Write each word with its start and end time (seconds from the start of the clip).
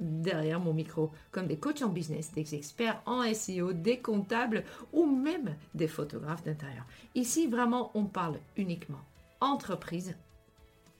derrière 0.00 0.60
mon 0.60 0.72
micro, 0.72 1.10
comme 1.30 1.46
des 1.46 1.58
coachs 1.58 1.82
en 1.82 1.88
business, 1.88 2.32
des 2.32 2.54
experts 2.54 3.00
en 3.06 3.22
SEO, 3.32 3.72
des 3.72 3.98
comptables 3.98 4.64
ou 4.92 5.06
même 5.06 5.54
des 5.74 5.88
photographes 5.88 6.44
d'intérieur. 6.44 6.84
Ici, 7.14 7.46
vraiment, 7.46 7.90
on 7.94 8.04
parle 8.04 8.38
uniquement 8.56 9.00
entreprise 9.40 10.14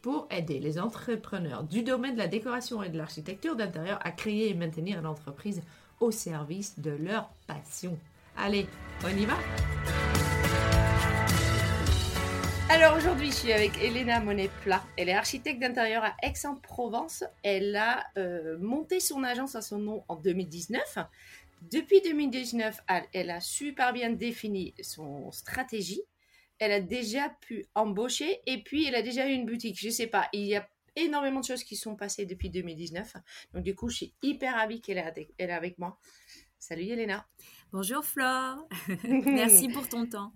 pour 0.02 0.26
aider 0.30 0.58
les 0.58 0.78
entrepreneurs 0.78 1.64
du 1.64 1.82
domaine 1.82 2.14
de 2.14 2.18
la 2.18 2.28
décoration 2.28 2.82
et 2.82 2.90
de 2.90 2.98
l'architecture 2.98 3.56
d'intérieur 3.56 3.98
à 4.02 4.10
créer 4.10 4.50
et 4.50 4.54
maintenir 4.54 5.00
l'entreprise 5.00 5.62
au 6.00 6.10
service 6.10 6.78
de 6.78 6.90
leur 6.90 7.30
passion. 7.46 7.96
Allez, 8.36 8.66
on 9.02 9.16
y 9.16 9.24
va? 9.24 9.36
Alors 12.70 12.96
aujourd'hui, 12.96 13.26
je 13.26 13.36
suis 13.36 13.52
avec 13.52 13.82
Elena 13.82 14.20
Monet-Plat. 14.20 14.82
Elle 14.96 15.08
est 15.08 15.14
architecte 15.14 15.60
d'intérieur 15.60 16.04
à 16.04 16.14
Aix-en-Provence. 16.22 17.24
Elle 17.42 17.76
a 17.76 18.04
euh, 18.16 18.58
monté 18.58 19.00
son 19.00 19.22
agence 19.22 19.54
à 19.54 19.62
son 19.62 19.78
nom 19.78 20.04
en 20.08 20.16
2019. 20.16 20.98
Depuis 21.70 22.00
2019, 22.02 22.80
elle 23.12 23.30
a 23.30 23.40
super 23.40 23.92
bien 23.92 24.10
défini 24.10 24.74
son 24.82 25.30
stratégie. 25.30 26.02
Elle 26.58 26.72
a 26.72 26.80
déjà 26.80 27.28
pu 27.40 27.66
embaucher 27.74 28.40
et 28.46 28.62
puis 28.62 28.86
elle 28.86 28.94
a 28.94 29.02
déjà 29.02 29.28
eu 29.28 29.32
une 29.32 29.46
boutique. 29.46 29.78
Je 29.78 29.90
sais 29.90 30.06
pas, 30.06 30.28
il 30.32 30.46
y 30.46 30.56
a 30.56 30.68
énormément 30.96 31.40
de 31.40 31.44
choses 31.44 31.64
qui 31.64 31.76
sont 31.76 31.96
passées 31.96 32.26
depuis 32.26 32.50
2019. 32.50 33.14
Donc 33.54 33.62
du 33.62 33.74
coup, 33.74 33.88
je 33.88 33.96
suis 33.96 34.14
hyper 34.22 34.54
ravie 34.54 34.80
qu'elle 34.80 34.98
est 34.98 35.50
avec 35.50 35.78
moi. 35.78 35.98
Salut 36.58 36.84
Elena. 36.84 37.26
Bonjour 37.72 38.04
Flore. 38.04 38.66
Merci 39.04 39.68
pour 39.68 39.88
ton 39.88 40.06
temps. 40.06 40.32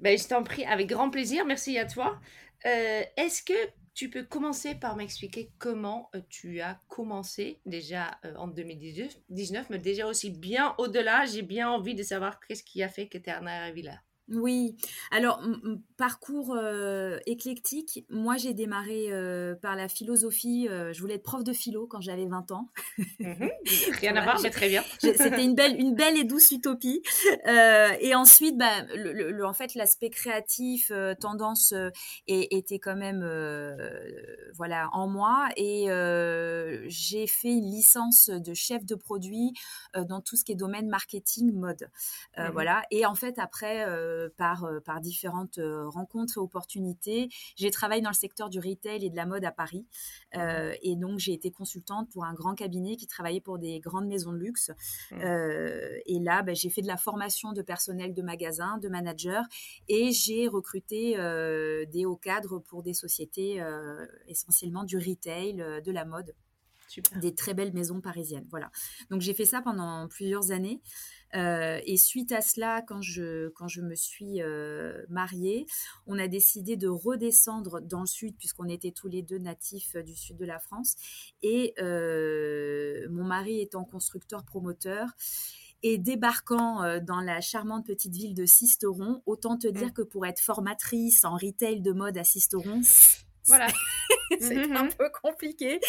Ben, 0.00 0.18
je 0.18 0.28
t'en 0.28 0.42
prie, 0.42 0.64
avec 0.64 0.88
grand 0.88 1.10
plaisir. 1.10 1.44
Merci 1.46 1.78
à 1.78 1.86
toi. 1.86 2.20
Euh, 2.66 3.02
est-ce 3.16 3.42
que 3.42 3.54
tu 3.94 4.10
peux 4.10 4.24
commencer 4.24 4.74
par 4.74 4.94
m'expliquer 4.94 5.50
comment 5.58 6.10
euh, 6.14 6.20
tu 6.28 6.60
as 6.60 6.78
commencé 6.88 7.60
déjà 7.64 8.18
euh, 8.24 8.34
en 8.36 8.46
2019, 8.46 9.70
mais 9.70 9.78
déjà 9.78 10.06
aussi 10.06 10.30
bien 10.30 10.74
au-delà, 10.76 11.24
j'ai 11.24 11.42
bien 11.42 11.70
envie 11.70 11.94
de 11.94 12.02
savoir 12.02 12.38
qu'est-ce 12.40 12.62
qui 12.62 12.82
a 12.82 12.88
fait 12.88 13.08
que 13.08 13.16
tu 13.16 13.30
es 13.30 13.32
arrivé 13.32 13.82
là. 13.82 13.98
Oui, 14.28 14.76
alors 15.12 15.40
parcours 15.96 16.58
éclectique. 17.26 18.04
Moi, 18.10 18.36
j'ai 18.36 18.54
démarré 18.54 19.10
par 19.62 19.76
la 19.76 19.88
philosophie. 19.88 20.66
je 20.68 21.00
voulais 21.00 21.14
être 21.14 21.22
prof 21.22 21.44
de 21.44 21.52
philo 21.52 21.86
quand 21.86 22.00
j'avais 22.00 22.26
20 22.26 22.50
ans. 22.52 22.68
Mmh 23.18 23.48
Rien 24.00 24.16
à 24.16 24.22
voir, 24.22 24.40
mais 24.42 24.50
très 24.50 24.68
bien. 24.68 24.82
C'était 24.98 25.42
une 25.42 25.54
belle, 25.54 25.78
une 25.78 25.94
belle 25.94 26.16
et 26.18 26.24
douce 26.24 26.50
utopie. 26.50 27.02
et 27.46 28.14
ensuite, 28.14 28.58
bah, 28.58 28.82
le, 28.94 29.44
en 29.44 29.52
fait, 29.52 29.74
l'aspect 29.74 30.10
créatif, 30.10 30.90
tendance, 31.20 31.72
était 32.26 32.78
quand 32.78 32.96
même, 32.96 33.24
voilà, 34.54 34.88
en 34.92 35.06
moi. 35.08 35.48
Et 35.56 35.86
j'ai 36.88 37.26
fait 37.26 37.52
une 37.52 37.70
licence 37.70 38.28
de 38.28 38.54
chef 38.54 38.84
de 38.84 38.94
produit 38.94 39.52
dans 39.94 40.20
tout 40.20 40.36
ce 40.36 40.44
qui 40.44 40.52
est 40.52 40.56
domaine 40.56 40.88
marketing, 40.88 41.52
mode, 41.52 41.88
mmh 42.36 42.50
voilà. 42.52 42.82
Et 42.90 43.06
en 43.06 43.14
fait, 43.14 43.38
après 43.38 43.84
euh, 43.86 44.15
par, 44.36 44.64
euh, 44.64 44.80
par 44.80 45.00
différentes 45.00 45.58
euh, 45.58 45.88
rencontres 45.88 46.38
et 46.38 46.40
opportunités. 46.40 47.28
J'ai 47.56 47.70
travaillé 47.70 48.02
dans 48.02 48.10
le 48.10 48.14
secteur 48.14 48.50
du 48.50 48.58
retail 48.58 49.04
et 49.04 49.10
de 49.10 49.16
la 49.16 49.26
mode 49.26 49.44
à 49.44 49.52
Paris. 49.52 49.86
et 50.82 50.96
donc, 50.96 51.18
j'ai 51.18 51.32
été 51.32 51.50
consultante 51.50 52.10
pour 52.10 52.24
un 52.24 52.34
grand 52.34 52.54
cabinet 52.54 52.96
qui 52.96 53.06
travaillait 53.06 53.40
pour 53.40 53.58
des 53.58 53.80
grandes 53.80 54.06
maisons 54.06 54.32
de 54.32 54.38
luxe. 54.38 54.70
Mmh. 55.10 55.20
et 56.06 56.20
là, 56.20 56.42
bah, 56.42 56.54
j'ai 56.54 56.70
fait 56.70 56.82
de 56.82 56.86
la 56.86 56.96
formation 56.96 57.52
de 57.52 57.62
personnel 57.62 58.14
de 58.14 58.22
magasin, 58.22 58.78
de 58.78 58.88
manager, 58.88 59.44
et 59.88 60.12
j'ai 60.12 60.48
recruté 60.48 61.16
des 61.90 62.04
hauts 62.04 62.16
cadres 62.16 62.58
pour 62.58 62.82
des 62.82 62.94
sociétés 62.94 63.64
essentiellement 64.26 64.84
du 64.84 64.98
retail, 64.98 65.54
de 65.54 65.92
la 65.92 66.04
mode. 66.04 66.34
Des 67.20 67.34
très 67.34 67.54
belles 67.54 67.72
maisons 67.72 68.00
parisiennes. 68.00 68.46
Voilà. 68.50 68.70
Donc 69.10 69.20
j'ai 69.20 69.34
fait 69.34 69.44
ça 69.44 69.60
pendant 69.60 70.08
plusieurs 70.08 70.50
années. 70.52 70.80
Euh, 71.36 71.80
et 71.84 71.96
suite 71.96 72.32
à 72.32 72.40
cela, 72.40 72.82
quand 72.82 73.02
je, 73.02 73.48
quand 73.50 73.68
je 73.68 73.80
me 73.82 73.94
suis 73.94 74.40
euh, 74.40 75.04
mariée, 75.08 75.66
on 76.06 76.18
a 76.18 76.28
décidé 76.28 76.76
de 76.76 76.88
redescendre 76.88 77.80
dans 77.80 78.00
le 78.00 78.06
sud, 78.06 78.36
puisqu'on 78.36 78.68
était 78.68 78.92
tous 78.92 79.08
les 79.08 79.22
deux 79.22 79.38
natifs 79.38 79.96
euh, 79.96 80.02
du 80.02 80.14
sud 80.14 80.36
de 80.36 80.44
la 80.44 80.58
France. 80.58 80.96
Et 81.42 81.74
mon 81.78 83.24
mari 83.24 83.60
étant 83.60 83.84
constructeur 83.84 84.44
promoteur, 84.44 85.08
et 85.82 85.98
débarquant 85.98 87.00
dans 87.00 87.20
la 87.20 87.40
charmante 87.40 87.86
petite 87.86 88.14
ville 88.14 88.34
de 88.34 88.46
Sisteron, 88.46 89.22
autant 89.26 89.56
te 89.58 89.68
dire 89.68 89.88
mmh. 89.88 89.92
que 89.92 90.02
pour 90.02 90.26
être 90.26 90.40
formatrice 90.40 91.24
en 91.24 91.34
retail 91.34 91.82
de 91.82 91.92
mode 91.92 92.16
à 92.18 92.24
Sisteron, 92.24 92.80
voilà. 93.46 93.68
c'est 94.40 94.72
un 94.72 94.84
mhm. 94.84 94.92
peu 94.98 95.10
compliqué. 95.22 95.80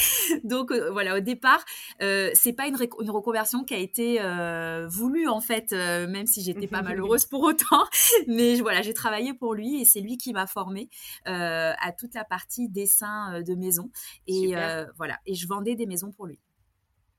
Donc 0.44 0.72
euh, 0.72 0.92
voilà, 0.92 1.18
au 1.18 1.20
départ, 1.20 1.64
euh, 2.02 2.30
c'est 2.34 2.54
pas 2.54 2.68
une, 2.68 2.78
une, 3.02 3.10
reconversion 3.10 3.64
qui 3.64 3.74
a 3.74 3.78
été 3.78 4.22
euh, 4.22 4.88
voulue 4.88 5.28
en 5.28 5.42
fait, 5.42 5.74
euh, 5.74 6.08
même 6.08 6.28
si 6.28 6.42
j'étais 6.42 6.68
pas 6.68 6.82
malheureuse 6.84 7.26
pour 7.26 7.44
autant. 7.44 7.86
Mais 8.28 8.60
voilà, 8.62 8.82
j'ai 8.82 8.94
travaillé 8.94 9.34
pour 9.34 9.54
lui 9.54 9.82
et 9.82 9.86
c'est 9.86 10.02
lui 10.02 10.18
qui 10.18 10.34
m'a 10.34 10.48
formée 10.48 10.90
à 11.26 11.92
toute 11.98 12.14
la 12.14 12.24
partie 12.24 12.70
dessin 12.70 13.42
de 13.42 13.56
maison. 13.56 13.92
Et 14.28 14.54
voilà, 14.98 15.18
et 15.26 15.36
je 15.36 15.48
vendais 15.48 15.76
des 15.76 15.86
maisons 15.86 16.12
pour 16.12 16.26
lui. 16.26 16.40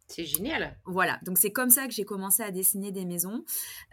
C'est 0.08 0.24
génial. 0.24 0.74
Voilà, 0.86 1.18
donc 1.22 1.36
c'est 1.36 1.52
comme 1.52 1.68
ça 1.68 1.86
que 1.86 1.92
j'ai 1.92 2.06
commencé 2.06 2.42
à 2.42 2.50
dessiner 2.50 2.92
des 2.92 3.04
maisons. 3.04 3.44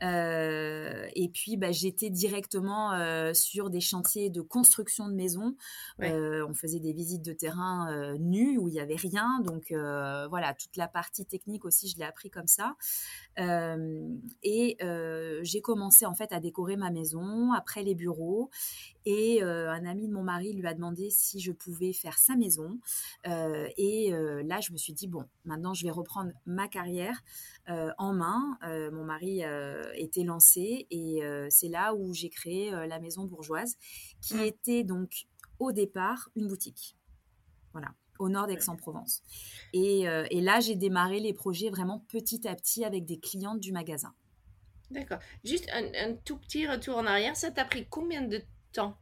Euh, 0.01 1.07
et 1.13 1.27
puis, 1.27 1.57
bah, 1.57 1.73
j'étais 1.73 2.09
directement 2.09 2.93
euh, 2.93 3.33
sur 3.33 3.69
des 3.69 3.81
chantiers 3.81 4.29
de 4.29 4.39
construction 4.39 5.09
de 5.09 5.13
maisons. 5.13 5.57
Euh, 6.01 6.45
on 6.47 6.53
faisait 6.53 6.79
des 6.79 6.93
visites 6.93 7.21
de 7.21 7.33
terrain 7.33 8.15
nues 8.17 8.57
où 8.57 8.69
il 8.69 8.71
n'y 8.71 8.79
avait 8.79 8.95
rien. 8.95 9.41
Donc, 9.43 9.73
voilà, 10.29 10.53
toute 10.53 10.77
la 10.77 10.87
partie 10.87 11.25
technique 11.25 11.65
aussi, 11.65 11.89
je 11.89 11.97
l'ai 11.97 12.05
appris 12.05 12.29
comme 12.29 12.47
ça. 12.47 12.75
et 13.37 14.77
j'ai 15.41 15.61
commencé 15.61 16.05
en 16.05 16.15
fait 16.15 16.31
à 16.31 16.39
décorer 16.39 16.77
ma 16.77 16.91
maison, 16.91 17.51
après 17.51 17.83
les 17.83 17.93
bureaux. 17.93 18.49
Et 19.05 19.41
un 19.43 19.85
ami 19.85 20.07
de 20.07 20.13
mon 20.13 20.23
mari 20.23 20.53
lui 20.53 20.67
a 20.67 20.73
demandé 20.73 21.09
si 21.09 21.39
je 21.39 21.51
pouvais 21.51 21.93
faire 21.93 22.17
sa 22.17 22.35
maison. 22.35 22.79
et 23.25 24.11
là, 24.43 24.59
je 24.61 24.71
me 24.71 24.77
suis 24.77 24.93
dit, 24.93 25.07
bon, 25.07 25.25
maintenant, 25.43 25.73
je 25.73 25.83
vais 25.83 25.91
reprendre 25.91 26.31
ma 26.45 26.67
carrière 26.67 27.23
en 27.67 28.13
main. 28.13 28.57
mon 28.91 29.03
mari 29.03 29.43
était 29.95 30.23
lancé 30.23 30.87
et 30.89 31.21
c'est 31.49 31.69
là 31.69 31.93
où 31.93 32.13
j'ai 32.13 32.29
créé 32.29 32.71
la 32.71 32.99
maison 32.99 33.25
bourgeoise, 33.25 33.77
qui 34.21 34.35
mmh. 34.35 34.41
était 34.41 34.83
donc 34.83 35.27
au 35.59 35.71
départ 35.71 36.29
une 36.35 36.47
boutique. 36.47 36.97
Voilà 37.73 37.93
au 38.17 38.29
nord 38.29 38.47
d'Aix-en-Provence. 38.47 39.21
Et, 39.73 40.03
et, 40.03 40.41
là, 40.41 40.59
j'ai 40.59 40.75
démarré 40.75 41.19
les 41.19 41.33
projets 41.33 41.69
vraiment 41.69 41.99
petit 42.07 42.47
à 42.47 42.55
petit 42.55 42.85
avec 42.85 43.05
des 43.05 43.19
clientes 43.19 43.59
du 43.59 43.71
magasin. 43.71 44.13
D'accord. 44.91 45.19
Juste 45.43 45.67
un, 45.73 45.85
un, 45.95 46.13
tout 46.13 46.37
petit 46.37 46.67
retour 46.67 46.97
en 46.97 47.05
arrière. 47.05 47.35
Ça 47.35 47.51
t'a 47.51 47.65
pris 47.65 47.87
combien 47.89 48.21
de 48.21 48.41
temps 48.71 48.97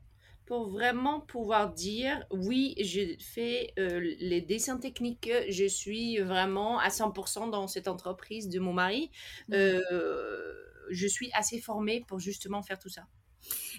pour 0.45 0.69
vraiment 0.69 1.21
pouvoir 1.21 1.73
dire 1.73 2.25
oui, 2.31 2.75
je 2.79 3.15
fais 3.19 3.73
euh, 3.79 3.99
les 4.19 4.41
dessins 4.41 4.77
techniques, 4.77 5.31
je 5.49 5.65
suis 5.65 6.19
vraiment 6.19 6.79
à 6.79 6.89
100% 6.89 7.49
dans 7.49 7.67
cette 7.67 7.87
entreprise 7.87 8.49
de 8.49 8.59
mon 8.59 8.73
mari. 8.73 9.09
Mmh. 9.49 9.53
Euh, 9.53 10.53
je 10.89 11.07
suis 11.07 11.31
assez 11.33 11.59
formée 11.59 12.03
pour 12.07 12.19
justement 12.19 12.61
faire 12.61 12.77
tout 12.77 12.89
ça. 12.89 13.03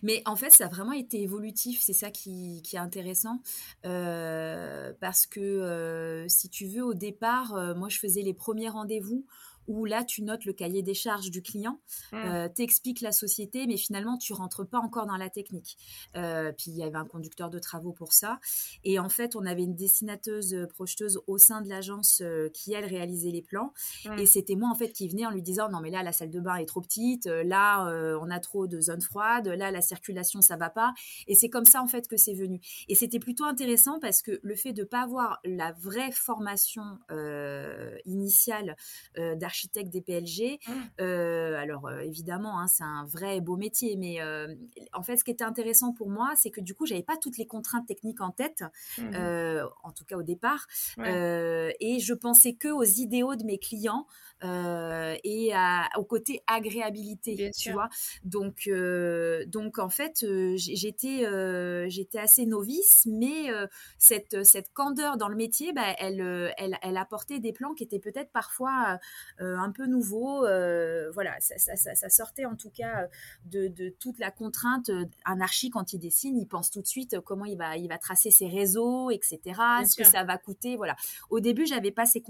Mais 0.02 0.22
en 0.26 0.36
fait, 0.36 0.50
ça 0.50 0.66
a 0.66 0.68
vraiment 0.68 0.92
été 0.92 1.22
évolutif, 1.22 1.80
c'est 1.80 1.94
ça 1.94 2.10
qui, 2.10 2.62
est 2.72 2.76
intéressant. 2.76 3.40
Euh, 3.86 4.92
parce 5.00 5.26
que 5.26 6.26
si 6.28 6.50
tu 6.50 6.66
veux, 6.66 6.84
au 6.84 6.94
départ, 6.94 7.74
moi, 7.74 7.88
je 7.88 7.98
faisais 7.98 8.22
les 8.22 8.34
premiers 8.34 8.68
rendez-vous 8.68 9.26
où 9.68 9.84
là, 9.84 10.04
tu 10.04 10.22
notes 10.22 10.44
le 10.44 10.52
cahier 10.52 10.82
des 10.82 10.94
charges 10.94 11.30
du 11.30 11.42
client, 11.42 11.80
mmh. 12.12 12.16
euh, 12.16 12.48
t'expliques 12.48 13.00
la 13.00 13.12
société, 13.12 13.66
mais 13.66 13.76
finalement, 13.76 14.18
tu 14.18 14.32
rentres 14.32 14.66
pas 14.66 14.78
encore 14.78 15.06
dans 15.06 15.16
la 15.16 15.30
technique. 15.30 15.76
Euh, 16.16 16.52
puis 16.52 16.70
il 16.70 16.76
y 16.76 16.82
avait 16.82 16.98
un 16.98 17.06
conducteur 17.06 17.50
de 17.50 17.58
travaux 17.58 17.92
pour 17.92 18.12
ça. 18.12 18.38
Et 18.84 18.98
en 18.98 19.08
fait, 19.08 19.36
on 19.36 19.46
avait 19.46 19.62
une 19.62 19.74
dessinateuse 19.74 20.54
euh, 20.54 20.66
projeteuse 20.66 21.20
au 21.26 21.38
sein 21.38 21.62
de 21.62 21.68
l'agence 21.68 22.22
qui, 22.52 22.72
elle, 22.72 22.84
réalisait 22.84 23.30
les 23.30 23.42
plans. 23.42 23.72
Mmh. 24.04 24.18
Et 24.18 24.26
c'était 24.26 24.54
moi, 24.54 24.68
en 24.70 24.74
fait, 24.74 24.92
qui 24.92 25.08
venais 25.08 25.26
en 25.26 25.30
lui 25.30 25.42
disant, 25.42 25.68
non, 25.70 25.80
mais 25.80 25.90
là, 25.90 26.02
la 26.02 26.12
salle 26.12 26.30
de 26.30 26.40
bain 26.40 26.56
est 26.56 26.66
trop 26.66 26.80
petite, 26.80 27.26
là, 27.26 27.84
on 28.20 28.30
a 28.30 28.40
trop 28.40 28.66
de 28.66 28.80
zones 28.80 29.00
froides, 29.00 29.48
là, 29.48 29.70
la 29.70 29.80
circulation, 29.80 30.40
ça 30.40 30.56
va 30.56 30.70
pas. 30.70 30.92
Et 31.26 31.34
c'est 31.34 31.48
comme 31.48 31.64
ça, 31.64 31.82
en 31.82 31.86
fait, 31.86 32.08
que 32.08 32.16
c'est 32.16 32.34
venu. 32.34 32.60
Et 32.88 32.94
c'était 32.94 33.18
plutôt 33.18 33.44
intéressant 33.44 33.98
parce 34.00 34.22
que 34.22 34.40
le 34.42 34.54
fait 34.54 34.72
de 34.72 34.84
pas 34.84 35.02
avoir 35.02 35.40
la 35.44 35.72
vraie 35.72 36.12
formation 36.12 36.98
initiale 38.04 38.76
d'architecture, 39.16 39.53
architecte 39.54 39.90
des 39.90 40.00
PLG. 40.00 40.58
Mmh. 40.66 40.72
Euh, 41.00 41.56
alors 41.56 41.86
euh, 41.86 42.00
évidemment, 42.00 42.58
hein, 42.58 42.66
c'est 42.66 42.82
un 42.82 43.04
vrai 43.04 43.40
beau 43.40 43.56
métier, 43.56 43.96
mais 43.96 44.20
euh, 44.20 44.52
en 44.92 45.02
fait, 45.02 45.16
ce 45.16 45.24
qui 45.24 45.30
était 45.30 45.44
intéressant 45.44 45.92
pour 45.92 46.10
moi, 46.10 46.32
c'est 46.34 46.50
que 46.50 46.60
du 46.60 46.74
coup, 46.74 46.86
j'avais 46.86 47.04
pas 47.04 47.16
toutes 47.16 47.38
les 47.38 47.46
contraintes 47.46 47.86
techniques 47.86 48.20
en 48.20 48.30
tête, 48.30 48.64
mmh. 48.98 49.14
en 49.84 49.92
tout 49.92 50.04
cas 50.04 50.16
au 50.16 50.22
départ, 50.22 50.66
et 50.98 51.98
je 52.00 52.14
pensais 52.14 52.54
que 52.54 52.68
aux 52.68 52.82
idéaux 52.82 53.36
de 53.36 53.44
mes 53.44 53.58
clients. 53.58 54.06
Et 54.42 55.52
au 55.96 56.04
côté 56.04 56.42
agréabilité, 56.46 57.50
tu 57.56 57.72
vois. 57.72 57.88
Donc, 58.24 58.68
donc 59.46 59.78
en 59.78 59.88
fait, 59.88 60.24
j'étais, 60.56 61.26
j'étais 61.88 62.18
assez 62.18 62.46
novice, 62.46 63.06
mais 63.10 63.50
cette, 63.98 64.44
cette 64.44 64.72
candeur 64.72 65.16
dans 65.16 65.28
le 65.28 65.36
métier, 65.36 65.72
bah, 65.72 65.94
elle, 65.98 66.52
elle, 66.58 66.78
elle 66.82 66.96
apportait 66.96 67.40
des 67.40 67.52
plans 67.52 67.74
qui 67.74 67.84
étaient 67.84 67.98
peut-être 67.98 68.30
parfois 68.32 68.98
euh, 69.40 69.56
un 69.56 69.70
peu 69.70 69.86
nouveau. 69.86 70.44
Euh, 70.44 71.10
voilà, 71.12 71.36
ça, 71.40 72.08
sortait 72.08 72.44
en 72.44 72.56
tout 72.56 72.70
cas 72.70 73.08
de, 73.46 73.88
toute 74.00 74.18
la 74.18 74.30
contrainte. 74.30 74.90
Un 75.24 75.40
archi, 75.40 75.70
quand 75.70 75.92
il 75.92 75.98
dessine, 75.98 76.36
il 76.38 76.46
pense 76.46 76.70
tout 76.70 76.82
de 76.82 76.86
suite 76.86 77.20
comment 77.20 77.44
il 77.44 77.56
va, 77.56 77.76
il 77.76 77.88
va 77.88 77.98
tracer 77.98 78.30
ses 78.30 78.48
réseaux, 78.48 79.10
etc. 79.10 79.40
ce 79.88 79.96
que 79.96 80.04
ça 80.04 80.24
va 80.24 80.38
coûter. 80.38 80.76
Voilà. 80.76 80.96
Au 81.30 81.40
début, 81.40 81.66
j'avais 81.66 81.90
pas 81.90 82.06
ces, 82.06 82.22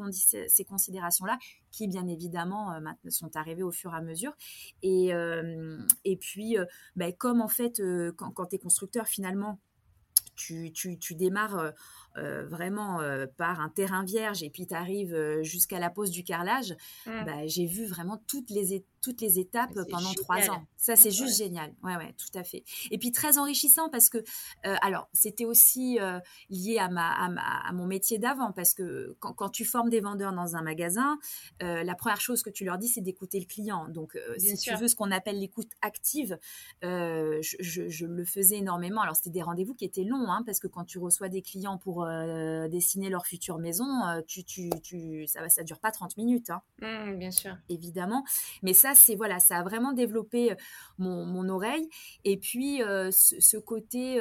ces 0.49 0.65
considérations-là 0.65 1.39
qui 1.75 1.89
bien 1.89 2.07
évidemment 2.07 2.73
euh, 2.73 3.11
sont 3.11 3.37
arrivées 3.37 3.63
au 3.63 3.73
fur 3.73 3.93
et 3.93 3.97
à 3.97 4.01
mesure. 4.01 4.33
Et, 4.83 5.13
et 6.05 6.17
puis, 6.17 6.57
ben, 6.97 7.13
comme 7.13 7.41
en 7.41 7.49
fait, 7.49 7.83
quand, 8.17 8.31
quand 8.31 8.47
tu 8.47 8.57
es 8.57 8.59
constructeur, 8.59 9.07
finalement, 9.07 9.59
tu, 10.37 10.73
tu, 10.73 10.99
tu 10.99 11.15
démarres 11.15 11.73
euh, 12.17 12.47
vraiment 12.47 13.01
euh, 13.01 13.27
par 13.37 13.61
un 13.61 13.69
terrain 13.69 14.05
vierge 14.05 14.45
et 14.45 14.51
puis 14.51 14.69
tu 14.69 14.75
arrives 14.75 15.15
euh, 15.15 15.43
jusqu'à 15.43 15.81
la 15.81 15.91
pose 15.91 16.11
du 16.11 16.23
carrelage, 16.23 16.77
mmh. 17.07 17.25
bah, 17.25 17.47
j'ai 17.47 17.67
vu 17.67 17.87
vraiment 17.87 18.23
toutes 18.29 18.51
les, 18.51 18.85
toutes 19.05 19.21
les 19.21 19.39
étapes 19.39 19.79
pendant 19.91 20.13
trois 20.15 20.51
ans. 20.51 20.65
Ça, 20.77 20.97
c'est 20.97 21.11
juste 21.11 21.39
génial. 21.39 21.75
Ouais, 21.83 21.97
ouais, 21.97 22.15
tout 22.19 22.39
à 22.39 22.45
fait. 22.45 22.65
Et 22.91 22.99
puis 22.99 23.13
très 23.13 23.39
enrichissant 23.39 23.89
parce 23.89 24.09
que, 24.09 24.19
alors, 24.83 25.09
c'était 25.13 25.45
aussi 25.45 25.99
lié 26.51 26.79
à, 26.79 26.89
ma, 26.89 27.11
à, 27.11 27.73
mon 27.73 27.87
métier 27.87 28.19
d'avant 28.19 28.53
parce 28.53 28.75
que 28.75 29.17
quand, 29.21 29.49
tu 29.51 29.65
formes 29.65 29.91
des 29.91 30.01
vendeurs 30.01 30.33
dans 30.33 30.57
un 30.57 30.63
magasin, 30.63 31.19
la 31.61 31.95
première 31.95 32.21
chose 32.21 32.43
que 32.43 32.51
tu 32.51 32.65
leur 32.65 32.79
dis, 32.79 32.89
c'est 32.89 33.01
d'écouter 33.01 33.39
le 33.39 33.47
client. 33.47 33.89
Donc, 33.89 34.19
si 34.39 34.57
tu 34.57 34.75
veux 34.75 34.89
ce 34.89 34.97
qu'on 34.97 35.11
appelle 35.11 35.39
l'écoute 35.39 35.71
active, 35.83 36.39
je, 36.83 38.07
le 38.07 38.25
faisais 38.25 38.57
énormément. 38.57 39.03
Alors, 39.03 39.17
c'était 39.17 39.31
des 39.31 39.43
rendez-vous 39.43 39.75
qui 39.75 39.85
étaient 39.85 40.05
longs 40.05 40.31
hein, 40.31 40.43
parce 40.47 40.59
que 40.59 40.67
quand 40.67 40.85
tu 40.85 40.99
reçois 40.99 41.29
des 41.29 41.43
clients 41.43 41.79
pour 41.79 42.05
euh, 42.05 42.69
dessiner 42.69 43.11
leur 43.11 43.27
future 43.27 43.59
maison, 43.59 43.87
euh, 44.07 44.21
tu, 44.27 44.45
tu, 44.45 44.71
tu, 44.83 45.27
ça 45.27 45.41
ne 45.43 45.65
dure 45.65 45.79
pas 45.79 45.91
30 45.91 46.17
minutes. 46.17 46.51
Hein. 46.51 46.63
Mmh, 46.81 47.19
bien 47.19 47.31
sûr. 47.31 47.57
Évidemment. 47.69 48.25
Mais 48.63 48.73
ça, 48.75 48.94
c'est 48.95 49.15
voilà, 49.15 49.39
ça 49.39 49.59
a 49.59 49.63
vraiment 49.63 49.93
développé 49.93 50.55
mon, 50.99 51.25
mon 51.25 51.49
oreille. 51.49 51.89
Et 52.25 52.37
puis, 52.37 52.81
ce, 53.11 53.57
côté. 53.59 54.21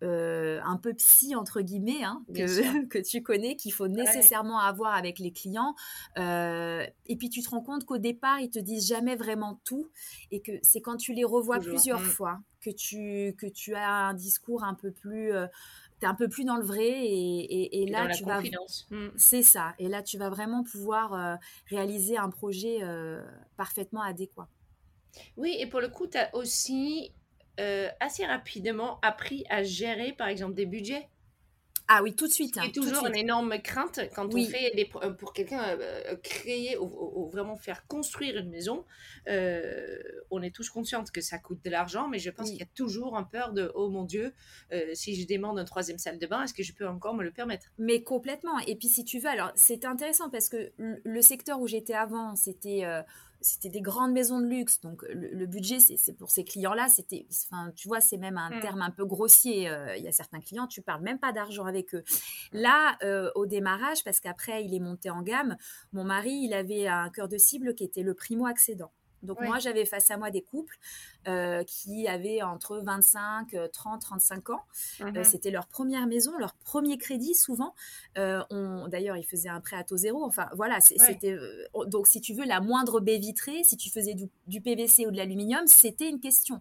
un 0.00 0.76
peu 0.80 0.94
psy 0.94 1.34
entre 1.34 1.60
guillemets 1.60 2.04
hein, 2.04 2.22
que, 2.32 2.86
que, 2.86 2.98
tu 2.98 3.20
connais 3.20 3.56
qu'il 3.56 3.72
faut 3.72 3.88
nécessairement 3.88 4.60
avoir 4.60 4.94
avec 4.94 5.18
les 5.18 5.32
clients 5.32 5.74
et 6.16 7.16
puis 7.18 7.30
tu 7.30 7.42
te 7.42 7.50
rends 7.50 7.62
compte 7.62 7.84
qu'au 7.84 7.98
départ 7.98 8.38
ils 8.38 8.50
te 8.50 8.60
disent 8.60 8.86
jamais 8.86 9.16
vraiment 9.16 9.60
tout 9.64 9.88
et 10.30 10.40
que 10.40 10.52
c'est 10.62 10.80
quand 10.80 10.98
tu 10.98 11.14
les 11.14 11.24
revois 11.24 11.58
plusieurs 11.58 12.00
mmh. 12.00 12.04
fois 12.04 12.38
que 12.60 12.70
tu 12.70 13.34
que 13.38 13.46
tu 13.46 13.74
as 13.74 13.90
un 13.90 14.14
discours 14.14 14.62
un 14.62 14.74
peu 14.74 14.92
plus 14.92 15.32
tu 15.98 16.06
es 16.06 16.08
un 16.08 16.14
peu 16.14 16.28
plus 16.28 16.44
dans 16.44 16.56
le 16.56 16.64
vrai 16.64 16.88
et, 16.88 17.86
là 17.88 18.08
tu 18.08 18.24
vas 18.24 18.40
mm. 18.40 19.10
c'est 19.16 19.42
ça. 19.42 19.74
Et 19.78 19.88
là 19.88 20.02
tu 20.02 20.18
vas 20.18 20.30
vraiment 20.30 20.62
pouvoir 20.62 21.14
euh, 21.14 21.36
réaliser 21.68 22.16
un 22.16 22.30
projet 22.30 22.78
euh, 22.82 23.22
parfaitement 23.56 24.02
adéquat. 24.02 24.48
Oui 25.36 25.56
et 25.58 25.66
pour 25.66 25.80
le 25.80 25.88
coup 25.88 26.06
tu 26.06 26.18
as 26.18 26.34
aussi 26.34 27.12
euh, 27.60 27.88
assez 28.00 28.24
rapidement 28.24 29.00
appris 29.02 29.44
à 29.50 29.62
gérer 29.62 30.12
par 30.12 30.28
exemple 30.28 30.54
des 30.54 30.66
budgets 30.66 31.08
ah 31.90 32.02
oui, 32.02 32.14
tout 32.14 32.26
de 32.26 32.32
suite. 32.32 32.54
C'est 32.54 32.60
hein, 32.60 32.70
toujours 32.72 33.06
une 33.06 33.16
énorme 33.16 33.58
crainte 33.62 34.00
quand 34.14 34.34
on 34.34 34.44
fait 34.44 34.72
des, 34.74 34.90
euh, 35.02 35.10
pour 35.10 35.32
quelqu'un 35.32 35.62
euh, 35.70 36.16
créer 36.22 36.76
ou, 36.76 37.26
vraiment 37.30 37.56
faire 37.56 37.86
construire 37.86 38.36
une 38.36 38.50
maison. 38.50 38.84
Euh, 39.26 39.98
on 40.30 40.42
est 40.42 40.54
tous 40.54 40.68
conscients 40.68 41.02
que 41.02 41.22
ça 41.22 41.38
coûte 41.38 41.64
de 41.64 41.70
l'argent, 41.70 42.06
mais 42.06 42.18
je 42.18 42.28
pense 42.28 42.50
qu'il 42.50 42.58
y 42.58 42.62
a 42.62 42.68
toujours 42.74 43.16
un 43.16 43.24
peur 43.24 43.54
de 43.54 43.72
oh 43.74 43.88
mon 43.88 44.04
Dieu, 44.04 44.34
si 44.92 45.18
je 45.18 45.26
demande 45.26 45.58
une 45.58 45.64
troisième 45.64 45.98
salle 45.98 46.18
de 46.18 46.26
bain, 46.26 46.42
est-ce 46.42 46.52
que 46.52 46.62
je 46.62 46.74
peux 46.74 46.86
encore 46.86 47.14
me 47.14 47.24
le 47.24 47.30
permettre? 47.30 47.66
Mais 47.78 48.02
complètement. 48.02 48.58
Et 48.66 48.76
puis 48.76 48.88
si 48.88 49.04
tu 49.04 49.18
veux, 49.18 49.28
alors 49.30 49.50
c'est 49.54 49.86
intéressant 49.86 50.28
parce 50.28 50.50
que 50.50 50.70
le 50.76 51.22
secteur 51.22 51.58
où 51.58 51.66
j'étais 51.66 51.94
avant, 51.94 52.36
c'était 52.36 52.84
c'était 53.40 53.68
des 53.68 53.80
grandes 53.80 54.12
maisons 54.12 54.40
de 54.40 54.46
luxe, 54.46 54.80
donc 54.80 55.04
le, 55.08 55.46
budget, 55.46 55.78
c'est 55.80 56.12
pour 56.14 56.30
ces 56.30 56.44
clients-là, 56.44 56.88
c'était, 56.88 57.26
enfin, 57.44 57.72
tu 57.76 57.88
vois, 57.88 58.00
c'est 58.00 58.16
même 58.16 58.36
un 58.36 58.50
mm. 58.50 58.60
terme 58.60 58.82
un 58.82 58.90
peu 58.90 59.04
grossier. 59.04 59.68
Euh, 59.68 59.96
il 59.96 60.02
y 60.02 60.08
a 60.08 60.12
certains 60.12 60.40
clients, 60.40 60.66
tu 60.66 60.82
parles 60.82 61.02
même 61.02 61.18
pas 61.18 61.32
d'argent 61.32 61.64
avec 61.64 61.94
eux. 61.94 62.04
Là, 62.52 62.96
euh, 63.02 63.30
au 63.34 63.46
démarrage, 63.46 64.02
parce 64.04 64.20
qu'après, 64.20 64.64
il 64.64 64.74
est 64.74 64.80
monté 64.80 65.10
en 65.10 65.22
gamme, 65.22 65.56
mon 65.92 66.04
mari, 66.04 66.32
il 66.32 66.52
avait 66.52 66.88
un 66.88 67.10
cœur 67.10 67.28
de 67.28 67.38
cible 67.38 67.74
qui 67.74 67.84
était 67.84 68.02
le 68.02 68.14
primo-accédant. 68.14 68.92
Donc 69.22 69.40
moi, 69.40 69.58
j'avais 69.58 69.84
face 69.84 70.10
à 70.10 70.16
moi 70.16 70.30
des 70.30 70.42
couples 70.42 70.76
euh, 71.28 71.62
qui 71.64 72.08
avaient 72.08 72.40
entre 72.42 72.78
25, 72.78 73.54
30, 73.70 74.00
35 74.00 74.50
ans. 74.50 74.60
Euh, 75.02 75.10
mhm. 75.10 75.24
c'était 75.24 75.50
leur 75.50 75.66
première 75.66 76.06
maison, 76.06 76.32
leur 76.38 76.54
premier 76.54 76.96
crédit 76.96 77.34
souvent. 77.34 77.74
Euh, 78.16 78.42
D'ailleurs, 78.88 79.16
ils 79.16 79.26
faisaient 79.26 79.50
un 79.50 79.60
prêt 79.60 79.76
à 79.76 79.84
taux 79.84 79.98
zéro. 79.98 80.24
Enfin, 80.24 80.48
voilà, 80.54 80.80
c'était 80.80 81.36
donc 81.86 82.06
si 82.06 82.20
tu 82.22 82.32
veux 82.32 82.46
la 82.46 82.60
moindre 82.60 83.00
baie 83.00 83.18
vitrée, 83.18 83.62
si 83.62 83.76
tu 83.76 83.90
faisais 83.90 84.14
du, 84.14 84.60
PVC 84.60 85.06
ou 85.06 85.10
de 85.10 85.16
l'aluminium, 85.16 85.66
c'était 85.66 86.08
une 86.08 86.20
question. 86.20 86.60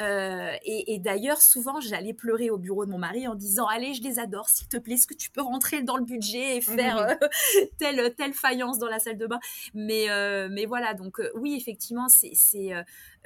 et, 0.00 0.94
et 0.94 0.98
d'ailleurs, 0.98 1.42
souvent, 1.42 1.80
j'allais 1.80 2.14
pleurer 2.14 2.48
au 2.48 2.56
bureau 2.56 2.86
de 2.86 2.90
mon 2.90 2.98
mari 2.98 3.28
en 3.28 3.34
disant 3.34 3.66
allez, 3.66 3.92
je 3.92 4.02
les 4.02 4.18
adore, 4.18 4.48
s'il 4.48 4.68
te 4.68 4.78
plaît, 4.78 4.94
est-ce 4.94 5.06
que 5.06 5.14
tu 5.14 5.30
peux 5.30 5.42
rentrer 5.42 5.82
dans 5.82 5.96
le 5.98 6.04
budget 6.04 6.56
et 6.56 6.60
faire 6.62 7.18
mhm. 7.20 7.68
telle 7.78 8.14
telle 8.14 8.32
faïence 8.32 8.78
dans 8.78 8.88
la 8.88 8.98
salle 8.98 9.18
de 9.18 9.26
bain? 9.26 9.40
Mais 9.74 10.06
mais 10.48 10.64
voilà, 10.64 10.94
donc 10.94 11.20
oui, 11.34 11.54
effectivement 11.54 12.08
c'est, 12.08 12.72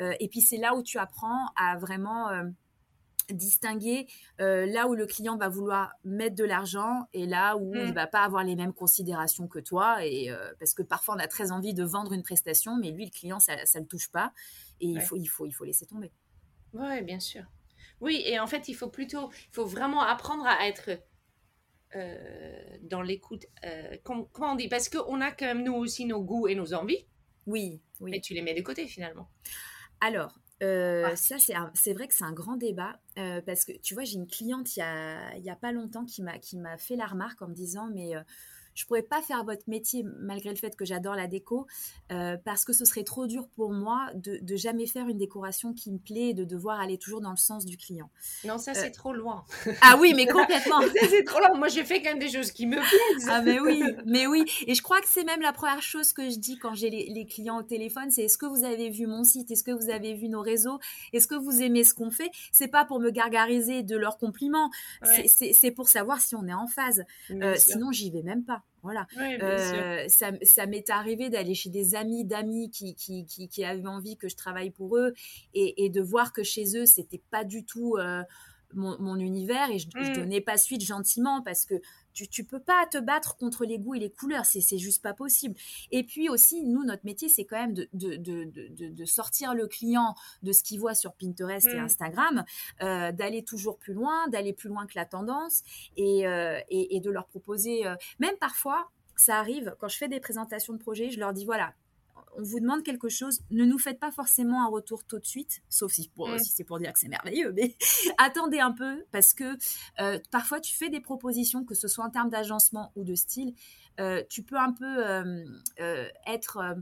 et 0.00 0.28
puis 0.28 0.40
c'est 0.40 0.56
là 0.56 0.74
où 0.74 0.82
tu 0.82 0.98
apprends 0.98 1.46
à 1.56 1.76
vraiment 1.76 2.28
euh, 2.30 2.44
distinguer 3.30 4.08
là 4.38 4.88
où 4.88 4.94
le 4.94 5.06
client 5.06 5.36
va 5.36 5.48
vouloir 5.48 5.92
mettre 6.04 6.34
de 6.34 6.44
l'argent 6.44 7.08
et 7.12 7.26
là 7.26 7.56
où 7.56 7.74
il 7.74 7.88
il 7.88 7.92
va 7.94 8.08
pas 8.08 8.22
avoir 8.22 8.42
les 8.42 8.56
mêmes 8.56 8.72
considérations 8.72 9.46
que 9.46 9.60
toi 9.60 10.04
et 10.04 10.34
parce 10.58 10.74
que 10.74 10.82
parfois 10.82 11.14
on 11.14 11.18
a 11.18 11.28
très 11.28 11.52
envie 11.52 11.72
de 11.72 11.84
vendre 11.84 12.12
une 12.12 12.24
prestation 12.24 12.76
mais 12.76 12.90
lui 12.90 13.04
le 13.04 13.10
client 13.10 13.38
ça 13.38 13.54
ne 13.54 13.80
le 13.80 13.86
touche 13.86 14.10
pas 14.10 14.32
et 14.80 14.86
il 14.86 15.00
faut 15.00 15.16
il 15.16 15.26
faut 15.26 15.46
il 15.46 15.52
faut 15.52 15.64
laisser 15.64 15.86
tomber. 15.86 16.10
Oui, 16.72 17.02
bien 17.02 17.20
sûr. 17.20 17.44
Oui, 18.00 18.22
et 18.24 18.38
en 18.38 18.46
fait, 18.46 18.68
il 18.68 18.74
faut 18.74 18.88
plutôt 18.88 19.30
il 19.32 19.54
faut 19.54 19.66
vraiment 19.66 20.02
apprendre 20.02 20.46
à 20.46 20.66
être 20.66 20.90
dans 22.82 23.02
l'écoute 23.02 23.46
comment, 24.04 24.24
comment 24.32 24.52
on 24.52 24.56
dit? 24.56 24.68
Parce 24.68 24.88
qu'on 24.88 25.20
a 25.20 25.32
quand 25.32 25.46
même 25.46 25.64
nous 25.64 25.74
aussi 25.74 26.06
nos 26.06 26.22
goûts 26.22 26.48
et 26.48 26.54
nos 26.54 26.74
envies. 26.74 27.06
Oui, 27.46 27.80
oui. 28.00 28.10
Mais 28.12 28.20
tu 28.20 28.34
les 28.34 28.42
mets 28.42 28.54
de 28.54 28.62
côté 28.62 28.86
finalement. 28.86 29.28
Alors, 30.00 30.38
euh, 30.62 31.04
ah. 31.06 31.16
ça, 31.16 31.36
c'est 31.38 31.94
vrai 31.94 32.06
que 32.06 32.14
c'est 32.14 32.24
un 32.24 32.32
grand 32.32 32.56
débat 32.56 32.98
euh, 33.18 33.40
parce 33.44 33.64
que 33.64 33.72
tu 33.72 33.94
vois, 33.94 34.04
j'ai 34.04 34.16
une 34.16 34.26
cliente 34.26 34.76
il 34.76 34.80
n'y 34.80 35.50
a, 35.50 35.52
a, 35.52 35.56
pas 35.56 35.72
longtemps 35.72 36.04
qui 36.04 36.22
m'a 36.22 36.78
fait 36.78 36.96
la 36.96 37.06
remarque 37.06 37.40
en 37.42 37.48
me 37.48 37.54
disant 37.54 37.88
Mais 37.92 38.14
euh, 38.14 38.20
je 38.80 38.86
pourrais 38.86 39.02
pas 39.02 39.20
faire 39.20 39.44
votre 39.44 39.68
métier 39.68 40.04
malgré 40.20 40.48
le 40.48 40.56
fait 40.56 40.74
que 40.74 40.86
j'adore 40.86 41.14
la 41.14 41.26
déco 41.26 41.66
euh, 42.12 42.38
parce 42.42 42.64
que 42.64 42.72
ce 42.72 42.86
serait 42.86 43.04
trop 43.04 43.26
dur 43.26 43.46
pour 43.54 43.72
moi 43.72 44.08
de, 44.14 44.38
de, 44.40 44.56
jamais 44.56 44.86
faire 44.86 45.06
une 45.08 45.18
décoration 45.18 45.74
qui 45.74 45.92
me 45.92 45.98
plaît 45.98 46.30
et 46.30 46.34
de 46.34 46.44
devoir 46.44 46.80
aller 46.80 46.96
toujours 46.96 47.20
dans 47.20 47.30
le 47.30 47.36
sens 47.36 47.66
du 47.66 47.76
client. 47.76 48.10
Non, 48.44 48.56
ça 48.56 48.72
c'est 48.72 48.88
euh, 48.88 48.92
trop 48.92 49.12
loin. 49.12 49.44
Ah 49.82 49.96
oui, 50.00 50.14
mais 50.14 50.26
complètement. 50.26 50.80
ça 51.00 51.08
c'est 51.08 51.24
trop 51.24 51.40
loin. 51.40 51.56
Moi, 51.56 51.68
j'ai 51.68 51.84
fait 51.84 52.02
quand 52.02 52.10
même 52.10 52.18
des 52.18 52.30
choses 52.30 52.52
qui 52.52 52.66
me 52.66 52.76
plaisent. 52.76 53.28
Ah 53.28 53.42
mais 53.42 53.60
oui, 53.60 53.82
mais 54.06 54.26
oui. 54.26 54.44
Et 54.66 54.74
je 54.74 54.82
crois 54.82 55.00
que 55.00 55.08
c'est 55.08 55.24
même 55.24 55.40
la 55.40 55.52
première 55.52 55.82
chose 55.82 56.12
que 56.12 56.28
je 56.30 56.38
dis 56.38 56.58
quand 56.58 56.74
j'ai 56.74 56.90
les, 56.90 57.10
les, 57.10 57.26
clients 57.26 57.58
au 57.58 57.62
téléphone, 57.62 58.10
c'est 58.10 58.24
est-ce 58.24 58.38
que 58.38 58.46
vous 58.46 58.64
avez 58.64 58.90
vu 58.90 59.06
mon 59.06 59.24
site, 59.24 59.50
est-ce 59.50 59.62
que 59.62 59.70
vous 59.70 59.90
avez 59.90 60.14
vu 60.14 60.28
nos 60.28 60.40
réseaux, 60.40 60.78
est-ce 61.12 61.26
que 61.26 61.34
vous 61.34 61.62
aimez 61.62 61.84
ce 61.84 61.94
qu'on 61.94 62.10
fait? 62.10 62.30
C'est 62.52 62.68
pas 62.68 62.84
pour 62.84 62.98
me 63.00 63.10
gargariser 63.10 63.82
de 63.82 63.96
leurs 63.96 64.18
compliments, 64.18 64.70
c'est 65.26 65.70
pour 65.70 65.88
savoir 65.88 66.20
si 66.20 66.34
on 66.34 66.46
est 66.46 66.54
en 66.54 66.66
phase. 66.66 67.04
Euh, 67.30 67.54
sinon, 67.56 67.92
j'y 67.92 68.10
vais 68.10 68.22
même 68.22 68.44
pas. 68.44 68.62
Voilà. 68.82 69.06
Euh, 69.18 70.04
ça, 70.08 70.30
ça 70.42 70.66
m'est 70.66 70.88
arrivé 70.90 71.28
d'aller 71.28 71.54
chez 71.54 71.70
des 71.70 71.94
amis 71.94 72.24
d'amis 72.24 72.70
qui, 72.70 72.94
qui, 72.94 73.26
qui, 73.26 73.64
avaient 73.64 73.86
envie 73.86 74.16
que 74.16 74.28
je 74.28 74.36
travaille 74.36 74.70
pour 74.70 74.96
eux 74.96 75.14
et, 75.54 75.84
et 75.84 75.90
de 75.90 76.00
voir 76.00 76.32
que 76.32 76.42
chez 76.42 76.76
eux, 76.76 76.86
c'était 76.86 77.22
pas 77.30 77.44
du 77.44 77.64
tout 77.64 77.96
euh, 77.98 78.22
mon, 78.74 79.16
univers 79.18 79.70
et 79.70 79.78
je, 79.78 79.88
ne 79.94 80.10
mmh. 80.10 80.12
donnais 80.14 80.40
pas 80.40 80.56
suite 80.56 80.84
gentiment 80.84 81.42
parce 81.42 81.66
que 81.66 81.74
tu, 82.20 82.28
tu 82.28 82.44
peux 82.44 82.60
pas 82.60 82.86
te 82.86 82.98
battre 82.98 83.36
contre 83.36 83.64
les 83.64 83.78
goûts 83.78 83.94
et 83.94 83.98
les 83.98 84.10
couleurs, 84.10 84.44
c'est, 84.44 84.60
c'est 84.60 84.78
juste 84.78 85.02
pas 85.02 85.14
possible. 85.14 85.54
Et 85.90 86.04
puis 86.04 86.28
aussi, 86.28 86.62
nous, 86.64 86.84
notre 86.84 87.04
métier, 87.04 87.28
c'est 87.28 87.44
quand 87.44 87.56
même 87.56 87.74
de, 87.74 87.88
de, 87.92 88.16
de, 88.16 88.88
de, 88.90 89.04
sortir 89.04 89.54
le 89.54 89.66
client 89.66 90.14
de 90.42 90.52
ce 90.52 90.62
qu'il 90.62 90.78
voit 90.78 90.94
sur 90.94 91.14
Pinterest 91.14 91.66
et 91.66 91.76
mmh. 91.76 91.84
Instagram, 91.84 92.44
euh, 92.82 93.12
d'aller 93.12 93.42
toujours 93.42 93.78
plus 93.78 93.94
loin, 93.94 94.28
d'aller 94.28 94.52
plus 94.52 94.68
loin 94.68 94.86
que 94.86 94.92
la 94.94 95.06
tendance 95.06 95.62
et, 95.96 96.26
euh, 96.26 96.60
et, 96.68 96.96
et, 96.96 97.00
de 97.00 97.10
leur 97.10 97.26
proposer, 97.26 97.86
euh, 97.86 97.94
même 98.18 98.36
parfois, 98.38 98.90
ça 99.16 99.38
arrive, 99.38 99.74
quand 99.78 99.88
je 99.88 99.96
fais 99.96 100.08
des 100.08 100.20
présentations 100.20 100.72
de 100.72 100.78
projets, 100.78 101.10
je 101.10 101.18
leur 101.18 101.32
dis, 101.32 101.44
voilà, 101.44 101.74
on 102.36 102.42
vous 102.42 102.60
demande 102.60 102.82
quelque 102.82 103.08
chose, 103.08 103.40
ne 103.50 103.64
nous 103.64 103.78
faites 103.78 103.98
pas 103.98 104.10
forcément 104.10 104.64
un 104.64 104.68
retour 104.68 105.04
tout 105.04 105.18
de 105.18 105.24
suite, 105.24 105.62
sauf 105.68 105.92
si, 105.92 106.10
c'est 106.44 106.64
pour 106.64 106.78
dire 106.78 106.92
que 106.92 106.98
c'est 106.98 107.08
merveilleux, 107.08 107.52
mais 107.52 107.76
attendez 108.18 108.60
un 108.60 108.72
peu 108.72 109.04
parce 109.12 109.34
que 109.34 109.56
euh, 110.00 110.18
parfois 110.30 110.60
tu 110.60 110.74
fais 110.74 110.90
des 110.90 111.00
propositions, 111.00 111.64
que 111.64 111.74
ce 111.74 111.88
soit 111.88 112.04
en 112.04 112.10
termes 112.10 112.30
d'agencement 112.30 112.92
ou 112.96 113.04
de 113.04 113.14
style, 113.14 113.54
euh, 113.98 114.22
tu 114.28 114.42
peux 114.42 114.56
un 114.56 114.72
peu 114.72 115.06
euh, 115.06 116.08
être 116.26 116.76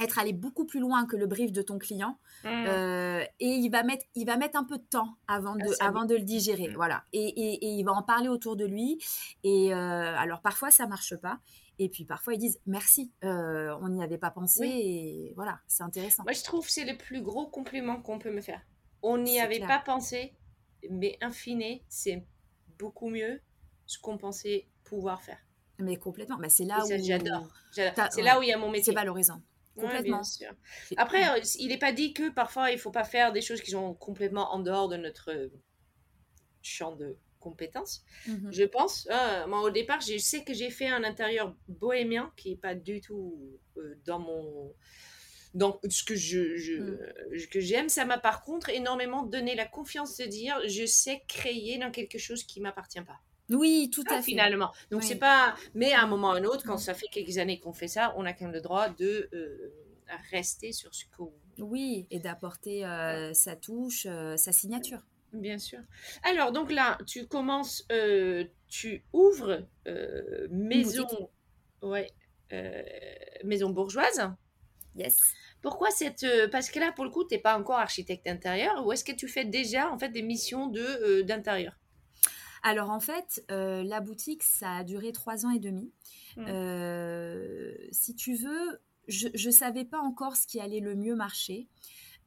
être 0.00 0.18
allé 0.18 0.32
beaucoup 0.32 0.64
plus 0.64 0.80
loin 0.80 1.06
que 1.06 1.16
le 1.16 1.26
brief 1.26 1.52
de 1.52 1.62
ton 1.62 1.78
client 1.78 2.18
mm. 2.44 2.48
et 3.40 3.48
il 3.48 3.70
va 3.70 3.82
mettre 3.82 4.04
il 4.14 4.26
va 4.26 4.36
mettre 4.36 4.58
un 4.58 4.64
peu 4.64 4.78
de 4.78 4.84
temps 4.84 5.16
avant 5.28 5.56
de 5.56 5.64
ah, 5.80 5.86
avant 5.86 6.04
de 6.04 6.14
le 6.14 6.22
digérer 6.22 6.68
mm. 6.68 6.74
voilà 6.74 7.04
et, 7.12 7.28
et, 7.28 7.66
il 7.66 7.84
va 7.84 7.92
en 7.92 8.02
parler 8.02 8.28
autour 8.28 8.56
de 8.56 8.64
lui 8.64 8.98
et 9.44 9.72
alors 9.72 10.40
parfois 10.40 10.70
ça 10.70 10.86
marche 10.86 11.16
pas 11.16 11.40
et 11.80 11.88
puis 11.88 12.04
parfois 12.04 12.34
ils 12.34 12.38
disent 12.38 12.60
merci, 12.66 13.10
euh, 13.24 13.74
on 13.80 13.88
n'y 13.88 14.04
avait 14.04 14.18
pas 14.18 14.30
pensé 14.30 14.66
et 14.66 15.32
voilà, 15.34 15.60
c'est 15.66 15.82
intéressant. 15.82 16.24
Moi 16.24 16.32
je 16.32 16.44
trouve 16.44 16.66
que 16.66 16.70
c'est 16.70 16.84
le 16.84 16.94
plus 16.98 17.22
gros 17.22 17.46
compliment 17.46 18.02
qu'on 18.02 18.18
peut 18.18 18.30
me 18.30 18.42
faire. 18.42 18.60
On 19.02 19.16
n'y 19.16 19.40
avait 19.40 19.60
pas 19.60 19.78
pensé, 19.78 20.34
mais 20.90 21.16
in 21.22 21.30
fine, 21.30 21.80
c'est 21.88 22.22
beaucoup 22.78 23.08
mieux 23.08 23.40
ce 23.86 23.98
qu'on 23.98 24.18
pensait 24.18 24.68
pouvoir 24.84 25.22
faire. 25.22 25.38
Mais 25.78 25.96
complètement, 25.96 26.36
bah, 26.36 26.50
c'est 26.50 26.66
là 26.66 26.84
où 26.84 27.02
j'adore. 27.02 27.48
C'est 27.72 28.22
là 28.22 28.38
où 28.38 28.42
il 28.42 28.50
y 28.50 28.52
a 28.52 28.58
mon 28.58 28.70
métier. 28.70 28.92
C'est 28.92 28.98
valorisant. 29.00 29.40
Complètement. 29.76 30.22
sûr. 30.22 30.52
Après, 30.96 31.28
euh, 31.30 31.42
il 31.58 31.68
n'est 31.68 31.78
pas 31.78 31.92
dit 31.92 32.12
que 32.12 32.28
parfois 32.30 32.70
il 32.70 32.74
ne 32.74 32.80
faut 32.80 32.90
pas 32.90 33.04
faire 33.04 33.32
des 33.32 33.40
choses 33.40 33.60
qui 33.60 33.70
sont 33.70 33.94
complètement 33.94 34.52
en 34.52 34.58
dehors 34.58 34.88
de 34.88 34.96
notre 34.96 35.50
champ 36.62 36.96
de 36.96 37.16
compétences, 37.38 38.04
mhm. 38.26 38.52
je 38.52 38.64
pense. 38.64 39.08
Euh, 39.10 39.46
moi, 39.46 39.62
au 39.62 39.70
départ, 39.70 40.00
je 40.00 40.18
sais 40.18 40.44
que 40.44 40.52
j'ai 40.52 40.70
fait 40.70 40.88
un 40.88 41.04
intérieur 41.04 41.56
bohémien 41.68 42.32
qui 42.36 42.50
n'est 42.50 42.56
pas 42.56 42.74
du 42.74 43.00
tout 43.00 43.58
euh, 43.76 43.98
dans 44.04 44.18
mon 44.18 44.74
dans 45.52 45.80
ce 45.88 46.04
que 46.04 46.14
je, 46.14 46.56
je 46.56 46.74
mm. 46.74 47.46
que 47.50 47.58
j'aime 47.58 47.88
ça 47.88 48.04
m'a 48.04 48.18
par 48.18 48.44
contre 48.44 48.68
énormément 48.68 49.24
donné 49.24 49.56
la 49.56 49.66
confiance 49.66 50.16
de 50.16 50.24
dire 50.24 50.56
je 50.68 50.86
sais 50.86 51.24
créer 51.26 51.76
dans 51.78 51.90
quelque 51.90 52.18
chose 52.18 52.44
qui 52.44 52.60
m'appartient 52.60 53.02
pas 53.02 53.20
oui 53.50 53.90
tout 53.92 54.04
à 54.08 54.16
fait 54.16 54.22
finalement 54.22 54.72
donc 54.90 55.02
c'est 55.02 55.18
pas 55.18 55.54
mais 55.74 55.92
à 55.92 56.02
un 56.02 56.06
moment 56.06 56.28
ou 56.28 56.32
à 56.32 56.36
un 56.36 56.44
autre 56.44 56.64
quand 56.64 56.78
ça 56.78 56.94
fait 56.94 57.08
quelques 57.08 57.38
années 57.38 57.58
qu'on 57.60 57.72
fait 57.72 57.88
ça 57.88 58.14
on 58.16 58.24
a 58.24 58.32
quand 58.32 58.46
même 58.46 58.54
le 58.54 58.60
droit 58.60 58.88
de 58.88 59.28
euh, 59.32 59.72
rester 60.30 60.72
sur 60.72 60.94
ce 60.94 61.04
qu'on 61.16 61.32
oui 61.58 62.06
et 62.10 62.18
d'apporter 62.18 62.82
sa 63.32 63.56
touche 63.56 64.06
sa 64.36 64.52
signature 64.52 65.00
Bien 65.32 65.58
sûr. 65.58 65.78
Alors, 66.22 66.52
donc 66.52 66.72
là, 66.72 66.98
tu 67.06 67.26
commences, 67.26 67.86
euh, 67.92 68.44
tu 68.68 69.04
ouvres 69.12 69.64
euh, 69.86 70.48
maison, 70.50 71.06
ouais, 71.82 72.10
euh, 72.52 72.82
maison 73.44 73.70
bourgeoise. 73.70 74.28
Yes. 74.96 75.18
Pourquoi 75.62 75.90
cette... 75.90 76.26
parce 76.50 76.68
que 76.70 76.80
là, 76.80 76.90
pour 76.92 77.04
le 77.04 77.10
coup, 77.10 77.24
tu 77.24 77.34
n'es 77.34 77.40
pas 77.40 77.56
encore 77.56 77.78
architecte 77.78 78.26
intérieur, 78.26 78.84
ou 78.84 78.92
est-ce 78.92 79.04
que 79.04 79.12
tu 79.12 79.28
fais 79.28 79.44
déjà, 79.44 79.90
en 79.90 79.98
fait, 79.98 80.08
des 80.08 80.22
missions 80.22 80.66
de, 80.66 81.22
d'intérieur? 81.22 81.78
Alors 82.62 82.90
en 82.90 83.00
fait, 83.00 83.44
la 83.48 84.00
boutique, 84.00 84.42
ça 84.42 84.76
a 84.76 84.84
duré 84.84 85.12
trois 85.12 85.46
ans 85.46 85.50
et 85.50 85.60
demi. 85.60 85.92
Mmh. 86.36 87.92
si 87.92 88.14
tu 88.14 88.34
veux, 88.34 88.80
je 89.08 89.28
ne 89.46 89.52
savais 89.52 89.84
pas 89.84 90.00
encore 90.00 90.36
ce 90.36 90.46
qui 90.46 90.60
allait 90.60 90.80
le 90.80 90.94
mieux 90.94 91.16
marcher. 91.16 91.68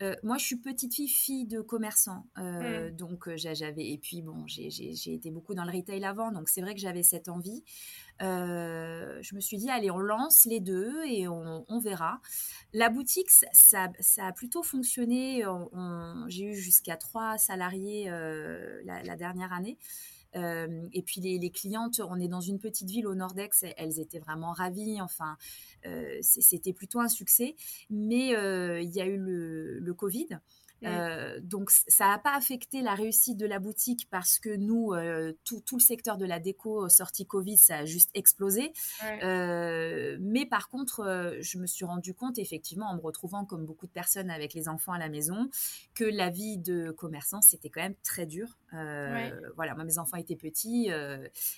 Euh, 0.01 0.15
moi, 0.23 0.37
je 0.37 0.45
suis 0.45 0.55
petite 0.57 0.93
fille, 0.93 1.07
fille 1.07 1.45
de 1.45 1.61
commerçant. 1.61 2.25
Euh, 2.37 2.89
mmh. 2.89 2.95
Donc, 2.95 3.27
euh, 3.27 3.35
j'avais. 3.37 3.91
Et 3.91 3.97
puis, 3.97 4.21
bon, 4.21 4.45
j'ai 4.47 5.13
été 5.13 5.31
beaucoup 5.31 5.53
dans 5.53 5.63
le 5.63 5.71
retail 5.71 6.03
avant. 6.03 6.31
Donc, 6.31 6.49
c'est 6.49 6.61
vrai 6.61 6.73
que 6.73 6.79
j'avais 6.79 7.03
cette 7.03 7.29
envie. 7.29 7.63
je 8.19 9.35
me 9.35 9.39
suis 9.39 9.57
dit, 9.57 9.69
allez, 9.69 9.91
on 9.91 9.99
lance 9.99 10.45
les 10.45 10.59
deux 10.59 11.03
et 11.05 11.27
on, 11.27 11.79
verra. 11.79 12.19
La 12.73 12.89
boutique, 12.89 13.29
ça, 13.29 13.89
a 14.17 14.31
plutôt 14.31 14.63
fonctionné. 14.63 15.43
J'ai 16.27 16.45
eu 16.45 16.55
jusqu'à 16.55 16.97
trois 16.97 17.37
salariés 17.37 18.09
la, 18.83 19.15
dernière 19.15 19.53
année. 19.53 19.77
Euh, 20.35 20.87
et 20.93 21.01
puis 21.01 21.21
les, 21.21 21.49
clientes, 21.51 22.01
on 22.07 22.19
est 22.19 22.27
dans 22.27 22.41
une 22.41 22.59
petite 22.59 22.89
ville 22.89 23.07
au 23.07 23.15
Nordex, 23.15 23.65
elles 23.77 23.99
étaient 23.99 24.19
vraiment 24.19 24.51
ravies. 24.51 25.01
Enfin, 25.01 25.37
euh, 25.85 26.17
c'était 26.21 26.73
plutôt 26.73 26.99
un 26.99 27.09
succès. 27.09 27.55
Mais 27.89 28.35
euh, 28.35 28.81
il 28.81 28.91
y 28.91 29.01
a 29.01 29.05
eu 29.05 29.17
le, 29.17 29.79
le 29.79 29.93
Covid. 29.93 30.27
Euh, 30.85 31.39
donc 31.41 31.71
ça 31.71 32.07
n'a 32.07 32.17
pas 32.17 32.35
affecté 32.35 32.81
la 32.81 32.95
réussite 32.95 33.37
de 33.37 33.45
la 33.45 33.59
boutique 33.59 34.07
parce 34.09 34.39
que 34.39 34.55
nous, 34.55 34.93
euh, 34.93 35.33
tout, 35.43 35.61
tout, 35.61 35.77
le 35.77 35.81
secteur 35.81 36.17
de 36.17 36.25
la 36.25 36.39
déco 36.39 36.89
sortie 36.89 37.25
Covid, 37.25 37.57
ça 37.57 37.77
a 37.77 37.85
juste 37.85 38.09
explosé. 38.13 38.73
Euh, 39.23 40.17
mais 40.19 40.45
par 40.45 40.69
contre, 40.69 41.37
je 41.39 41.57
me 41.57 41.67
suis 41.67 41.85
rendu 41.85 42.13
compte 42.13 42.37
effectivement 42.37 42.87
en 42.87 42.95
me 42.95 43.01
retrouvant 43.01 43.45
comme 43.45 43.65
beaucoup 43.65 43.87
de 43.87 43.91
personnes 43.91 44.29
avec 44.29 44.53
les 44.53 44.67
enfants 44.67 44.93
à 44.93 44.99
la 44.99 45.09
maison 45.09 45.49
que 45.93 46.03
la 46.03 46.29
vie 46.29 46.57
de 46.57 46.91
commerçant 46.91 47.41
c'était 47.41 47.69
quand 47.69 47.81
même 47.81 47.95
très 48.03 48.25
dur. 48.25 48.57
Voilà, 48.71 49.75
moi 49.75 49.83
mes 49.83 49.99
enfants 49.99 50.17
étaient 50.17 50.35
petits, 50.35 50.89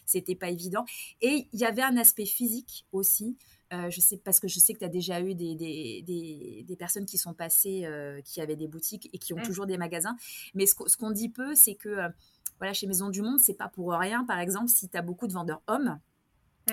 c'était 0.06 0.36
pas 0.36 0.50
évident. 0.50 0.86
Et 1.22 1.48
il 1.52 1.60
y 1.60 1.66
avait 1.66 1.82
un 1.82 1.98
aspect 1.98 2.26
physique 2.26 2.86
aussi. 2.92 3.38
Euh, 3.74 3.90
je 3.90 4.00
sais 4.00 4.18
parce 4.18 4.40
que 4.40 4.48
je 4.48 4.60
sais 4.60 4.74
que 4.74 4.80
tu 4.80 4.86
as 4.86 4.90
déjà 4.90 5.20
eu 5.22 5.34
des, 5.34 5.56
des, 5.56 6.64
des, 6.68 6.76
personnes 6.76 7.06
qui 7.06 7.18
sont 7.18 7.34
passées, 7.34 7.86
euh, 7.86 8.22
qui 8.22 8.40
avaient 8.40 8.56
des 8.56 8.68
boutiques 8.68 9.10
et 9.12 9.18
qui 9.18 9.34
ont 9.34 9.40
mmh. 9.40 9.44
toujours 9.44 9.66
des 9.66 9.78
magasins. 9.78 10.16
Mais 10.54 10.68
ce, 10.68 10.76
qu'on 10.76 11.12
dit 11.12 11.30
peu, 11.30 11.56
c'est 11.56 11.76
que 11.76 11.90
euh, 11.90 12.10
voilà, 12.60 12.74
chez 12.74 12.86
Maison 12.86 13.10
du 13.10 13.22
Monde, 13.22 13.40
c'est 13.40 13.56
pas 13.56 13.68
pour 13.68 13.92
rien. 13.94 14.24
Par 14.24 14.40
exemple, 14.40 14.70
si 14.70 14.88
tu 14.88 14.96
as 14.98 15.02
beaucoup 15.02 15.28
de 15.28 15.34
vendeurs 15.34 15.62
hommes, 15.68 16.00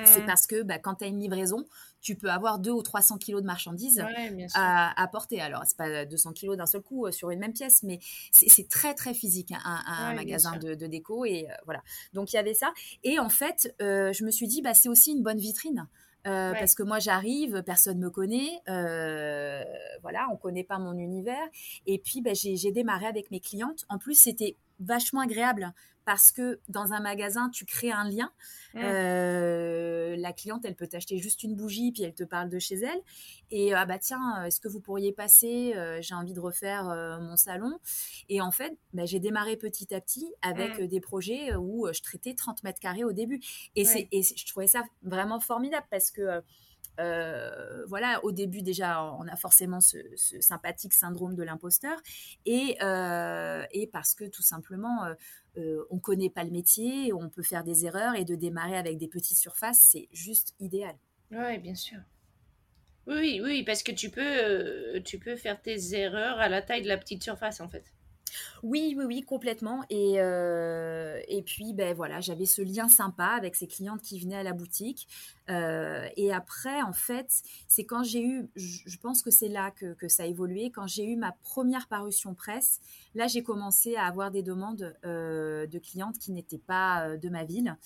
c'est 0.04 0.22
mmh. 0.22 0.26
parce 0.26 0.46
que 0.46 0.62
bah, 0.62 0.78
quand 0.78 0.96
tu 0.96 1.04
as 1.04 1.06
une 1.06 1.18
livraison, 1.18 1.66
tu 2.00 2.14
peux 2.14 2.30
avoir 2.30 2.58
2 2.58 2.70
ou 2.70 2.82
300 2.82 3.18
kilos 3.18 3.42
de 3.42 3.46
marchandises 3.46 4.02
à, 4.54 5.08
porter. 5.12 5.40
Alors, 5.40 5.62
c'est 5.66 5.76
pas 5.76 6.06
200 6.06 6.32
kilos 6.32 6.56
d'un 6.56 6.66
seul 6.66 6.80
coup 6.80 7.10
sur 7.10 7.30
une 7.30 7.38
même 7.38 7.52
pièce, 7.52 7.82
mais 7.82 8.00
c'est 8.32 8.68
très, 8.68 8.94
très 8.94 9.12
physique, 9.12 9.52
hein, 9.52 9.82
un, 9.86 10.14
magasin 10.14 10.56
de, 10.56 10.74
déco. 10.86 11.26
Et 11.26 11.46
voilà. 11.66 11.82
Donc, 12.14 12.32
il 12.32 12.36
y 12.36 12.38
avait 12.38 12.54
ça. 12.54 12.72
Et 13.04 13.18
en 13.18 13.28
fait, 13.28 13.74
je 13.80 14.24
me 14.24 14.30
suis 14.30 14.46
dit, 14.46 14.62
bah, 14.62 14.72
c'est 14.72 14.88
aussi 14.88 15.12
une 15.12 15.22
bonne 15.22 15.38
vitrine. 15.38 15.86
Euh, 16.26 16.52
parce 16.52 16.74
que 16.74 16.82
moi 16.82 16.98
j'arrive, 17.00 17.62
personne 17.64 17.98
me 17.98 18.08
connaît, 18.08 18.60
euh, 18.68 19.64
voilà, 20.02 20.28
on 20.32 20.36
connaît 20.36 20.64
pas 20.64 20.78
mon 20.78 20.96
univers. 20.96 21.48
Et 21.86 21.98
puis 21.98 22.20
ben, 22.20 22.34
j'ai 22.34 22.72
démarré 22.72 23.06
avec 23.06 23.30
mes 23.30 23.40
clientes. 23.40 23.84
En 23.88 23.98
plus 23.98 24.14
c'était 24.14 24.56
vachement 24.80 25.20
agréable 25.20 25.72
parce 26.04 26.32
que 26.32 26.60
dans 26.68 26.92
un 26.92 27.00
magasin, 27.00 27.48
tu 27.50 27.64
crées 27.64 27.92
un 27.92 28.08
lien. 28.08 28.30
Mmh. 28.74 28.80
Euh, 28.82 30.16
la 30.16 30.32
cliente, 30.32 30.64
elle 30.64 30.74
peut 30.74 30.86
t'acheter 30.86 31.18
juste 31.18 31.42
une 31.42 31.54
bougie, 31.54 31.92
puis 31.92 32.02
elle 32.02 32.14
te 32.14 32.24
parle 32.24 32.48
de 32.48 32.58
chez 32.58 32.76
elle. 32.76 33.00
Et 33.50 33.74
ah 33.74 33.84
bah 33.84 33.98
tiens, 33.98 34.44
est-ce 34.44 34.60
que 34.60 34.68
vous 34.68 34.80
pourriez 34.80 35.12
passer 35.12 35.74
euh, 35.76 36.00
J'ai 36.00 36.14
envie 36.14 36.32
de 36.32 36.40
refaire 36.40 36.88
euh, 36.88 37.18
mon 37.20 37.36
salon. 37.36 37.78
Et 38.28 38.40
en 38.40 38.50
fait, 38.50 38.76
bah, 38.94 39.04
j'ai 39.04 39.20
démarré 39.20 39.56
petit 39.56 39.94
à 39.94 40.00
petit 40.00 40.32
avec 40.42 40.78
mmh. 40.78 40.86
des 40.86 41.00
projets 41.00 41.54
où 41.56 41.86
je 41.92 42.00
traitais 42.00 42.34
30 42.34 42.62
mètres 42.64 42.80
carrés 42.80 43.04
au 43.04 43.12
début. 43.12 43.40
Et, 43.76 43.84
c'est 43.84 44.08
et 44.10 44.22
je 44.22 44.46
trouvais 44.46 44.66
ça 44.66 44.82
vraiment 45.02 45.40
formidable 45.40 45.86
parce 45.90 46.10
que 46.10 46.22
euh, 46.22 46.40
voilà, 46.98 48.24
au 48.24 48.32
début 48.32 48.62
déjà, 48.62 49.04
on 49.04 49.26
a 49.28 49.36
forcément 49.36 49.80
ce, 49.80 49.98
sympathique 50.40 50.92
syndrome 50.92 51.34
de 51.34 51.42
l'imposteur, 51.42 51.98
et, 52.46 52.76
euh, 52.82 53.64
et, 53.72 53.86
parce 53.86 54.14
que 54.14 54.24
tout 54.24 54.42
simplement, 54.42 55.04
euh, 55.04 55.14
euh, 55.58 55.84
on 55.90 55.98
connaît 55.98 56.30
pas 56.30 56.44
le 56.44 56.50
métier, 56.50 57.12
on 57.12 57.28
peut 57.28 57.42
faire 57.42 57.64
des 57.64 57.86
erreurs, 57.86 58.14
et 58.14 58.24
de 58.24 58.34
démarrer 58.34 58.76
avec 58.76 58.98
des 58.98 59.08
petites 59.08 59.38
surfaces, 59.38 59.80
c'est 59.80 60.08
juste 60.12 60.54
idéal. 60.60 60.96
Oui, 61.30 61.58
bien 61.58 61.74
sûr. 61.74 61.98
Oui, 63.06 63.40
oui, 63.42 63.64
parce 63.64 63.82
que 63.82 63.90
tu 63.90 64.10
peux, 64.10 65.00
tu 65.04 65.18
peux 65.18 65.34
faire 65.34 65.60
tes 65.60 65.94
erreurs 65.94 66.38
à 66.38 66.48
la 66.48 66.62
taille 66.62 66.82
de 66.82 66.88
la 66.88 66.98
petite 66.98 67.22
surface, 67.22 67.60
en 67.60 67.68
fait. 67.68 67.84
Oui, 68.62 68.94
oui, 68.96 69.04
oui, 69.04 69.22
complètement. 69.22 69.84
Et, 69.90 70.14
euh, 70.18 71.20
et 71.28 71.42
puis, 71.42 71.72
ben 71.72 71.94
voilà, 71.94 72.20
j'avais 72.20 72.46
ce 72.46 72.62
lien 72.62 72.88
sympa 72.88 73.26
avec 73.26 73.56
ces 73.56 73.66
clientes 73.66 74.02
qui 74.02 74.20
venaient 74.20 74.36
à 74.36 74.42
la 74.42 74.52
boutique. 74.52 75.08
Euh, 75.50 76.08
et 76.16 76.32
après, 76.32 76.82
en 76.82 76.92
fait, 76.92 77.42
c'est 77.66 77.84
quand 77.84 78.04
j'ai 78.04 78.22
eu, 78.22 78.48
je 78.54 78.96
pense 78.98 79.22
que 79.22 79.30
c'est 79.30 79.48
là 79.48 79.70
que, 79.70 79.94
que, 79.94 80.08
ça 80.08 80.22
a 80.22 80.26
évolué, 80.26 80.70
quand 80.70 80.86
j'ai 80.86 81.04
eu 81.04 81.16
ma 81.16 81.32
première 81.42 81.88
parution 81.88 82.34
presse, 82.34 82.80
là 83.14 83.26
j'ai 83.26 83.42
commencé 83.42 83.96
à 83.96 84.04
avoir 84.04 84.30
des 84.30 84.42
demandes 84.42 84.94
euh, 85.04 85.66
de 85.66 85.78
clientes 85.78 86.18
qui 86.18 86.32
n'étaient 86.32 86.58
pas 86.58 87.06
euh, 87.06 87.16
de 87.16 87.28
ma 87.28 87.44
ville, 87.44 87.76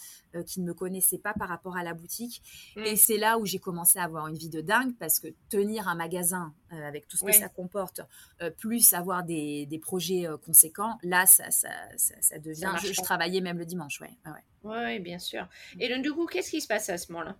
qui 0.47 0.61
ne 0.61 0.67
me 0.67 0.75
connaissaient 0.75 1.19
pas 1.19 1.33
par 1.33 1.49
rapport 1.49 1.77
à 1.79 1.83
la 1.83 1.95
boutique. 1.95 2.43
Mm. 2.77 2.81
Et 2.81 2.97
c'est 2.97 3.17
là 3.17 3.39
où 3.39 3.47
j'ai 3.47 3.59
commencé 3.59 3.99
à 3.99 4.05
avoir 4.05 4.27
une 4.27 4.37
vie 4.37 4.51
de 4.51 4.61
dingue 4.61 4.95
parce 4.99 5.19
que 5.19 5.29
tenir 5.49 5.89
un 5.89 5.95
magasin 5.95 6.53
avec 6.71 7.09
tout 7.09 7.17
ce 7.17 7.25
que 7.25 7.33
ça 7.33 7.49
comporte, 7.49 8.03
plus 8.59 8.93
avoir 8.93 9.25
des, 9.25 9.65
des 9.67 9.79
projets 9.79 10.27
conséquents, 10.45 10.99
là 11.03 11.25
ça, 11.25 11.51
ça, 11.51 11.71
ça, 11.97 12.39
devient. 12.39 12.73
je, 12.83 13.01
travaillais 13.03 13.41
même 13.41 13.59
le 13.59 13.65
dimanche, 13.65 14.01
ouais. 14.01 14.11
ouais. 14.27 14.45
Oui, 14.65 14.99
bien 15.01 15.19
sûr. 15.19 15.49
Et 15.79 15.89
donc, 15.89 16.03
du 16.03 16.13
coup, 16.13 16.27
qu'est-ce 16.27 16.51
qui 16.51 16.61
se 16.61 16.67
passe 16.67 16.89
à 16.89 16.99
ce 16.99 17.13
moment-là? 17.13 17.37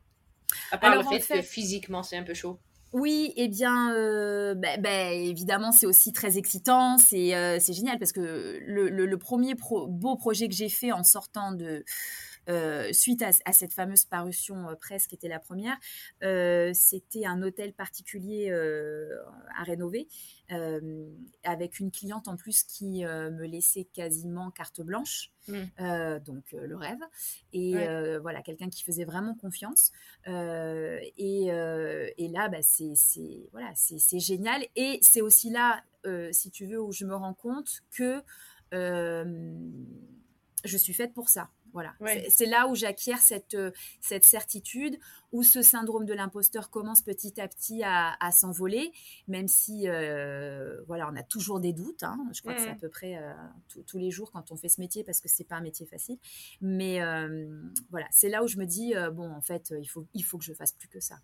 À 0.71 0.79
part 0.79 0.95
le 0.95 1.03
fait, 1.03 1.39
que 1.39 1.43
physiquement, 1.43 2.03
c'est 2.03 2.17
un 2.17 2.23
peu 2.23 2.35
chaud. 2.35 2.59
Oui, 2.93 3.33
eh 3.37 3.49
bien, 3.49 3.93
euh, 3.95 4.55
bah, 4.55 4.77
bah, 4.79 5.13
évidemment, 5.13 5.73
c'est 5.73 5.87
aussi 5.87 6.13
très 6.13 6.39
excitant, 6.39 6.99
c'est 6.99 7.35
euh, 7.35 7.59
génial 7.59 7.99
parce 7.99 8.13
que 8.13 8.59
le, 8.65 9.17
premier 9.19 9.55
beau 9.55 10.17
projet 10.17 10.49
que 10.49 10.55
j'ai 10.55 10.69
fait 10.69 10.93
en 10.93 11.03
sortant 11.03 11.53
de, 11.53 11.85
euh, 12.49 12.93
suite 12.93 13.23
à, 13.23 13.53
cette 13.53 13.73
fameuse 13.73 14.05
parution 14.05 14.69
euh, 14.69 14.75
presse 14.75 15.07
qui 15.07 15.17
était 15.17 15.29
la 15.29 15.41
première, 15.41 15.77
euh, 16.23 16.71
c'était 16.75 17.27
un 17.27 17.43
hôtel 17.43 17.73
particulier 17.73 18.53
à 19.57 19.63
rénover 19.65 20.09
avec 21.45 21.81
une 21.81 21.91
cliente 21.91 22.29
en 22.29 22.37
plus 22.37 22.63
qui 22.63 23.05
me 23.05 23.47
laissait 23.47 23.85
quasiment 23.85 24.51
carte 24.51 24.81
blanche. 24.81 25.33
Mmh. 25.49 26.19
donc 26.25 26.43
le 26.51 26.75
rêve 26.75 26.99
et 27.53 27.75
voilà 28.21 28.43
quelqu'un 28.43 28.69
qui 28.69 28.83
faisait 28.83 29.05
vraiment 29.05 29.35
confiance 29.35 29.93
et, 30.27 31.47
là 31.49 32.49
bah, 32.49 32.63
c'est 32.63 33.49
voilà 33.53 33.71
c'est 33.75 34.19
génial 34.19 34.67
et 34.75 34.99
c'est 35.03 35.21
aussi 35.21 35.51
là 35.51 35.85
si 36.33 36.51
tu 36.51 36.67
veux 36.67 36.81
où 36.81 36.91
je 36.91 37.05
me 37.05 37.15
rends 37.15 37.35
compte 37.35 37.85
que 37.93 38.23
je 38.73 40.77
suis 40.77 40.95
faite 40.95 41.15
pour 41.15 41.29
ça 41.29 41.49
voilà. 41.77 41.95
C'est 42.31 42.47
là 42.47 42.69
où 42.69 42.75
j'acquiers 42.75 43.19
cette, 43.19 43.53
euh, 43.53 43.71
cette 44.01 44.25
certitude, 44.25 44.99
où 45.31 45.43
ce 45.43 45.61
syndrome 45.61 46.07
de 46.07 46.15
l'imposteur 46.15 46.71
commence 46.71 47.03
petit 47.03 47.39
à 47.39 47.47
petit 47.49 47.83
à, 47.85 48.17
s'envoler, 48.33 48.93
même 49.29 49.47
si 49.47 49.87
euh, 49.87 50.81
voilà, 50.87 51.07
on 51.13 51.17
a 51.17 51.23
toujours 51.23 51.61
des 51.61 51.75
doutes. 51.75 52.03
Hein. 52.03 52.17
Je 52.33 52.41
crois 52.41 52.55
que 52.55 52.63
c'est 52.63 52.71
à 52.71 52.75
mmh. 52.75 52.79
peu 52.79 52.89
près 52.89 53.19
euh, 53.19 53.35
tous 53.87 53.99
les 53.99 54.11
jours 54.11 54.33
quand 54.33 54.53
on 54.53 54.57
fait 54.57 54.71
ce 54.71 54.81
métier, 54.81 55.05
parce 55.05 55.21
que 55.21 55.29
c'est 55.29 55.45
pas 55.45 55.57
un 55.57 55.61
métier 55.61 55.85
facile. 55.85 56.17
Mais 56.63 56.99
voilà, 57.91 58.07
c'est 58.11 58.31
là 58.31 58.43
où 58.43 58.47
je 58.49 58.57
me 58.57 58.65
dis 58.65 58.95
bon, 59.13 59.31
en 59.31 59.43
fait, 59.43 59.75
il 59.79 59.87
faut, 59.87 60.07
il 60.15 60.23
faut 60.23 60.39
que 60.39 60.45
je 60.45 60.55
fasse 60.55 60.73
plus 60.73 60.89
que 60.89 61.01
ça. 61.01 61.17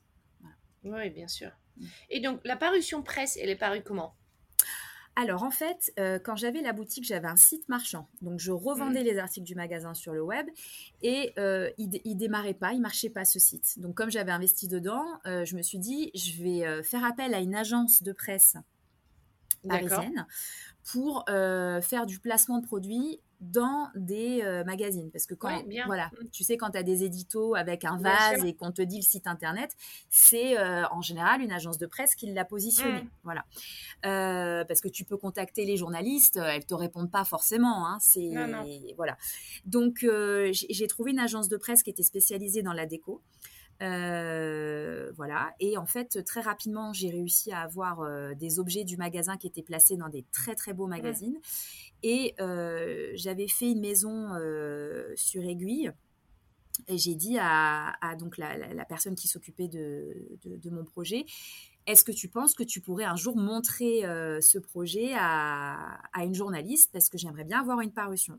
Oui, 0.85 1.09
bien 1.09 1.28
sûr. 1.28 1.50
Mmh. 1.78 1.87
Et 2.11 2.21
donc, 2.21 2.40
la 2.44 2.56
parution 2.56 3.02
presse, 3.02 3.38
elle 3.40 3.49
est 3.49 3.56
parue 3.56 3.82
comment? 3.82 4.16
Alors 5.14 5.42
en 5.42 5.50
fait, 5.50 5.92
euh, 5.99 6.19
quand 6.19 6.37
j'avais 6.37 6.62
la 6.62 6.73
boutique, 6.73 7.04
j'avais 7.04 7.28
un 7.28 7.37
site 7.37 7.69
marchand. 7.69 8.09
Donc 8.23 8.40
je 8.40 8.50
revendais 8.50 9.02
mmh. 9.02 9.07
les 9.07 9.19
articles 9.19 9.47
du 9.47 9.54
magasin 9.54 9.92
sur 9.92 10.14
le 10.14 10.23
web 10.23 10.47
et 11.02 11.33
euh, 11.38 11.71
il, 11.76 11.90
ne 11.90 12.14
démarrait 12.14 12.54
pas, 12.54 12.73
il 12.73 12.81
marchait 12.81 13.11
pas 13.11 13.25
ce 13.25 13.38
site. 13.38 13.78
Donc 13.78 13.95
comme 13.95 14.11
j'avais 14.11 14.33
investi 14.33 14.69
dedans, 14.69 15.04
euh, 15.26 15.45
je 15.45 15.57
me 15.57 15.62
suis 15.62 15.78
dit, 15.78 16.11
je 16.14 16.42
vais 16.42 16.83
faire 16.83 17.04
appel 17.04 17.35
à 17.35 17.40
une 17.40 17.54
agence 17.54 18.02
de 18.02 18.12
presse 18.12 18.57
parisienne 19.69 20.26
pour 20.90 21.25
faire 21.26 22.07
du 22.07 22.19
placement 22.19 22.59
de 22.59 22.66
produits 22.66 23.21
dans 23.43 23.89
des 23.97 24.41
euh, 24.43 24.63
magazines. 24.65 25.11
Parce 25.11 25.27
que 25.27 25.35
quand, 25.35 25.65
voilà, 25.87 26.07
mm. 26.07 26.29
tu 26.33 26.45
sais, 26.45 26.57
quand 26.57 26.71
tu 26.71 26.79
as 26.79 26.83
des 26.83 27.03
éditos 27.03 27.55
avec 27.55 27.85
un 27.85 27.99
vase 27.99 28.45
et 28.45 28.55
qu'on 28.55 28.71
te 28.71 28.83
dit 28.83 28.97
le 28.97 29.03
site 29.03 29.27
internet, 29.27 29.73
c'est 30.09 30.59
euh, 30.59 30.85
en 30.91 31.03
général 31.03 31.43
une 31.43 31.53
agence 31.53 31.77
de 31.77 31.87
presse 31.87 32.15
qui 32.15 32.33
l'a 32.33 32.45
positionné. 32.45 33.03
Mm. 33.03 33.11
Voilà. 33.25 33.45
Euh, 34.07 34.65
parce 34.65 34.81
que 34.81 34.89
tu 34.89 35.05
peux 35.05 35.17
contacter 35.17 35.65
les 35.65 35.77
journalistes, 35.77 36.37
elles 36.37 36.65
te 36.65 36.75
répondent 36.75 37.11
pas 37.11 37.25
forcément. 37.25 37.87
Hein, 37.87 37.99
c'est, 38.01 38.31
voilà. 38.97 39.19
Donc, 39.65 40.07
j'ai 40.53 40.87
trouvé 40.87 41.11
une 41.11 41.19
agence 41.19 41.49
de 41.49 41.57
presse 41.57 41.83
qui 41.83 41.91
était 41.91 42.03
spécialisée 42.05 42.63
dans 42.63 42.73
la 42.73 42.87
déco. 42.87 43.23
voilà. 43.81 45.53
Et 45.59 45.77
en 45.77 45.87
fait, 45.87 46.25
très 46.25 46.43
rapidement, 46.43 46.93
j'ai 46.93 47.11
réussi 47.11 47.51
à 47.51 47.63
avoir 47.63 48.07
des 48.37 48.61
objets 48.61 48.85
du 48.85 48.97
magasin 48.97 49.37
qui 49.37 49.49
étaient 49.49 49.63
placés 49.63 49.97
dans 49.97 50.09
des 50.09 50.25
très 50.33 50.55
très 50.55 50.73
beaux 50.73 50.87
magazines. 50.87 51.41
Et 52.02 52.34
euh, 52.41 53.12
j'avais 53.15 53.49
fait 53.49 53.71
une 53.71 53.80
maison 53.80 54.34
euh, 54.34 55.12
sur 55.17 55.43
aiguille. 55.43 55.91
Et 56.88 56.97
j'ai 56.97 57.15
dit 57.15 57.36
à, 57.38 57.95
donc 58.19 58.38
la, 58.38 58.84
personne 58.86 59.15
qui 59.15 59.28
s'occupait 59.28 59.69
de, 59.69 60.71
mon 60.71 60.84
projet, 60.84 61.26
est-ce 61.86 62.02
que 62.02 62.12
tu 62.12 62.28
penses 62.28 62.54
que 62.54 62.62
tu 62.62 62.80
pourrais 62.80 63.04
un 63.04 63.17
jour 63.17 63.36
montrer 63.36 64.06
euh, 64.06 64.41
ce 64.41 64.58
projet 64.58 65.12
à, 65.15 65.99
à, 66.12 66.25
une 66.25 66.34
journaliste 66.34 66.91
parce 66.93 67.08
que 67.08 67.19
j'aimerais 67.19 67.45
bien 67.45 67.60
avoir 67.60 67.80
une 67.80 67.93
parution? 67.93 68.38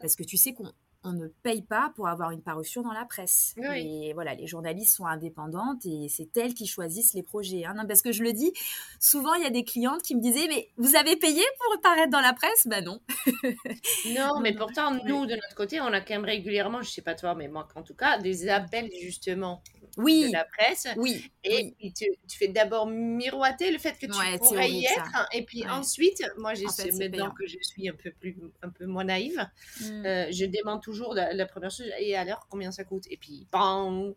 Parce 0.00 0.14
que 0.14 0.22
tu 0.22 0.36
sais 0.36 0.52
qu'on 0.52 0.72
on 1.06 1.12
ne 1.12 1.28
paye 1.28 1.62
pas 1.62 1.92
pour 1.94 2.08
avoir 2.08 2.32
une 2.32 2.42
parution 2.42 2.82
dans 2.82 2.92
la 2.92 3.04
presse. 3.04 3.54
Et 3.76 4.12
voilà, 4.14 4.34
les 4.34 4.46
journalistes 4.46 4.96
sont 4.96 5.06
indépendantes 5.06 5.86
et 5.86 6.08
c'est 6.08 6.36
elles 6.36 6.52
qui 6.52 6.66
choisissent 6.66 7.14
les 7.14 7.22
projets. 7.22 7.64
Hein. 7.64 7.84
parce 7.86 8.02
que 8.02 8.10
je 8.10 8.24
le 8.24 8.32
dis, 8.32 8.52
souvent 8.98 9.34
il 9.34 9.42
y 9.44 9.46
a 9.46 9.50
des 9.50 9.64
clientes 9.64 10.02
qui 10.02 10.16
me 10.16 10.20
disaient 10.20 10.48
mais 10.48 10.68
vous 10.76 10.96
avez 10.96 11.16
payé 11.16 11.42
pour 11.60 11.80
paraître 11.80 12.10
dans 12.10 12.20
la 12.20 12.32
presse? 12.32 12.66
Ben 12.66 12.84
non. 12.84 13.00
non, 14.16 14.40
mais 14.40 14.52
pourtant 14.52 14.92
nous 15.04 15.26
de 15.26 15.34
notre 15.34 15.54
côté, 15.54 15.80
on 15.80 15.86
a 15.86 16.00
quand 16.00 16.14
même 16.14 16.24
régulièrement, 16.24 16.82
je 16.82 16.90
sais 16.90 17.02
pas 17.02 17.14
toi, 17.14 17.34
mais 17.34 17.48
moi 17.48 17.68
en 17.76 17.82
tout 17.82 17.94
cas, 17.94 18.18
des 18.18 18.48
appels 18.48 18.90
justement 19.00 19.62
oui. 19.96 20.28
de 20.28 20.32
la 20.32 20.44
presse. 20.44 20.86
Oui. 20.96 21.30
Et 21.44 21.74
Tu, 21.96 22.06
fais 22.28 22.48
d'abord 22.48 22.86
miroiter 22.86 23.70
le 23.70 23.78
fait 23.78 23.92
que 23.92 24.06
tu 24.06 24.38
pourrais 24.38 24.70
y 24.70 24.84
être. 24.84 25.28
Et 25.32 25.44
puis 25.44 25.66
ensuite, 25.66 26.22
moi, 26.38 26.54
j'ai 26.54 26.66
maintenant 26.98 27.30
que 27.30 27.46
je 27.46 27.56
suis 27.60 27.88
un 27.88 27.94
peu 27.94 28.10
plus, 28.10 28.36
un 28.62 28.70
peu 28.70 28.86
moins 28.86 29.04
naïve, 29.04 29.46
mmh. 29.80 30.06
euh, 30.06 30.26
je 30.30 30.44
demande 30.46 30.82
toujours 30.82 31.14
la, 31.14 31.46
première 31.46 31.70
chose 31.70 31.86
et 31.98 32.16
alors 32.16 32.46
combien 32.48 32.70
ça 32.72 32.84
coûte? 32.84 33.04
Et 33.10 33.16
puis, 33.16 33.46
bam, 33.50 34.14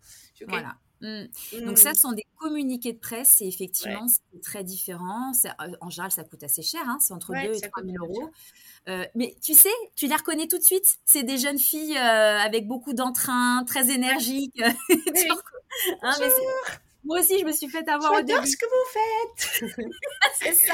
Voilà. 0.48 0.76
Mmh. 1.02 1.66
Donc 1.66 1.78
ça, 1.78 1.92
mmh. 1.92 1.96
ce 1.96 2.02
sont 2.02 2.12
des 2.12 2.26
communiqués 2.38 2.94
de 2.94 3.00
presse 3.00 3.42
et 3.42 3.48
effectivement, 3.48 4.08
c'est 4.08 4.42
très 4.42 4.64
différent. 4.64 5.32
Euh, 5.46 5.68
en 5.82 5.90
général, 5.90 6.12
ça 6.12 6.24
coûte 6.24 6.44
assez 6.44 6.62
cher, 6.62 6.82
hein, 6.86 6.98
c'est 7.00 7.14
entre 7.14 7.34
2 7.34 7.56
et 7.56 7.62
3 7.62 7.84
000 7.84 7.96
euros. 8.06 8.30
Euh, 8.88 9.06
mais 9.16 9.36
tu 9.42 9.54
sais, 9.54 9.70
tu 9.96 10.08
les 10.08 10.16
reconnais 10.16 10.48
tout 10.48 10.58
de 10.58 10.64
suite? 10.64 11.00
C'est 11.06 11.24
des 11.24 11.38
jeunes 11.38 11.60
filles 11.60 11.98
avec 11.98 12.68
beaucoup 12.68 12.94
d'entrain, 12.94 13.64
très 13.66 13.92
énergiques. 13.92 14.62
Hein, 16.02 16.14
moi 17.06 17.20
aussi, 17.20 17.40
je 17.40 17.46
me 17.46 17.52
suis 17.52 17.70
fait 17.70 17.88
avoir 17.88 18.20
au 18.20 18.22
début. 18.22 18.46
ce 18.46 18.58
que 18.58 18.66
vous 18.66 18.90
faites. 18.92 19.90
c'est 20.42 20.54
ça. 20.54 20.74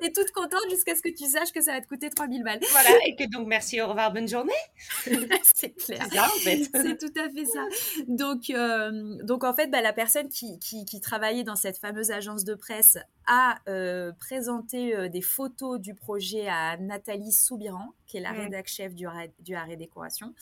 Tu 0.00 0.08
es 0.08 0.12
toute 0.12 0.30
contente 0.32 0.64
jusqu'à 0.70 0.94
ce 0.94 1.00
que 1.00 1.08
tu 1.08 1.24
saches 1.24 1.52
que 1.52 1.62
ça 1.62 1.72
va 1.72 1.80
te 1.80 1.86
coûter 1.86 2.10
3000 2.10 2.44
balles. 2.44 2.60
Voilà, 2.70 2.90
et 3.06 3.16
que 3.16 3.24
donc 3.30 3.46
merci, 3.46 3.80
au 3.80 3.88
revoir, 3.88 4.12
bonne 4.12 4.28
journée. 4.28 4.52
c'est 5.54 5.70
clair. 5.70 6.06
C'est 6.10 6.18
en 6.18 6.28
fait. 6.28 6.64
c'est 6.72 6.98
tout 6.98 7.18
à 7.18 7.30
fait 7.30 7.46
ça. 7.46 7.66
Donc, 8.08 8.50
euh, 8.50 9.16
donc 9.24 9.42
en 9.44 9.54
fait, 9.54 9.68
bah, 9.68 9.80
la 9.80 9.94
personne 9.94 10.28
qui, 10.28 10.58
qui, 10.58 10.84
qui, 10.84 11.00
travaillait 11.00 11.44
dans 11.44 11.56
cette 11.56 11.78
fameuse 11.78 12.10
agence 12.10 12.44
de 12.44 12.54
presse 12.54 12.98
a 13.26 13.58
euh, 13.68 14.12
présenté 14.18 14.94
euh, 14.94 15.08
des 15.08 15.22
photos 15.22 15.80
du 15.80 15.94
projet 15.94 16.46
à 16.46 16.76
Nathalie 16.76 17.32
Soubiran, 17.32 17.94
qui 18.06 18.18
est 18.18 18.20
la 18.20 18.32
mmh. 18.32 18.40
rédac 18.40 18.68
chef 18.68 18.94
du, 18.94 19.06
du 19.40 19.54
Arrêt 19.54 19.76
Décoration. 19.76 20.34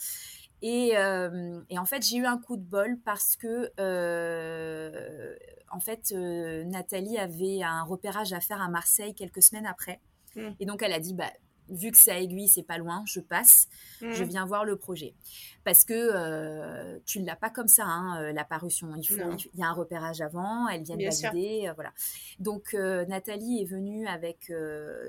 Euh, 0.63 1.61
et, 1.69 1.77
en 1.77 1.85
fait, 1.85 2.03
j'ai 2.03 2.17
eu 2.17 2.25
un 2.25 2.37
coup 2.37 2.57
de 2.57 2.63
bol 2.63 2.97
parce 3.03 3.35
que, 3.35 3.71
euh, 3.79 5.35
en 5.71 5.79
fait, 5.79 6.13
euh, 6.13 6.63
Nathalie 6.63 7.17
avait 7.17 7.61
un 7.63 7.83
repérage 7.83 8.33
à 8.33 8.39
faire 8.39 8.61
à 8.61 8.69
Marseille 8.69 9.13
quelques 9.13 9.43
semaines 9.43 9.65
après. 9.65 9.99
Mmh. 10.35 10.49
Et 10.59 10.65
donc, 10.65 10.81
elle 10.81 10.93
a 10.93 10.99
dit, 10.99 11.13
bah, 11.13 11.31
vu 11.69 11.91
que 11.91 11.97
c'est 11.97 12.11
à 12.11 12.19
Aiguille, 12.19 12.47
c'est 12.47 12.63
pas 12.63 12.77
loin, 12.77 13.03
je 13.05 13.19
passe, 13.19 13.67
je 14.01 14.23
mmh. 14.23 14.27
viens 14.27 14.45
voir 14.45 14.63
le 14.63 14.77
projet. 14.77 15.15
Parce 15.63 15.83
que 15.85 16.99
tu 17.05 17.19
ne 17.19 17.25
l'as 17.25 17.35
pas 17.35 17.49
comme 17.49 17.69
ça, 17.69 17.85
hein, 17.85 18.31
la 18.33 18.43
parution. 18.43 18.93
Il, 18.95 19.05
faut, 19.05 19.15
il 19.53 19.59
y 19.59 19.63
a 19.63 19.67
un 19.67 19.73
repérage 19.73 20.21
avant, 20.21 20.67
elle 20.67 20.83
vient 20.83 20.97
de 20.97 21.03
valider. 21.03 21.71
voilà. 21.75 21.93
Donc, 22.39 22.73
Nathalie 22.73 23.61
est 23.61 23.65
venue 23.65 24.07
avec 24.07 24.51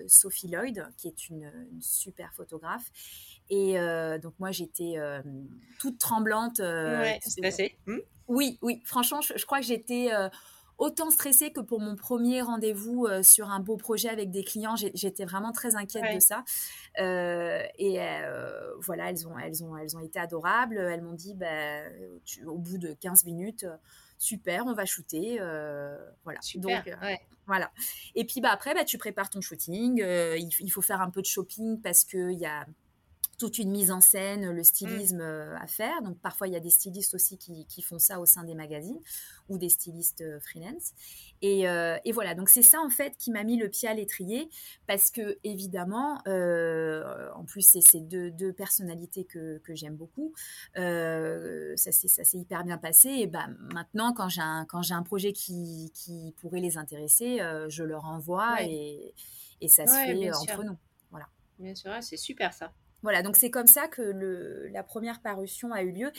Sophie 0.07 0.49
Lloyd, 0.49 0.87
qui 0.97 1.09
est 1.09 1.29
une 1.29 1.51
super 1.81 2.33
photographe. 2.35 2.90
Et 3.50 3.78
euh, 3.78 4.18
donc 4.18 4.35
moi 4.38 4.50
j'étais 4.50 4.94
euh, 4.96 5.20
toute 5.78 5.98
tremblante. 5.98 6.61
Euh, 6.61 7.00
ouais, 7.00 7.20
c'est 7.22 7.40
passé. 7.40 7.76
Hmm 7.87 7.98
oui, 8.26 8.59
oui. 8.62 8.80
Franchement, 8.87 9.20
je, 9.20 9.44
crois 9.44 9.59
que 9.61 9.66
j'étais 9.66 10.09
autant 10.78 11.11
stressée 11.11 11.52
que 11.52 11.61
pour 11.61 11.78
mon 11.78 11.94
premier 11.94 12.40
rendez-vous 12.40 13.07
sur 13.22 13.50
un 13.50 13.61
beau 13.61 13.76
projet 13.76 14.09
avec 14.09 14.30
des 14.30 14.42
clients. 14.42 14.76
J'étais 14.76 15.26
vraiment 15.26 15.52
très 15.52 15.76
inquiète 15.76 16.14
de 16.14 16.20
ça. 16.20 16.42
et 16.96 17.98
voilà, 18.80 19.11
elles 19.11 19.28
ont, 19.28 19.38
elles, 19.38 19.62
ont, 19.62 19.76
elles 19.76 19.94
ont 19.94 20.00
été 20.00 20.18
adorables. 20.18 20.78
Elles 20.78 21.02
m'ont 21.02 21.12
dit, 21.12 21.35
bah, 21.35 21.83
au 22.46 22.57
bout 22.57 22.78
de 22.78 22.94
15 22.94 23.26
minutes, 23.26 23.66
super, 24.16 24.64
on 24.64 24.72
va 24.72 24.87
shooter. 24.87 25.37
voilà. 26.24 26.40
Super, 26.40 26.83
Donc, 26.83 26.94
voilà. 27.46 27.70
Et 28.14 28.24
puis 28.24 28.40
bah, 28.40 28.52
après, 28.52 28.72
bah, 28.72 28.85
tu 28.85 28.96
prépares 28.96 29.28
ton 29.28 29.42
shooting. 29.42 29.98
Il, 29.98 30.48
il, 30.61 30.70
faut 30.70 30.80
faire 30.80 31.02
un 31.02 31.11
peu 31.11 31.20
de 31.20 31.26
shopping 31.26 31.78
parce 31.83 32.04
qu'il 32.04 32.38
y 32.38 32.46
a 32.46 32.64
toute 33.37 33.59
une 33.59 33.70
mise 33.70 33.90
en 33.90 34.01
scène, 34.01 34.51
le 34.51 34.62
stylisme 34.62 35.20
euh, 35.20 35.57
à 35.59 35.66
faire. 35.66 36.03
Donc 36.03 36.18
parfois 36.18 36.49
il 36.49 36.53
y 36.53 36.57
a 36.57 36.61
des 36.61 36.70
stylistes 36.70 37.14
aussi 37.14 37.38
qui, 37.38 37.66
qui 37.66 37.83
font 37.83 37.99
ça 37.99 38.20
au 38.20 38.27
sein 38.27 38.44
des 38.44 38.55
magazines 38.55 38.99
ou 39.49 39.59
des 39.59 39.68
stylistes 39.68 40.23
euh, 40.23 40.40
freelance. 40.40 40.92
Et, 41.42 41.68
euh, 41.68 41.99
et 42.05 42.12
voilà, 42.12 42.35
donc 42.35 42.49
c'est 42.49 42.62
ça 42.62 42.81
en 42.81 42.88
fait 42.88 43.16
qui 43.18 43.31
m'a 43.31 43.44
mis 43.44 43.57
le 43.57 43.68
pied 43.68 43.88
à 43.88 43.94
l'étrier 43.94 44.49
parce 44.87 45.11
que 45.11 45.38
évidemment, 45.44 46.18
en 46.27 47.44
plus 47.44 47.62
c'est 47.62 47.81
ces 47.81 48.01
deux, 48.01 48.31
deux, 48.31 48.53
personnalités 48.53 49.25
que, 49.25 49.59
que 49.59 49.75
j'aime 49.75 49.97
beaucoup, 49.97 50.33
ça 50.75 51.92
s'est 51.92 52.38
hyper 52.38 52.64
bien 52.64 52.79
passé. 52.79 53.09
Et 53.11 53.27
bah, 53.27 53.47
maintenant 53.73 54.12
quand 54.12 54.29
j'ai 54.29 54.40
un, 54.40 54.64
quand 54.64 54.83
j'ai 54.83 54.94
un 54.94 55.03
projet 55.03 55.33
qui, 55.33 55.92
qui 55.94 56.35
pourrait 56.40 56.61
les 56.61 56.79
intéresser, 56.79 57.38
je 57.68 57.83
leur 57.83 58.07
envoie 58.07 58.62
et, 58.62 59.14
et 59.61 59.68
ça 59.68 59.87
se 59.87 59.92
fait 59.92 60.33
entre 60.33 60.64
nous. 60.64 60.77
Voilà. 61.11 61.27
Bien 61.59 61.75
sûr, 61.75 61.92
c'est 62.01 62.16
super 62.16 62.53
ça. 62.53 62.73
Voilà, 63.05 63.23
donc 63.23 63.37
c'est 63.37 63.51
comme 63.51 63.67
ça 63.67 63.87
que 63.87 64.01
le, 64.01 64.67
la 64.69 64.83
première 64.83 65.21
parution 65.21 65.73
a 65.73 65.83
eu 65.83 65.93
lieu. 65.93 66.11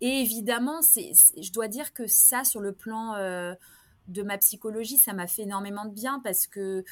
Et 0.00 0.20
évidemment, 0.20 0.80
c'est, 0.80 1.10
je 1.36 1.52
dois 1.52 1.66
dire 1.66 1.92
que 1.92 2.06
ça, 2.06 2.44
sur 2.44 2.60
le 2.60 2.72
plan 2.72 3.16
euh, 3.16 3.52
de 4.06 4.22
ma 4.22 4.38
psychologie, 4.38 4.96
ça 4.96 5.12
m'a 5.12 5.26
fait 5.26 5.42
énormément 5.42 5.84
de 5.84 5.92
bien 5.92 6.20
parce 6.20 6.46
que, 6.46 6.84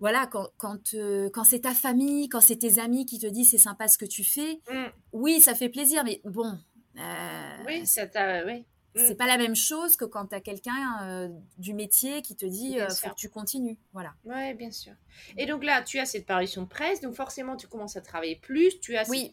voilà, 0.00 0.26
quand, 0.26 0.50
quand, 0.58 0.92
euh, 0.92 1.30
quand 1.32 1.44
c'est 1.44 1.60
ta 1.60 1.72
famille, 1.72 2.28
quand 2.28 2.42
c'est 2.42 2.56
tes 2.56 2.78
amis 2.78 3.06
qui 3.06 3.18
te 3.18 3.26
disent 3.26 3.52
c'est 3.52 3.58
sympa 3.58 3.88
ce 3.88 3.96
que 3.96 4.04
tu 4.04 4.22
fais, 4.22 4.60
mm. 4.70 4.84
oui, 5.12 5.40
ça 5.40 5.54
fait 5.54 5.70
plaisir, 5.70 6.04
mais 6.04 6.20
bon. 6.24 6.58
Euh, 6.98 7.56
oui, 7.66 7.86
ça 7.86 8.06
t'a. 8.06 8.44
Oui. 8.44 8.66
C'est 8.96 9.14
mm. 9.14 9.16
pas 9.16 9.26
la 9.26 9.36
même 9.36 9.56
chose 9.56 9.96
que 9.96 10.04
quand 10.04 10.26
tu 10.26 10.34
as 10.34 10.40
quelqu'un 10.40 10.98
euh, 11.02 11.28
du 11.58 11.74
métier 11.74 12.22
qui 12.22 12.34
te 12.34 12.46
dit 12.46 12.80
euh, 12.80 12.88
faut 12.88 13.10
que 13.10 13.14
tu 13.14 13.28
continues. 13.28 13.76
Voilà. 13.92 14.14
Ouais, 14.24 14.54
bien 14.54 14.70
sûr. 14.70 14.92
Et 15.36 15.46
donc 15.46 15.64
là, 15.64 15.82
tu 15.82 15.98
as 15.98 16.06
cette 16.06 16.26
parution 16.26 16.62
de 16.62 16.68
presse, 16.68 17.00
donc 17.00 17.14
forcément 17.14 17.56
tu 17.56 17.66
commences 17.66 17.96
à 17.96 18.00
travailler 18.00 18.36
plus. 18.36 18.80
Tu 18.80 18.96
as 18.96 19.08
oui. 19.08 19.32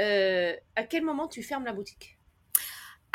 Euh, 0.00 0.54
à 0.76 0.84
quel 0.84 1.04
moment 1.04 1.28
tu 1.28 1.42
fermes 1.42 1.64
la 1.64 1.72
boutique? 1.72 2.13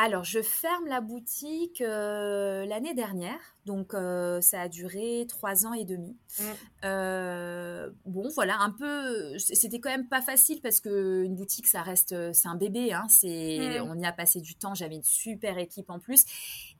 Alors, 0.01 0.23
je 0.23 0.41
ferme 0.41 0.87
la 0.87 1.01
boutique 1.01 1.81
euh, 1.81 2.65
l'année 2.65 2.93
dernière, 2.93 3.57
donc 3.65 3.93
euh, 3.93 4.39
ça 4.39 4.61
a 4.61 4.69
duré 4.69 5.25
trois 5.27 5.65
ans 5.65 5.73
et 5.73 5.83
demi. 5.83 6.15
Mm. 6.39 6.43
Euh, 6.85 7.89
bon, 8.05 8.29
voilà, 8.33 8.57
un 8.61 8.69
peu, 8.69 9.37
c'était 9.37 9.81
quand 9.81 9.89
même 9.89 10.07
pas 10.07 10.21
facile 10.21 10.61
parce 10.61 10.79
que 10.79 11.23
une 11.25 11.35
boutique, 11.35 11.67
ça 11.67 11.81
reste, 11.81 12.15
c'est 12.31 12.47
un 12.47 12.55
bébé, 12.55 12.93
hein, 12.93 13.07
c'est, 13.09 13.81
mm. 13.81 13.91
on 13.91 13.99
y 13.99 14.05
a 14.05 14.13
passé 14.13 14.39
du 14.39 14.55
temps. 14.55 14.73
J'avais 14.73 14.95
une 14.95 15.03
super 15.03 15.57
équipe 15.57 15.89
en 15.89 15.99
plus, 15.99 16.23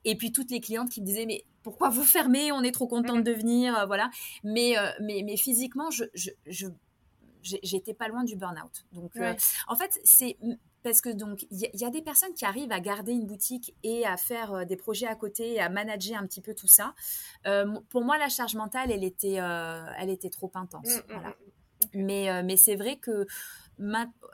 et 0.06 0.16
puis 0.16 0.32
toutes 0.32 0.50
les 0.50 0.62
clientes 0.62 0.88
qui 0.88 1.02
me 1.02 1.06
disaient 1.06 1.26
mais 1.26 1.44
pourquoi 1.62 1.90
vous 1.90 2.04
fermez? 2.04 2.52
On 2.52 2.62
est 2.62 2.72
trop 2.72 2.86
contente 2.88 3.20
mm. 3.20 3.24
de 3.24 3.32
venir, 3.32 3.86
voilà. 3.86 4.08
Mais, 4.44 4.76
mais, 4.98 5.22
mais 5.26 5.36
physiquement, 5.36 5.90
je, 5.90 6.04
je, 6.14 6.68
j'étais 7.42 7.92
pas 7.92 8.08
loin 8.08 8.24
du 8.24 8.36
burn-out. 8.36 8.86
Donc, 8.92 9.12
en 9.68 9.76
fait, 9.76 10.00
c'est 10.04 10.38
parce 10.82 11.00
que 11.00 11.10
donc 11.10 11.46
il 11.50 11.70
y, 11.74 11.84
a 11.84 11.90
des 11.90 12.02
personnes 12.02 12.34
qui 12.34 12.44
arrivent 12.44 12.72
à 12.72 12.80
garder 12.80 13.12
une 13.12 13.26
boutique 13.26 13.74
et 13.82 14.06
à 14.06 14.16
faire 14.16 14.52
euh, 14.52 14.64
des 14.64 14.76
projets 14.76 15.06
à 15.06 15.14
côté 15.14 15.54
et 15.54 15.60
à 15.60 15.68
manager 15.68 16.18
un 16.18 16.26
petit 16.26 16.40
peu 16.40 16.54
tout 16.54 16.66
ça. 16.66 16.94
Euh, 17.46 17.78
pour 17.90 18.02
moi, 18.02 18.18
la 18.18 18.28
charge 18.28 18.54
mentale, 18.54 18.90
elle 18.90 19.04
était, 19.04 19.40
euh, 19.40 19.84
elle 19.98 20.10
était 20.10 20.30
trop 20.30 20.50
intense. 20.54 20.86
Mmh, 20.86 21.14
mmh, 21.14 21.18
mmh, 21.18 21.32
mais, 21.94 22.42
mais 22.42 22.56
c'est 22.56 22.76
vrai 22.76 22.96
que 22.96 23.26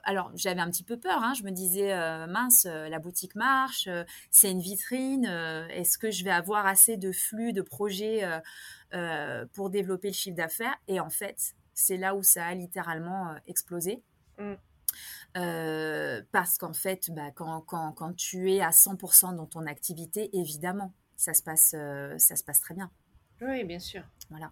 alors 0.02 0.32
j'avais 0.34 0.60
un 0.60 0.70
petit 0.70 0.82
peu 0.82 0.98
peur. 0.98 1.22
Hein. 1.22 1.32
je 1.34 1.44
me 1.44 1.50
disais 1.50 1.94
mince, 2.26 2.64
la 2.66 2.98
boutique 2.98 3.36
marche, 3.36 3.88
c'est 4.32 4.50
une 4.50 4.60
vitrine. 4.60 5.26
Est-ce 5.70 5.96
que 5.96 6.10
je 6.10 6.24
vais 6.24 6.32
avoir 6.32 6.66
assez 6.66 6.96
de 6.96 7.12
flux 7.12 7.52
de 7.52 7.62
projets 7.62 8.28
pour 9.52 9.70
développer 9.70 10.08
le 10.08 10.14
chiffre 10.14 10.36
d'affaires? 10.36 10.74
Et 10.88 10.98
en 10.98 11.10
fait, 11.10 11.54
c'est 11.74 11.96
là 11.96 12.16
où 12.16 12.24
ça 12.24 12.46
a 12.46 12.54
littéralement 12.54 13.36
explosé. 13.46 14.02
Euh, 15.36 16.22
parce 16.32 16.56
qu'en 16.56 16.72
fait, 16.72 17.10
bah, 17.10 17.30
quand, 17.34 17.60
quand, 17.62 17.92
quand, 17.92 18.14
tu 18.14 18.52
es 18.52 18.60
à 18.60 18.70
100% 18.70 19.36
dans 19.36 19.46
ton 19.46 19.66
activité, 19.66 20.30
évidemment, 20.32 20.94
ça 21.16 21.34
se 21.34 21.42
passe, 21.42 21.74
euh, 21.76 22.16
ça 22.18 22.36
se 22.36 22.44
passe 22.44 22.60
très 22.60 22.74
bien. 22.74 22.90
Oui, 23.42 23.64
bien 23.64 23.78
sûr. 23.78 24.02
Voilà. 24.30 24.50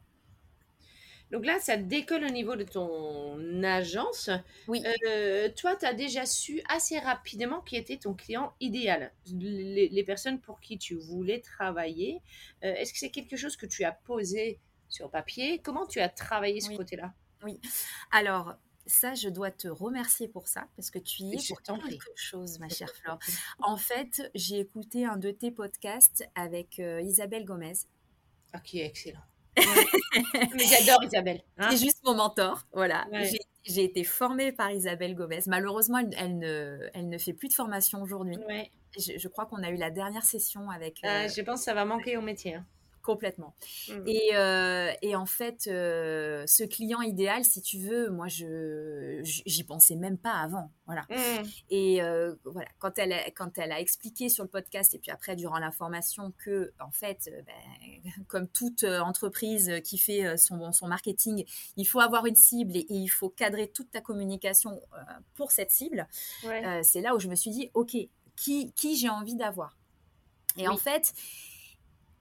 Donc 1.31 1.47
là, 1.47 1.59
ça 1.59 1.79
décolle 1.79 2.25
au 2.25 2.29
niveau 2.29 2.55
de 2.55 2.64
ton 2.64 3.62
agence. 3.62 4.29
Oui. 4.68 4.85
Euh, 5.09 5.49
toi, 5.57 5.75
tu 5.75 5.87
as 5.87 5.94
déjà 5.94 6.27
su 6.27 6.61
assez 6.68 6.99
rapidement 6.99 7.62
qui 7.62 7.77
était 7.77 7.97
ton 7.97 8.12
client 8.12 8.55
idéal, 8.61 9.11
les, 9.27 10.05
personnes 10.05 10.38
pour 10.38 10.61
qui 10.61 10.79
tu 10.79 10.97
voulais 10.97 11.40
travailler. 11.40 12.20
Est-ce 12.61 12.92
que 12.92 12.99
c'est 12.99 13.11
quelque 13.11 13.37
chose 13.37 13.57
que 13.57 13.66
tu 13.66 13.85
as 13.85 13.92
posé 13.92 14.61
sur 14.88 15.11
papier? 15.11 15.61
Comment 15.61 15.87
tu 15.87 15.99
as 15.99 16.11
travaillé 16.11 16.61
ce 16.61 16.77
côté-là? 16.77 17.14
Oui. 17.42 17.59
Alors, 18.12 18.55
ça, 18.87 19.14
je 19.14 19.29
dois 19.29 19.51
te 19.51 19.68
remercier 19.68 20.29
pour 20.29 20.49
ça, 20.49 20.66
parce 20.77 20.90
que 20.90 20.99
tu 20.99 21.23
y 21.23 21.35
es 21.35 21.38
pour 21.49 21.62
quelque 21.62 22.12
chose, 22.14 22.59
ma 22.59 22.68
chère 22.68 22.90
Flore. 22.94 23.18
En 23.61 23.77
fait, 23.77 24.31
j'ai 24.35 24.61
écouté 24.61 25.05
un 25.05 25.16
de 25.16 25.31
tes 25.31 25.51
podcasts 25.51 26.29
avec 26.35 26.79
euh, 26.79 27.01
Isabelle 27.03 27.44
Gomez. 27.44 27.75
Ah, 28.53 28.61
qui 28.61 28.81
est 28.81 28.87
excellent. 28.87 29.23
Mais 29.57 30.64
j'adore 30.64 31.05
Isabelle. 31.05 31.42
Hein. 31.59 31.68
c'est 31.70 31.85
juste 31.85 32.01
mon 32.05 32.14
mentor. 32.14 32.66
Voilà. 32.73 33.07
J'ai 33.64 33.85
été 33.85 34.05
formée 34.05 34.53
par 34.53 34.70
Isabelle 34.70 35.14
Gomez. 35.14 35.40
Malheureusement, 35.47 35.99
elle, 35.99 36.38
ne, 36.38 36.90
elle 36.92 37.09
ne 37.09 37.18
fait 37.18 37.33
plus 37.33 37.49
de 37.49 37.55
formation 37.55 38.03
aujourd'hui. 38.03 38.37
Je, 38.97 39.29
crois 39.29 39.47
qu'on 39.47 39.62
a 39.62 39.70
eu 39.70 39.77
la 39.77 39.90
dernière 39.90 40.25
session 40.25 40.70
avec. 40.70 41.01
Ah, 41.03 41.25
euh, 41.25 41.29
je 41.29 41.40
pense 41.42 41.61
que 41.61 41.64
ça 41.64 41.75
va 41.75 41.85
manquer 41.85 42.16
au 42.16 42.20
métier. 42.20 42.55
Hein. 42.55 42.66
Complètement. 43.05 43.55
Mmh. 43.90 43.93
Et, 44.07 44.31
euh, 44.33 44.90
et, 45.03 45.14
en 45.14 45.27
fait, 45.27 45.67
euh, 45.67 46.47
ce 46.47 46.64
client 46.64 47.03
idéal, 47.03 47.45
si 47.45 47.61
tu 47.61 47.79
veux, 47.79 48.09
moi, 48.09 48.29
je 48.29 49.21
j'y 49.23 49.62
pensais 49.62 49.95
même 49.95 50.17
pas 50.17 50.33
avant. 50.33 50.71
Voilà. 50.87 51.03
Mmh. 51.11 51.45
Et 51.69 52.03
euh, 52.03 52.35
voilà, 52.47 52.71
quand 52.79 52.99
elle, 52.99 53.12
a, 53.12 53.31
quand 53.33 53.59
elle 53.59 53.73
a 53.73 53.81
expliqué 53.81 54.31
sur 54.31 54.43
le 54.43 54.49
podcast 54.49 54.95
et 54.95 54.99
puis 54.99 55.11
après 55.11 55.37
durant 55.37 55.59
la 55.59 55.71
formation 55.71 56.33
que, 56.38 56.73
en 56.81 56.90
fait, 56.93 57.31
ben, 57.47 58.12
comme 58.27 58.49
toute 58.49 58.85
entreprise 58.85 59.71
qui 59.85 59.99
fait 59.99 60.38
son, 60.38 60.73
son 60.73 60.88
marketing, 60.88 61.45
il 61.77 61.85
faut 61.85 62.01
avoir 62.01 62.25
une 62.25 62.37
cible 62.37 62.75
et, 62.75 62.87
il 62.88 63.09
faut 63.09 63.29
cadrer 63.29 63.69
toute 63.69 63.90
ta 63.90 64.01
communication 64.01 64.81
pour 65.35 65.53
cette 65.53 65.71
cible. 65.71 66.09
c'est 66.83 67.03
là 67.03 67.14
où 67.14 67.19
je 67.19 67.29
me 67.29 67.35
suis 67.35 67.51
dit, 67.51 67.71
ok, 67.75 67.99
qui, 68.35 68.73
qui 68.73 68.97
j'ai 68.97 69.11
envie 69.11 69.37
d'avoir? 69.37 69.77
Et 70.57 70.69
en 70.69 70.77
fait, 70.77 71.12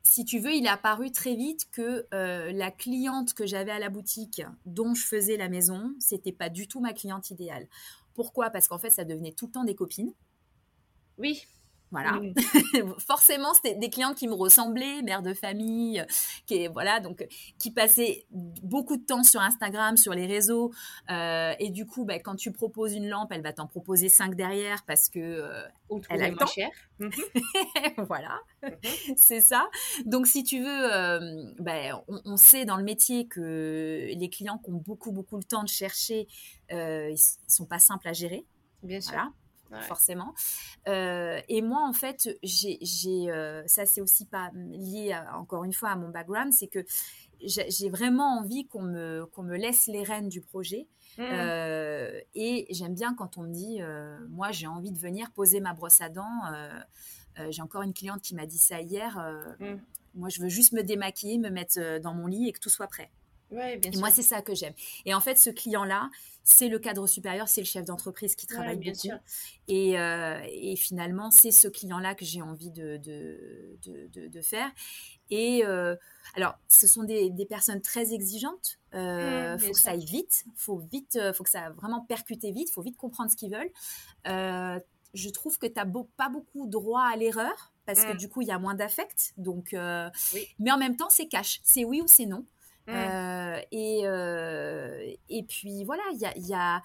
si 0.04 0.26
tu 0.26 0.39
veux, 0.39 0.54
il 0.54 0.66
est 0.66 0.70
apparu 0.70 1.12
très 1.12 1.36
vite 1.36 1.70
que 1.72 2.06
euh, 2.13 2.52
la 2.52 2.72
cliente 2.72 3.34
que 3.34 3.46
j'avais 3.46 3.72
à 3.72 3.80
la 3.80 3.89
boutique, 3.89 4.42
dont 4.66 4.94
je 4.94 5.06
faisais 5.06 5.38
la 5.38 5.48
maison, 5.48 5.96
c'était 6.00 6.34
pas 6.34 6.50
du 6.50 6.68
tout 6.68 6.82
ma 6.82 6.94
cliente 6.94 7.32
idéale. 7.32 7.68
Pourquoi? 8.13 8.50
Parce 8.50 8.68
qu'en 8.68 8.78
fait, 8.78 8.92
ça 8.92 9.06
devenait 9.06 9.32
tout 9.32 9.48
le 9.48 9.52
temps 9.54 9.63
des 9.63 9.76
copines. 9.76 10.13
Oui. 11.18 11.48
Voilà. 11.93 12.19
Forcément, 13.08 13.53
c'était 13.53 13.75
des 13.75 13.91
clientes 13.91 14.15
qui 14.15 14.27
me 14.27 14.34
ressemblaient, 14.34 15.03
mères 15.03 15.21
de 15.21 15.36
famille, 15.36 15.99
euh, 15.99 16.06
qui 16.47 16.67
voilà, 16.67 16.99
donc 16.99 17.25
qui 17.60 17.69
passaient 17.69 18.25
beaucoup 18.32 18.97
de 18.97 19.06
temps 19.06 19.21
sur 19.23 19.39
Instagram, 19.41 19.95
sur 19.95 20.13
les 20.13 20.25
réseaux, 20.25 20.73
euh, 21.12 21.53
et 21.60 21.69
du 21.69 21.86
coup, 21.86 22.03
bah, 22.03 22.17
quand 22.17 22.36
tu 22.36 22.51
proposes 22.51 22.93
une 22.93 23.08
lampe, 23.08 23.32
elle 23.32 23.43
va 23.43 23.53
t'en 23.53 23.67
proposer 23.67 24.10
cinq 24.10 24.34
derrière 24.34 24.84
parce 24.88 25.08
que 25.08 25.19
euh, 25.19 25.62
elle 26.10 26.23
a 26.23 26.29
le 26.29 26.36
temps. 26.36 26.47
cher. 26.47 26.69
Mhm. 26.99 27.12
voilà, 28.08 28.39
mhm. 28.62 28.71
c'est 29.17 29.41
ça. 29.41 29.67
Donc, 30.06 30.25
si 30.25 30.43
tu 30.43 30.62
veux, 30.62 31.53
bah, 31.60 32.03
on, 32.08 32.38
sait 32.38 32.65
dans 32.65 32.77
le 32.77 32.84
métier 32.84 33.27
que 33.27 34.08
les 34.08 34.29
clients 34.29 34.58
qui 34.58 34.69
ont 34.69 34.77
beaucoup 34.77 35.12
beaucoup 35.12 35.38
le 35.38 35.43
temps 35.43 35.63
de 35.63 35.69
chercher, 35.69 36.27
ils, 36.69 37.17
sont 37.47 37.65
pas 37.65 37.79
simples 37.79 38.08
à 38.08 38.13
gérer. 38.13 38.45
Bien 38.84 39.01
sûr 39.01 39.34
forcément. 39.82 40.34
Euh, 40.88 41.40
et 41.50 41.62
moi, 41.62 41.88
en 41.88 41.94
fait, 41.94 42.30
j'ai, 42.44 42.80
euh, 43.32 43.64
ça 43.66 43.86
c'est 43.86 44.02
aussi 44.02 44.26
pas 44.26 44.52
lié 44.54 45.18
encore 45.36 45.64
une 45.64 45.74
fois 45.74 45.90
à 45.90 45.96
mon 45.96 46.10
background, 46.10 46.54
c'est 46.54 46.68
que 46.68 46.86
j'ai 47.42 47.90
vraiment 47.90 48.40
envie 48.40 48.68
qu'on 48.68 48.84
me, 48.84 49.26
qu'on 49.34 49.44
me 49.44 49.58
laisse 49.58 49.88
les 49.88 50.04
rênes 50.04 50.30
du 50.30 50.42
projet. 50.42 50.88
Mmh. 51.18 51.22
Euh, 51.22 52.20
et 52.34 52.68
j'aime 52.70 52.96
bien 52.96 53.14
quand 53.14 53.38
on 53.38 53.44
me 53.44 53.54
dit, 53.54 53.80
moi 54.30 54.52
j'ai 54.52 54.68
envie 54.68 54.92
de 54.92 54.98
venir 54.98 55.32
poser 55.32 55.60
ma 55.60 55.74
brosse 55.74 56.02
à 56.02 56.10
dents. 56.10 56.42
j'ai 57.50 57.62
encore 57.62 57.82
une 57.82 57.94
cliente 57.94 58.22
qui 58.22 58.36
m'a 58.36 58.46
dit 58.46 58.60
ça 58.60 58.82
hier. 58.82 59.18
Mmh. 59.60 59.76
Moi, 60.16 60.30
je 60.30 60.42
veux 60.42 60.48
juste 60.48 60.74
me 60.74 60.84
démaquiller, 60.84 61.40
me 61.40 61.50
mettre 61.50 62.00
dans 62.00 62.14
mon 62.14 62.28
lit 62.28 62.48
et 62.48 62.52
que 62.52 62.60
tout 62.60 62.70
soit 62.70 62.88
prêt. 62.88 63.10
Et 63.60 63.98
moi, 63.98 64.12
c'est 64.12 64.22
ça 64.22 64.42
que 64.42 64.56
j'aime. 64.56 64.74
Et 65.06 65.13
en 65.13 65.20
fait, 65.20 65.36
ce 65.36 65.50
client-là, 65.50 66.10
c'est 66.44 66.68
le 66.68 66.78
cadre 66.78 67.08
supérieur, 67.08 67.48
c'est 67.48 67.62
le 67.62 67.66
chef 67.66 67.86
d'entreprise 67.86 68.36
qui 68.36 68.48
travaille 68.48 68.78
bien 68.78 68.92
beaucoup. 68.92 69.16
Et, 69.70 69.98
euh, 69.98 70.39
et, 70.50 70.76
finalement, 70.76 71.32
c'est 71.32 71.52
ce 71.52 71.70
client-là 71.70 72.16
que 72.16 72.26
j'ai 72.26 72.42
envie 72.42 72.70
de, 72.70 72.98
de, 72.98 74.28
de, 74.28 74.42
faire. 74.42 74.70
Et 75.30 75.66
euh, 75.66 75.96
alors, 76.36 76.56
ce 76.68 76.86
sont 76.86 77.04
des, 77.04 77.30
des 77.30 77.46
personnes 77.46 77.82
très 77.82 78.13
exigeantes. 78.13 78.78
Il 78.92 79.00
euh, 79.00 79.58
faut 79.58 79.72
que 79.72 79.80
ça 79.80 79.92
aille 79.92 80.06
vite. 80.06 80.44
Faut 80.56 80.80
vite, 80.92 81.18
faut 81.34 81.46
que 81.46 81.50
ça 81.50 81.70
vraiment 81.72 82.02
percuter 82.02 82.52
vite. 82.52 82.70
Faut 82.72 82.82
vite 82.82 82.98
comprendre 82.98 83.32
ce 83.32 83.38
qu'ils 83.38 83.52
veulent. 83.52 83.72
je 85.13 85.30
trouve 85.30 85.58
que 85.58 85.68
tu 85.68 85.74
n'as 85.76 85.88
pas 86.18 86.28
beaucoup 86.28 86.68
droit 86.68 87.04
à 87.04 87.16
l'erreur 87.16 87.72
parce 87.86 88.04
que 88.04 88.13
mmh. 88.13 88.18
du 88.18 88.30
coup, 88.30 88.42
il 88.42 88.50
y 88.50 88.52
a 88.52 88.60
moins 88.60 88.76
d'affect. 88.76 89.34
Donc, 89.38 89.72
mais 89.72 90.72
en 90.72 90.78
même 90.78 90.98
temps, 90.98 91.10
c'est 91.10 91.28
cash. 91.28 91.62
C'est 91.63 91.86
oui 91.86 92.02
ou 92.02 92.08
c'est 92.08 92.26
non. 92.26 92.46
Mmh. 92.88 93.60
et, 93.72 94.04
et 95.30 95.43
puis 95.43 95.84
voilà, 95.86 96.04
il 96.13 96.19
y 96.19 96.26
a, 96.26 96.38
y 96.38 96.54
a 96.54 96.82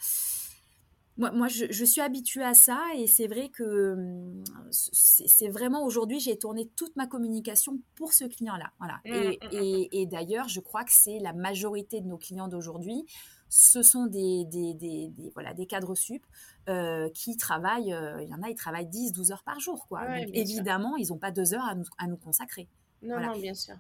moi, 1.17 1.33
moi 1.33 1.49
je, 1.49 1.67
je, 1.71 1.85
suis 1.85 2.01
habituée 2.01 2.45
à 2.45 2.55
ça 2.55 2.81
et 2.97 3.09
c'est 3.09 3.27
vrai 3.27 3.49
que 3.49 3.95
hum, 3.95 4.45
c'est 4.71 5.49
vraiment 5.49 5.85
aujourd'hui, 5.85 6.21
j'ai 6.21 6.39
tourné 6.39 6.69
toute 6.77 6.95
ma 6.95 7.09
communication 7.09 7.81
pour 7.97 8.13
ce 8.13 8.25
client-là. 8.25 8.71
Voilà. 8.79 9.01
Mmh, 9.05 9.11
et, 9.13 9.39
mmh, 9.43 9.49
et, 9.53 10.03
et 10.03 10.07
d'ailleurs, 10.07 10.49
je 10.49 10.61
crois 10.61 10.85
que 10.85 10.93
c'est 10.93 11.19
la 11.19 11.33
majorité 11.33 12.01
de 12.01 12.07
nos 12.07 12.19
clients 12.19 12.47
d'aujourd'hui 12.47 13.05
ce 13.49 13.83
sont 13.83 14.07
des, 14.07 14.45
des, 14.45 14.75
des, 14.75 15.09
des, 15.09 15.31
voilà, 15.35 15.55
des 15.55 15.67
cadres 15.67 15.95
sup 15.95 16.23
euh, 16.69 17.09
qui 17.11 17.37
travaillent, 17.37 17.93
euh, 17.93 18.23
il 18.23 18.29
y 18.29 18.35
en 18.35 18.43
a, 18.43 18.51
ils 18.51 18.55
travaillent 18.55 18.87
10, 18.87 19.13
12 19.13 19.33
heures 19.33 19.43
par 19.43 19.59
jour. 19.59 19.87
Quoi. 19.89 20.05
Donc, 20.07 20.29
évidemment, 20.35 20.97
sûr. 20.97 20.99
ils 20.99 21.09
n'ont 21.09 21.19
pas 21.19 21.31
deux 21.31 21.55
heures 21.55 21.65
à 21.65 21.75
nous, 21.75 21.85
à 21.97 22.07
nous 22.07 22.19
consacrer. 22.19 22.69
Non, 23.03 23.17
voilà. 23.17 23.29
non, 23.29 23.39
bien 23.39 23.55
sûr. 23.55 23.77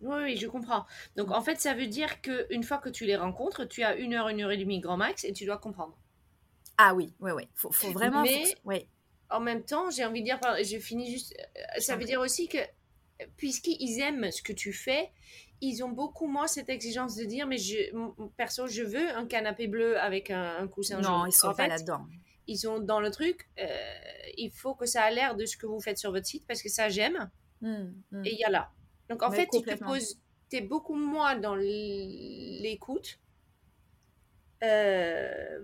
Oui, 0.00 0.16
oui, 0.22 0.36
je 0.36 0.46
comprends. 0.46 0.84
Donc, 1.16 1.30
en 1.30 1.40
fait, 1.40 1.60
ça 1.60 1.74
veut 1.74 1.86
dire 1.86 2.20
qu'une 2.20 2.62
fois 2.62 2.78
que 2.78 2.88
tu 2.88 3.04
les 3.06 3.16
rencontres, 3.16 3.64
tu 3.64 3.82
as 3.82 3.96
une 3.96 4.14
heure, 4.14 4.28
une 4.28 4.42
heure 4.42 4.50
et 4.50 4.56
demie 4.56 4.80
grand 4.80 4.96
max 4.96 5.24
et 5.24 5.32
tu 5.32 5.46
dois 5.46 5.58
comprendre. 5.58 5.96
Ah 6.76 6.94
oui, 6.94 7.14
oui, 7.20 7.30
oui. 7.32 7.48
Faut, 7.54 7.70
faut 7.70 7.90
vraiment. 7.92 8.22
Mais 8.22 8.44
faut, 8.44 8.52
oui. 8.64 8.86
en 9.30 9.40
même 9.40 9.64
temps, 9.64 9.90
j'ai 9.90 10.04
envie 10.04 10.20
de 10.20 10.26
dire, 10.26 10.40
je 10.62 10.78
finis 10.78 11.10
juste. 11.10 11.34
euh, 11.56 11.80
Ça 11.80 11.96
veut 11.96 12.04
dire 12.04 12.20
aussi 12.20 12.48
que, 12.48 12.58
puisqu'ils 13.36 14.00
aiment 14.00 14.30
ce 14.30 14.42
que 14.42 14.52
tu 14.52 14.72
fais, 14.72 15.10
ils 15.60 15.82
ont 15.82 15.88
beaucoup 15.90 16.26
moins 16.26 16.48
cette 16.48 16.68
exigence 16.68 17.14
de 17.16 17.24
dire, 17.24 17.46
mais 17.46 17.56
je, 17.56 17.76
perso, 18.36 18.66
je 18.66 18.82
veux 18.82 19.08
un 19.16 19.26
canapé 19.26 19.68
bleu 19.68 19.98
avec 19.98 20.30
un, 20.30 20.56
un 20.58 20.68
coussin 20.68 21.00
jaune. 21.00 21.12
Non, 21.12 21.26
ils 21.26 21.32
sont 21.32 21.48
en 21.48 21.54
pas 21.54 21.68
là-dedans. 21.68 22.06
Ils 22.46 22.58
sont 22.58 22.80
dans 22.80 23.00
le 23.00 23.10
truc, 23.10 23.48
euh, 23.58 23.66
il 24.36 24.50
faut 24.50 24.74
que 24.74 24.84
ça 24.84 25.02
a 25.04 25.10
l'air 25.10 25.34
de 25.36 25.46
ce 25.46 25.56
que 25.56 25.64
vous 25.66 25.80
faites 25.80 25.96
sur 25.96 26.10
votre 26.10 26.26
site 26.26 26.46
parce 26.46 26.62
que 26.62 26.68
ça, 26.68 26.90
j'aime. 26.90 27.30
Mmh, 27.62 27.84
mmh. 28.10 28.24
Et 28.26 28.32
il 28.34 28.38
y 28.38 28.44
a 28.44 28.50
là. 28.50 28.70
Donc, 29.10 29.22
en 29.22 29.30
Ouais, 29.30 29.36
fait, 29.36 29.48
tu 29.52 29.62
te 29.62 30.56
es 30.56 30.60
beaucoup 30.60 30.94
moins 30.94 31.36
dans 31.36 31.56
l'écoute, 31.56 33.18
euh, 34.62 35.58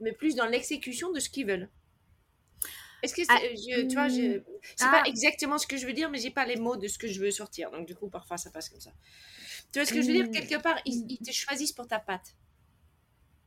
mais 0.00 0.12
plus 0.12 0.34
dans 0.34 0.46
l'exécution 0.46 1.12
de 1.12 1.20
ce 1.20 1.30
qu'ils 1.30 1.46
veulent. 1.46 1.70
Est-ce 3.02 3.14
que 3.14 3.22
Ah, 3.28 3.38
je, 3.42 3.86
tu 3.86 3.94
vois, 3.94 4.08
je, 4.08 4.38
mmh, 4.38 4.44
c'est 4.76 4.84
ah. 4.86 4.90
pas 4.90 5.02
exactement 5.08 5.56
ce 5.58 5.66
que 5.66 5.76
je 5.76 5.86
veux 5.86 5.92
dire, 5.94 6.10
mais 6.10 6.18
j'ai 6.18 6.30
pas 6.30 6.44
les 6.44 6.56
mots 6.56 6.76
de 6.76 6.86
ce 6.88 6.98
que 6.98 7.08
je 7.08 7.20
veux 7.20 7.30
sortir. 7.30 7.70
Donc 7.70 7.86
du 7.86 7.94
coup, 7.94 8.08
parfois, 8.10 8.36
ça 8.36 8.50
passe 8.50 8.68
comme 8.68 8.80
ça. 8.80 8.92
Tu 9.72 9.78
vois 9.78 9.86
ce 9.86 9.92
que 9.94 10.02
je 10.02 10.06
veux 10.08 10.12
dire? 10.12 10.26
Mmh. 10.26 10.32
Quelque 10.32 10.60
part, 10.62 10.78
ils, 10.84 11.06
ils 11.08 11.18
te 11.18 11.32
choisissent 11.32 11.72
pour 11.72 11.86
ta 11.88 11.98
patte. 11.98 12.34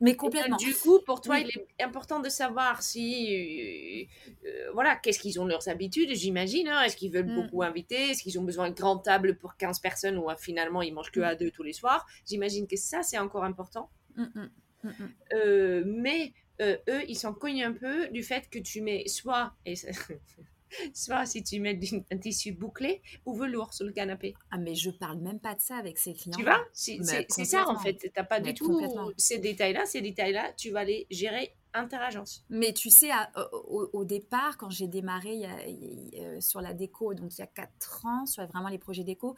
Mais 0.00 0.10
donc, 0.12 0.20
complètement. 0.20 0.56
du 0.56 0.74
coup, 0.74 0.98
pour 1.06 1.20
toi, 1.20 1.36
Oui. 1.36 1.46
il 1.54 1.60
est 1.78 1.82
important 1.84 2.20
de 2.20 2.28
savoir 2.28 2.82
si, 2.82 4.08
euh, 4.44 4.48
euh, 4.48 4.70
voilà, 4.74 4.96
qu'est-ce 4.96 5.18
qu'ils 5.18 5.40
ont 5.40 5.46
leurs 5.46 5.68
habitudes, 5.68 6.10
j'imagine. 6.14 6.68
hein. 6.68 6.82
Est-ce 6.82 6.96
qu'ils 6.96 7.12
veulent 7.12 7.26
Mm. 7.30 7.34
beaucoup 7.42 7.62
inviter? 7.62 8.10
Est-ce 8.10 8.22
qu'ils 8.22 8.38
ont 8.38 8.42
besoin 8.44 8.68
de 8.70 8.74
grande 8.74 9.02
table 9.04 9.36
pour 9.38 9.56
15 9.56 9.78
personnes 9.78 10.18
ou 10.18 10.28
euh, 10.30 10.34
finalement 10.36 10.82
ils 10.82 10.92
mangent 10.92 11.12
que 11.12 11.20
Mm. 11.20 11.24
à 11.24 11.34
deux 11.36 11.50
tous 11.50 11.62
les 11.62 11.72
soirs? 11.72 12.06
J'imagine 12.28 12.66
que 12.66 12.76
ça, 12.76 13.02
c'est 13.02 13.18
encore 13.18 13.44
important. 13.44 13.88
Mmh, 14.16 14.24
mmh, 14.34 14.50
mmh, 14.84 14.88
mmh. 14.88 15.14
Euh, 15.34 15.84
mais 15.86 16.32
eux, 16.60 17.02
ils 17.08 17.16
s'en 17.16 17.32
cognent 17.32 17.64
un 17.64 17.72
peu 17.72 18.08
du 18.08 18.22
fait 18.22 18.48
que 18.50 18.58
tu 18.58 18.80
mets 18.80 19.06
soit, 19.08 19.54
et 19.64 19.76
ça- 19.76 19.88
soit 20.94 21.26
si 21.26 21.42
tu 21.42 21.60
mets 21.60 21.78
un 22.10 22.18
tissu 22.18 22.52
bouclé 22.52 23.02
ou 23.26 23.34
velours 23.34 23.72
sur 23.74 23.84
le 23.86 23.92
canapé. 23.92 24.34
Ah, 24.50 24.58
mais 24.58 24.74
je 24.74 24.90
parle 24.90 25.18
même 25.20 25.40
pas 25.40 25.54
de 25.54 25.60
ça 25.60 25.76
avec 25.76 25.98
ces 25.98 26.14
clients. 26.14 26.36
Tu 26.36 26.44
vois 26.44 26.60
C'est 26.72 27.44
ça 27.44 27.68
en 27.68 27.78
fait. 27.78 28.10
T'as 28.14 28.24
pas 28.24 28.40
Mais 28.40 28.52
du 28.52 28.54
tout 28.54 28.78
ces 29.16 29.38
détails-là. 29.38 29.86
Ces 29.86 30.00
détails-là, 30.00 30.52
tu 30.56 30.70
vas 30.70 30.84
les 30.84 31.06
gérer 31.10 31.54
interagence. 31.72 32.44
Mais 32.50 32.72
tu 32.72 32.88
sais, 32.88 33.10
à- 33.10 33.30
au, 33.52 33.90
au 33.92 34.04
départ, 34.04 34.56
quand 34.58 34.70
j'ai 34.70 34.86
démarré 34.86 35.34
il 35.34 35.40
y 35.40 35.44
a- 35.46 35.66
il 35.66 36.14
y 36.14 36.20
a- 36.20 36.22
euh, 36.28 36.40
sur 36.40 36.60
la 36.60 36.72
déco, 36.72 37.14
donc 37.14 37.34
il 37.36 37.40
y 37.40 37.42
a 37.42 37.48
quatre 37.48 38.06
ans, 38.06 38.26
sur 38.26 38.46
vraiment 38.46 38.68
les 38.68 38.78
projets 38.78 39.02
déco, 39.02 39.34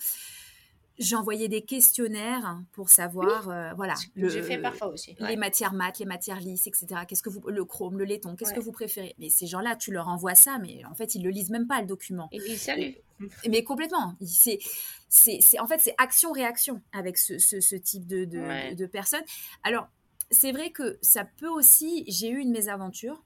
j'envoyais 0.98 1.48
des 1.48 1.62
questionnaires 1.62 2.60
pour 2.72 2.88
savoir, 2.88 3.48
euh, 3.48 3.72
voilà, 3.74 3.94
le- 4.14 4.28
j'ai 4.28 4.42
fait 4.42 4.58
parfois 4.58 4.88
aussi. 4.88 5.14
les 5.20 5.36
matières 5.36 5.72
mates, 5.72 5.98
les 5.98 6.06
matières 6.06 6.40
lisses, 6.40 6.66
etc. 6.66 6.86
Qu'est-ce 7.06 7.22
que 7.22 7.28
vous, 7.30 7.40
le 7.48 7.64
chrome, 7.64 7.98
le 7.98 8.04
laiton, 8.04 8.34
qu'est-ce 8.36 8.50
Ouais. 8.50 8.56
que 8.56 8.62
vous 8.62 8.72
préférez? 8.72 9.14
Mais 9.18 9.28
ces 9.28 9.46
gens-là, 9.46 9.76
tu 9.76 9.92
leur 9.92 10.08
envoies 10.08 10.34
ça, 10.34 10.58
mais 10.58 10.84
en 10.86 10.94
fait, 10.94 11.14
ils 11.14 11.22
le 11.22 11.30
lisent 11.30 11.50
même 11.50 11.66
pas 11.66 11.80
le 11.80 11.86
document. 11.86 12.28
Et 12.32 12.38
dit 12.38 12.56
salut. 12.56 12.96
Mais 13.48 13.62
complètement. 13.64 14.14
C'est, 14.24 14.58
c'est, 15.08 15.38
c'est- 15.40 15.58
en 15.60 15.66
fait, 15.66 15.80
c'est 15.80 15.94
action-réaction 15.98 16.82
avec 16.92 17.18
ce, 17.18 17.38
ce, 17.38 17.60
ce 17.60 17.76
type 17.76 18.06
de, 18.06 18.24
de, 18.24 18.38
Ouais. 18.38 18.74
de, 18.74 18.86
personnes. 18.86 19.24
Alors, 19.64 19.88
c'est 20.30 20.52
vrai 20.52 20.70
que 20.70 20.98
ça 21.02 21.24
peut 21.24 21.48
aussi. 21.48 22.04
J'ai 22.08 22.28
eu 22.30 22.38
une 22.38 22.50
mésaventure 22.50 23.22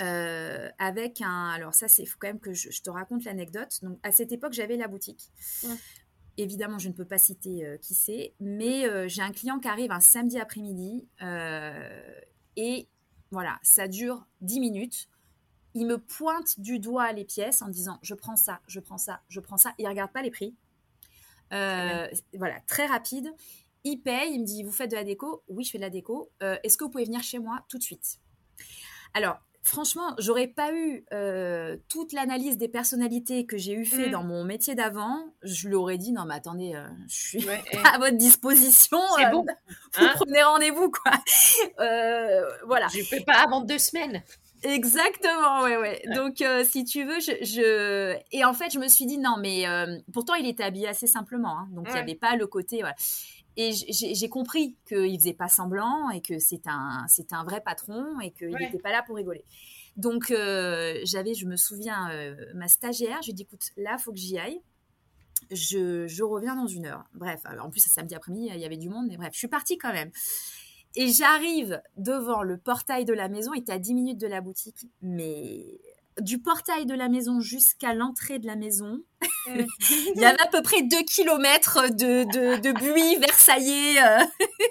euh, 0.00 0.68
avec 0.78 1.20
un. 1.20 1.50
Alors, 1.50 1.74
ça, 1.74 1.88
c'est. 1.88 2.02
Il 2.02 2.06
faut 2.06 2.18
quand 2.20 2.28
même 2.28 2.40
que 2.40 2.52
je, 2.52 2.70
je 2.70 2.82
te 2.82 2.90
raconte 2.90 3.24
l'anecdote. 3.24 3.78
Donc, 3.82 3.98
à 4.02 4.12
cette 4.12 4.30
époque, 4.32 4.52
j'avais 4.52 4.76
la 4.76 4.86
boutique. 4.88 5.30
Ouais. 5.64 5.74
Évidemment, 6.38 6.78
je 6.78 6.88
ne 6.88 6.94
peux 6.94 7.04
pas 7.04 7.18
citer 7.18 7.66
euh, 7.66 7.76
qui 7.78 7.94
c'est, 7.94 8.32
mais 8.38 8.86
euh, 8.86 9.08
j'ai 9.08 9.22
un 9.22 9.32
client 9.32 9.58
qui 9.58 9.66
arrive 9.66 9.90
un 9.90 9.98
samedi 9.98 10.38
après-midi 10.38 11.08
euh, 11.20 12.20
et 12.54 12.88
voilà, 13.32 13.58
ça 13.62 13.88
dure 13.88 14.24
10 14.40 14.60
minutes 14.60 15.08
il 15.74 15.86
me 15.86 15.98
pointe 15.98 16.58
du 16.58 16.78
doigt 16.78 17.12
les 17.12 17.24
pièces 17.24 17.60
en 17.60 17.68
disant 17.68 17.98
je 18.02 18.14
prends 18.14 18.36
ça, 18.36 18.60
je 18.66 18.80
prends 18.80 18.98
ça, 18.98 19.20
je 19.28 19.38
prends 19.38 19.58
ça. 19.58 19.74
Il 19.78 19.86
regarde 19.86 20.10
pas 20.10 20.22
les 20.22 20.30
prix. 20.30 20.56
Voilà, 21.50 22.60
très 22.66 22.86
rapide. 22.86 23.32
Il 23.84 23.98
paye, 23.98 24.32
il 24.32 24.40
me 24.40 24.46
dit 24.46 24.62
vous 24.62 24.72
faites 24.72 24.90
de 24.90 24.96
la 24.96 25.04
déco? 25.04 25.44
Oui, 25.48 25.64
je 25.64 25.70
fais 25.70 25.78
de 25.78 25.82
la 25.82 25.90
déco. 25.90 26.32
Est-ce 26.40 26.76
que 26.76 26.84
vous 26.84 26.90
pouvez 26.90 27.04
venir 27.04 27.22
chez 27.22 27.38
moi 27.38 27.64
tout 27.68 27.78
de 27.78 27.82
suite? 27.82 28.18
Alors, 29.14 29.38
franchement, 29.68 30.14
j'aurais 30.18 30.46
pas 30.48 30.72
eu 30.72 31.04
euh, 31.12 31.76
toute 31.88 32.12
l'analyse 32.12 32.58
des 32.58 32.68
personnalités 32.68 33.46
que 33.46 33.56
j'ai 33.56 33.72
eu 33.72 33.84
fait 33.84 34.08
Mm. 34.08 34.10
dans 34.12 34.22
mon 34.24 34.42
métier 34.44 34.74
d'avant. 34.74 35.16
Je 35.42 35.68
lui 35.68 35.74
aurais 35.74 35.98
dit 35.98 36.12
non, 36.12 36.24
mais 36.26 36.34
attendez, 36.34 36.72
euh, 36.74 36.86
je 37.08 37.14
suis 37.16 37.46
Ouais, 37.46 37.62
à 37.94 37.98
votre 37.98 38.16
disposition. 38.16 38.98
C'est 39.16 39.26
euh, 39.26 39.30
bon. 39.30 39.44
Vous 39.98 40.04
Hein 40.04 40.12
prenez 40.16 40.42
rendez-vous, 40.42 40.90
quoi. 40.90 41.12
Voilà. 42.66 42.88
Je 42.88 43.08
peux 43.16 43.24
pas 43.24 43.42
avant 43.44 43.60
deux 43.60 43.78
semaines. 43.78 44.22
Exactement, 44.64 45.62
ouais, 45.62 45.76
ouais. 45.76 46.02
Ouais. 46.08 46.14
Donc, 46.16 46.42
si 46.64 46.84
tu 46.84 47.04
veux, 47.04 47.20
je, 47.20 47.30
je... 47.44 48.16
Et 48.32 48.44
en 48.44 48.52
fait, 48.54 48.70
je 48.72 48.80
me 48.80 48.88
suis 48.88 49.06
dit, 49.06 49.18
non, 49.18 49.36
mais 49.38 49.64
pourtant, 50.12 50.34
il 50.34 50.46
était 50.48 50.64
habillé 50.64 50.88
assez 50.88 51.06
simplement. 51.06 51.58
hein. 51.60 51.68
donc, 51.70 51.86
il 51.88 51.92
n'y 51.94 51.98
avait 52.00 52.14
pas 52.16 52.34
le 52.36 52.46
côté... 52.46 52.78
voilà. 52.80 52.96
Et 53.60 53.72
j'ai 53.72 54.28
compris 54.28 54.76
qu'il 54.86 55.18
faisait 55.18 55.32
pas 55.34 55.48
semblant 55.48 56.10
et 56.10 56.22
que 56.22 56.38
c'est 56.38 56.66
un, 56.68 57.04
c'est 57.08 57.32
un 57.32 57.42
vrai 57.42 57.60
patron 57.60 58.20
et 58.20 58.30
qu'il 58.30 58.50
Ouais. 58.50 58.60
n'était 58.66 58.78
pas 58.78 58.92
là 58.92 59.02
pour 59.04 59.16
rigoler. 59.16 59.44
Donc, 59.96 60.30
euh, 60.30 61.00
j'avais, 61.02 61.34
je 61.34 61.44
me 61.44 61.56
souviens, 61.56 62.08
euh, 62.12 62.36
ma 62.54 62.68
stagiaire, 62.68 63.18
j'ai 63.20 63.32
dit, 63.32 63.42
écoute, 63.42 63.64
là, 63.76 63.98
faut 63.98 64.12
que 64.12 64.18
j'y 64.18 64.38
aille. 64.38 64.60
Je, 65.50 66.06
je 66.06 66.22
reviens 66.22 66.54
dans 66.54 66.68
une 66.68 66.86
heure. 66.86 67.02
Bref, 67.14 67.40
en 67.60 67.68
plus, 67.68 67.80
c'est 67.80 67.90
samedi 67.90 68.14
après-midi, 68.14 68.48
il 68.54 68.60
y 68.60 68.64
avait 68.64 68.76
du 68.76 68.88
monde, 68.88 69.06
mais 69.08 69.16
bref, 69.16 69.30
je 69.32 69.38
suis 69.38 69.48
partie 69.48 69.76
quand 69.76 69.92
même. 69.92 70.12
Et 70.94 71.08
j'arrive 71.08 71.82
devant 71.96 72.44
le 72.44 72.58
portail 72.58 73.04
de 73.04 73.12
la 73.12 73.28
maison, 73.28 73.54
il 73.54 73.60
était 73.62 73.72
à 73.72 73.78
10 73.80 73.94
minutes 73.94 74.20
de 74.20 74.28
la 74.28 74.40
boutique, 74.40 74.86
mais 75.02 75.80
du 76.20 76.38
portail 76.40 76.86
de 76.86 76.94
la 76.94 77.08
maison 77.08 77.40
jusqu'à 77.40 77.94
l'entrée 77.94 78.38
de 78.38 78.46
la 78.46 78.56
maison, 78.56 78.98
il 79.46 79.66
y 80.20 80.24
avait 80.24 80.40
à 80.40 80.46
peu 80.46 80.62
près 80.62 80.82
2 80.82 81.02
kilomètres 81.04 81.88
de, 81.90 82.24
de, 82.24 82.60
de 82.60 82.72
buis 82.72 83.16
versaillais. 83.16 84.00
euh, 84.02 84.24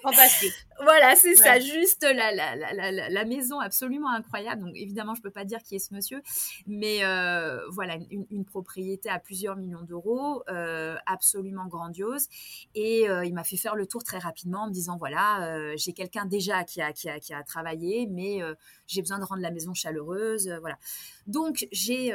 Fantastique. 0.04 0.54
Voilà, 0.84 1.16
c'est 1.16 1.36
ça, 1.36 1.60
juste 1.60 2.04
la, 2.04 2.32
la, 2.32 2.56
la, 2.56 3.10
la, 3.10 3.26
maison 3.26 3.60
absolument 3.60 4.12
incroyable. 4.12 4.62
Donc 4.62 4.76
évidemment, 4.76 5.16
je 5.16 5.22
peux 5.22 5.32
pas 5.32 5.46
dire 5.46 5.62
qui 5.64 5.76
est 5.76 5.80
ce 5.80 5.94
monsieur, 5.94 6.22
mais 6.68 7.04
euh, 7.04 7.60
voilà, 7.72 7.96
une, 8.12 8.26
une 8.30 8.46
propriété 8.46 9.10
à 9.10 9.20
plusieurs 9.20 9.56
millions 9.56 9.82
d'euros, 9.82 10.44
euh, 10.50 10.96
absolument 11.06 11.66
grandiose. 11.66 12.28
Et 12.76 13.10
euh, 13.10 13.26
il 13.26 13.34
m'a 13.34 13.44
fait 13.44 13.58
faire 13.58 13.76
le 13.76 13.88
tour 13.88 14.04
très 14.04 14.20
rapidement 14.20 14.64
en 14.64 14.68
me 14.68 14.74
disant 14.74 14.98
voilà, 14.98 15.76
j'ai 15.78 15.94
quelqu'un 15.94 16.26
déjà 16.26 16.64
qui 16.64 16.82
a, 16.82 16.94
qui 16.94 17.10
a, 17.10 17.20
qui 17.20 17.34
a 17.34 17.44
travaillé, 17.44 18.08
mais 18.08 18.40
j'ai 18.86 19.02
besoin 19.02 19.20
de 19.20 19.26
rendre 19.26 19.42
la 19.42 19.52
maison 19.52 19.74
chaleureuse, 19.74 20.50
voilà. 20.62 20.78
Donc 21.26 21.68
j'ai 21.72 22.14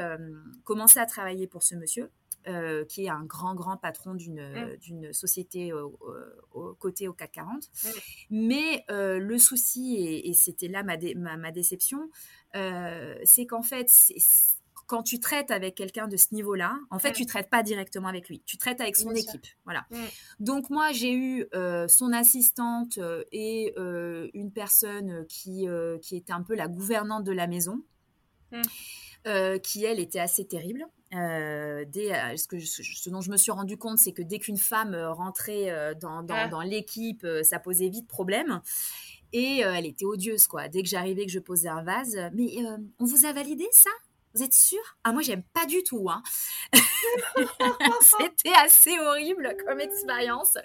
commencé 0.64 1.00
à 1.00 1.06
travailler 1.06 1.46
pour 1.46 1.62
ce 1.62 1.74
monsieur. 1.74 2.10
Euh, 2.48 2.84
qui 2.84 3.04
est 3.04 3.08
un 3.08 3.24
grand, 3.24 3.54
grand 3.54 3.76
patron 3.76 4.14
d'une 4.14 4.42
Mm. 4.42 4.76
d'une 4.78 5.12
société 5.12 5.72
euh, 5.72 5.86
euh, 6.08 6.40
au 6.52 6.74
côté 6.74 7.08
au 7.08 7.12
CAC 7.12 7.32
40. 7.32 7.62
Mm. 7.84 7.88
Mais 8.30 8.84
euh, 8.90 9.18
le 9.18 9.38
souci, 9.38 9.96
et, 9.96 10.28
et 10.28 10.34
c'était 10.34 10.68
là 10.68 10.82
ma, 10.82 10.96
dé- 10.96 11.14
ma, 11.14 11.36
ma 11.36 11.52
déception, 11.52 12.10
euh, 12.56 13.14
c'est 13.24 13.46
qu'en 13.46 13.62
fait, 13.62 13.88
quand 14.86 15.02
tu 15.04 15.20
traites 15.20 15.50
avec 15.50 15.74
quelqu'un 15.76 16.06
de 16.08 16.16
ce 16.16 16.34
niveau-là, 16.34 16.76
en 16.90 16.98
fait, 16.98 17.10
Mm. 17.10 17.14
tu 17.14 17.26
traites 17.26 17.48
pas 17.48 17.62
directement 17.62 18.08
avec 18.08 18.28
lui, 18.28 18.42
tu 18.44 18.58
traites 18.58 18.80
avec 18.80 18.96
son 18.96 19.10
Bien 19.10 19.22
sûr. 19.22 19.30
équipe. 19.34 19.46
Voilà. 19.64 19.86
Mm. 19.90 19.96
Donc 20.40 20.68
moi, 20.68 20.92
j'ai 20.92 21.12
eu 21.14 21.46
euh, 21.54 21.86
son 21.88 22.12
assistante 22.12 22.98
euh, 22.98 23.24
et 23.32 23.72
euh, 23.78 24.28
une 24.34 24.52
personne 24.52 25.24
qui, 25.28 25.68
euh, 25.68 25.98
qui 25.98 26.16
était 26.16 26.32
un 26.32 26.42
peu 26.42 26.54
la 26.54 26.68
gouvernante 26.68 27.24
de 27.24 27.32
la 27.32 27.46
maison, 27.46 27.82
Mm. 28.50 28.60
euh, 29.28 29.58
qui 29.58 29.84
elle 29.84 29.98
était 30.00 30.18
assez 30.18 30.44
terrible. 30.46 30.84
Euh, 31.14 31.84
dès, 31.86 32.14
euh, 32.14 32.36
ce, 32.36 32.48
que 32.48 32.58
je- 32.58 32.82
ce 32.82 33.10
dont 33.10 33.20
je 33.20 33.30
me 33.30 33.36
suis 33.36 33.52
rendu 33.52 33.76
compte, 33.76 33.98
c'est 33.98 34.12
que 34.12 34.22
dès 34.22 34.38
qu'une 34.38 34.56
femme 34.56 34.94
euh, 34.94 35.12
rentrait 35.12 35.94
dans, 36.00 36.22
dans, 36.22 36.34
Ah. 36.34 36.48
dans 36.48 36.62
l'équipe, 36.62 37.26
ça 37.42 37.58
posait 37.58 37.88
vite 37.88 38.08
problème. 38.08 38.60
Et 39.34 39.64
euh, 39.64 39.72
elle 39.74 39.86
était 39.86 40.04
odieuse, 40.04 40.46
quoi. 40.46 40.68
Dès 40.68 40.82
que 40.82 40.88
j'arrivais, 40.88 41.24
que 41.24 41.32
je 41.32 41.38
posais 41.38 41.68
un 41.68 41.82
vase, 41.82 42.16
mais 42.34 42.50
euh, 42.64 42.76
on 42.98 43.04
vous 43.04 43.24
a 43.24 43.32
validé 43.32 43.66
ça? 43.72 43.90
Vous 44.34 44.42
êtes 44.42 44.54
sûr 44.54 44.78
Ah, 45.04 45.12
moi, 45.12 45.20
j'aime 45.22 45.42
pas 45.54 45.66
du 45.66 45.82
tout. 45.82 46.08
Hein. 46.10 46.22
C'était 48.20 48.54
assez 48.64 48.98
horrible 48.98 49.56
comme 49.66 49.80
expérience. 49.80 50.56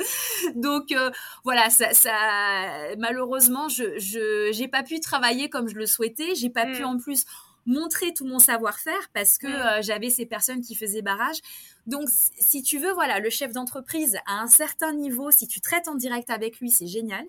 Donc, 0.55 0.91
euh, 0.91 1.11
voilà, 1.43 1.69
ça, 1.69 1.93
ça, 1.93 2.95
malheureusement, 2.97 3.67
je 3.69 4.57
n'ai 4.57 4.67
pas 4.67 4.83
pu 4.83 4.99
travailler 4.99 5.49
comme 5.49 5.67
je 5.67 5.75
le 5.75 5.85
souhaitais. 5.85 6.35
J'ai 6.35 6.49
pas 6.49 6.65
pu, 6.65 6.81
mm. 6.83 6.85
en 6.85 6.97
plus, 6.97 7.25
montrer 7.67 8.13
tout 8.13 8.25
mon 8.25 8.39
savoir-faire 8.39 9.09
parce 9.13 9.37
que 9.37 9.45
mm. 9.45 9.51
euh, 9.51 9.81
j'avais 9.81 10.09
ces 10.09 10.25
personnes 10.25 10.61
qui 10.61 10.73
faisaient 10.73 11.03
barrage. 11.03 11.37
Donc, 11.85 12.09
si 12.09 12.63
tu 12.63 12.79
veux, 12.79 12.91
voilà, 12.93 13.19
le 13.19 13.29
chef 13.29 13.53
d'entreprise 13.53 14.17
à 14.25 14.39
un 14.41 14.47
certain 14.47 14.93
niveau, 14.93 15.29
si 15.29 15.47
tu 15.47 15.61
traites 15.61 15.87
en 15.87 15.95
direct 15.95 16.31
avec 16.31 16.59
lui, 16.59 16.71
c'est 16.71 16.87
génial. 16.87 17.25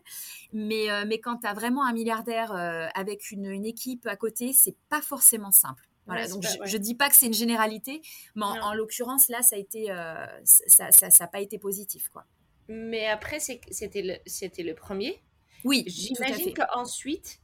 Mais, 0.54 0.90
euh, 0.90 1.04
mais 1.06 1.20
quand 1.20 1.36
tu 1.38 1.46
as 1.46 1.52
vraiment 1.52 1.84
un 1.84 1.92
milliardaire 1.92 2.52
avec 2.94 3.30
une, 3.30 3.44
une, 3.44 3.66
équipe 3.66 4.06
à 4.06 4.16
côté, 4.16 4.54
c'est 4.54 4.76
pas 4.88 5.02
forcément 5.02 5.50
simple. 5.50 5.88
Voilà, 6.08 6.26
donc 6.26 6.42
je, 6.64 6.76
ne 6.76 6.82
dis 6.82 6.94
pas 6.94 7.10
que 7.10 7.16
c'est 7.16 7.26
une 7.26 7.34
généralité, 7.34 8.00
mais 8.34 8.44
en, 8.44 8.72
l'occurrence 8.72 9.28
là, 9.28 9.42
ça 9.42 9.56
a 9.56 9.58
été, 9.58 9.90
euh, 9.90 10.26
ça, 10.42 10.90
ça, 10.90 11.10
ça 11.10 11.26
pas 11.26 11.40
été 11.40 11.58
positif, 11.58 12.08
quoi. 12.08 12.24
Mais 12.66 13.06
après, 13.06 13.40
c'était 13.40 14.02
le, 14.02 14.14
c'était 14.24 14.62
le 14.62 14.74
premier. 14.74 15.22
Oui. 15.64 15.84
J'imagine 15.86 16.54
qu'ensuite, 16.54 17.40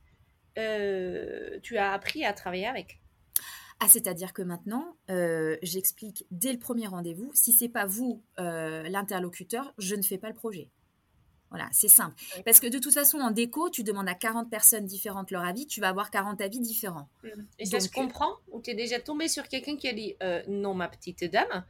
euh, 0.58 1.58
tu 1.62 1.76
as 1.78 1.92
appris 1.92 2.24
à 2.24 2.32
travailler 2.32 2.66
avec. 2.66 3.00
Ah, 3.80 3.86
c'est-à-dire 3.88 4.32
que 4.32 4.42
maintenant, 4.42 4.96
euh, 5.10 5.56
j'explique 5.62 6.26
dès 6.30 6.52
le 6.52 6.58
premier 6.58 6.86
rendez-vous, 6.86 7.30
si 7.34 7.52
c'est 7.52 7.68
pas 7.68 7.86
vous 7.86 8.22
l'interlocuteur, 8.38 9.74
je 9.78 9.94
ne 9.94 10.02
fais 10.02 10.18
pas 10.18 10.28
le 10.28 10.34
projet. 10.34 10.70
Voilà, 11.54 11.68
c'est 11.70 11.88
simple. 11.88 12.16
Parce 12.44 12.58
que 12.58 12.66
de 12.66 12.78
toute 12.80 12.94
façon, 12.94 13.18
en 13.18 13.30
déco, 13.30 13.70
tu 13.70 13.84
demandes 13.84 14.08
à 14.08 14.14
40 14.14 14.50
personnes 14.50 14.86
différentes 14.86 15.30
leur 15.30 15.44
avis, 15.44 15.68
tu 15.68 15.80
vas 15.80 15.90
avoir 15.90 16.10
40 16.10 16.40
avis 16.40 16.58
différents. 16.58 17.08
Mmh. 17.22 17.28
Et 17.60 17.66
ça 17.66 17.78
se 17.78 17.88
comprend 17.88 18.38
Ou 18.50 18.60
tu 18.60 18.72
es 18.72 18.74
déjà 18.74 18.98
tombé 18.98 19.28
sur 19.28 19.46
quelqu'un 19.46 19.76
qui 19.76 19.86
a 19.86 19.92
dit 19.92 20.16
euh, 20.20 20.42
Non, 20.48 20.74
ma 20.74 20.88
petite 20.88 21.22
dame, 21.22 21.64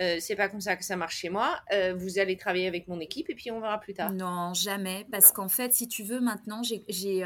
euh, 0.00 0.18
c'est 0.20 0.36
pas 0.36 0.48
comme 0.48 0.60
ça 0.60 0.76
que 0.76 0.84
ça 0.84 0.94
marche 0.94 1.16
chez 1.16 1.30
moi, 1.30 1.58
euh, 1.72 1.94
vous 1.94 2.20
allez 2.20 2.36
travailler 2.36 2.68
avec 2.68 2.86
mon 2.86 3.00
équipe 3.00 3.28
et 3.28 3.34
puis 3.34 3.50
on 3.50 3.58
verra 3.58 3.80
plus 3.80 3.94
tard. 3.94 4.12
Non, 4.12 4.54
jamais. 4.54 5.04
Parce 5.10 5.32
qu'en 5.32 5.48
fait, 5.48 5.74
si 5.74 5.88
tu 5.88 6.04
veux, 6.04 6.20
maintenant, 6.20 6.62
j'ai 6.62 7.24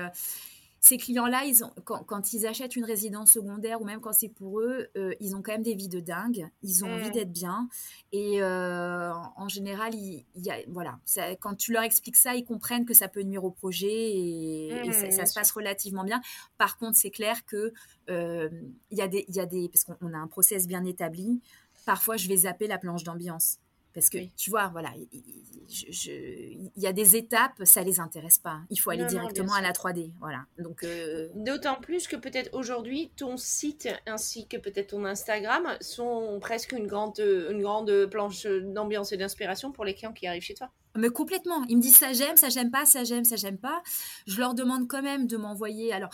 ces 0.81 0.97
clients-là, 0.97 1.45
ils 1.45 1.65
ont, 1.65 1.73
quand, 1.85 2.33
ils 2.33 2.47
achètent 2.47 2.77
une 2.77 2.85
résidence 2.85 3.33
secondaire 3.33 3.81
ou 3.81 3.85
même 3.85 4.01
quand 4.01 4.13
c'est 4.13 4.29
pour 4.29 4.61
eux, 4.61 4.89
euh, 4.97 5.13
ils 5.21 5.35
ont 5.35 5.43
quand 5.43 5.53
même 5.53 5.63
des 5.63 5.75
vies 5.75 5.89
de 5.89 6.01
dingue. 6.01 6.49
Ils 6.63 6.85
ont 6.85 6.93
envie 6.93 7.11
d'être 7.11 7.33
bien. 7.33 7.69
Et 8.13 8.43
euh, 8.43 9.13
en 9.37 9.49
général, 9.49 9.95
il, 9.95 10.25
y 10.37 10.51
a, 10.51 10.57
voilà, 10.69 10.99
quand 11.41 11.57
tu 11.57 11.73
leur 11.73 11.83
expliques 11.83 12.17
ça, 12.17 12.37
ils 12.37 12.45
comprennent 12.45 12.85
que 12.85 12.95
ça 12.95 13.09
peut 13.09 13.23
nuire 13.23 13.45
au 13.45 13.51
projet 13.51 13.89
et, 13.89 14.93
ça, 14.93 15.09
mmh, 15.09 15.27
se 15.27 15.35
passe 15.35 15.51
relativement 15.51 16.05
bien. 16.05 16.21
Par 16.59 16.79
contre, 16.79 16.97
c'est 16.97 17.11
clair 17.11 17.45
que 17.45 17.73
euh, 18.09 18.49
il 18.91 18.99
y 18.99 19.03
a 19.03 19.09
des, 19.09 19.25
il 19.29 19.35
y 19.35 19.41
a 19.41 19.47
des, 19.47 19.69
parce 19.69 19.85
qu'on 19.85 20.13
a 20.13 20.19
un 20.19 20.29
process 20.29 20.67
bien 20.67 20.85
établi. 20.85 21.41
Parfois, 21.87 22.17
je 22.17 22.29
vais 22.29 22.37
zapper 22.37 22.67
la 22.67 22.79
planche 22.79 23.03
d'ambiance. 23.03 23.59
Parce 23.99 24.11
que 24.11 24.19
tu 24.37 24.51
vois, 24.51 24.69
voilà, 24.69 24.91
il 24.97 26.71
y 26.77 26.87
a 26.87 26.93
des 26.93 27.17
étapes, 27.17 27.65
ça 27.65 27.83
les 27.83 27.99
intéresse 27.99 28.39
pas. 28.39 28.61
Il 28.71 28.77
faut 28.77 28.91
aller 28.91 29.07
directement 29.07 29.55
à 29.55 29.61
la 29.61 29.73
3D, 29.73 30.13
voilà. 30.21 30.45
Donc 30.57 30.85
euh, 30.85 31.29
d'autant 31.35 31.81
plus 31.81 32.07
que 32.07 32.15
peut-être 32.15 32.51
aujourd'hui 32.53 33.11
ton 33.17 33.37
site 33.37 33.89
ainsi 34.07 34.47
que 34.47 34.57
peut-être 34.57 34.91
ton 34.91 35.05
Instagram 35.05 35.77
sont 35.81 36.39
presque 36.41 36.71
une 36.73 36.87
grande 36.87 37.19
une 37.19 37.61
grande 37.61 38.07
planche 38.07 38.47
d'ambiance 38.47 39.11
et 39.11 39.17
d'inspiration 39.17 39.73
pour 39.73 39.85
les 39.85 39.95
clients 39.95 40.13
qui 40.13 40.29
arrivent 40.29 40.43
chez 40.43 40.55
toi. 40.55 40.71
Mais 40.97 41.11
complètement. 41.11 41.65
Ils 41.69 41.77
me 41.77 41.83
disent 41.83 41.97
ça 41.97 42.13
j'aime, 42.13 42.37
ça 42.37 42.51
j'aime 42.51 42.71
pas, 42.71 42.87
ça 42.87 43.03
j'aime, 43.03 43.25
ça 43.25 43.35
j'aime 43.35 43.59
pas. 43.59 43.83
Je 44.29 44.39
leur 44.39 44.55
demande 44.55 44.87
quand 44.87 45.03
même 45.03 45.27
de 45.27 45.37
m'envoyer. 45.37 45.93
Alors 45.93 46.11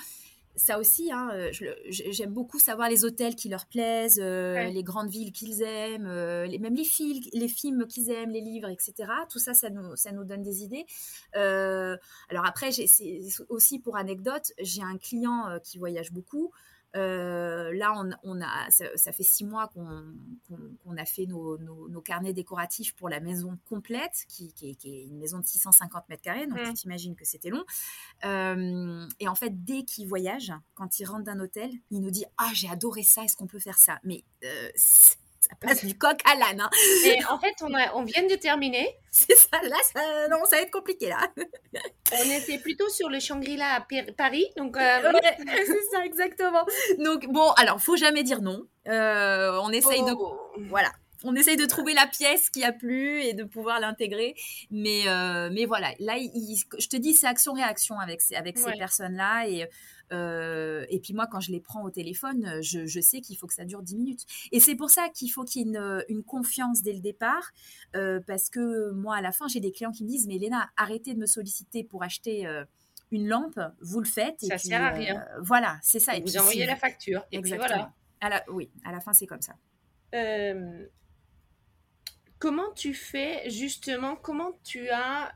ça 0.57 0.79
aussi, 0.79 1.11
hein, 1.11 1.31
euh, 1.33 1.51
j'aime 1.89 2.33
beaucoup 2.33 2.59
savoir 2.59 2.89
les 2.89 3.05
hôtels 3.05 3.35
qui 3.35 3.49
leur 3.49 3.67
plaisent, 3.67 4.21
euh, 4.23 4.65
les 4.65 4.83
grandes 4.83 5.11
villes 5.11 5.33
qu'ils 5.33 5.63
aiment, 5.63 6.07
euh, 6.07 6.47
les, 6.47 6.59
même 6.59 6.75
les, 6.75 6.87
les 7.33 7.49
films 7.49 7.87
qu'ils 7.87 8.11
aiment, 8.11 8.31
les 8.31 8.41
livres, 8.41 8.69
etc. 8.69 8.95
Tout 9.31 9.39
ça, 9.39 9.55
ça 9.55 9.71
nous, 9.71 9.97
ça 9.97 10.13
nous 10.13 10.25
donne 10.25 10.43
des 10.43 10.63
idées. 10.63 10.87
alors 11.35 12.47
après, 12.47 12.71
c'est 12.73 13.21
aussi 13.49 13.79
pour 13.79 13.97
anecdote, 13.97 14.53
j'ai 14.61 14.83
un 14.83 14.97
client 14.99 15.59
qui 15.63 15.79
voyage 15.79 16.13
beaucoup. 16.13 16.53
Euh, 16.95 17.73
là, 17.75 17.93
on, 18.23 18.41
a, 18.41 18.71
ça, 18.71 19.13
fait 19.13 19.23
six 19.23 19.45
mois 19.45 19.69
qu'on 19.69 20.97
a 20.97 21.05
fait 21.05 21.27
nos, 21.27 22.01
carnets 22.05 22.33
décoratifs 22.33 22.95
pour 22.95 23.09
la 23.09 23.21
maison 23.21 23.59
complète, 23.69 24.25
qui, 24.29 24.55
est 24.63 24.85
une 24.85 25.19
maison 25.19 25.39
de 25.39 25.47
650 25.47 26.09
mètres 26.09 26.23
carrés, 26.23 26.47
donc 26.47 26.61
mmh. 26.61 26.69
tu 26.69 26.75
t'imagines 26.75 27.17
que 27.17 27.25
c'était 27.25 27.51
long. 27.51 27.65
Euh, 28.25 29.07
et 29.19 29.29
en 29.29 29.35
fait, 29.35 29.65
dès 29.65 29.85
qu'il 29.85 30.07
voyage, 30.07 30.53
quand 30.75 30.99
il 31.01 31.05
rentre 31.05 31.25
d'un 31.25 31.41
hôtel, 31.41 31.71
il 31.91 32.01
nous 32.01 32.11
dit 32.11 32.25
Ah, 32.39 32.51
j'ai 32.55 32.69
adoré 32.69 33.03
ça, 33.03 33.25
est-ce 33.25 33.37
qu'on 33.37 33.47
peut 33.47 33.59
faire 33.59 33.79
ça? 33.79 33.99
Mais 34.05 34.25
euh, 34.45 34.69
ça 35.45 35.57
passe 35.61 35.85
du 35.85 35.97
coq 35.97 36.19
à 36.25 36.35
l'âne. 36.37 36.61
Hein. 36.61 36.71
Et 37.05 37.19
en 37.27 37.39
fait, 37.39 37.55
on, 37.63 37.73
a, 37.75 37.95
on 37.95 38.05
vient 38.05 38.27
de 38.27 38.35
terminer. 38.35 38.97
C'est 39.11 39.37
ça, 39.37 39.61
là, 39.63 39.77
ça, 39.93 40.29
non, 40.29 40.45
ça 40.45 40.57
va 40.57 40.63
être 40.63 40.73
compliqué, 40.73 41.09
là. 41.09 41.29
on 42.13 42.31
était 42.31 42.59
plutôt 42.59 42.89
sur 42.89 43.09
le 43.09 43.21
Shangri-La 43.21 43.75
à 43.75 43.87
Paris, 44.17 44.47
donc... 44.57 44.77
Euh, 44.77 45.13
c'est 45.39 45.85
ça, 45.93 46.05
exactement. 46.05 46.67
Donc, 46.99 47.27
bon, 47.27 47.53
alors, 47.53 47.81
faut 47.81 47.97
jamais 47.97 48.25
dire 48.25 48.43
non. 48.43 48.67
Euh, 48.89 49.61
on 49.63 49.71
essaye 49.71 50.03
de... 50.03 50.13
Oh. 50.19 50.37
Voilà, 50.69 50.91
on 51.25 51.35
essaye 51.35 51.57
de 51.57 51.67
trouver 51.67 51.95
la 51.95 52.07
pièce 52.07 52.51
qui 52.51 52.63
a 52.63 52.73
plu 52.73 53.21
et 53.21 53.33
de 53.35 53.45
pouvoir 53.45 53.81
l'intégrer. 53.81 54.35
Mais, 54.71 55.09
euh, 55.09 55.51
mais 55.53 55.65
voilà, 55.65 55.93
là, 55.99 56.17
je 56.19 56.89
te 56.89 56.97
dis, 56.97 57.15
c'est 57.15 57.27
action-réaction 57.27 57.99
avec, 57.99 58.21
avec 58.35 58.59
ces 58.59 58.73
personnes-là. 58.73 59.49
Et 59.49 59.67
euh, 60.13 60.85
et 60.91 61.01
puis 61.01 61.15
moi, 61.15 61.27
quand 61.27 61.41
je 61.41 61.51
les 61.51 61.61
prends 61.61 61.83
au 61.83 61.91
téléphone, 61.91 62.61
je, 62.63 63.01
sais 63.01 63.21
qu'il 63.21 63.37
faut 63.37 63.47
que 63.47 63.55
ça 63.55 63.65
dure 63.65 63.83
10 63.83 63.97
minutes. 63.97 64.27
Et 64.53 64.61
c'est 64.61 64.75
pour 64.75 64.91
ça 64.91 65.09
qu'il 65.09 65.31
faut 65.31 65.45
qu'il 65.45 65.67
y 65.67 65.75
ait 65.75 65.79
une, 66.09 66.23
confiance 66.23 66.83
dès 66.83 66.93
le 66.93 67.01
départ, 67.01 67.51
euh, 67.97 68.21
parce 68.27 68.51
que 68.51 68.91
moi, 68.93 69.17
à 69.17 69.21
la 69.21 69.33
fin, 69.33 69.49
j'ai 69.49 69.61
des 69.61 69.73
clients 69.73 69.93
qui 69.93 70.05
me 70.05 70.09
disent, 70.09 70.27
mais 70.27 70.39
Léna, 70.39 70.71
arrêtez 70.77 71.15
de 71.15 71.19
me 71.19 71.27
solliciter 71.27 71.85
pour 71.85 72.03
acheter 72.03 72.47
une 73.11 73.29
lampe, 73.29 73.59
vous 73.81 74.01
le 74.01 74.07
faites. 74.07 74.41
Ça 74.41 74.59
sert 74.59 74.83
à 74.83 74.91
rien. 74.91 75.25
voilà, 75.41 75.79
c'est 75.83 76.01
ça. 76.01 76.17
Et, 76.17 76.21
vous 76.21 76.37
envoyez 76.37 76.67
la 76.67 76.77
facture. 76.77 77.25
Et 77.33 77.39
Exactement. 77.39 77.91
voilà. 78.21 78.45
oui, 78.49 78.71
à 78.85 78.93
la 78.93 79.01
fin, 79.01 79.13
c'est 79.13 79.27
comme 79.27 79.43
ça. 79.43 79.55
Comment 82.45 82.75
tu 82.75 82.93
fais 82.93 83.49
justement, 83.49 84.17
comment 84.17 84.53
tu 84.65 84.91
as 84.91 85.35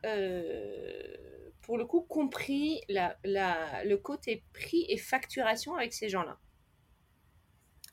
pour 1.62 1.78
le 1.78 1.86
coup, 1.86 2.02
compris 2.02 2.82
la, 2.90 3.16
le 3.24 3.94
côté 3.96 4.44
prix 4.52 4.84
et 4.90 4.98
facturation 4.98 5.74
avec 5.74 5.94
ces 5.94 6.10
gens-là? 6.10 6.38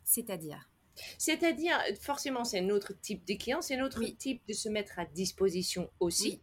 C'est-à-dire? 0.04 0.70
C'est-à-dire, 1.18 1.82
forcément, 2.02 2.44
c'est 2.44 2.60
notre 2.60 2.92
type 2.92 3.26
de 3.26 3.36
client, 3.36 3.62
c'est 3.62 3.78
notre 3.78 4.04
type 4.18 4.46
de 4.50 4.54
se 4.54 4.68
mettre 4.68 5.00
à 5.00 5.06
disposition 5.06 5.90
aussi. 6.02 6.42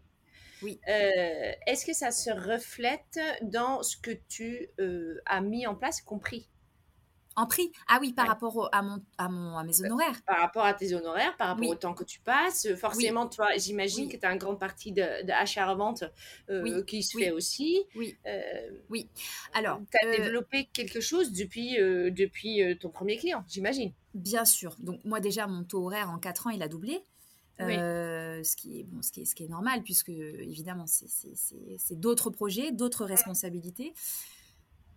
Oui. 0.62 0.80
Euh, 0.88 1.52
est-ce 1.66 1.84
que 1.84 1.92
ça 1.92 2.10
se 2.10 2.30
reflète 2.30 3.20
dans 3.42 3.82
ce 3.82 3.98
que 3.98 4.12
tu 4.28 4.70
euh, 4.80 5.20
as 5.26 5.42
mis 5.42 5.66
en 5.66 5.74
place, 5.74 6.00
compris? 6.00 6.48
En 7.36 7.46
prix 7.46 7.72
Ah 7.88 7.98
oui, 8.00 8.12
par 8.12 8.26
rapport 8.26 8.68
à, 8.72 8.82
mon, 8.82 9.02
à, 9.18 9.28
mon, 9.28 9.56
à 9.56 9.64
mes 9.64 9.80
euh, 9.80 9.86
honoraires. 9.86 10.22
Par 10.26 10.38
rapport 10.38 10.64
à 10.64 10.74
tes 10.74 10.94
honoraires, 10.94 11.36
par 11.36 11.48
rapport 11.48 11.68
au 11.68 11.74
temps 11.74 11.94
que 11.94 12.04
tu 12.04 12.20
passes. 12.20 12.68
Forcément, 12.76 13.26
toi, 13.26 13.48
j'imagine 13.56 14.08
que 14.08 14.16
tu 14.16 14.26
as 14.26 14.32
une 14.32 14.38
grande 14.38 14.58
partie 14.58 14.92
de, 14.92 15.24
de 15.24 15.32
achat-revente 15.32 16.04
euh, 16.50 16.82
qui 16.84 17.02
se 17.02 17.16
fait 17.16 17.30
aussi. 17.30 17.84
Oui. 17.94 18.16
Euh, 18.26 18.70
oui. 18.90 19.08
Alors. 19.54 19.80
Tu 19.90 20.06
as 20.06 20.16
développé 20.16 20.68
quelque 20.72 21.00
chose 21.00 21.32
depuis, 21.32 21.76
depuis 21.76 22.78
ton 22.78 22.90
premier 22.90 23.16
client, 23.16 23.44
j'imagine. 23.48 23.92
Bien 24.14 24.44
sûr. 24.44 24.76
Donc, 24.78 25.00
moi, 25.04 25.20
déjà, 25.20 25.46
mon 25.46 25.64
taux 25.64 25.86
horaire 25.86 26.10
en 26.10 26.18
4 26.18 26.48
ans, 26.48 26.50
il 26.50 26.62
a 26.62 26.68
doublé. 26.68 27.02
ce, 27.58 28.56
qui 28.56 28.80
est, 28.80 28.84
bon, 28.84 29.02
ce, 29.02 29.12
qui 29.12 29.22
est, 29.22 29.24
ce 29.24 29.34
qui 29.34 29.44
est 29.44 29.48
normal, 29.48 29.82
puisque 29.82 30.10
évidemment, 30.10 30.86
c'est 30.86 31.98
d'autres 32.00 32.30
projets, 32.30 32.72
d'autres 32.72 33.04
responsabilités. 33.04 33.94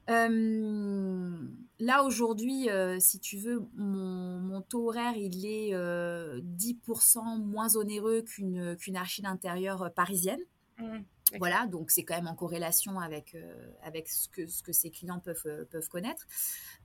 Euh, 0.09 1.47
là, 1.79 2.03
aujourd'hui, 2.03 2.69
euh, 2.69 2.99
si 2.99 3.19
tu 3.19 3.37
veux, 3.37 3.67
mon, 3.75 4.61
taux 4.61 4.89
horaire, 4.89 5.15
il 5.15 5.45
est 5.45 5.71
10% 5.73 5.75
euh, 5.75 7.37
moins 7.37 7.75
onéreux 7.75 8.21
qu'une 8.21 8.75
qu'une 8.77 8.97
archi 8.97 9.21
d'intérieur 9.21 9.91
parisienne. 9.93 10.39
Mmh, 10.77 10.99
voilà, 11.39 11.67
donc 11.67 11.91
c'est 11.91 12.03
quand 12.03 12.15
même 12.15 12.27
en 12.27 12.35
corrélation 12.35 12.99
avec, 12.99 13.35
avec 13.83 14.09
ce, 14.09 14.27
que, 14.29 14.47
ce 14.47 14.61
que 14.61 14.73
ces 14.73 14.91
clients 14.91 15.19
peuvent, 15.19 15.65
peuvent 15.69 15.89
connaître. 15.89 16.27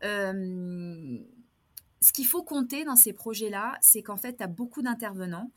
ce 0.02 1.22
qu'il 2.12 2.26
faut 2.26 2.42
compter 2.42 2.84
dans 2.84 2.96
ces 2.96 3.12
projets-là, 3.12 3.76
c'est 3.82 4.02
qu'en 4.02 4.16
fait, 4.16 4.38
tu 4.38 4.42
as 4.42 4.46
beaucoup 4.46 4.82
d'intervenants. 4.82 5.50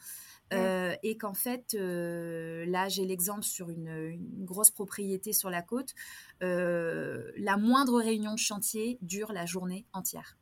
Euh, 0.54 0.96
et 1.04 1.18
qu'en 1.18 1.34
fait, 1.34 1.74
euh, 1.74 2.66
là, 2.66 2.88
j'ai 2.90 3.06
l'exemple 3.06 3.44
sur 3.44 3.70
une, 3.70 4.18
grosse 4.46 4.72
propriété 4.72 5.34
sur 5.34 5.50
la 5.50 5.62
côte. 5.62 5.94
Euh, 6.42 7.32
la 7.38 7.58
moindre 7.58 8.00
réunion 8.02 8.34
de 8.34 8.40
chantier 8.40 8.98
dure 9.02 9.32
la 9.32 9.46
journée 9.46 9.86
entière. 9.94 10.38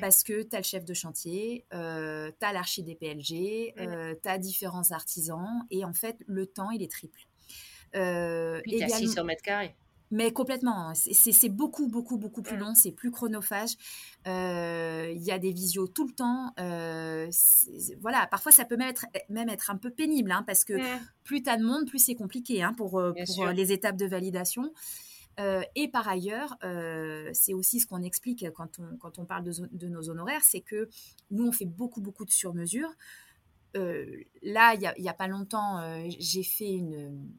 Parce 0.00 0.22
que 0.22 0.42
tu 0.42 0.56
as 0.56 0.60
le 0.60 0.64
chef 0.64 0.86
de 0.86 0.94
chantier, 0.94 1.66
tu 1.70 1.76
as 1.76 2.52
l'archi 2.52 2.82
des 2.82 2.94
PLG, 2.94 3.74
tu 4.22 4.28
as 4.28 4.38
différents 4.38 4.90
artisans, 4.90 5.66
et 5.70 5.84
en 5.84 5.92
fait, 5.92 6.16
le 6.26 6.46
temps, 6.46 6.70
il 6.70 6.82
est 6.82 6.90
triple. 6.90 7.20
Puis 7.92 8.78
tu 8.78 8.82
as 8.82 8.88
600 8.88 9.24
mètres 9.24 9.42
carrés. 9.42 9.76
Mais 10.12 10.30
complètement, 10.30 10.92
c'est 10.94 11.48
beaucoup, 11.48 11.88
beaucoup, 11.88 12.18
beaucoup 12.18 12.42
plus 12.42 12.58
long, 12.58 12.74
c'est 12.74 12.92
plus 12.92 13.10
chronophage. 13.10 13.70
Euh, 14.26 15.10
il 15.16 15.22
y 15.22 15.32
a 15.32 15.38
des 15.38 15.52
visios 15.52 15.88
tout 15.88 16.06
le 16.06 16.12
temps. 16.12 16.52
Euh, 16.60 17.30
voilà, 17.98 18.26
parfois 18.26 18.52
ça 18.52 18.66
peut 18.66 18.76
même 18.76 18.90
être, 18.90 19.06
même 19.30 19.48
être 19.48 19.70
un 19.70 19.78
peu 19.78 19.90
pénible, 19.90 20.30
hein, 20.30 20.44
parce 20.46 20.64
que 20.64 20.74
plus 21.24 21.42
tu 21.42 21.48
as 21.48 21.56
de 21.56 21.64
monde, 21.64 21.88
plus 21.88 21.98
c'est 21.98 22.14
compliqué 22.14 22.62
hein, 22.62 22.74
pour, 22.76 23.00
euh, 23.00 23.14
pour 23.34 23.46
les 23.46 23.72
étapes 23.72 23.96
de 23.96 24.04
validation. 24.04 24.74
et 25.74 25.88
par 25.88 26.06
ailleurs, 26.06 26.58
c'est 27.32 27.54
aussi 27.54 27.80
ce 27.80 27.86
qu'on 27.86 28.02
explique 28.02 28.44
quand 28.52 28.80
on, 28.80 28.98
quand 28.98 29.18
on 29.18 29.24
parle 29.24 29.44
de, 29.44 29.52
de 29.72 29.88
nos 29.88 30.10
honoraires, 30.10 30.44
c'est 30.44 30.60
que 30.60 30.90
nous, 31.30 31.46
on 31.46 31.52
fait 31.52 31.64
beaucoup, 31.64 32.02
beaucoup 32.02 32.26
de 32.26 32.30
sur-mesure. 32.32 32.90
là, 33.74 34.74
il 34.74 34.80
n'y 34.98 35.08
a, 35.08 35.10
a, 35.10 35.14
pas 35.14 35.28
longtemps, 35.28 35.80
j'ai 36.18 36.42
fait 36.42 36.70
une, 36.70 37.32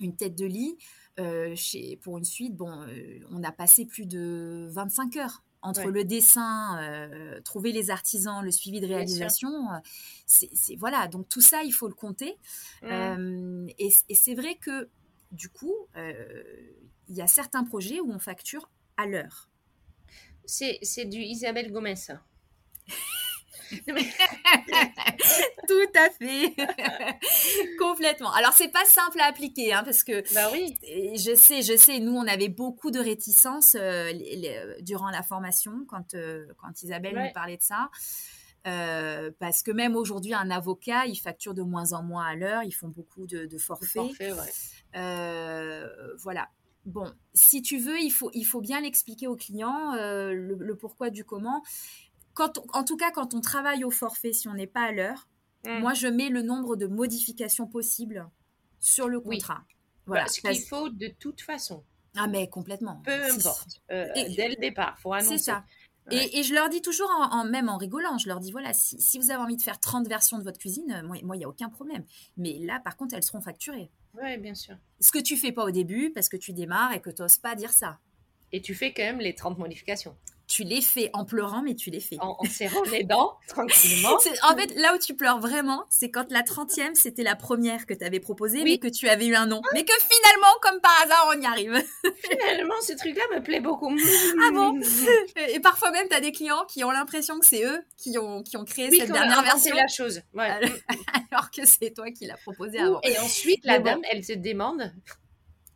une 0.00 0.16
tête 0.16 0.34
de 0.34 0.46
lit. 0.46 0.76
Euh, 1.18 1.54
chez, 1.54 1.96
pour 1.96 2.18
une 2.18 2.24
suite, 2.24 2.56
bon, 2.56 2.82
euh, 2.82 3.18
on 3.30 3.42
a 3.42 3.52
passé 3.52 3.84
plus 3.84 4.06
de 4.06 4.68
25 4.70 5.16
heures 5.16 5.42
entre 5.62 5.90
le 5.90 6.04
dessin, 6.04 6.80
euh, 6.80 7.38
trouver 7.42 7.72
les 7.72 7.90
artisans, 7.90 8.42
le 8.42 8.50
suivi 8.50 8.80
de 8.80 8.86
réalisation. 8.86 9.68
c'est 10.24 10.76
voilà, 10.76 11.06
donc 11.06 11.28
tout 11.28 11.42
ça, 11.42 11.62
il 11.62 11.72
faut 11.72 11.88
le 11.88 11.94
compter. 11.94 12.38
Mmh. 12.82 13.68
et, 13.78 13.90
c'est 14.14 14.34
vrai 14.34 14.54
que 14.54 14.88
du 15.32 15.50
coup, 15.50 15.74
il 15.96 17.14
y 17.14 17.20
a 17.20 17.26
certains 17.26 17.64
projets 17.64 18.00
où 18.00 18.10
on 18.10 18.18
facture 18.18 18.70
à 18.96 19.06
l'heure. 19.06 19.50
C'est 20.46 21.04
du 21.04 21.18
Isabelle 21.18 21.70
Gomez. 21.70 21.94
Tout 25.68 25.92
à 25.94 26.10
fait. 26.10 26.54
Complètement. 27.78 28.32
Alors, 28.32 28.52
c'est 28.52 28.72
pas 28.72 28.84
simple 28.84 29.20
à 29.20 29.26
appliquer, 29.26 29.72
hein, 29.72 29.82
parce 29.84 30.02
que. 30.02 30.22
Bah 30.34 30.48
oui. 30.52 30.76
Je 31.16 31.34
sais, 31.34 31.62
je 31.62 31.76
sais, 31.76 32.00
nous, 32.00 32.12
on 32.12 32.26
avait 32.26 32.48
beaucoup 32.48 32.90
de 32.90 32.98
réticences 32.98 33.76
euh, 33.78 34.12
durant 34.80 35.10
la 35.10 35.22
formation 35.22 35.84
quand, 35.88 36.14
euh, 36.14 36.46
quand 36.58 36.82
Isabelle 36.82 37.14
nous 37.14 37.32
parlait 37.32 37.56
de 37.56 37.62
ça. 37.62 37.90
Euh, 38.66 39.30
parce 39.38 39.62
que 39.62 39.70
même 39.70 39.96
aujourd'hui, 39.96 40.34
un 40.34 40.50
avocat, 40.50 41.06
il 41.06 41.16
facture 41.16 41.54
de 41.54 41.62
moins 41.62 41.92
en 41.92 42.02
moins 42.02 42.26
à 42.26 42.34
l'heure, 42.34 42.62
ils 42.62 42.72
font 42.72 42.88
beaucoup 42.88 43.26
de, 43.26 43.48
forfaits. 43.58 43.92
Forfait, 43.92 44.32
ouais. 44.32 45.86
voilà. 46.18 46.48
Bon, 46.86 47.12
si 47.34 47.60
tu 47.60 47.78
veux, 47.78 48.00
il 48.00 48.10
faut, 48.10 48.30
il 48.32 48.44
faut 48.44 48.62
bien 48.62 48.80
l'expliquer 48.80 49.26
au 49.28 49.36
client, 49.36 49.94
le, 49.94 50.74
pourquoi 50.74 51.10
du 51.10 51.24
comment 51.24 51.62
en 52.40 52.84
tout 52.84 52.96
cas, 52.96 53.10
quand 53.10 53.34
on 53.34 53.40
travaille 53.40 53.84
au 53.84 53.90
forfait, 53.90 54.32
si 54.32 54.48
on 54.48 54.54
n'est 54.54 54.66
pas 54.66 54.82
à 54.82 54.92
l'heure, 54.92 55.28
mm. 55.66 55.80
moi, 55.80 55.94
je 55.94 56.06
mets 56.06 56.28
le 56.28 56.42
nombre 56.42 56.76
de 56.76 56.86
modifications 56.86 57.66
possibles 57.66 58.28
sur 58.78 59.08
le 59.08 59.20
contrat. 59.20 59.62
Voilà, 60.06 60.26
ce 60.26 60.40
qu'il 60.40 60.60
faut 60.60 60.88
de 60.88 61.08
toute 61.18 61.40
façon. 61.40 61.84
Ah, 62.16 62.26
mais 62.26 62.48
complètement. 62.48 63.00
Peu 63.04 63.24
importe. 63.30 63.80
Euh, 63.92 64.06
dès 64.14 64.48
le 64.48 64.56
départ, 64.56 64.98
faut 64.98 65.12
annoncer. 65.12 65.38
C'est 65.38 65.44
ça. 65.44 65.64
Et, 66.10 66.42
je 66.42 66.54
leur 66.54 66.68
dis 66.68 66.82
toujours, 66.82 67.08
en, 67.08 67.44
même 67.44 67.68
en 67.68 67.76
rigolant, 67.76 68.18
je 68.18 68.26
leur 68.26 68.40
dis 68.40 68.50
voilà, 68.50 68.72
si, 68.72 69.18
vous 69.18 69.30
avez 69.30 69.40
envie 69.40 69.56
de 69.56 69.62
faire 69.62 69.78
30 69.78 70.08
versions 70.08 70.38
de 70.38 70.42
votre 70.42 70.58
cuisine, 70.58 71.02
moi, 71.04 71.16
il 71.36 71.38
n'y 71.38 71.44
a 71.44 71.48
aucun 71.48 71.68
problème. 71.68 72.04
Mais 72.36 72.58
là, 72.58 72.80
par 72.82 72.96
contre, 72.96 73.14
elles 73.14 73.22
seront 73.22 73.40
facturées. 73.40 73.90
Oui, 74.20 74.36
bien 74.38 74.54
sûr. 74.54 74.76
Ce 74.98 75.12
que 75.12 75.20
tu 75.20 75.36
fais 75.36 75.52
pas 75.52 75.64
au 75.64 75.70
début, 75.70 76.10
parce 76.10 76.28
que 76.28 76.36
tu 76.36 76.52
démarres 76.52 76.92
et 76.92 77.00
que 77.00 77.10
tu 77.10 77.22
n'oses 77.22 77.38
pas 77.38 77.54
dire 77.54 77.70
ça. 77.70 77.98
Et 78.50 78.60
tu 78.60 78.74
fais 78.74 78.92
quand 78.92 79.04
même 79.04 79.20
les 79.20 79.36
30 79.36 79.58
modifications 79.58 80.16
tu 80.50 80.64
les 80.64 80.82
fais 80.82 81.10
en 81.12 81.24
pleurant, 81.24 81.62
mais 81.62 81.76
tu 81.76 81.90
les 81.90 82.00
fais. 82.00 82.16
En, 82.20 82.36
serrant 82.50 82.82
les 82.90 83.04
dents, 83.04 83.38
tranquillement. 83.46 84.16
En 84.42 84.56
fait, 84.56 84.74
là 84.74 84.94
où 84.94 84.98
tu 84.98 85.14
pleures 85.14 85.38
vraiment, 85.38 85.84
c'est 85.88 86.10
quand 86.10 86.30
la 86.30 86.42
30e, 86.42 86.94
c'était 86.94 87.22
la 87.22 87.36
première 87.36 87.86
que 87.86 87.94
tu 87.94 88.04
avais 88.04 88.18
proposée, 88.18 88.64
mais 88.64 88.78
que 88.78 88.88
tu 88.88 89.08
avais 89.08 89.26
eu 89.26 89.36
un 89.36 89.46
nom. 89.46 89.62
mais 89.72 89.84
que 89.84 89.92
finalement, 89.92 90.52
comme 90.60 90.80
par 90.80 91.00
hasard, 91.04 91.32
on 91.34 91.40
y 91.40 91.46
arrive. 91.46 91.80
finalement, 92.30 92.74
ce 92.82 92.94
truc-là 92.94 93.22
me 93.32 93.42
plaît 93.42 93.60
beaucoup. 93.60 93.96
ah 94.42 94.50
bon? 94.52 94.80
Et 95.48 95.60
parfois 95.60 95.92
même, 95.92 96.08
tu 96.08 96.16
as 96.16 96.20
des 96.20 96.32
clients 96.32 96.64
qui 96.68 96.82
ont 96.82 96.90
l'impression 96.90 97.38
que 97.38 97.46
c'est 97.46 97.64
eux 97.64 97.80
qui 97.96 98.18
ont, 98.18 98.42
qui 98.42 98.56
ont 98.56 98.64
créé 98.64 98.90
cette 98.90 99.12
dernière 99.12 99.42
version. 99.42 99.76
la 99.76 99.86
chose. 99.86 100.22
Alors 101.30 101.50
que 101.52 101.64
c'est 101.64 101.92
toi 101.94 102.10
qui 102.10 102.26
l'as 102.26 102.38
proposé 102.38 102.80
avant. 102.80 103.00
Et 103.04 103.16
ensuite, 103.18 103.64
la 103.64 103.78
dame, 103.78 104.00
elle 104.10 104.24
se 104.24 104.32
demande 104.32 104.92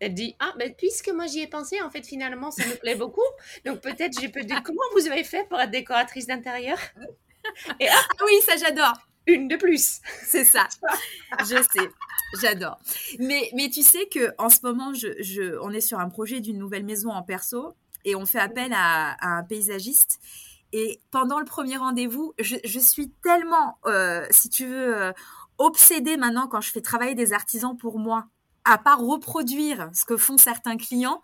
elle 0.04 0.14
dit 0.14 0.36
Ah, 0.38 0.52
ben, 0.58 0.72
puisque 0.76 1.08
moi 1.08 1.26
j'y 1.26 1.40
ai 1.40 1.46
pensé, 1.46 1.80
en 1.80 1.90
fait, 1.90 2.06
finalement, 2.06 2.50
ça 2.50 2.66
me 2.66 2.74
plaît 2.74 2.94
beaucoup. 2.94 3.22
Donc 3.64 3.80
peut-être 3.80 4.20
je 4.20 4.28
peux 4.28 4.42
dire 4.42 4.62
Comment 4.64 4.82
vous 4.94 5.06
avez 5.08 5.24
fait 5.24 5.48
pour 5.48 5.60
être 5.60 5.70
décoratrice 5.70 6.26
d'intérieur? 6.26 6.78
Et 7.80 7.88
ah, 7.88 8.02
oui, 8.24 8.32
ça 8.46 8.56
j'adore. 8.56 8.94
Une 9.26 9.48
de 9.48 9.56
plus. 9.56 10.00
C'est 10.22 10.44
ça. 10.44 10.68
je 11.40 11.56
sais. 11.56 11.90
J'adore. 12.40 12.78
Mais, 13.18 13.50
mais 13.54 13.70
tu 13.70 13.82
sais 13.82 14.06
que 14.06 14.34
en 14.38 14.50
ce 14.50 14.58
moment, 14.62 14.92
je, 14.92 15.08
je, 15.20 15.58
on 15.62 15.70
est 15.70 15.80
sur 15.80 15.98
un 15.98 16.08
projet 16.08 16.40
d'une 16.40 16.58
nouvelle 16.58 16.84
maison 16.84 17.10
en 17.10 17.22
perso 17.22 17.74
et 18.04 18.14
on 18.14 18.26
fait 18.26 18.38
appel 18.38 18.72
à, 18.74 19.16
un 19.20 19.42
paysagiste. 19.44 20.20
Et 20.72 21.00
pendant 21.10 21.38
le 21.38 21.44
premier 21.44 21.76
rendez-vous, 21.76 22.34
je, 22.38 22.56
je 22.64 22.78
suis 22.80 23.10
tellement, 23.22 23.78
euh, 23.86 24.26
si 24.30 24.50
tu 24.50 24.66
veux, 24.66 24.96
euh, 24.96 25.12
obsédée 25.58 26.16
maintenant 26.16 26.48
quand 26.48 26.60
je 26.60 26.70
fais 26.70 26.80
travailler 26.80 27.14
des 27.14 27.32
artisans 27.32 27.76
pour 27.76 27.98
moi 27.98 28.26
à 28.64 28.78
part 28.78 29.00
reproduire 29.00 29.90
ce 29.92 30.04
que 30.04 30.16
font 30.16 30.38
certains 30.38 30.76
clients, 30.76 31.22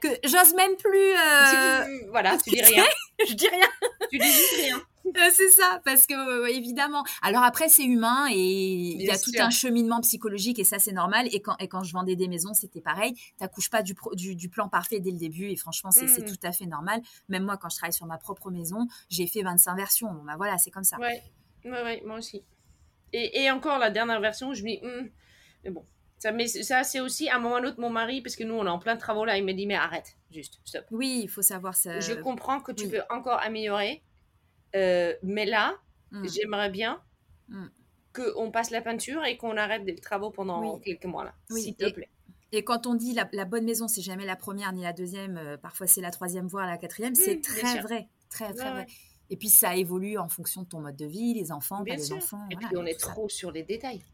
que 0.00 0.08
j'ose 0.24 0.54
même 0.54 0.76
plus. 0.76 1.12
Euh, 1.12 2.08
voilà, 2.10 2.36
tu 2.38 2.50
dis 2.50 2.62
rien. 2.62 2.84
je 3.28 3.34
dis 3.34 3.48
rien. 3.48 3.68
Tu 4.10 4.18
dis 4.18 4.32
juste 4.32 4.56
rien. 4.56 4.82
Euh, 5.04 5.30
c'est 5.32 5.50
ça, 5.50 5.80
parce 5.84 6.06
que 6.06 6.48
évidemment. 6.48 7.04
Alors 7.22 7.42
après, 7.42 7.68
c'est 7.68 7.82
humain 7.82 8.28
et 8.30 8.38
il 8.38 9.02
y 9.02 9.10
a 9.10 9.18
tout 9.18 9.32
un 9.36 9.50
cheminement 9.50 10.00
psychologique 10.00 10.60
et 10.60 10.64
ça, 10.64 10.78
c'est 10.78 10.92
normal. 10.92 11.26
Et 11.32 11.42
quand, 11.42 11.56
et 11.58 11.66
quand 11.66 11.82
je 11.82 11.92
vendais 11.92 12.14
des 12.14 12.28
maisons, 12.28 12.54
c'était 12.54 12.80
pareil. 12.80 13.14
Tu 13.14 13.34
n'accouches 13.40 13.68
pas 13.68 13.82
du, 13.82 13.96
du, 14.14 14.48
plan 14.48 14.68
parfait 14.68 15.00
dès 15.00 15.10
le 15.10 15.18
début 15.18 15.48
et 15.48 15.56
franchement, 15.56 15.90
c'est 15.90 16.06
mmh. 16.06 16.24
tout 16.24 16.38
à 16.44 16.52
fait 16.52 16.66
normal. 16.66 17.02
Même 17.28 17.42
moi, 17.42 17.56
quand 17.56 17.68
je 17.68 17.76
travaille 17.78 17.92
sur 17.92 18.06
ma 18.06 18.16
propre 18.16 18.52
maison, 18.52 18.86
j'ai 19.08 19.26
fait 19.26 19.42
25 19.42 19.74
versions. 19.74 20.12
Bon, 20.12 20.22
bah 20.22 20.34
voilà, 20.36 20.56
c'est 20.58 20.70
comme 20.70 20.84
ça. 20.84 20.98
Ouais, 20.98 21.20
ouais, 21.64 21.82
ouais 21.82 22.02
moi 22.06 22.18
aussi. 22.18 22.44
Et, 23.12 23.42
et, 23.42 23.50
encore 23.50 23.78
la 23.78 23.90
dernière 23.90 24.20
version, 24.20 24.54
je 24.54 24.62
me 24.62 24.68
dis, 24.68 24.80
hmm, 24.82 25.10
mais 25.64 25.70
bon, 25.70 25.84
ça, 26.22 26.30
mais 26.30 26.46
ça, 26.46 26.84
c'est 26.84 27.00
aussi 27.00 27.28
à 27.28 27.34
un 27.34 27.38
moment 27.40 27.56
ou 27.56 27.66
autre 27.66 27.80
mon 27.80 27.90
mari, 27.90 28.22
parce 28.22 28.36
que 28.36 28.44
nous, 28.44 28.54
on 28.54 28.64
est 28.64 28.68
en 28.68 28.78
plein 28.78 28.94
de 28.94 29.00
travaux 29.00 29.24
là, 29.24 29.36
il 29.38 29.44
me 29.44 29.54
dit, 29.54 29.66
mais 29.66 29.74
arrête, 29.74 30.16
juste, 30.30 30.60
stop. 30.64 30.84
Oui, 30.92 31.22
il 31.24 31.28
faut 31.28 31.42
savoir 31.42 31.74
ça. 31.74 31.98
Je 31.98 32.12
comprends 32.12 32.60
que 32.60 32.70
tu 32.70 32.88
peux 32.88 33.00
encore 33.10 33.40
améliorer, 33.40 34.04
euh, 34.76 35.14
mais 35.24 35.46
là, 35.46 35.74
mm. 36.12 36.28
j'aimerais 36.28 36.70
bien 36.70 37.02
mm. 37.48 37.66
qu'on 38.12 38.52
passe 38.52 38.70
la 38.70 38.80
peinture 38.82 39.24
et 39.24 39.36
qu'on 39.36 39.56
arrête 39.56 39.82
les 39.84 39.96
travaux 39.96 40.30
pendant 40.30 40.78
quelques 40.78 41.06
mois 41.06 41.24
là, 41.24 41.34
s'il 41.50 41.74
te 41.74 41.90
plaît. 41.90 42.08
Et 42.52 42.62
quand 42.62 42.86
on 42.86 42.94
dit 42.94 43.14
la, 43.14 43.44
bonne 43.44 43.64
maison, 43.64 43.88
c'est 43.88 44.02
jamais 44.02 44.24
la 44.24 44.36
première 44.36 44.72
ni 44.72 44.82
la 44.82 44.92
deuxième, 44.92 45.38
euh, 45.38 45.56
parfois 45.56 45.88
c'est 45.88 46.02
la 46.02 46.12
troisième, 46.12 46.46
voire 46.46 46.68
la 46.68 46.78
quatrième, 46.78 47.16
c'est 47.16 47.40
très 47.40 47.80
vrai, 47.80 48.06
très 48.30 48.54
très 48.54 48.70
vrai. 48.70 48.86
Et 49.28 49.36
puis 49.36 49.48
ça 49.48 49.74
évolue 49.74 50.18
en 50.18 50.28
fonction 50.28 50.62
de 50.62 50.68
ton 50.68 50.78
mode 50.78 50.94
de 50.94 51.06
vie, 51.06 51.34
les 51.34 51.50
enfants, 51.50 51.82
pas 51.84 51.96
les 51.96 52.12
enfants. 52.12 52.46
Et 52.48 52.54
puis 52.54 52.76
on 52.76 52.86
est 52.86 53.00
trop 53.00 53.28
sur 53.28 53.50
les 53.50 53.64
détails. 53.64 54.04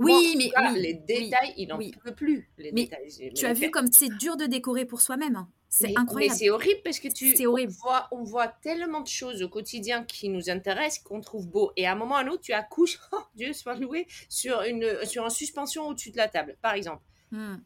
Oui, 0.00 0.34
mais 0.36 0.50
les 0.76 0.94
détails, 0.94 1.54
il 1.56 1.68
n'en 1.68 1.78
peut 2.02 2.14
plus. 2.14 2.48
Les 2.58 2.72
mais 2.72 2.88
tu 3.34 3.46
as 3.46 3.52
vu 3.52 3.70
comme 3.70 3.90
c'est 3.92 4.08
dur 4.16 4.36
de 4.36 4.46
décorer 4.46 4.84
pour 4.84 5.00
soi-même. 5.00 5.36
Hein. 5.36 5.48
C'est 5.68 5.96
incroyable. 5.96 6.32
Mais 6.32 6.38
c'est 6.38 6.50
horrible 6.50 6.80
parce 6.82 6.98
que 6.98 7.08
tu 7.08 7.46
horrible. 7.46 7.72
On, 7.78 7.82
voit, 7.82 8.08
on 8.10 8.22
voit 8.24 8.48
tellement 8.48 9.02
de 9.02 9.08
choses 9.08 9.42
au 9.42 9.48
quotidien 9.48 10.02
qui 10.04 10.28
nous 10.28 10.50
intéressent, 10.50 11.04
qu'on 11.04 11.20
trouve 11.20 11.48
beau. 11.48 11.70
Et 11.76 11.86
à 11.86 11.92
un 11.92 11.94
moment 11.94 12.16
ou 12.16 12.18
à 12.18 12.20
un 12.22 12.28
autre, 12.28 12.42
tu 12.42 12.52
accouches, 12.52 12.98
oh, 13.12 13.20
Dieu 13.36 13.52
soit 13.52 13.76
loué, 13.76 14.06
sur 14.28 14.62
une, 14.62 15.04
sur 15.04 15.24
une 15.24 15.30
suspension 15.30 15.86
au-dessus 15.86 16.10
de 16.10 16.16
la 16.16 16.28
table, 16.28 16.56
par 16.60 16.74
exemple. 16.74 17.02
Hmm 17.30 17.56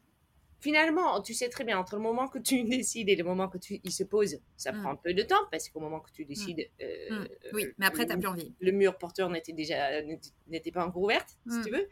finalement, 0.65 1.21
tu 1.21 1.35
sais 1.35 1.47
très 1.47 1.63
bien, 1.63 1.77
entre 1.77 1.95
le 1.95 2.01
moment 2.01 2.27
que 2.27 2.39
tu 2.39 2.63
décides 2.77 3.07
et 3.07 3.15
le 3.15 3.23
moment 3.23 3.47
que 3.47 3.59
tu 3.59 3.79
il 3.83 3.91
se 3.91 4.03
pose, 4.03 4.39
ça 4.57 4.71
mm. 4.71 4.81
prend 4.81 4.91
un 4.93 4.95
peu 4.95 5.13
de 5.13 5.21
temps 5.21 5.45
parce 5.51 5.69
qu'au 5.69 5.79
moment 5.79 5.99
que 5.99 6.11
tu 6.11 6.25
décides. 6.25 6.67
Mm. 6.79 6.83
Euh, 6.83 7.19
mm. 7.19 7.27
oui, 7.53 7.67
mais 7.77 7.85
après, 7.85 8.05
tu 8.05 8.13
n'as 8.13 8.17
plus 8.17 8.27
envie. 8.27 8.55
Le 8.59 8.71
mur 8.71 8.97
porteur 8.97 9.29
n'était 9.29 9.53
déjà 9.53 10.01
n'était 10.47 10.71
pas 10.71 10.83
encore 10.83 11.03
ouverte, 11.03 11.37
si 11.47 11.61
tu 11.61 11.71
veux. 11.71 11.87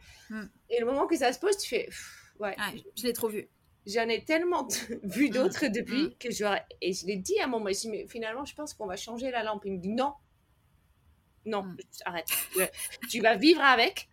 Et 0.70 0.80
le 0.80 0.86
moment 0.86 1.06
que 1.06 1.16
ça 1.16 1.32
se 1.32 1.38
pose, 1.38 1.56
tu 1.56 1.68
fais. 1.68 1.88
ouais. 2.40 2.56
je 2.96 3.04
l'ai 3.04 3.12
trop 3.12 3.28
vu. 3.28 3.48
J'en 3.86 4.08
ai 4.08 4.24
tellement 4.24 4.66
vu 5.04 5.28
d'autres 5.28 5.66
depuis 5.68 6.16
que 6.18 6.32
je. 6.32 6.44
Et 6.80 6.92
je 6.92 7.06
l'ai 7.06 7.16
dit 7.16 7.38
à 7.38 7.46
mon 7.46 7.60
mari, 7.60 7.76
mais 7.90 8.08
finalement, 8.08 8.44
je 8.44 8.54
pense 8.54 8.74
qu'on 8.74 8.86
va 8.86 8.96
changer 8.96 9.30
la 9.30 9.44
lampe. 9.44 9.62
Il 9.66 9.74
me 9.74 9.78
dit 9.78 9.90
non. 9.90 10.14
Non, 11.46 11.64
arrête. 12.06 12.26
tu 13.10 13.20
vas 13.20 13.36
vivre 13.36 13.60
avec 13.60 14.08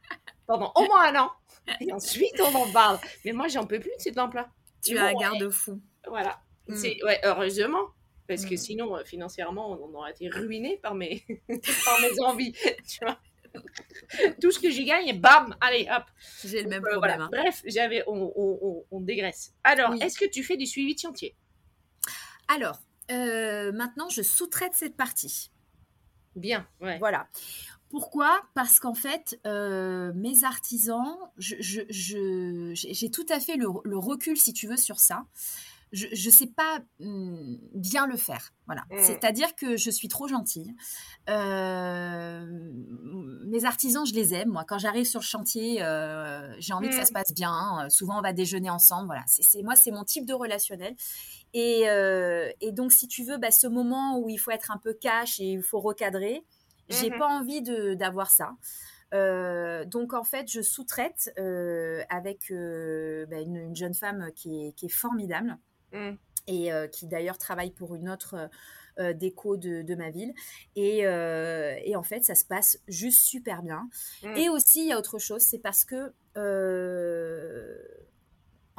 pendant 0.45 0.72
au 0.76 0.84
moins 0.84 1.07
un 1.07 1.22
an. 1.22 1.32
Et 1.80 1.91
ensuite, 1.91 2.39
on 2.39 2.55
en 2.55 2.72
parle. 2.72 2.99
Mais 3.26 3.34
moi, 3.34 3.47
j'en 3.47 3.66
peux 3.66 3.80
plus 3.80 3.91
de 3.97 4.01
cette 4.01 4.16
lampe-là. 4.16 4.49
Tu 4.84 4.97
as 4.97 5.05
un 5.05 5.14
garde-fou. 5.14 5.82
Voilà. 6.07 6.41
Mm. 6.68 6.76
C'est, 6.76 7.03
ouais, 7.03 7.20
heureusement. 7.24 7.89
Parce 8.28 8.45
que 8.45 8.55
mm. 8.55 8.57
sinon, 8.57 8.97
euh, 8.97 9.03
financièrement, 9.03 9.72
on, 9.72 9.93
aurait 9.93 10.12
été 10.12 10.30
ruiné 10.30 10.78
par 10.78 10.95
mes, 10.95 11.26
par 11.86 12.01
mes 12.01 12.20
envies. 12.22 12.53
Tu 12.88 13.03
vois 13.03 13.20
tout 14.41 14.51
ce 14.51 14.59
que 14.59 14.70
j'y 14.70 14.86
gagne, 14.86 15.20
bam, 15.20 15.55
allez, 15.62 15.88
hop. 15.91 16.03
J'ai 16.45 16.64
le 16.64 16.70
même 16.70 16.86
euh, 16.86 16.91
problème. 16.91 17.22
Hein. 17.22 17.30
Bref, 17.32 17.62
j'avais, 17.66 18.03
on, 18.07 18.32
on, 18.36 18.86
on, 18.89 19.01
dégraisse. 19.01 19.53
Alors, 19.64 19.93
est-ce 20.01 20.18
que 20.18 20.26
tu 20.26 20.43
fais 20.43 20.57
du 20.57 20.66
suivi 20.66 20.95
de 20.95 20.99
chantier? 20.99 21.36
Alors, 22.47 22.80
euh, 23.12 23.72
maintenant, 23.72 24.09
je 24.09 24.22
sous-traite 24.22 24.74
cette 24.74 24.95
partie. 24.95 25.51
Bien, 26.36 26.68
ouais. 26.80 26.97
Voilà. 26.99 27.28
Pourquoi? 27.92 28.42
Parce 28.54 28.80
qu'en 28.80 28.94
fait, 28.94 29.38
euh, 29.46 30.14
mes 30.16 30.46
artisans, 30.46 31.18
j'ai 31.38 33.12
tout 33.12 33.26
à 33.28 33.39
fait 33.42 33.58
le, 33.58 33.98
recul, 33.98 34.38
si 34.38 34.54
tu 34.54 34.66
veux, 34.66 34.78
sur 34.78 35.02
ça. 35.02 35.26
je 35.92 36.08
ne 36.08 36.32
sais 36.32 36.48
pas 36.48 36.80
mmh, 37.02 37.58
bien 37.76 38.08
le 38.08 38.16
faire. 38.16 38.54
Voilà. 38.66 38.84
Mmh. 38.92 39.02
C'est-à-dire 39.02 39.54
que 39.58 39.76
je 39.76 39.92
suis 39.92 40.08
trop 40.08 40.30
gentille. 40.30 40.74
Euh, 41.30 42.72
mes 43.46 43.66
artisans, 43.66 44.06
je 44.06 44.14
les 44.14 44.34
aime. 44.36 44.52
Moi, 44.52 44.64
quand 44.66 44.78
j'arrive 44.78 45.06
sur 45.06 45.20
le 45.20 45.26
chantier, 45.26 45.84
euh, 45.84 46.56
j'ai 46.60 46.72
envie 46.72 46.88
que 46.88 46.96
ça 46.96 47.04
se 47.04 47.12
mmh. 47.12 47.14
passe 47.14 47.34
bien. 47.34 47.89
souvent, 47.89 48.20
on 48.20 48.22
va 48.22 48.32
déjeuner 48.32 48.70
ensemble. 48.70 49.08
Voilà. 49.08 49.24
C'est, 49.28 49.64
moi, 49.64 49.76
c'est 49.76 49.92
mon 49.92 50.06
type 50.06 50.26
de 50.26 50.34
relationnel. 50.34 50.96
Et, 51.54 51.82
et 52.62 52.72
donc, 52.72 52.94
si 52.94 53.10
tu 53.10 53.26
veux, 53.26 53.38
bah, 53.38 53.52
ce 53.52 53.68
moment 53.68 54.18
où 54.18 54.30
il 54.30 54.38
faut 54.38 54.52
être 54.52 54.72
un 54.72 54.78
peu 54.78 54.94
cash 54.94 55.42
et 55.42 55.52
il 55.52 55.62
faut 55.62 55.82
recadrer, 55.82 56.46
j'ai 56.92 57.10
pas 57.10 57.28
envie 57.28 57.62
d'avoir 57.96 58.30
ça. 58.30 58.56
donc 59.86 60.14
en 60.14 60.24
fait, 60.24 60.52
je 60.52 60.62
sous-traite 60.62 61.34
avec 62.10 62.52
bah, 62.52 63.39
une, 63.42 63.76
jeune 63.76 63.94
femme 63.94 64.30
qui 64.36 64.68
est, 64.68 64.72
qui 64.74 64.86
est 64.88 64.89
formidable. 64.89 65.58
Mmh. 65.94 66.12
et 66.48 66.72
euh, 66.72 66.88
qui 66.88 67.06
d'ailleurs 67.06 67.38
travaille 67.38 67.72
pour 67.72 67.96
une 67.96 68.10
autre 68.10 68.36
euh, 68.36 68.48
euh, 69.00 69.14
déco 69.14 69.58
de, 69.58 69.96
ma 69.96 70.10
ville. 70.10 70.34
Et, 70.76 71.06
en 71.96 72.04
fait, 72.04 72.24
ça 72.24 72.36
se 72.36 72.46
passe 72.46 72.80
juste 72.88 73.22
super 73.22 73.62
bien. 73.62 73.89
Mmh. 74.24 74.38
Et 74.38 74.50
aussi, 74.50 74.82
il 74.82 74.88
y 74.88 74.92
a 74.94 74.98
autre 74.98 75.20
chose, 75.20 75.42
c'est 75.42 75.60
parce 75.60 75.86
que, 75.86 76.14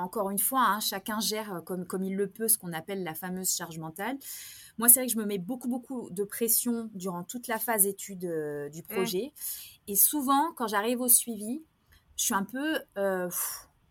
encore 0.02 0.30
une 0.30 0.38
fois, 0.38 0.60
hein, 0.60 0.80
chacun 0.80 1.20
gère 1.20 1.62
comme, 1.64 1.86
comme 1.86 2.04
il 2.04 2.16
le 2.16 2.28
peut 2.28 2.48
ce 2.48 2.58
qu'on 2.58 2.72
appelle 2.72 3.04
la 3.04 3.14
fameuse 3.14 3.54
charge 3.54 3.78
mentale. 3.78 4.18
Moi, 4.78 4.88
c'est 4.88 5.00
vrai 5.00 5.06
que 5.06 5.12
je 5.12 5.18
me 5.18 5.24
mets 5.24 5.38
beaucoup, 5.38 5.68
beaucoup 5.68 6.10
de 6.10 6.24
pression 6.24 6.90
durant 6.94 7.24
toute 7.24 7.46
la 7.46 7.58
phase 7.58 7.86
étude 7.86 8.20
du 8.20 8.80
mmh. 8.80 8.86
projet. 8.88 9.32
Et 9.86 9.96
souvent, 9.96 10.52
quand 10.56 10.66
j'arrive 10.66 11.00
au 11.00 11.08
suivi, 11.08 11.62
je 12.16 12.24
suis 12.24 12.34
un 12.34 12.44
peu... 12.44 12.78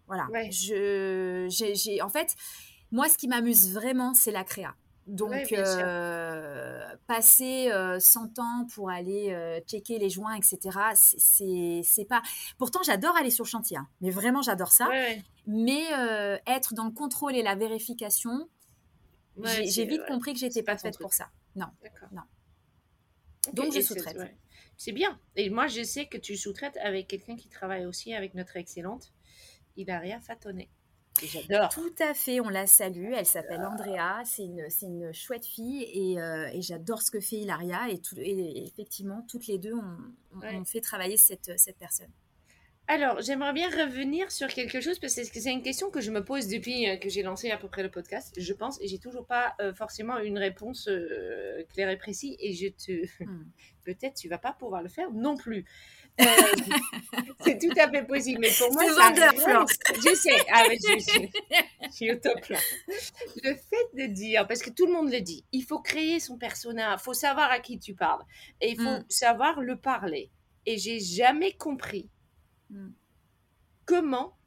voilà. 0.08 0.28
Je, 0.50 1.48
j'ai, 1.50 2.02
en 2.02 2.10
fait, 2.10 2.36
moi, 2.92 3.08
ce 3.08 3.18
qui 3.18 3.28
m'amuse 3.28 3.74
vraiment, 3.74 4.14
c'est 4.14 4.32
la 4.32 4.44
créa. 4.44 4.76
Donc, 5.12 5.52
euh, 5.52 6.96
passer 7.06 7.70
100 8.00 8.40
euh, 8.40 8.42
ans 8.42 8.66
pour 8.74 8.90
aller 8.90 9.34
euh, 9.34 9.60
checker 9.68 10.00
les 10.00 10.10
joints, 10.10 10.36
etc., 10.36 10.80
c'est 10.96 12.06
pas. 12.06 12.22
Pourtant, 12.58 12.80
j'adore 12.82 13.18
aller 13.18 13.30
sur 13.30 13.44
le 13.44 13.50
chantier, 13.50 13.76
hein. 13.76 13.90
mais 14.00 14.10
vraiment, 14.10 14.42
j'adore 14.42 14.72
ça. 14.72 14.90
Mais 15.46 15.84
être 16.48 16.74
dans 16.74 16.86
le 16.86 16.92
contrôle 16.92 17.36
et 17.36 17.44
la 17.44 17.56
vérification, 17.56 18.48
j'ai 19.44 19.86
vite 19.86 20.06
compris 20.08 20.34
que 20.34 20.40
j'étais 20.40 20.64
pas 20.64 20.78
faite 20.78 20.98
pour 20.98 21.14
ça. 21.14 21.30
Non. 21.58 21.68
non. 22.14 22.24
Donc, 23.52 23.74
je 23.74 23.82
sous-traite. 23.82 24.18
C'est 24.78 24.94
bien. 24.94 25.20
Et 25.36 25.50
moi, 25.50 25.68
je 25.68 25.84
sais 25.84 26.06
que 26.06 26.18
tu 26.18 26.38
sous-traites 26.38 26.78
avec 26.78 27.08
quelqu'un 27.08 27.36
qui 27.36 27.50
travaille 27.50 27.86
aussi 27.86 28.16
avec 28.16 28.34
notre 28.34 28.56
excellente 28.56 29.12
Hilaria 29.76 30.22
Fatonnet. 30.22 30.70
J'adore. 31.24 31.70
Tout 31.70 31.94
à 32.00 32.14
fait, 32.14 32.40
on 32.40 32.50
la 32.50 32.68
salue. 32.68 33.14
Elle 33.16 33.26
s'appelle 33.26 33.62
Andrea. 33.62 34.24
C'est 34.26 34.44
une, 34.44 34.68
une, 34.82 35.14
chouette 35.14 35.46
fille 35.46 35.84
et, 35.84 36.20
euh, 36.20 36.50
et 36.54 36.62
j'adore 36.62 37.02
ce 37.02 37.12
que 37.12 37.20
fait 37.20 37.38
Hilaria. 37.38 37.90
Et, 37.90 38.00
tout, 38.00 38.16
et, 38.18 38.66
effectivement, 38.66 39.26
toutes 39.28 39.48
les 39.48 39.58
deux, 39.58 39.74
on, 39.74 40.66
fait 40.66 40.82
travailler 40.82 41.18
cette, 41.18 41.52
cette 41.58 41.78
personne. 41.78 42.12
Alors, 42.92 43.22
j'aimerais 43.22 43.54
bien 43.54 43.70
revenir 43.70 44.30
sur 44.30 44.50
quelque 44.50 44.82
chose 44.82 45.00
parce 45.00 45.16
que 45.16 45.40
c'est 45.40 45.54
une 45.54 45.62
question 45.62 45.90
que 45.90 46.02
je 46.02 46.12
me 46.12 46.26
pose 46.26 46.50
depuis 46.50 46.90
euh, 46.90 46.98
que 46.98 47.08
j'ai 47.08 47.24
lancé 47.24 47.50
à 47.50 47.56
peu 47.56 47.70
près 47.70 47.84
le 47.84 47.90
podcast, 47.90 48.34
je 48.38 48.52
pense, 48.52 48.82
et 48.82 48.90
j'ai 48.90 49.00
toujours 49.00 49.26
pas 49.26 49.56
euh, 49.62 49.74
forcément 49.74 50.18
une 50.18 50.38
réponse 50.38 50.90
claire 51.70 51.90
et 51.90 51.96
précise. 51.96 52.36
Et 52.42 52.52
je 52.52 52.68
te, 52.68 53.24
hmm. 53.24 53.46
peut-être 53.86 54.16
tu 54.16 54.28
vas 54.28 54.40
pas 54.40 54.52
pouvoir 54.52 54.84
le 54.84 54.90
faire 54.90 55.10
non 55.10 55.38
plus. 55.38 55.64
Euh, 56.20 56.26
c'est 57.46 57.60
tout 57.60 57.72
à 57.80 57.90
fait 57.90 58.04
possible. 58.04 58.42
Mais 58.42 58.52
pour 58.60 58.74
moi, 58.74 58.84
c'est 58.86 58.92
vendeur, 58.92 59.66
Je 59.96 60.14
sais. 60.14 60.36
Ah, 60.52 60.66
je, 60.70 61.92
suis 61.96 62.12
au 62.12 62.16
top 62.16 62.46
là. 62.50 62.60
Le 63.42 63.54
fait 63.54 64.06
de 64.06 64.08
dire, 64.12 64.46
parce 64.50 64.62
que 64.62 64.70
tout 64.70 64.86
le 64.86 64.92
monde 64.92 65.10
le 65.10 65.22
dit, 65.22 65.46
il 65.54 65.64
faut 65.64 65.80
créer 65.80 66.20
son 66.20 66.38
personnage, 66.38 67.00
il 67.00 67.04
faut 67.04 67.14
savoir 67.14 67.52
à 67.52 67.60
qui 67.60 67.80
tu 67.80 67.94
parles. 67.94 68.26
Et 68.60 68.72
il 68.72 68.76
faut 68.76 69.00
mm. 69.00 69.06
savoir 69.08 69.62
le 69.62 69.78
parler. 69.78 70.30
Et 70.66 70.78
j'ai 70.78 71.00
jamais 71.00 71.54
compris 71.54 72.10
mm. 72.72 72.92
comment 73.86 74.38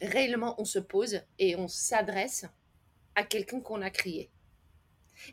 réellement 0.00 0.60
on 0.60 0.64
se 0.64 0.78
pose 0.78 1.20
et 1.38 1.56
on 1.56 1.68
s'adresse 1.68 2.46
à 3.14 3.24
quelqu'un 3.24 3.60
qu'on 3.60 3.82
a 3.82 3.90
créé. 3.90 4.30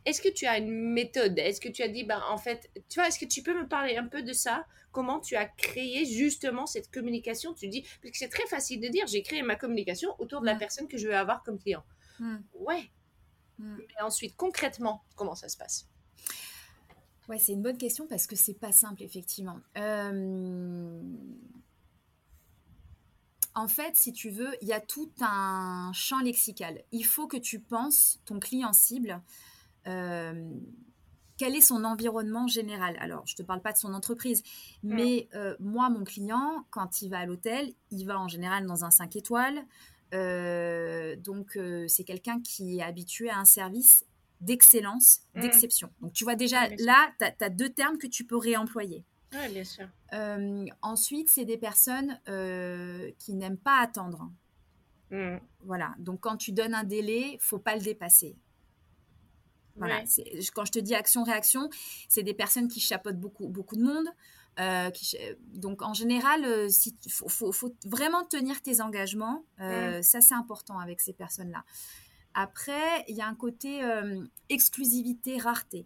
Est-ce 0.05 0.21
que 0.21 0.30
tu 0.30 0.45
as 0.45 0.57
une 0.57 0.93
méthode? 0.93 1.38
Est-ce 1.38 1.59
que 1.59 1.69
tu 1.69 1.84
as 1.84 1.89
dit, 1.89 2.03
ben, 2.03 2.21
en 2.30 2.38
fait, 2.38 2.69
tu 2.89 2.99
vois, 2.99 3.07
est-ce 3.07 3.19
que 3.19 3.26
tu 3.26 3.43
peux 3.43 3.53
me 3.53 3.67
parler 3.67 3.97
un 3.97 4.07
peu 4.07 4.24
de 4.24 4.34
ça? 4.34 4.65
Comment 4.91 5.19
tu 5.19 5.36
as 5.36 5.45
créé 5.45 6.05
justement 6.05 6.65
cette 6.65 6.91
communication? 6.91 7.53
Tu 7.53 7.67
dis, 7.67 7.82
parce 8.01 8.11
que 8.11 8.17
c'est 8.17 8.30
très 8.30 8.47
facile 8.47 8.80
de 8.80 8.88
dire, 8.88 9.05
j'ai 9.07 9.24
créé 9.24 9.41
ma 9.41 9.55
communication 9.55 10.15
autour 10.19 10.41
de 10.41 10.45
la 10.45 10.55
personne 10.55 10.88
que 10.88 10.97
je 10.97 11.07
veux 11.07 11.15
avoir 11.15 11.43
comme 11.43 11.59
client. 11.59 11.84
Hmm. 12.19 12.38
Ouais. 12.53 12.91
Hmm. 13.57 13.78
Mais 13.78 14.01
ensuite, 14.01 14.36
concrètement, 14.38 15.03
comment 15.15 15.36
ça 15.36 15.49
se 15.49 15.57
passe? 15.57 15.89
Ouais, 17.30 17.39
c'est 17.39 17.53
une 17.53 17.61
bonne 17.61 17.78
question 17.78 18.05
parce 18.07 18.28
que 18.28 18.36
c'est 18.36 18.53
pas 18.53 18.71
simple, 18.71 19.03
effectivement. 19.03 19.59
Euh, 19.78 21.01
en 23.55 23.67
fait, 23.67 23.95
si 23.95 24.11
tu 24.11 24.30
veux, 24.30 24.55
il 24.61 24.67
y 24.67 24.74
a 24.74 24.82
tout 24.82 25.11
un 25.21 25.91
champ 25.93 26.19
lexical. 26.19 26.84
Il 26.91 27.05
faut 27.05 27.28
que 27.28 27.38
tu 27.38 27.59
penses 27.59 28.19
ton 28.26 28.39
client 28.39 28.74
cible 28.74 29.21
euh, 29.88 30.49
quel 31.38 31.55
est 31.55 31.61
son 31.61 31.84
environnement 31.84 32.47
général 32.47 32.95
Alors, 32.99 33.26
je 33.26 33.34
ne 33.34 33.38
te 33.38 33.43
parle 33.43 33.61
pas 33.61 33.74
de 33.74 33.78
son 33.78 33.93
entreprise, 33.93 34.43
mais 34.82 35.28
euh, 35.34 35.55
moi, 35.59 35.89
mon 35.89 36.03
client, 36.03 36.65
quand 36.69 37.01
il 37.01 37.09
va 37.09 37.19
à 37.19 37.26
l'hôtel, 37.26 37.74
il 37.91 38.05
va 38.05 38.19
en 38.19 38.28
général 38.28 38.65
dans 38.65 38.86
un 38.86 38.91
5 38.91 39.15
étoiles. 39.15 39.65
Euh, 40.13 41.15
donc, 41.15 41.57
c'est 41.88 42.03
quelqu'un 42.03 42.39
qui 42.39 42.80
est 42.80 42.84
habitué 42.84 43.30
à 43.30 43.39
un 43.39 43.45
service 43.45 44.05
d'excellence, 44.43 45.21
mmh. 45.33 45.41
d'exception. 45.41 45.89
Donc, 46.01 46.13
tu 46.13 46.23
vois 46.23 46.35
déjà, 46.35 46.67
là, 46.79 47.11
tu 47.19 47.43
as, 47.43 47.49
deux 47.49 47.69
termes 47.69 47.97
que 47.97 48.07
tu 48.07 48.25
peux 48.25 48.37
réemployer. 48.37 49.05
Oui, 49.33 49.51
bien 49.51 49.63
sûr. 49.63 49.87
ensuite, 50.81 51.29
c'est 51.29 51.45
des 51.45 51.57
personnes 51.57 52.19
qui 53.19 53.33
n'aiment 53.33 53.57
pas 53.57 53.79
attendre. 53.81 54.31
Mmh. 55.11 55.37
Voilà. 55.61 55.95
Donc, 55.99 56.21
quand 56.21 56.37
tu 56.37 56.51
donnes 56.51 56.73
un 56.73 56.83
délai, 56.83 57.37
faut 57.39 57.59
pas 57.59 57.75
le 57.75 57.81
dépasser. 57.81 58.37
Voilà, 59.75 60.03
quand 60.53 60.65
je 60.65 60.71
te 60.71 60.79
dis 60.79 60.93
action-réaction, 60.93 61.69
c'est 62.07 62.23
des 62.23 62.33
personnes 62.33 62.67
qui 62.67 62.79
chapeautent 62.79 63.19
beaucoup, 63.19 63.47
beaucoup 63.47 63.75
de 63.75 63.83
monde. 63.83 64.07
Euh, 64.59 64.91
donc 65.53 65.81
en 65.81 65.93
général, 65.93 66.41
il 66.41 66.45
euh, 66.45 66.69
si, 66.69 66.95
faut, 67.07 67.51
vraiment 67.85 68.23
tenir 68.23 68.61
tes 68.61 68.81
engagements. 68.81 69.45
Euh, 69.59 69.99
mm. 69.99 70.03
Ça, 70.03 70.21
c'est 70.21 70.35
important 70.35 70.79
avec 70.79 71.01
ces 71.01 71.13
personnes-là. 71.13 71.63
Après, 72.34 73.05
il 73.07 73.15
y 73.15 73.21
a 73.21 73.27
un 73.27 73.36
côté 73.36 73.81
exclusivité, 74.49 75.38
rareté. 75.38 75.86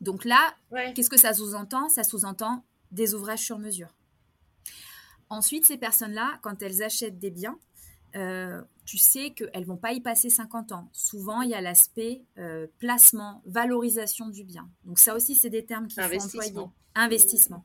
Donc 0.00 0.24
là, 0.24 0.54
qu'est-ce 0.94 1.10
que 1.10 1.18
ça 1.18 1.32
sous-entend? 1.32 1.88
Ça 1.88 2.04
sous-entend 2.04 2.64
des 2.90 3.14
ouvrages 3.14 3.40
sur 3.40 3.58
mesure. 3.58 3.94
Ensuite, 5.28 5.64
ces 5.64 5.78
personnes-là, 5.78 6.38
quand 6.42 6.60
elles 6.62 6.82
achètent 6.82 7.18
des 7.18 7.30
biens, 7.30 7.58
euh, 8.16 8.60
tu 8.84 8.98
sais 8.98 9.30
qu'elles 9.30 9.64
vont 9.64 9.78
pas 9.78 9.92
y 9.92 10.00
passer 10.00 10.28
50 10.28 10.72
ans. 10.72 10.90
Souvent, 10.92 11.40
il 11.40 11.50
y 11.50 11.54
a 11.54 11.60
l'aspect 11.60 12.22
euh, 12.36 12.66
placement, 12.78 13.42
valorisation 13.46 14.28
du 14.28 14.44
bien. 14.44 14.68
Donc 14.84 14.98
ça 14.98 15.14
aussi, 15.14 15.34
c'est 15.34 15.48
des 15.48 15.64
termes 15.64 15.86
qui 15.86 15.94
sont 15.94 16.02
employés. 16.02 16.52
Investissement. 16.94 17.62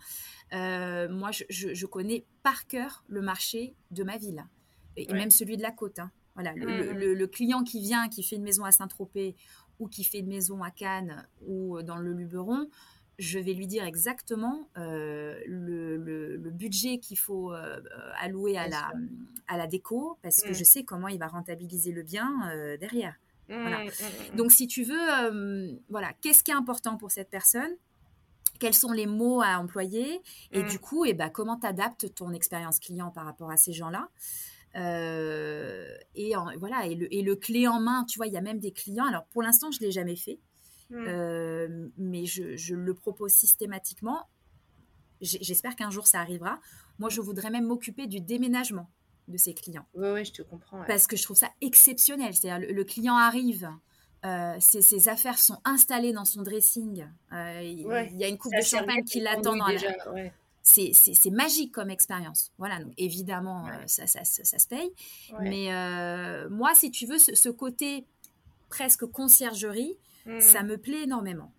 Euh, 0.54 1.10
moi, 1.10 1.32
je, 1.32 1.86
connais 1.86 2.26
par 2.44 2.68
cœur 2.68 3.04
le 3.08 3.22
marché 3.22 3.76
de 3.92 4.04
ma 4.04 4.18
ville 4.18 4.46
et, 4.96 5.12
même 5.12 5.32
celui 5.32 5.58
de 5.58 5.62
la 5.62 5.72
côte. 5.72 6.00
Hein. 6.00 6.12
Voilà, 6.38 6.54
mmh, 6.54 6.60
mmh. 6.60 7.00
le, 7.00 7.28
client 7.28 7.64
qui 7.64 7.82
vient, 7.82 8.10
qui 8.10 8.22
fait 8.22 8.36
une 8.36 8.44
maison 8.44 8.64
à 8.64 8.72
Saint-Tropez 8.72 9.36
ou 9.80 9.88
qui 9.88 10.04
fait 10.04 10.20
une 10.20 10.28
maison 10.28 10.62
à 10.62 10.70
Cannes 10.70 11.28
ou 11.48 11.82
dans 11.82 11.98
le 11.98 12.14
Luberon, 12.14 12.68
je 13.18 13.40
vais 13.40 13.54
lui 13.54 13.66
dire 13.66 13.84
exactement 13.84 14.70
euh, 14.78 15.40
le, 15.48 16.38
budget 16.52 17.00
qu'il 17.00 17.18
faut 17.18 17.52
euh, 17.52 17.82
allouer 18.20 18.58
à 18.58 18.68
la, 18.68 18.92
à 19.48 19.58
la 19.58 19.68
déco, 19.68 20.18
parce 20.22 20.42
que 20.42 20.52
mm. 20.52 20.54
je 20.54 20.64
sais 20.64 20.84
comment 20.84 21.08
il 21.08 21.18
va 21.18 21.28
rentabiliser 21.28 21.92
le 21.92 22.04
bien 22.04 22.50
euh, 22.52 22.78
derrière. 22.78 23.16
Donc, 24.36 24.52
si 24.52 24.68
tu 24.68 24.84
veux, 24.84 25.80
voilà, 25.90 26.12
qu'est-ce 26.22 26.44
qui 26.44 26.52
est 26.52 26.56
important 26.56 26.98
pour 26.98 27.12
cette 27.12 27.30
personne? 27.30 27.72
Quels 28.60 28.74
sont 28.74 28.92
les 28.92 29.06
mots 29.06 29.42
à 29.42 29.58
employer? 29.60 30.22
Et 30.52 30.64
du 30.64 30.80
coup, 30.80 31.06
et 31.06 31.10
eh 31.10 31.14
ben, 31.14 31.30
comment 31.30 31.58
tu 31.58 31.66
adaptes 31.66 32.14
ton 32.14 32.34
expérience 32.34 32.80
client 32.80 33.10
par 33.10 33.24
rapport 33.24 33.50
à 33.50 33.56
ces 33.56 33.72
gens-là? 33.72 34.10
Et 34.76 36.34
voilà 36.60 36.86
et 36.86 36.96
le, 36.96 37.14
et 37.14 37.22
le, 37.22 37.36
clé 37.36 37.68
en 37.68 37.80
main 37.80 38.06
tu 38.06 38.20
vois 38.20 38.28
il 38.28 38.34
y 38.34 38.38
a 38.38 38.42
même 38.42 38.60
des 38.60 38.72
clients 38.72 39.06
alors 39.06 39.26
pour 39.26 39.42
l'instant 39.42 39.72
je 39.72 39.80
l'ai 39.80 39.92
jamais 39.92 40.16
fait 40.16 40.40
Mm. 40.90 41.06
Euh, 41.08 41.90
mais 41.98 42.26
je, 42.26 42.76
le 42.76 42.94
propose 42.94 43.32
systématiquement. 43.32 44.28
J'espère 45.22 45.76
qu'un 45.76 45.90
jour 45.90 46.08
ça 46.08 46.20
arrivera. 46.20 46.60
Moi, 47.00 47.10
je 47.10 47.22
voudrais 47.22 47.50
même 47.50 47.66
m'occuper 47.66 48.08
du 48.08 48.22
déménagement 48.22 48.90
de 49.28 49.38
ces 49.38 49.54
clients. 49.54 49.86
Oui, 49.96 50.10
oui, 50.10 50.26
je 50.26 50.32
te 50.32 50.42
comprends. 50.42 50.84
Parce 50.86 51.08
que 51.08 51.18
je 51.18 51.24
trouve 51.24 51.38
ça 51.38 51.50
exceptionnel. 51.62 52.34
C'est-à-dire, 52.36 52.72
le, 52.72 52.84
client 52.84 53.18
arrive, 53.18 53.70
euh, 54.26 54.56
ses, 54.60 55.10
affaires 55.10 55.40
sont 55.40 55.60
installées 55.66 56.14
dans 56.14 56.26
son 56.26 56.44
dressing. 56.44 57.08
Euh, 57.34 57.62
il, 57.64 58.18
y 58.18 58.24
a 58.24 58.28
une 58.28 58.38
coupe 58.38 58.54
de 58.56 58.64
champagne 58.64 59.04
qui 59.04 59.20
l'attend 59.20 59.56
dans 59.56 59.68
la... 59.68 60.32
c'est 60.68 61.32
magique 61.32 61.74
comme 61.74 61.90
expérience. 61.90 62.52
Voilà, 62.58 62.80
donc 62.80 62.94
évidemment, 62.98 63.68
ça, 63.86 64.08
ça, 64.08 64.24
ça, 64.24 64.58
se 64.58 64.68
paye. 64.68 64.92
Mais 65.40 65.70
moi, 66.50 66.74
si 66.76 66.92
tu 66.92 67.06
veux, 67.06 67.18
ce, 67.18 67.50
côté 67.50 68.06
presque 68.70 69.06
conciergerie, 69.06 69.98
ça 70.40 70.62
mmh. 70.62 70.68
me 70.68 70.78
plaît 70.78 71.04
énormément. 71.04 71.52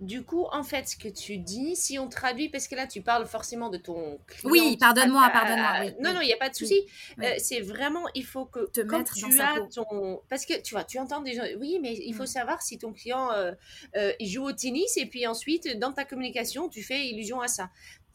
Du 0.00 0.22
coup, 0.22 0.46
en 0.52 0.62
fait, 0.62 0.88
ce 0.88 0.96
que 0.96 1.08
tu 1.08 1.38
dis, 1.38 1.74
si 1.74 1.98
on 1.98 2.08
traduit, 2.08 2.48
parce 2.48 2.68
que 2.68 2.76
là, 2.76 2.86
tu 2.86 3.02
parles 3.02 3.26
forcément 3.26 3.68
de 3.68 3.78
ton 3.78 4.20
client. 4.28 4.52
Oui, 4.52 4.76
pardonne-moi, 4.76 5.28
pardonne-moi. 5.30 5.90
non, 6.00 6.14
non, 6.14 6.20
il 6.20 6.26
n'y 6.26 6.32
a 6.32 6.36
pas 6.36 6.50
de 6.50 6.54
souci. 6.54 6.86
Euh, 7.20 7.34
c'est 7.38 7.60
vraiment, 7.60 8.04
il 8.14 8.24
faut 8.24 8.44
que 8.44 8.70
te 8.70 8.80
mettre 8.80 9.14
tu 9.14 9.22
dans 9.22 9.40
as 9.40 9.68
ton, 9.74 10.22
parce 10.28 10.46
que 10.46 10.60
tu 10.62 10.74
vois, 10.74 10.84
tu 10.84 11.00
entends 11.00 11.20
des 11.20 11.34
gens. 11.34 11.42
Oui, 11.58 11.80
mais 11.82 11.94
il 11.96 12.14
faut 12.14 12.22
mm. 12.22 12.28
savoir 12.28 12.62
si 12.62 12.78
ton 12.78 12.92
client 12.92 13.32
euh, 13.32 13.50
euh, 13.96 14.12
il 14.20 14.28
joue 14.28 14.44
au 14.44 14.52
tennis 14.52 14.96
et 14.96 15.06
puis 15.06 15.26
ensuite 15.26 15.76
dans 15.80 15.92
ta 15.92 16.04
communication, 16.04 16.68
tu 16.68 16.84
fais 16.84 17.08
illusion 17.08 17.40
à 17.40 17.48
ça. 17.48 17.68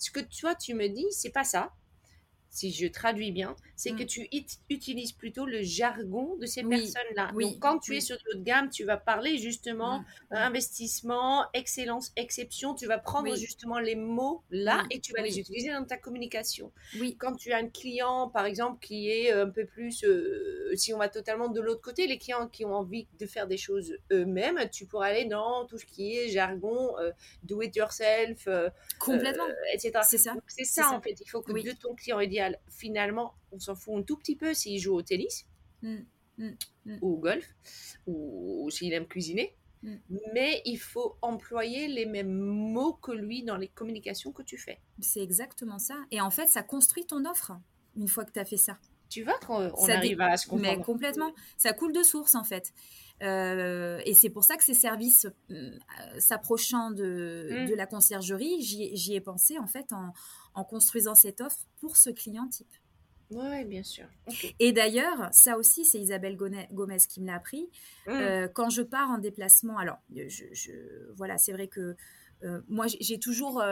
Ce 0.04 0.12
que 0.12 0.20
toi, 0.20 0.54
tu 0.54 0.74
me 0.74 0.89
dis, 0.89 1.06
c'est 1.12 1.30
pas 1.30 1.45
ça 1.45 1.72
si 2.54 2.72
je 2.72 2.86
traduis 2.86 3.32
bien, 3.32 3.56
c'est 3.76 3.91
que 3.93 4.04
mm. 4.04 4.06
tu 4.06 4.30
utilises 4.70 5.12
plutôt 5.12 5.45
le 5.45 5.64
jargon 5.64 6.36
de 6.39 6.45
ces 6.45 6.64
personnes-là. 6.64 7.32
Donc, 7.34 7.60
quand 7.60 7.80
tu 7.80 7.97
es 7.97 7.99
sur 7.99 8.16
de 8.16 8.22
haute 8.32 8.43
gamme, 8.43 8.70
tu 8.70 8.84
vas 8.84 8.97
parler 8.97 9.38
justement 9.38 9.99
mm. 9.99 10.06
euh, 10.34 10.38
investissement, 10.38 11.45
excellence, 11.56 12.12
exception. 12.16 12.76
Tu 12.76 12.86
vas 12.86 12.99
prendre 12.99 13.36
justement 13.36 13.80
les 13.80 13.95
mots 13.95 14.43
là 14.51 14.84
et 14.91 14.99
tu 14.99 15.14
vas 15.14 15.24
les 15.24 15.39
utiliser 15.39 15.72
dans 15.72 15.84
ta 15.84 15.97
communication. 15.97 16.72
Quand 17.18 17.34
tu 17.36 17.51
as 17.54 17.58
un 17.58 17.68
client, 17.68 18.30
par 18.30 18.45
exemple, 18.45 18.78
qui 18.86 19.10
est 19.10 19.32
un 19.32 19.49
peu 19.49 19.66
plus, 19.66 20.04
euh, 20.04 20.72
si 20.76 20.93
on 20.93 20.99
va 20.99 21.10
totalement 21.10 21.49
de 21.49 21.60
l'autre 21.60 21.82
côté, 21.82 22.06
les 22.06 22.20
clients 22.20 22.47
qui 22.47 22.66
ont 22.66 22.76
envie 22.76 23.08
de 23.20 23.26
faire 23.26 23.47
des 23.47 23.58
choses 23.58 23.97
eux-mêmes, 24.12 24.60
tu 24.72 24.86
pourras 24.86 25.08
aller 25.08 25.26
dans 25.26 25.66
tout 25.66 25.80
ce 25.80 25.86
qui 25.86 26.16
est 26.16 26.30
jargon, 26.30 26.95
euh, 26.99 27.12
do 27.41 27.64
it 27.64 27.76
yourself, 27.76 28.47
complètement, 28.99 29.47
etc. 29.74 29.91
C'est 30.04 30.20
ça. 30.20 30.36
C'est 30.45 30.66
ça, 30.66 30.91
en 30.91 31.01
fait. 31.01 31.16
Il 31.20 31.28
faut 31.28 31.41
que 31.41 31.51
de 31.51 31.72
ton 31.72 31.95
client 31.95 32.20
finalement, 32.70 33.36
on 33.52 33.60
s'en 33.60 33.76
fout 33.76 33.96
un 33.98 34.04
tout 34.04 34.18
petit 34.18 34.36
peu 34.36 34.54
s'il 34.54 34.80
joue 34.80 34.94
au 34.94 35.02
tennis 35.02 35.46
mm, 35.82 35.98
mm, 36.38 36.50
mm. 36.86 36.98
ou 37.02 37.14
au 37.14 37.18
golf 37.18 37.56
ou, 38.08 38.70
s'il 38.72 38.94
aime 38.94 39.08
cuisiner. 39.08 39.56
Mais 40.34 40.62
il 40.64 40.78
faut 40.78 41.18
employer 41.22 41.89
les 41.89 42.06
mêmes 42.06 42.32
mots 42.32 42.94
que 42.94 43.12
lui 43.12 43.44
dans 43.44 43.58
les 43.58 43.68
communications 43.68 44.32
que 44.32 44.41
tu 44.41 44.58
fais. 44.58 44.80
C'est 45.02 45.22
exactement 45.22 45.78
ça. 45.78 45.96
Et 46.10 46.22
en 46.22 46.32
fait, 46.32 46.48
ça 46.48 46.64
construit 46.64 47.06
ton 47.06 47.26
offre 47.26 47.52
une 47.98 48.08
fois 48.08 48.24
que 48.24 48.32
tu 48.32 48.39
as 48.39 48.46
fait 48.46 48.56
ça. 48.56 48.80
Tu 49.14 49.22
vois 49.22 49.38
qu'on 49.45 49.89
arrive 49.89 50.22
à 50.22 50.38
se 50.38 50.47
comprendre. 50.47 50.76
Mais 50.76 50.84
complètement. 50.84 51.34
Ça 51.55 51.72
coule 51.72 51.93
de 51.93 52.01
source 52.01 52.34
en 52.34 52.43
fait. 52.43 52.74
Euh, 53.22 54.01
et 54.05 54.16
c'est 54.16 54.32
pour 54.32 54.43
ça 54.43 54.57
que 54.57 54.64
ces 54.64 54.74
services 54.74 55.28
euh, 55.51 55.78
s'approchant 56.18 56.89
de, 56.89 57.68
de, 57.70 57.76
la 57.76 57.86
conciergerie, 57.86 58.59
j'y 58.64 59.14
ai 59.14 59.22
pensé 59.22 59.59
en 59.59 59.68
fait 59.68 59.93
en, 59.93 60.14
en 60.55 60.64
construisant 60.64 61.14
cette 61.14 61.41
offre 61.41 61.59
pour 61.80 61.95
ce 61.95 62.09
client 62.09 62.47
type. 62.47 62.74
Oui, 63.30 63.66
bien 63.66 63.84
sûr. 63.84 64.05
Et 64.59 64.72
d'ailleurs, 64.72 65.30
ça 65.32 65.57
aussi, 65.59 65.86
c'est 65.86 65.99
Isabelle 65.99 66.36
Gomez 66.36 66.97
qui 67.07 67.22
me 67.22 67.28
l'a 67.28 67.36
appris. 67.36 67.70
Mmh. 68.07 68.11
Euh, 68.11 68.47
quand 68.47 68.72
je 68.72 68.82
pars 68.82 69.11
en 69.11 69.20
déplacement, 69.20 69.78
alors, 69.78 69.99
je, 70.09 71.14
voilà, 71.16 71.38
c'est 71.38 71.51
vrai 71.51 71.68
que 71.68 71.95
moi, 72.68 72.88
j'ai 72.88 73.20
toujours, 73.20 73.64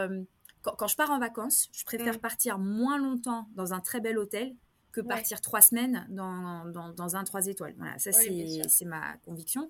quand, 0.62 0.86
je 0.86 0.96
pars 0.96 1.10
en 1.10 1.18
vacances, 1.18 1.68
je 1.72 1.84
préfère 1.84 2.14
mmh. 2.14 2.20
partir 2.20 2.58
moins 2.58 2.96
longtemps 2.96 3.48
dans 3.56 3.74
un 3.74 3.80
très 3.80 4.00
bel 4.00 4.18
hôtel 4.18 4.54
que 4.92 5.00
partir 5.00 5.40
trois 5.40 5.60
semaines 5.60 6.06
dans, 6.10 6.66
dans, 6.66 7.16
un 7.16 7.24
trois 7.24 7.46
étoiles. 7.46 7.74
Voilà, 7.78 7.98
ça 7.98 8.12
c'est 8.12 8.84
ma 8.84 9.16
conviction. 9.24 9.68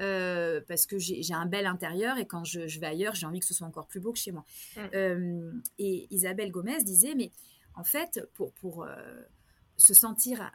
Euh, 0.00 0.60
parce 0.66 0.86
que 0.86 0.98
j'ai 0.98 1.34
un 1.34 1.46
bel 1.46 1.66
intérieur 1.66 2.16
et 2.16 2.26
quand 2.26 2.44
je, 2.44 2.78
vais 2.78 2.86
ailleurs, 2.86 3.14
j'ai 3.14 3.26
envie 3.26 3.40
que 3.40 3.46
ce 3.46 3.52
soit 3.54 3.66
encore 3.66 3.86
plus 3.86 4.00
beau 4.00 4.12
que 4.12 4.18
chez 4.18 4.32
moi. 4.32 4.44
Mm. 4.76 4.80
Euh, 4.94 5.52
et 5.78 6.06
Isabelle 6.10 6.50
Gomez 6.50 6.82
disait, 6.84 7.14
mais 7.14 7.32
en 7.74 7.84
fait, 7.84 8.26
pour, 8.34 8.52
pour 8.54 8.84
euh, 8.84 8.94
se 9.76 9.92
sentir 9.92 10.50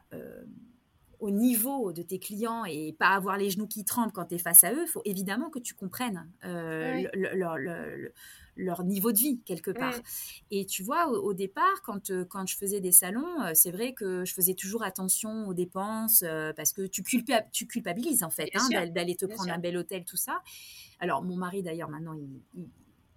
au 1.20 1.32
niveau 1.32 1.92
de 1.92 2.02
tes 2.02 2.20
clients 2.20 2.66
et 2.66 2.94
pas 2.94 3.10
avoir 3.10 3.38
les 3.38 3.50
genoux 3.50 3.68
qui 3.68 3.84
tremblent 3.86 4.12
quand 4.12 4.26
tu 4.26 4.36
es 4.36 4.38
face 4.38 4.64
à 4.64 4.74
eux, 4.74 4.84
il 4.84 4.90
faut 4.90 5.02
évidemment 5.06 5.50
que 5.50 5.60
tu 5.60 5.74
comprennes 5.74 6.28
leur, 6.44 7.58
leur 8.56 8.84
niveau 8.84 9.12
de 9.12 9.18
vie 9.18 9.40
quelque 9.46 9.72
part. 9.72 9.96
Et 10.52 10.66
tu 10.66 10.84
vois, 10.84 11.08
au, 11.10 11.34
départ, 11.34 11.82
quand, 11.84 12.10
euh, 12.10 12.26
quand 12.26 12.46
je 12.46 12.58
faisais 12.58 12.82
des 12.82 12.92
salons, 12.92 13.42
euh, 13.42 13.52
c'est 13.54 13.72
vrai 13.72 13.94
que 13.94 14.26
je 14.26 14.34
faisais 14.34 14.54
toujours 14.54 14.84
attention 14.84 15.48
aux 15.48 15.54
dépenses 15.54 16.24
euh, 16.26 16.54
parce 16.54 16.72
que 16.72 16.84
tu, 16.84 17.04
tu 17.52 17.68
culpabilises 17.68 18.24
en 18.24 18.30
fait 18.30 18.50
hein, 18.56 18.88
d'aller 18.88 19.16
te 19.16 19.26
prendre 19.26 19.52
un 19.52 19.60
bel 19.60 19.78
hôtel, 19.78 20.06
tout 20.06 20.18
ça. 20.18 20.42
Alors, 21.00 21.24
mon 21.24 21.36
mari 21.36 21.62
d'ailleurs, 21.64 21.90
maintenant, 21.90 22.14
il, 22.14 22.68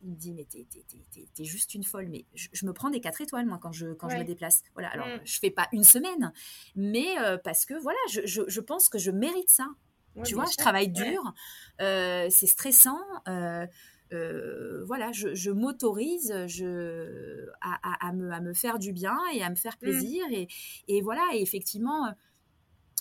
me 0.08 0.16
dit 0.16 0.34
mais 0.34 0.46
t'es, 0.46 1.44
juste 1.44 1.74
une 1.74 1.84
folle 1.84 2.08
mais 2.08 2.24
je, 2.34 2.66
me 2.66 2.72
prends 2.72 2.90
des 2.90 3.00
4 3.00 3.20
étoiles 3.20 3.46
moi 3.46 3.58
quand 3.60 3.72
je 3.72 3.92
quand 3.94 4.08
je 4.08 4.16
me 4.16 4.24
déplace 4.24 4.62
voilà 4.74 4.88
alors 4.90 5.06
mm. 5.06 5.20
je 5.24 5.38
fais 5.38 5.50
pas 5.50 5.68
une 5.72 5.84
semaine 5.84 6.32
mais 6.76 7.14
parce 7.44 7.64
que 7.64 7.74
voilà 7.80 7.98
je, 8.10 8.20
je, 8.24 8.60
pense 8.60 8.88
que 8.88 8.98
je 8.98 9.10
mérite 9.10 9.50
ça 9.50 9.66
tu 10.24 10.34
vois 10.34 10.46
je 10.46 10.56
travaille 10.56 10.88
dur 10.88 11.34
c'est 11.78 12.46
stressant 12.46 13.00
euh, 14.12 14.84
voilà, 14.84 15.12
je, 15.12 15.50
m'autorise 15.50 16.32
je, 16.46 17.46
à, 17.60 18.12
me, 18.12 18.30
à, 18.32 18.40
me, 18.40 18.54
faire 18.54 18.78
du 18.78 18.92
bien 18.92 19.18
et 19.34 19.42
à 19.42 19.50
me 19.50 19.54
faire 19.54 19.74
mmh. 19.74 19.84
plaisir. 19.84 20.24
Et, 20.32 20.48
et, 20.88 21.02
voilà, 21.02 21.22
et 21.34 21.42
effectivement, 21.42 22.12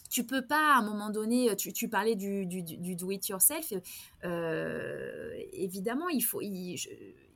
tu 0.10 0.26
peux 0.26 0.46
pas, 0.46 0.76
à 0.76 0.80
un 0.80 0.82
moment 0.84 1.10
donné, 1.10 1.56
tu, 1.56 1.72
tu 1.72 1.90
parlais 1.90 2.16
du, 2.16 2.46
du, 2.46 2.62
du, 2.62 2.96
do 2.96 3.12
it 3.12 3.28
yourself. 3.28 3.72
Euh, 4.24 5.32
évidemment, 5.54 6.10
il 6.10 6.22
faut, 6.22 6.42
il, 6.42 6.78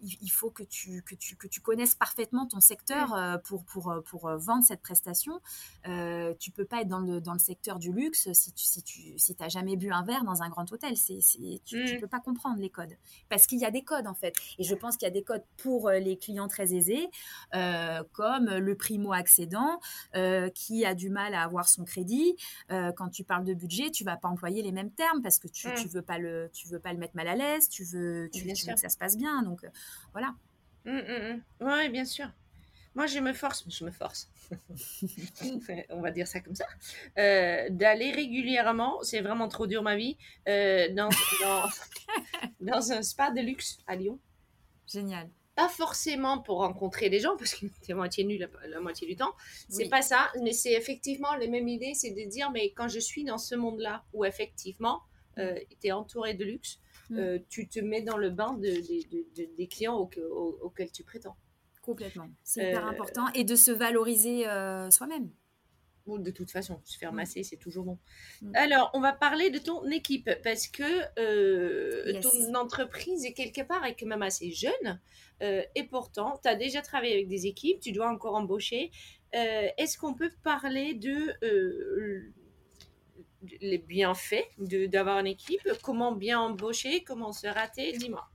il 0.04 0.30
faut 0.30 0.50
que 0.50 0.64
tu, 0.64 1.04
que, 1.04 1.16
tu, 1.16 1.36
que 1.36 1.48
tu 1.48 1.62
connaisses 1.62 1.96
parfaitement 1.96 2.48
ton 2.48 2.60
secteur 2.60 3.10
mm. 3.10 3.14
euh, 3.14 3.38
pour, 3.38 3.64
pour, 3.66 3.92
euh, 3.92 4.02
pour 4.02 4.30
vendre 4.30 4.64
cette 4.64 4.82
prestation. 4.82 5.40
Euh, 5.88 6.34
tu 6.40 6.52
peux 6.52 6.66
pas 6.66 6.82
être 6.82 6.88
dans 6.88 7.00
le, 7.00 7.22
dans 7.22 7.34
le 7.34 7.40
secteur 7.40 7.80
du 7.80 7.92
luxe 7.92 8.32
si 8.34 8.52
tu 8.54 8.66
si 8.66 8.84
tu 8.84 9.18
si 9.18 9.36
as 9.40 9.50
jamais 9.50 9.76
bu 9.76 9.92
un 9.92 10.04
verre 10.04 10.24
dans 10.24 10.42
un 10.42 10.50
grand 10.50 10.72
hôtel. 10.72 10.96
C'est, 10.98 11.20
tu, 11.66 11.78
ne 11.78 11.98
mm. 11.98 12.00
peux 12.00 12.08
pas 12.08 12.20
comprendre 12.20 12.60
les 12.60 12.70
codes. 12.70 12.96
Parce 13.30 13.48
qu'il 13.48 13.60
y 13.60 13.66
a 13.66 13.72
des 13.72 13.84
codes, 13.84 14.08
en 14.08 14.14
fait. 14.14 14.36
Et 14.58 14.64
je 14.64 14.76
pense 14.76 14.98
qu'il 14.98 15.06
y 15.06 15.12
a 15.12 15.14
des 15.14 15.24
codes 15.24 15.44
pour 15.58 15.90
les 15.90 16.18
clients 16.18 16.48
très 16.48 16.74
aisés, 16.74 17.10
comme 17.52 18.50
le 18.50 18.76
primo-accédant 18.76 19.80
qui 20.54 20.86
a 20.86 20.96
du 20.96 21.10
mal 21.10 21.34
à 21.34 21.44
avoir 21.44 21.68
son 21.68 21.84
crédit. 21.84 22.36
quand 22.70 23.10
tu 23.10 23.24
parles 23.24 23.46
de 23.46 23.54
budget, 23.54 23.92
tu 23.92 24.04
vas 24.04 24.18
pas 24.18 24.28
employer 24.28 24.62
les 24.62 24.72
mêmes 24.72 24.92
termes 24.92 25.22
parce 25.22 25.40
que 25.40 25.48
tu, 25.48 25.68
mm. 25.68 25.74
tu 25.76 25.88
veux 25.88 26.02
pas 26.02 26.18
le 26.18 26.50
tu 26.54 26.68
veux 26.68 26.80
pas 26.82 26.94
le 26.94 27.00
mettre 27.00 27.16
mal 27.16 27.28
à 27.28 27.36
l'aise. 27.36 27.70
Tu 27.70 27.84
veux, 27.84 28.30
tu, 28.34 28.44
veux 28.44 28.52
que 28.52 28.80
ça 28.80 28.90
se 28.90 28.98
passe 28.98 29.18
bien. 29.18 29.42
Donc 29.44 29.66
voilà. 30.12 30.36
Mmh, 30.86 30.92
mmh, 30.92 31.34
mmh. 31.34 31.42
Oui, 31.62 31.90
bien 31.90 32.06
sûr. 32.06 32.28
Moi, 32.94 33.08
je 33.08 33.20
me 33.20 33.32
force, 33.32 33.64
je 33.70 33.86
me 33.86 33.92
force, 33.92 34.30
on 35.90 36.02
va 36.02 36.12
dire 36.12 36.28
ça 36.28 36.42
comme 36.42 36.56
ça, 36.56 36.66
euh, 37.18 37.68
d'aller 37.70 38.12
régulièrement, 38.12 39.02
c'est 39.02 39.22
vraiment 39.22 39.48
trop 39.48 39.66
dur 39.66 39.82
ma 39.82 39.96
vie, 39.96 40.18
euh, 40.50 40.90
dans, 40.94 41.10
dans, 42.60 42.92
un 42.92 43.02
spa 43.02 43.32
de 43.32 43.40
luxe 43.40 43.78
à 43.88 43.96
Lyon. 43.96 44.20
Génial. 44.92 45.30
Pas 45.56 45.70
forcément 45.70 46.40
pour 46.40 46.58
rencontrer 46.58 47.10
des 47.10 47.20
gens, 47.20 47.38
parce 47.38 47.54
que 47.56 47.66
c'est 47.82 47.94
moitié 47.94 48.26
nul 48.26 48.50
la, 48.68 48.80
moitié 48.82 49.08
du 49.08 49.16
temps. 49.16 49.34
C'est 49.70 49.88
pas 49.88 50.02
ça, 50.02 50.30
mais 50.42 50.52
c'est 50.52 50.74
effectivement 50.74 51.34
la 51.36 51.48
même 51.48 51.70
idée, 51.70 51.94
c'est 51.94 52.12
de 52.12 52.30
dire, 52.30 52.52
mais 52.52 52.72
quand 52.72 52.90
je 52.90 53.00
suis 53.00 53.24
dans 53.24 53.38
ce 53.38 53.56
monde-là, 53.56 54.04
où 54.12 54.26
effectivement, 54.26 55.02
euh, 55.38 55.56
tu 55.80 55.88
es 55.88 55.92
entouré 55.92 56.34
de 56.34 56.44
luxe, 56.44 56.80
Mm. 57.12 57.20
Euh, 57.20 57.40
tu 57.50 57.68
te 57.68 57.80
mets 57.80 58.02
dans 58.02 58.18
le 58.18 58.30
bain 58.30 58.58
des 58.58 59.68
clients 59.70 59.98
auxquels 59.98 60.92
tu 60.92 61.04
prétends. 61.04 61.36
Complètement. 61.82 62.30
C'est 62.44 62.70
hyper 62.70 62.86
euh, 62.86 62.90
important. 62.90 63.28
Et 63.34 63.44
de 63.44 63.56
se 63.56 63.72
valoriser 63.72 64.48
euh, 64.48 64.90
soi-même. 64.90 65.30
De 66.08 66.32
toute 66.32 66.52
façon, 66.52 66.82
se 66.84 66.98
faire 66.98 67.14
mm. 67.14 67.16
masser, 67.16 67.44
c'est 67.44 67.58
toujours 67.58 67.86
bon. 67.86 68.00
Mm. 68.42 68.52
Alors, 68.56 68.92
on 68.94 69.02
va 69.02 69.14
parler 69.14 69.50
de 69.50 69.60
ton 69.60 69.86
équipe 69.90 70.30
parce 70.44 70.68
que 70.68 72.22
ton 72.22 72.56
entreprise 72.56 73.26
est 73.26 73.34
quelque 73.34 73.62
part 73.62 73.86
est 73.86 73.96
quand 73.96 74.08
même 74.08 74.24
assez 74.24 74.52
jeune 74.52 75.00
et 75.42 75.84
pourtant, 75.90 76.40
tu 76.44 76.50
as 76.50 76.56
déjà 76.56 76.82
travaillé 76.82 77.14
avec 77.14 77.28
des 77.28 77.48
équipes, 77.48 77.80
tu 77.80 77.92
dois 77.92 78.10
encore 78.10 78.36
embaucher. 78.36 78.92
Est-ce 79.34 79.98
qu'on 79.98 80.14
peut 80.14 80.32
parler 80.44 80.94
de 80.94 82.32
les 83.62 83.78
bienfaits 83.78 84.46
d'avoir 84.58 85.20
une 85.20 85.28
équipe 85.28 85.68
Comment 85.84 86.12
bien 86.12 86.40
embaucher 86.40 87.04
Comment 87.04 87.32
se 87.32 87.48
rater 87.48 87.92
Dis-moi. 87.94 88.30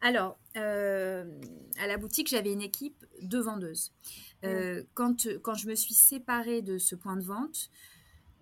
Alors, 0.00 0.38
euh, 0.56 1.24
à 1.78 1.86
la 1.86 1.96
boutique, 1.96 2.28
j'avais 2.28 2.52
une 2.52 2.62
équipe 2.62 3.06
de 3.22 3.38
vendeuses. 3.38 3.90
Euh, 4.44 4.82
quand, 4.92 5.26
quand 5.42 5.54
je 5.54 5.66
me 5.66 5.74
suis 5.74 5.94
séparée 5.94 6.60
de 6.60 6.76
ce 6.76 6.94
point 6.94 7.16
de 7.16 7.24
vente, 7.24 7.70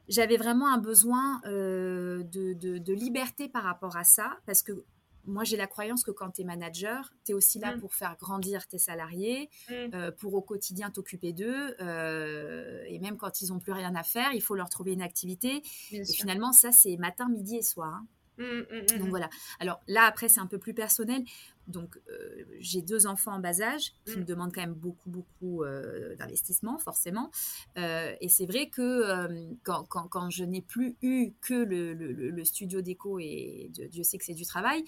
j'avais 0.09 0.37
vraiment 0.37 0.73
un 0.73 0.79
besoin 0.79 1.41
euh, 1.47 2.25
de, 2.25 2.55
de, 2.55 2.93
liberté 2.93 3.49
par 3.49 3.63
rapport 3.63 3.97
à 3.97 4.03
ça, 4.03 4.39
parce 4.45 4.63
que 4.63 4.85
moi, 5.25 5.45
j'ai 5.45 5.57
la 5.57 5.67
croyance 5.67 6.03
que 6.03 6.11
quand 6.11 6.31
tu 6.31 6.43
es 6.43 6.45
manager, 6.45 7.13
tu 7.25 7.33
es 7.33 7.35
aussi 7.35 7.59
là 7.59 7.75
mm. 7.77 7.81
pour 7.81 7.95
faire 7.95 8.17
grandir 8.19 8.67
tes 8.67 8.79
salariés, 8.79 9.51
mm. 9.69 9.73
euh, 9.95 10.11
pour 10.11 10.35
au 10.35 10.43
quotidien 10.43 10.91
t'occuper 10.91 11.33
d'eux. 11.33 11.77
Euh, 11.81 12.83
et 12.89 12.99
même 12.99 13.17
quand 13.17 13.41
ils 13.41 13.49
n'ont 13.49 13.59
plus 13.59 13.73
rien 13.73 13.95
à 13.95 14.03
faire, 14.03 14.33
il 14.33 14.43
faut 14.43 14.55
leur 14.55 14.69
trouver 14.69 14.93
une 14.93 15.03
activité. 15.03 15.63
et 15.91 16.05
finalement, 16.05 16.53
ça, 16.53 16.73
c'est 16.73 16.97
matin, 16.97 17.29
midi 17.29 17.57
et 17.57 17.63
soir. 17.63 17.95
Hein. 17.95 18.07
Mm, 18.39 18.99
Donc 18.99 19.09
voilà. 19.09 19.29
Alors 19.61 19.81
là, 19.87 20.05
après, 20.05 20.29
c'est 20.29 20.41
un 20.41 20.47
peu 20.47 20.59
plus 20.59 20.75
personnel. 20.75 21.23
Donc, 21.69 21.97
euh, 22.09 22.45
j'ai 22.59 22.83
deux 22.83 23.07
enfants 23.07 23.35
en 23.35 23.39
bas 23.39 23.61
âge 23.61 23.93
qui 24.05 24.17
me 24.17 24.23
Mm. 24.23 24.25
demandent 24.25 24.53
quand 24.55 24.61
même 24.63 24.75
beaucoup, 24.75 25.09
beaucoup 25.11 25.63
euh, 25.63 26.17
d'investissement, 26.17 26.77
forcément. 26.79 27.31
Euh, 27.79 28.15
et 28.21 28.29
c'est 28.29 28.47
vrai 28.47 28.69
que 28.69 28.83
euh, 28.83 29.45
quand, 29.63 29.85
quand- 29.85 30.09
quand 30.09 30.29
je 30.31 30.43
n'ai 30.45 30.61
plus 30.61 30.97
eu 31.03 31.33
que 31.41 31.55
le, 31.55 31.95
le- 31.95 32.45
studio 32.45 32.81
déco, 32.81 33.19
et 33.21 33.69
Dieu, 33.73 33.87
Dieu 33.89 34.03
sait 34.03 34.19
que 34.19 34.25
c'est 34.25 34.35
du 34.35 34.45
travail, 34.45 34.83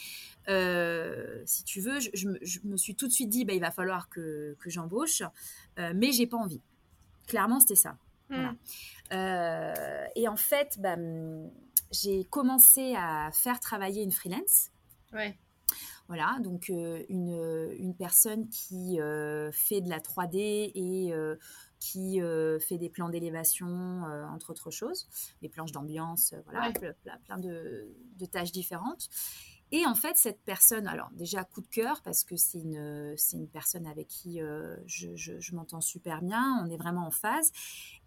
si 1.47 1.65
tu 1.65 1.81
veux, 1.81 2.01
je, 2.01 2.11
je 2.13 2.29
me, 2.29 2.39
je 2.43 2.59
me 2.65 2.77
suis 2.77 2.95
tout 2.97 3.07
de 3.07 3.13
suite 3.13 3.29
dit, 3.31 3.45
bah, 3.45 3.53
il 3.53 3.61
va 3.61 3.71
falloir 3.71 4.09
que, 4.09 4.57
que 4.61 4.69
j'embauche, 4.71 5.23
mais 5.79 6.11
j'ai 6.13 6.27
pas 6.27 6.37
envie. 6.39 6.61
Clairement, 7.27 7.61
c'était 7.61 7.77
ça. 7.77 7.97
Voilà. 8.29 8.53
Mm. 9.13 10.09
Et 10.17 10.29
en 10.29 10.37
fait, 10.37 10.79
bah, 10.81 10.97
j'ai 11.93 12.25
commencé 12.25 12.95
à 12.97 13.31
faire 13.33 13.61
travailler 13.61 14.03
une 14.03 14.13
freelance. 14.13 14.71
Ouais. 15.13 15.37
Voilà, 16.07 16.37
donc 16.43 16.69
euh, 16.69 17.03
une, 17.09 17.31
une 17.79 17.95
personne 17.97 18.49
qui 18.51 19.01
euh, 19.01 19.51
fait 19.53 19.81
de 19.81 19.89
la 19.89 20.01
3D 20.01 20.71
et 20.75 21.15
euh, 21.15 21.37
qui 21.81 22.21
euh, 22.21 22.59
fait 22.59 22.77
des 22.77 22.91
plans 22.91 23.09
d'élévation, 23.09 23.67
euh, 24.05 24.27
entre 24.27 24.51
autres 24.51 24.71
choses, 24.71 25.09
des 25.41 25.49
planches 25.49 25.73
d'ambiance, 25.73 26.35
euh, 26.35 26.41
voilà, 26.45 26.69
Ouais. 26.69 26.95
plein 27.25 27.39
de, 27.39 27.89
de 28.19 28.27
tâches 28.27 28.53
différentes. 28.53 29.09
Et 29.73 29.87
en 29.87 29.95
fait, 29.95 30.17
cette 30.17 30.41
personne, 30.45 30.87
alors 30.87 31.09
déjà 31.13 31.43
coup 31.43 31.63
de 31.63 31.67
cœur 31.69 32.03
parce 32.03 32.23
que 32.23 32.37
c'est 32.37 32.59
une, 32.59 33.15
c'est 33.17 33.39
une 33.39 33.49
personne 33.49 33.87
avec 33.87 34.07
qui 34.09 34.43
euh, 34.43 34.77
je, 34.87 35.17
je- 35.17 35.41
je 35.41 35.55
m'entends 35.57 35.81
super 35.81 36.21
bien, 36.23 36.63
on 36.65 36.71
est 36.71 36.77
vraiment 36.77 37.07
en 37.07 37.11
phase. 37.11 37.51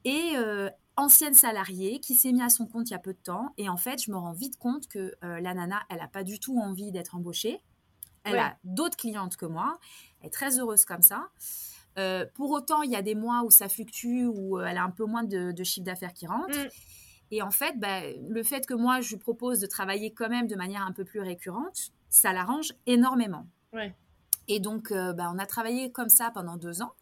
Et 0.05 0.33
euh, 0.37 0.69
ancienne 0.95 1.33
salariée 1.33 1.99
qui 1.99 2.13
s'est 2.13 2.31
mise 2.31 2.43
à 2.43 2.49
son 2.49 2.67
compte 2.67 2.89
il 2.89 2.93
y 2.93 2.95
a 2.95 2.99
peu 2.99 3.13
de 3.13 3.19
temps. 3.19 3.53
Et 3.57 3.69
en 3.69 3.77
fait, 3.77 4.01
je 4.01 4.11
me 4.11 4.17
rends 4.17 4.33
vite 4.33 4.57
compte 4.59 4.87
que 4.87 5.15
euh, 5.23 5.39
la 5.41 5.53
nana, 5.55 5.81
elle 5.89 5.97
n'a 5.97 6.07
pas 6.07 6.23
du 6.23 6.39
tout 6.39 6.57
envie 6.59 6.91
d'être 6.91 7.15
embauchée. 7.15 7.59
Elle 8.27 8.33
Ouais. 8.33 8.39
a 8.39 8.57
d'autres 8.63 8.97
clientes 8.97 9.35
que 9.37 9.45
moi. 9.45 9.77
Elle 10.21 10.27
est 10.27 10.31
très 10.31 10.59
heureuse 10.59 10.85
comme 10.85 11.01
ça. 11.01 11.29
Euh, 11.97 12.25
pour 12.35 12.51
autant, 12.51 12.81
il 12.83 12.91
y 12.91 12.95
a 12.95 13.01
des 13.01 13.15
mois 13.15 13.41
où 13.43 13.49
ça 13.49 13.69
fluctue, 13.69 14.25
où 14.25 14.59
euh, 14.59 14.65
elle 14.65 14.77
a 14.77 14.83
un 14.83 14.91
peu 14.91 15.05
moins 15.05 15.23
de, 15.23 15.51
de 15.51 15.63
chiffre 15.63 15.85
d'affaires 15.85 16.13
qui 16.13 16.27
rentre. 16.27 16.57
Mm. 16.57 16.69
Et 17.31 17.41
en 17.41 17.51
fait, 17.51 17.79
bah, 17.79 18.01
le 18.29 18.43
fait 18.43 18.65
que 18.65 18.73
moi, 18.73 19.01
je 19.01 19.09
lui 19.09 19.17
propose 19.17 19.59
de 19.59 19.65
travailler 19.67 20.13
quand 20.13 20.29
même 20.29 20.47
de 20.47 20.55
manière 20.55 20.85
un 20.85 20.91
peu 20.91 21.03
plus 21.05 21.19
récurrente, 21.21 21.91
ça 22.09 22.31
l'arrange 22.33 22.73
énormément. 22.85 23.47
Ouais. 23.73 23.95
Et 24.47 24.59
donc, 24.59 24.91
euh, 24.91 25.11
bah, 25.13 25.29
on 25.33 25.39
a 25.39 25.45
travaillé 25.45 25.91
comme 25.91 26.09
ça 26.09 26.31
pendant 26.31 26.55
deux 26.55 26.81
ans. 26.81 26.93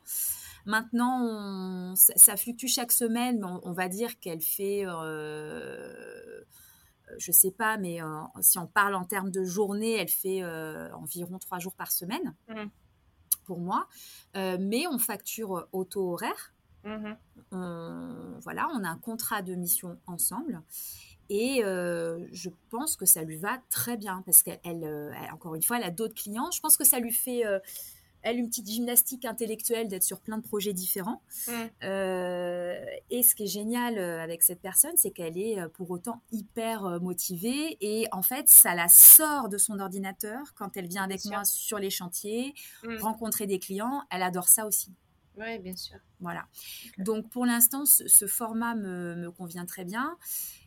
Maintenant, 0.65 1.19
on- 1.21 1.95
ça, 1.95 2.13
ça 2.15 2.37
fluctue 2.37 2.65
chaque 2.67 2.91
semaine, 2.91 3.39
mais 3.39 3.45
on, 3.45 3.59
on 3.67 3.71
va 3.73 3.87
dire 3.87 4.19
qu'elle 4.19 4.41
fait, 4.41 4.83
euh, 4.85 6.41
je 7.17 7.31
sais 7.31 7.51
pas, 7.51 7.77
mais 7.77 8.01
euh, 8.01 8.07
si 8.41 8.57
on 8.59 8.67
parle 8.67 8.95
en 8.95 9.05
termes 9.05 9.31
de 9.31 9.43
journée, 9.43 9.93
elle 9.93 10.09
fait 10.09 10.41
euh, 10.43 10.91
environ 10.95 11.37
trois 11.39 11.59
jours 11.59 11.75
par 11.75 11.91
semaine 11.91 12.33
Mm. 12.49 12.65
pour 13.45 13.59
moi. 13.59 13.87
Euh, 14.35 14.57
mais 14.59 14.87
on 14.87 14.97
facture 14.99 15.67
auto-horaire. 15.71 16.53
Mhm. 16.83 17.17
On, 17.51 18.39
voilà, 18.41 18.67
on 18.73 18.83
a 18.83 18.89
un 18.89 18.97
contrat 18.97 19.41
de 19.41 19.55
mission 19.55 19.97
ensemble. 20.07 20.61
Et 21.29 21.63
euh, 21.63 22.27
je 22.31 22.49
pense 22.69 22.95
que 22.95 23.05
ça 23.07 23.23
lui 23.23 23.37
va 23.37 23.57
très 23.71 23.97
bien 23.97 24.21
parce 24.27 24.43
qu'elle, 24.43 24.59
elle, 24.63 24.83
elle- 24.83 25.31
encore 25.33 25.55
une 25.55 25.63
fois, 25.63 25.77
elle 25.77 25.83
a 25.83 25.89
d'autres 25.89 26.13
clients. 26.13 26.51
Je 26.51 26.59
pense 26.59 26.77
que 26.77 26.83
ça 26.83 26.99
lui 26.99 27.11
fait, 27.11 27.43
euh, 27.45 27.57
elle, 28.25 28.37
une 28.39 28.49
petite 28.49 28.67
gymnastique 28.67 29.23
intellectuelle 29.23 29.87
d'être 29.87 30.03
sur 30.03 30.19
plein 30.19 30.37
de 30.37 30.43
projets 30.43 30.73
différents. 30.73 31.21
Mm. 31.47 31.51
Euh, 31.83 32.85
et 33.09 33.23
ce 33.23 33.35
qui 33.35 33.43
est 33.43 33.47
génial 33.47 33.97
euh, 33.97 34.21
avec 34.21 34.43
cette 34.43 34.59
personne, 34.61 34.97
c'est 34.97 35.11
qu'elle 35.11 35.37
est 35.37 35.59
euh, 35.59 35.69
pour 35.69 35.89
autant 35.91 36.21
hyper 36.31 36.99
motivée. 37.01 37.77
Et 37.81 38.07
en 38.11 38.21
fait, 38.21 38.49
ça 38.49 38.75
la 38.75 38.87
sort 38.87 39.47
de 39.49 39.57
son 39.57 39.79
ordinateur 39.79 40.53
quand 40.55 40.75
elle 40.75 40.87
vient 40.87 41.03
avec 41.03 41.21
Bien 41.21 41.29
sûr. 41.29 41.31
moi 41.37 41.45
sur 41.45 41.79
les 41.79 41.89
chantiers, 41.89 42.53
Mm. 42.83 42.97
rencontrer 42.97 43.47
des 43.47 43.59
clients. 43.59 44.01
Elle 44.09 44.23
adore 44.23 44.47
ça 44.49 44.65
aussi. 44.65 44.91
Ouais, 45.37 45.59
bien 45.59 45.75
sûr. 45.75 45.97
Voilà. 46.19 46.45
Donc 46.97 47.29
pour 47.29 47.45
l'instant, 47.45 47.85
ce, 47.85 48.07
ce 48.07 48.25
format 48.25 48.73
me, 48.75 49.15
me 49.15 49.31
convient 49.31 49.65
très 49.65 49.83
bien. 49.85 50.17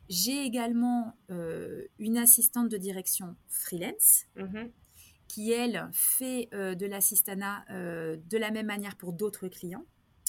J'ai 0.09 0.43
également 0.45 1.15
euh, 1.31 1.85
une 1.99 2.17
assistante 2.19 2.69
de 2.69 2.77
direction 2.77 3.35
freelance 3.49 4.25
Mhm. 4.37 4.71
Qui, 5.29 5.53
elle, 5.53 5.89
fait 5.93 6.49
euh, 6.55 6.75
de 6.75 6.87
l'assistanat 6.87 7.65
euh, 7.71 8.17
de 8.29 8.37
la 8.39 8.51
même 8.51 8.67
manière 8.67 8.97
pour 8.97 9.13
d'autres 9.13 9.47
clients. 9.49 9.85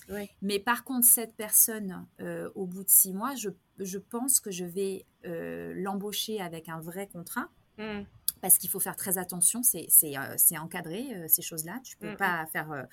Ouais. 0.09 0.29
Mais 0.41 0.59
par 0.59 0.83
contre, 0.83 1.07
cette 1.07 1.35
personne, 1.35 2.05
euh, 2.19 2.49
au 2.55 2.65
bout 2.65 2.83
de 2.83 2.89
six 2.89 3.13
mois, 3.13 3.35
je, 3.35 3.49
je 3.79 3.97
pense 3.97 4.39
que 4.39 4.51
je 4.51 4.65
vais 4.65 5.05
l'embaucher 5.23 6.39
avec 6.41 6.69
un 6.69 6.79
vrai 6.79 7.07
contrat 7.07 7.49
Mm. 7.77 8.03
parce 8.41 8.57
qu'il 8.57 8.69
faut 8.69 8.79
faire 8.81 8.97
très 8.97 9.17
attention, 9.17 9.61
c'est 9.63 9.87
encadré 10.57 11.29
ces 11.29 11.41
choses-là. 11.41 11.79
Tu 11.83 11.95
peux 11.97 12.11
Mm, 12.11 12.17
pas 12.17 12.45
faire. 12.47 12.71
euh, 12.73 12.83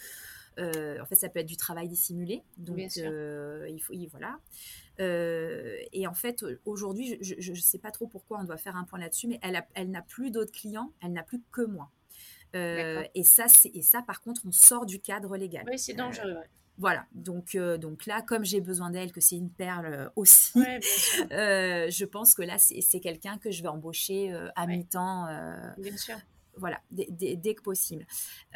euh, 0.59 1.01
en 1.03 1.07
fait, 1.07 1.17
ça 1.17 1.29
peut 1.29 1.41
être 1.41 1.47
du 1.47 1.57
travail 1.57 1.89
dissimulé. 1.89 2.43
Donc, 2.57 2.79
euh, 2.99 3.67
il 3.69 3.79
faut, 3.81 3.93
il- 3.93 4.07
voilà. 4.09 4.39
Euh, 5.01 5.77
et 5.93 6.07
en 6.07 6.15
fait, 6.15 6.45
aujourd'hui, 6.65 7.19
je 7.21 7.51
ne 7.51 7.57
sais 7.57 7.79
pas 7.79 7.91
trop 7.91 8.07
pourquoi 8.07 8.39
on 8.41 8.45
doit 8.45 8.57
faire 8.57 8.77
un 8.77 8.85
point 8.85 8.99
là-dessus, 8.99 9.29
mais 9.29 9.39
elle, 9.43 9.57
a- 9.57 9.67
elle 9.75 9.91
n'a 9.91 10.03
plus 10.03 10.31
d'autres 10.31 10.53
clients, 10.53 10.93
elle 11.03 11.13
n'a 11.13 11.23
plus 11.23 11.43
que 11.53 11.63
moi. 11.63 11.91
Euh, 12.55 13.03
et 13.15 13.25
ça, 13.25 13.49
c'est- 13.49 13.71
et 13.75 13.83
ça, 13.83 14.03
par 14.03 14.21
contre, 14.21 14.43
on 14.47 14.53
sort 14.53 14.87
du 14.87 15.01
cadre 15.01 15.37
légal. 15.37 15.65
Oui, 15.69 15.79
c'est 15.79 15.95
dangereux. 15.95 16.33
Ouais. 16.35 16.49
Voilà. 16.79 17.07
Donc, 17.13 17.55
euh, 17.55 17.79
donc 17.79 18.05
là, 18.07 18.21
comme 18.23 18.45
j'ai 18.45 18.61
besoin 18.61 18.91
d'elle, 18.91 19.11
que 19.13 19.21
c'est 19.21 19.37
une 19.37 19.51
perle 19.51 19.87
euh, 19.87 20.09
aussi, 20.15 20.59
Ouais, 20.59 20.79
euh, 21.33 21.91
je 21.91 22.05
pense 22.05 22.35
que 22.35 22.43
là, 22.43 22.59
c'est 22.59 22.81
c'est 22.83 23.01
quelqu'un 23.01 23.39
que 23.39 23.51
je 23.51 23.63
vais 23.63 23.69
embaucher 23.69 24.33
euh, 24.33 24.49
à 24.57 24.67
Ouais. 24.67 24.77
mi-temps. 24.77 25.27
euh, 25.27 25.57
Bien 25.79 25.97
sûr. 25.97 26.17
voilà, 26.59 26.81
dès, 26.91 27.07
dès- 27.11 27.37
dès 27.37 27.55
que 27.55 27.63
possible. 27.63 28.07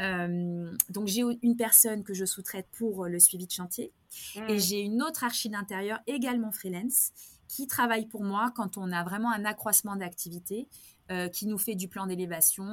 Euh, 0.00 0.70
donc 0.90 1.06
j'ai 1.08 1.22
une 1.42 1.56
personne 1.56 2.02
que 2.04 2.14
je 2.14 2.24
sous-traite 2.24 2.66
pour 2.72 3.06
le 3.06 3.18
suivi 3.18 3.46
de 3.46 3.52
chantier 3.52 3.92
Mm. 4.36 4.48
et 4.50 4.58
j'ai 4.58 4.80
une 4.80 5.02
autre 5.02 5.24
archi 5.24 5.48
d'intérieur 5.48 6.00
également 6.06 6.50
freelance 6.52 7.12
qui 7.52 7.66
travaille 7.66 8.06
pour 8.06 8.22
moi 8.22 8.52
quand 8.54 8.78
on 8.78 8.92
a 8.92 9.02
vraiment 9.02 9.32
un 9.32 9.44
accroissement 9.44 9.96
d'activité, 9.96 10.68
euh, 11.10 11.28
qui 11.28 11.46
nous 11.48 11.58
fait 11.58 11.74
du 11.74 11.88
plan 11.88 12.06
d'élévation, 12.06 12.64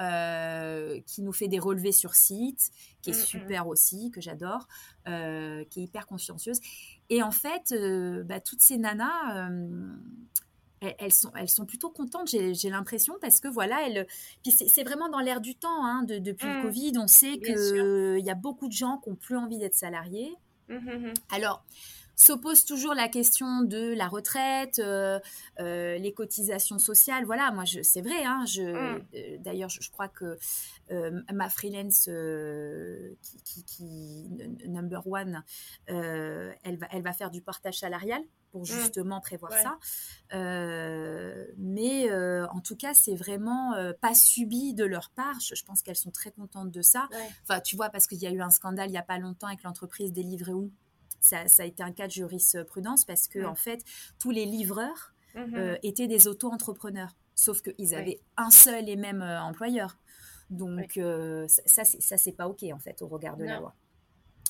euh, 0.00 1.00
qui 1.06 1.22
nous 1.22 1.32
fait 1.32 1.46
des 1.46 1.60
relevés 1.60 1.92
sur 1.92 2.16
site, 2.16 2.70
qui 3.02 3.10
est 3.10 3.12
Mm, 3.12 3.20
mm. 3.20 3.24
super 3.24 3.68
aussi, 3.68 4.10
que 4.10 4.20
j'adore, 4.20 4.66
euh, 5.06 5.62
qui 5.70 5.78
est 5.80 5.84
hyper 5.84 6.08
consciencieuse. 6.08 6.58
Et 7.08 7.22
en 7.22 7.30
fait, 7.30 7.72
bah, 8.24 8.40
toutes 8.40 8.60
ces 8.60 8.78
nanas, 8.78 9.48
elles, 10.80 11.12
sont, 11.12 11.30
elles 11.36 11.48
sont 11.48 11.64
plutôt 11.64 11.90
contentes, 11.90 12.28
j'ai 12.28 12.70
l'impression, 12.70 13.14
parce 13.20 13.38
que 13.38 13.46
voilà, 13.46 13.86
elles, 13.86 14.08
puis 14.42 14.50
c'est 14.50 14.82
vraiment 14.84 15.08
dans 15.08 15.20
l'air 15.20 15.40
du 15.40 15.54
temps, 15.54 15.84
hein, 15.86 16.02
de- 16.02 16.18
depuis 16.18 16.48
le 16.48 16.58
Mm. 16.58 16.62
Covid, 16.62 16.92
on 16.98 17.06
sait 17.06 17.38
qu'il 17.38 18.24
y 18.26 18.30
a 18.30 18.34
beaucoup 18.34 18.66
de 18.66 18.72
gens 18.72 18.98
qui 18.98 19.10
n'ont 19.10 19.16
plus 19.16 19.36
envie 19.36 19.58
d'être 19.58 19.74
salariés. 19.76 20.34
Mhm. 20.68 21.14
Alors, 21.30 21.64
s'oppose 22.16 22.64
toujours 22.64 22.94
la 22.94 23.08
question 23.08 23.60
de 23.62 23.92
la 23.94 24.08
retraite, 24.08 24.78
euh, 24.78 25.20
euh, 25.60 25.98
les 25.98 26.12
cotisations 26.14 26.78
sociales. 26.78 27.24
Voilà, 27.26 27.50
moi, 27.52 27.64
je- 27.66 27.82
c'est 27.82 28.00
vrai. 28.00 28.24
Hein, 28.24 28.44
je, 28.46 28.62
Mm. 28.62 29.04
euh, 29.14 29.36
D'ailleurs, 29.40 29.68
je, 29.68 29.80
je 29.82 29.90
crois 29.90 30.08
que 30.08 30.38
ma 31.32 31.48
freelance 31.50 32.08
qui, 33.22 33.36
qui- 33.44 33.64
qui- 33.64 34.30
n- 34.40 34.56
number 34.66 35.06
one, 35.06 35.44
elle, 35.86 36.76
va, 36.78 36.86
elle 36.90 37.02
va 37.02 37.12
faire 37.12 37.30
du 37.30 37.42
portage 37.42 37.78
salarial 37.78 38.22
pour 38.50 38.64
justement 38.64 39.20
prévoir 39.20 39.52
Ouais. 39.52 39.62
ça. 39.62 39.78
Mais 41.58 42.10
en 42.50 42.60
tout 42.60 42.76
cas, 42.76 42.94
c'est 42.94 43.14
vraiment 43.14 43.74
pas 44.00 44.14
subi 44.14 44.74
de 44.74 44.84
leur 44.84 45.10
part. 45.10 45.38
Je, 45.40 45.54
je 45.54 45.64
pense 45.64 45.82
qu'elles 45.82 45.96
sont 45.96 46.10
très 46.10 46.30
contentes 46.30 46.70
de 46.70 46.82
ça. 46.82 47.08
Ouais. 47.12 47.28
Enfin, 47.42 47.60
tu 47.60 47.76
vois, 47.76 47.90
parce 47.90 48.06
qu'il 48.06 48.18
y 48.18 48.26
a 48.26 48.30
eu 48.30 48.40
un 48.40 48.50
scandale 48.50 48.88
il 48.88 48.92
n'y 48.92 48.98
a 48.98 49.02
pas 49.02 49.18
longtemps 49.18 49.48
avec 49.48 49.62
l'entreprise 49.62 50.12
Deliveroo. 50.12 50.70
Ça, 51.26 51.48
ça 51.48 51.64
a 51.64 51.66
été 51.66 51.82
un 51.82 51.92
cas 51.92 52.06
de 52.06 52.12
jurisprudence 52.12 53.04
parce 53.04 53.26
que, 53.26 53.40
en 53.44 53.54
fait, 53.56 53.82
tous 54.20 54.30
les 54.30 54.44
livreurs 54.46 55.12
Mhm. 55.34 55.54
euh, 55.56 55.76
étaient 55.82 56.06
des 56.06 56.28
auto-entrepreneurs. 56.28 57.14
Sauf 57.34 57.60
qu'ils 57.62 57.94
avaient 57.94 58.20
un 58.36 58.50
seul 58.50 58.88
et 58.88 58.96
même 58.96 59.20
euh, 59.22 59.40
employeur. 59.42 59.98
Donc, 60.48 60.96
euh, 60.96 61.46
ça, 61.48 61.84
ça, 61.84 62.16
c'est- 62.16 62.32
pas 62.32 62.48
OK, 62.48 62.62
en 62.72 62.78
fait, 62.78 63.02
au 63.02 63.08
regard 63.08 63.36
de 63.36 63.44
la 63.44 63.58
loi. 63.60 63.74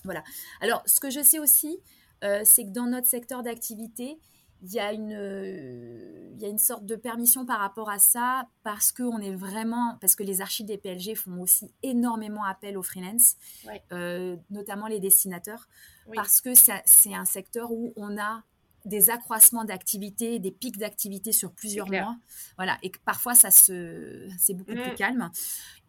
Voilà. 0.05 0.23
Alors, 0.61 0.83
ce 0.87 1.01
que 1.01 1.11
je 1.11 1.23
sais 1.23 1.39
aussi, 1.39 1.79
euh, 2.23 2.43
c'est 2.45 2.65
que 2.65 2.71
dans 2.71 2.87
notre 2.87 3.07
secteur 3.09 3.43
d'activité, 3.43 4.19
il 4.63 4.73
y, 4.73 4.81
a 4.81 4.93
une, 4.93 5.13
euh, 5.13 6.31
il 6.35 6.41
y 6.41 6.45
a 6.45 6.49
une 6.49 6.59
sorte 6.59 6.87
de 6.87 6.97
permission 6.97 7.45
par 7.47 7.59
rapport 7.61 7.91
à 7.91 7.99
ça 7.99 8.49
parce 8.63 8.91
que 8.93 9.03
on 9.03 9.19
est 9.19 9.35
vraiment 9.35 9.97
parce 10.01 10.15
que 10.17 10.23
les 10.23 10.41
archives 10.41 10.67
des 10.67 10.79
PLG 10.79 11.15
font 11.15 11.41
aussi 11.41 11.73
énormément 11.83 12.45
appel 12.45 12.77
aux 12.79 12.83
freelance, 12.83 13.37
Ouais. 13.67 13.83
euh, 13.93 14.37
notamment 14.51 14.87
les 14.87 14.99
dessinateurs, 15.01 15.69
Oui. 16.09 16.17
parce 16.17 16.41
que 16.41 16.51
c'est 16.55 17.15
un 17.15 17.25
secteur 17.25 17.71
où 17.71 17.93
on 17.97 18.19
a 18.19 18.43
des 18.85 19.11
accroissements 19.11 19.65
d'activité, 19.65 20.39
des 20.39 20.53
pics 20.53 20.79
d'activité 20.79 21.33
sur 21.33 21.51
plusieurs 21.53 21.89
mois, 21.91 22.17
voilà, 22.57 22.79
et 22.83 22.91
que 22.91 22.99
parfois 23.05 23.35
ça 23.35 23.51
se, 23.51 24.29
c'est 24.39 24.55
beaucoup 24.55 24.73
Mm. 24.73 24.83
plus 24.83 24.95
calme. 24.95 25.31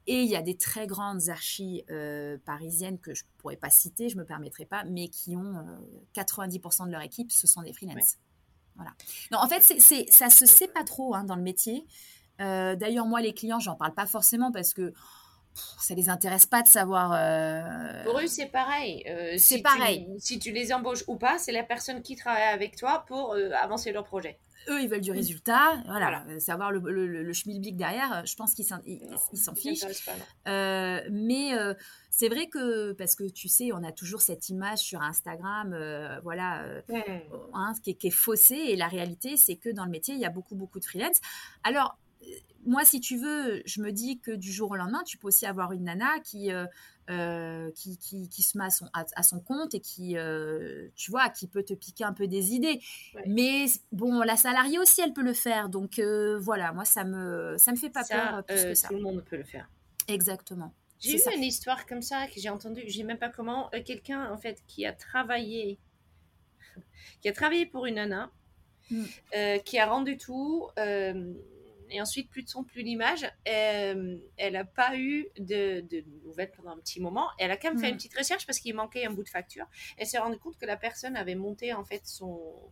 Et 0.09 0.21
il 0.23 0.29
y 0.29 0.35
a 0.37 0.41
des 0.41 0.55
très 0.55 0.87
grandes 0.87 1.27
archives 1.29 1.83
euh, 1.91 2.37
parisiennes 2.45 2.97
que 2.97 3.13
je 3.13 3.23
ne 3.23 3.29
pourrais 3.39 3.57
pas 3.57 3.69
citer, 3.69 4.07
je 4.09 4.15
ne 4.15 4.21
me 4.21 4.25
permettrai 4.25 4.65
pas, 4.65 4.83
mais 4.85 5.09
qui 5.09 5.35
ont 5.35 5.57
euh, 5.57 5.77
90% 6.15 6.85
de 6.87 6.91
leur 6.91 7.01
équipe, 7.01 7.31
ce 7.31 7.45
sont 7.45 7.61
des 7.61 7.73
freelances. 7.73 8.17
Voilà. 8.77 8.91
Non, 9.31 9.39
en 9.39 9.47
fait, 9.49 9.61
c'est, 9.61 9.79
c'est, 9.79 10.05
ça 10.09 10.29
se 10.29 10.45
sait 10.45 10.67
pas 10.69 10.83
trop 10.85 11.13
hein, 11.15 11.23
dans 11.25 11.35
le 11.35 11.41
métier. 11.41 11.85
Euh, 12.39 12.75
d'ailleurs, 12.75 13.05
moi, 13.05 13.19
les 13.21 13.33
clients, 13.33 13.59
j'en 13.59 13.75
parle 13.75 13.93
pas 13.93 14.05
forcément 14.05 14.51
parce 14.51 14.73
que 14.73 14.93
ça 15.79 15.95
les 15.95 16.09
intéresse 16.09 16.45
pas 16.45 16.61
de 16.61 16.67
savoir. 16.67 17.11
euh, 17.13 18.03
Pour 18.03 18.19
eux, 18.19 18.27
c'est 18.27 18.45
pareil. 18.45 19.03
Euh, 19.09 19.31
C'est 19.39 19.57
si 19.57 19.61
pareil. 19.63 20.07
Tu, 20.15 20.19
si 20.19 20.39
tu 20.39 20.51
les 20.51 20.71
embauches 20.71 21.03
ou 21.07 21.17
pas, 21.17 21.39
c'est 21.39 21.51
la 21.51 21.63
personne 21.63 22.03
qui 22.03 22.15
travaille 22.15 22.43
avec 22.43 22.75
toi 22.75 23.03
pour 23.07 23.33
euh, 23.33 23.49
avancer 23.59 23.91
leur 23.91 24.03
projet. 24.03 24.37
Eux, 24.69 24.81
ils 24.81 24.89
veulent 24.89 25.01
du 25.01 25.11
résultat. 25.11 25.81
Voilà, 25.85 26.25
Euh, 26.29 26.39
savoir 26.39 26.71
le, 26.71 26.79
le, 26.79 27.33
schmilblick 27.33 27.77
derrière, 27.77 28.11
euh, 28.13 28.21
je 28.25 28.35
pense 28.35 28.53
qu'ils 28.53 28.65
s'en 28.65 29.55
fichent. 29.55 29.85
Euh, 30.47 31.01
mais 31.11 31.57
euh, 31.57 31.73
c'est 32.09 32.29
vrai 32.29 32.47
que, 32.47 32.93
parce 32.93 33.15
que 33.15 33.29
tu 33.29 33.47
sais, 33.47 33.71
on 33.73 33.83
a 33.83 33.91
toujours 33.91 34.21
cette 34.21 34.49
image 34.49 34.79
sur 34.79 35.01
Instagram, 35.01 35.73
euh, 35.73 36.19
voilà, 36.23 36.65
hein, 37.53 37.73
qui, 37.83 37.91
est, 37.91 37.93
qui 37.95 38.07
est 38.07 38.11
faussée. 38.11 38.55
Et 38.55 38.75
la 38.75 38.87
réalité, 38.87 39.37
c'est 39.37 39.55
que 39.55 39.69
dans 39.69 39.85
le 39.85 39.91
métier, 39.91 40.13
il 40.15 40.19
y 40.19 40.25
a 40.25 40.29
beaucoup, 40.29 40.55
beaucoup 40.55 40.79
de 40.79 40.85
freelance. 40.85 41.19
Alors, 41.63 41.97
moi, 42.65 42.83
si 42.83 42.99
tu 42.99 43.17
veux, 43.17 43.61
je 43.65 43.81
me 43.81 43.91
dis 43.91 44.19
que 44.19 44.31
du 44.31 44.51
jour 44.51 44.71
au 44.71 44.75
lendemain, 44.75 45.01
tu 45.05 45.17
peux 45.17 45.27
aussi 45.27 45.45
avoir 45.45 45.71
une 45.71 45.85
nana 45.85 46.19
qui, 46.19 46.51
euh, 46.51 46.65
euh, 47.09 47.71
qui, 47.71 47.97
qui, 47.97 48.27
qui 48.27 48.43
se 48.43 48.57
met 48.57 48.65
à 48.65 48.69
son, 48.69 48.87
à, 48.93 49.05
à 49.15 49.23
son 49.23 49.39
compte 49.39 49.73
et 49.73 49.79
qui, 49.79 50.17
euh, 50.17 50.89
tu 50.95 51.09
vois, 51.09 51.29
qui 51.29 51.47
peut 51.47 51.63
te 51.63 51.73
piquer 51.73 52.03
un 52.03 52.11
peu 52.11 52.27
des 52.27 52.53
idées. 52.53 52.81
Ouais. 53.15 53.23
Mais 53.25 53.65
bon, 53.93 54.21
la 54.21 54.35
salariée 54.35 54.79
aussi, 54.79 54.99
elle 55.01 55.13
peut 55.13 55.23
le 55.23 55.33
faire. 55.33 55.69
Donc 55.69 55.99
euh, 55.99 56.37
voilà, 56.39 56.73
moi, 56.73 56.83
ça 56.83 57.05
me, 57.05 57.55
ça 57.57 57.71
me 57.71 57.77
fait 57.77 57.89
pas 57.89 58.03
Ça, 58.03 58.17
peur 58.17 58.43
plus 58.43 58.63
que 58.63 58.73
ça. 58.73 58.89
Tout 58.89 58.95
le 58.95 59.01
monde 59.01 59.23
peut 59.23 59.37
le 59.37 59.45
faire. 59.45 59.69
Exactement. 60.09 60.73
J'ai 60.99 61.15
eu 61.15 61.19
ça. 61.19 61.33
une 61.33 61.43
histoire 61.43 61.85
comme 61.85 62.01
ça 62.01 62.27
que 62.27 62.39
j'ai 62.39 62.49
entendue, 62.49 62.81
je 62.87 62.97
sais 62.97 63.03
même 63.03 63.19
pas 63.19 63.29
comment, 63.29 63.69
quelqu'un 63.85 64.31
en 64.31 64.37
fait 64.37 64.61
qui 64.67 64.85
a 64.85 64.91
travaillé, 64.91 65.77
qui 67.21 67.29
a 67.29 67.33
travaillé 67.33 67.65
pour 67.65 67.85
une 67.85 67.95
nana, 67.95 68.31
Mm. 68.89 69.03
qui 69.65 69.79
a 69.79 69.85
rendu 69.85 70.17
tout, 70.17 70.69
et 71.89 72.01
ensuite 72.01 72.29
plus 72.29 72.43
de 72.43 72.49
son, 72.49 72.63
plus 72.63 72.83
d'image. 72.83 73.23
Euh, 73.47 74.17
elle 74.37 74.53
n'a 74.53 74.65
pas 74.65 74.97
eu 74.97 75.27
de, 75.39 75.81
de 75.81 76.03
nouvelles 76.23 76.51
pendant 76.51 76.71
un 76.71 76.77
petit 76.79 76.99
moment. 76.99 77.27
Elle 77.39 77.51
a 77.51 77.57
quand 77.57 77.69
même 77.69 77.79
fait 77.79 77.87
Mm. 77.87 77.91
une 77.91 77.95
petite 77.97 78.17
recherche 78.17 78.45
parce 78.45 78.59
qu'il 78.59 78.75
manquait 78.75 79.05
un 79.05 79.11
bout 79.11 79.23
de 79.23 79.29
facture. 79.29 79.65
Elle 79.97 80.07
s'est 80.07 80.17
rendue 80.17 80.37
compte 80.37 80.57
que 80.57 80.65
la 80.65 80.77
personne 80.77 81.15
avait 81.15 81.35
monté 81.35 81.73
en 81.73 81.83
fait 81.85 82.05
son 82.05 82.71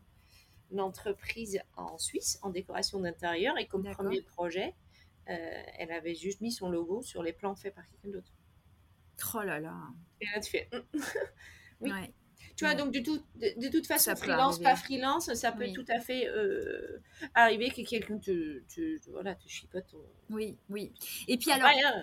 entreprise 0.77 1.61
en 1.77 1.97
Suisse 1.97 2.39
en 2.41 2.49
décoration 2.49 2.99
d'intérieur 2.99 3.57
et 3.57 3.67
comme 3.67 3.83
premier 3.91 4.21
projet, 4.21 4.73
euh, 5.29 5.63
elle 5.77 5.91
avait 5.91 6.15
juste 6.15 6.41
mis 6.41 6.51
son 6.51 6.69
logo 6.69 7.01
sur 7.01 7.23
les 7.23 7.33
plans 7.33 7.55
faits 7.55 7.73
par 7.75 7.87
quelqu'un 7.87 8.09
d'autre. 8.09 8.33
Oh 9.33 9.41
là 9.43 9.59
là. 9.59 9.73
Et 10.21 10.25
là, 10.25 10.39
tu 10.41 10.51
fais. 10.51 10.69
hum. 10.73 10.83
Oui. 11.81 11.91
Ouais. 11.91 12.13
Tu 12.55 12.63
vois, 12.65 12.73
donc 12.73 12.93
de, 12.93 12.99
tout, 12.99 13.19
de, 13.35 13.59
de 13.61 13.67
toute 13.69 13.85
façon, 13.85 14.05
Ça 14.05 14.15
freelance, 14.15 14.59
pas 14.59 14.75
freelance, 14.75 15.33
ça 15.33 15.51
peut 15.51 15.65
Oui. 15.65 15.73
tout 15.73 15.85
à 15.89 15.99
fait 15.99 16.27
euh, 16.29 16.99
arriver 17.33 17.69
que 17.69 17.81
quelqu'un 17.81 18.17
te, 18.17 18.59
te, 18.73 19.09
voilà, 19.11 19.35
te 19.35 19.47
chipote 19.47 19.85
ton. 19.91 19.97
Oui, 20.29 20.55
oui. 20.69 20.93
Et 21.27 21.37
puis 21.37 21.51
alors, 21.51 21.69
Rien, 21.69 21.91
euh, 21.97 22.01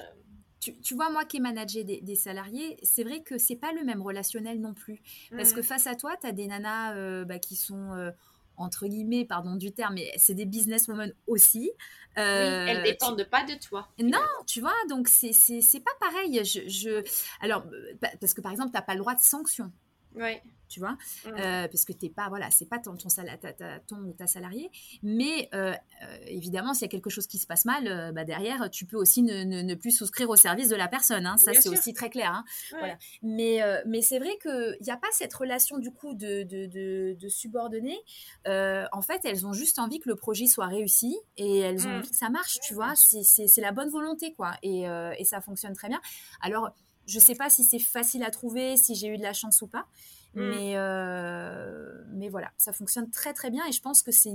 tu, 0.60 0.76
tu 0.76 0.94
vois, 0.94 1.10
moi 1.10 1.24
qui 1.24 1.38
ai 1.38 1.40
managé 1.40 1.84
des, 1.84 2.00
des 2.02 2.14
salariés, 2.16 2.76
c'est 2.82 3.02
vrai 3.02 3.22
que 3.22 3.38
c'est 3.38 3.56
pas 3.56 3.72
le 3.72 3.82
même 3.84 4.02
relationnel 4.02 4.60
non 4.60 4.74
plus. 4.74 5.00
Parce 5.30 5.52
que 5.52 5.62
face 5.62 5.86
à 5.86 5.94
toi, 5.94 6.16
tu 6.20 6.26
as 6.26 6.32
des 6.32 6.46
nanas 6.46 6.94
euh, 6.96 7.24
bah, 7.24 7.38
qui 7.38 7.56
sont, 7.56 7.94
euh, 7.94 8.10
entre 8.58 8.86
guillemets, 8.86 9.24
pardon 9.24 9.56
du 9.56 9.72
terme, 9.72 9.94
mais 9.94 10.12
c'est 10.18 10.34
des 10.34 10.44
businesswomen 10.44 11.12
aussi. 11.26 11.60
oui, 11.60 11.72
Euh, 12.18 12.66
elles 12.68 12.82
dépendent 12.82 13.24
pas 13.24 13.42
de 13.44 13.54
toi. 13.54 13.88
Non, 13.98 14.18
tu 14.46 14.60
vois, 14.60 14.74
donc 14.90 15.08
c'est 15.08 15.32
pas 15.80 15.90
pareil. 15.98 16.44
Je, 16.44 16.68
je... 16.68 17.02
Alors, 17.40 17.64
pa- 18.00 18.12
parce 18.20 18.34
que 18.34 18.42
par 18.42 18.52
exemple, 18.52 18.70
tu 18.70 18.76
n'as 18.76 18.82
pas 18.82 18.92
le 18.94 19.00
droit 19.00 19.14
de 19.14 19.20
sanction. 19.20 19.72
Ouais. 20.14 20.42
tu 20.68 20.80
vois, 20.80 20.96
euh, 21.26 21.68
parce 21.68 21.84
que 21.84 21.92
t'es 21.92 22.08
pas, 22.08 22.28
voilà, 22.30 22.50
c'est 22.50 22.64
pas 22.64 22.78
ton, 22.78 22.96
ton, 22.96 23.08
ta, 23.08 23.52
ta- 23.52 23.78
ton 23.80 23.96
ou 23.96 24.12
ta 24.14 24.26
salarié, 24.26 24.70
mais 25.02 25.50
euh, 25.54 25.72
euh, 26.02 26.16
évidemment, 26.26 26.72
s'il 26.72 26.82
y 26.82 26.84
a 26.86 26.88
quelque 26.88 27.10
chose 27.10 27.26
qui 27.26 27.36
se 27.38 27.46
passe 27.46 27.66
mal, 27.66 28.12
bah, 28.14 28.24
derrière, 28.24 28.70
tu 28.70 28.86
peux 28.86 28.96
aussi 28.96 29.22
ne, 29.22 29.44
ne- 29.44 29.60
ne 29.60 29.74
plus 29.74 29.90
souscrire 29.90 30.30
au 30.30 30.36
service 30.36 30.68
de 30.70 30.76
la 30.76 30.88
personne, 30.88 31.26
hein, 31.26 31.36
ça 31.36 31.52
c'est 31.52 31.68
aussi 31.68 31.92
très 31.92 32.08
clair. 32.08 32.30
hein. 32.32 32.44
Ouais. 32.72 32.78
Voilà. 32.78 32.98
Mais, 33.22 33.60
mais 33.86 34.00
c'est 34.00 34.18
vrai 34.18 34.30
qu'il 34.40 34.78
n'y 34.80 34.90
a 34.90 34.96
pas 34.96 35.08
cette 35.12 35.34
relation 35.34 35.78
du 35.78 35.90
coup 35.90 36.14
de, 36.14 36.42
de, 36.44 36.64
de, 36.66 37.16
de 37.20 37.28
subordonnés. 37.28 38.00
En 38.46 39.02
fait, 39.02 39.20
elles 39.24 39.46
ont 39.46 39.52
juste 39.52 39.78
envie 39.78 39.98
que 40.00 40.08
le 40.08 40.16
projet 40.16 40.46
soit 40.46 40.66
réussi 40.68 41.16
et 41.36 41.58
elles 41.58 41.86
ont 41.86 41.90
Mm. 41.90 41.98
envie 41.98 42.10
que 42.10 42.16
ça 42.16 42.30
marche, 42.30 42.58
tu 42.60 42.72
vois, 42.74 42.94
c'est 42.96 43.60
la 43.60 43.72
bonne 43.72 43.90
volonté, 43.90 44.32
quoi, 44.34 44.52
et, 44.62 44.84
et 45.18 45.24
ça 45.24 45.40
fonctionne 45.42 45.74
très 45.74 45.88
bien. 45.88 46.00
Alors, 46.40 46.70
je 47.06 47.18
sais 47.18 47.34
pas 47.34 47.50
si 47.50 47.64
c'est 47.64 47.78
facile 47.78 48.22
à 48.22 48.30
trouver, 48.30 48.76
si 48.76 48.94
j'ai 48.94 49.08
eu 49.08 49.16
de 49.18 49.22
la 49.22 49.32
chance 49.32 49.62
ou 49.62 49.66
pas. 49.66 49.86
Mm. 50.34 50.40
Mais, 50.50 50.72
euh, 50.76 52.02
mais 52.12 52.28
voilà, 52.28 52.50
ça 52.58 52.72
fonctionne 52.72 53.10
très 53.10 53.32
très 53.34 53.50
bien 53.50 53.64
et 53.66 53.72
je 53.72 53.80
pense 53.82 54.02
que 54.02 54.10
c'est 54.12 54.30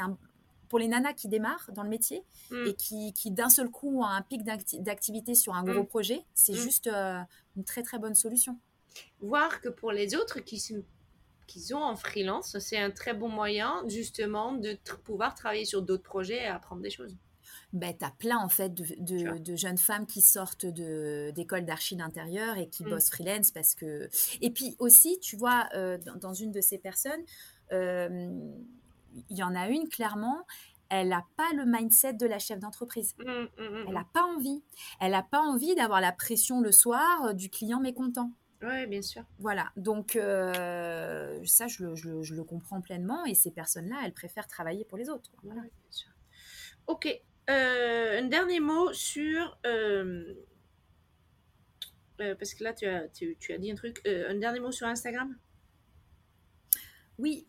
un, 0.00 0.16
pour 0.68 0.78
les 0.78 0.88
nanas 0.88 1.12
qui 1.14 1.28
démarrent 1.28 1.70
dans 1.72 1.82
le 1.82 1.88
métier 1.88 2.24
Mm. 2.50 2.66
et 2.66 2.74
qui, 2.74 3.12
qui 3.12 3.30
d'un 3.30 3.48
seul 3.48 3.70
coup 3.70 4.00
ont 4.00 4.04
un 4.04 4.22
pic 4.22 4.42
d'acti- 4.42 4.80
d'activité 4.80 5.34
sur 5.34 5.54
un 5.54 5.62
gros 5.62 5.82
Mm. 5.82 5.86
projet, 5.86 6.24
c'est 6.34 6.52
Mm. 6.52 6.56
juste 6.56 6.86
euh, 6.88 7.20
une 7.56 7.64
très 7.64 7.82
très 7.82 7.98
bonne 7.98 8.14
solution. 8.14 8.58
Voir 9.20 9.60
que 9.60 9.68
pour 9.68 9.92
les 9.92 10.14
autres 10.16 10.40
qui 10.40 10.58
sont 10.58 10.82
qu'ils 11.46 11.74
ont 11.74 11.82
en 11.82 11.96
freelance, 11.96 12.58
c'est 12.58 12.76
un 12.76 12.90
très 12.90 13.14
bon 13.14 13.30
moyen 13.30 13.82
justement 13.88 14.52
de 14.52 14.76
pouvoir 15.04 15.34
travailler 15.34 15.64
sur 15.64 15.80
d'autres 15.80 16.02
projets 16.02 16.42
et 16.42 16.46
apprendre 16.46 16.82
des 16.82 16.90
choses. 16.90 17.16
Ben, 17.74 17.94
tu 17.96 18.04
as 18.04 18.10
plein 18.10 18.38
en 18.38 18.48
fait 18.48 18.72
de, 18.72 19.38
de, 19.38 19.56
jeunes 19.56 19.76
femmes 19.76 20.06
qui 20.06 20.22
sortent 20.22 20.64
de- 20.64 21.30
d'écoles 21.34 21.66
d'archi 21.66 21.96
d'intérieur 21.96 22.56
et 22.56 22.68
qui 22.68 22.82
Mm. 22.84 22.88
bossent 22.88 23.10
freelance 23.10 23.50
parce 23.50 23.74
que... 23.74 24.08
Et 24.40 24.50
puis 24.50 24.74
aussi, 24.78 25.18
tu 25.20 25.36
vois, 25.36 25.68
euh, 25.74 25.98
dans, 25.98 26.16
dans 26.16 26.32
une 26.34 26.50
de 26.50 26.62
ces 26.62 26.78
personnes, 26.78 27.20
euh, 27.72 28.40
il 29.28 29.36
y 29.36 29.42
en 29.42 29.54
a 29.54 29.68
une 29.68 29.86
clairement, 29.88 30.46
elle 30.88 31.08
n'a 31.08 31.26
pas 31.36 31.50
le 31.54 31.66
mindset 31.66 32.14
de 32.14 32.24
la 32.26 32.38
chef 32.38 32.58
d'entreprise. 32.58 33.14
Mm, 33.18 33.24
mm, 33.24 33.84
Elle 33.88 33.92
n'a 33.94 34.06
pas 34.14 34.22
envie. 34.22 34.62
Elle 35.00 35.10
n'a 35.12 35.22
pas 35.22 35.40
envie 35.42 35.74
d'avoir 35.74 36.00
la 36.00 36.12
pression 36.12 36.62
le 36.62 36.72
soir 36.72 37.26
euh, 37.26 37.32
du 37.34 37.50
client 37.50 37.80
mécontent. 37.80 38.30
Ouais, 38.62 38.86
bien 38.86 39.02
sûr. 39.02 39.22
Voilà, 39.38 39.70
donc 39.76 40.16
euh, 40.16 41.38
ça, 41.44 41.66
je 41.68 41.84
le, 41.84 41.94
je 41.94 42.08
le- 42.08 42.22
je 42.22 42.34
le 42.34 42.42
comprends 42.44 42.80
pleinement 42.80 43.24
et 43.26 43.34
ces 43.34 43.50
personnes-là, 43.50 43.96
elles 44.04 44.14
préfèrent 44.14 44.46
travailler 44.48 44.84
pour 44.84 44.96
les 44.98 45.08
autres. 45.10 45.30
Voilà. 45.42 45.60
Ouais, 45.60 45.68
bien 45.68 45.90
sûr. 45.92 46.10
Ok. 46.86 47.22
Euh, 47.50 48.20
un 48.20 48.24
dernier 48.24 48.60
mot 48.60 48.92
sur. 48.92 49.58
euh, 49.66 50.34
euh, 52.20 52.34
parce 52.34 52.54
que 52.54 52.64
là, 52.64 52.74
tu 52.74 52.86
as, 52.86 53.08
tu, 53.08 53.36
tu 53.40 53.52
as 53.52 53.58
dit 53.58 53.70
un 53.70 53.74
truc. 53.74 54.00
Un 54.06 54.34
dernier 54.36 54.60
mot 54.60 54.72
sur 54.72 54.86
Instagram? 54.86 55.36
Oui, 57.18 57.46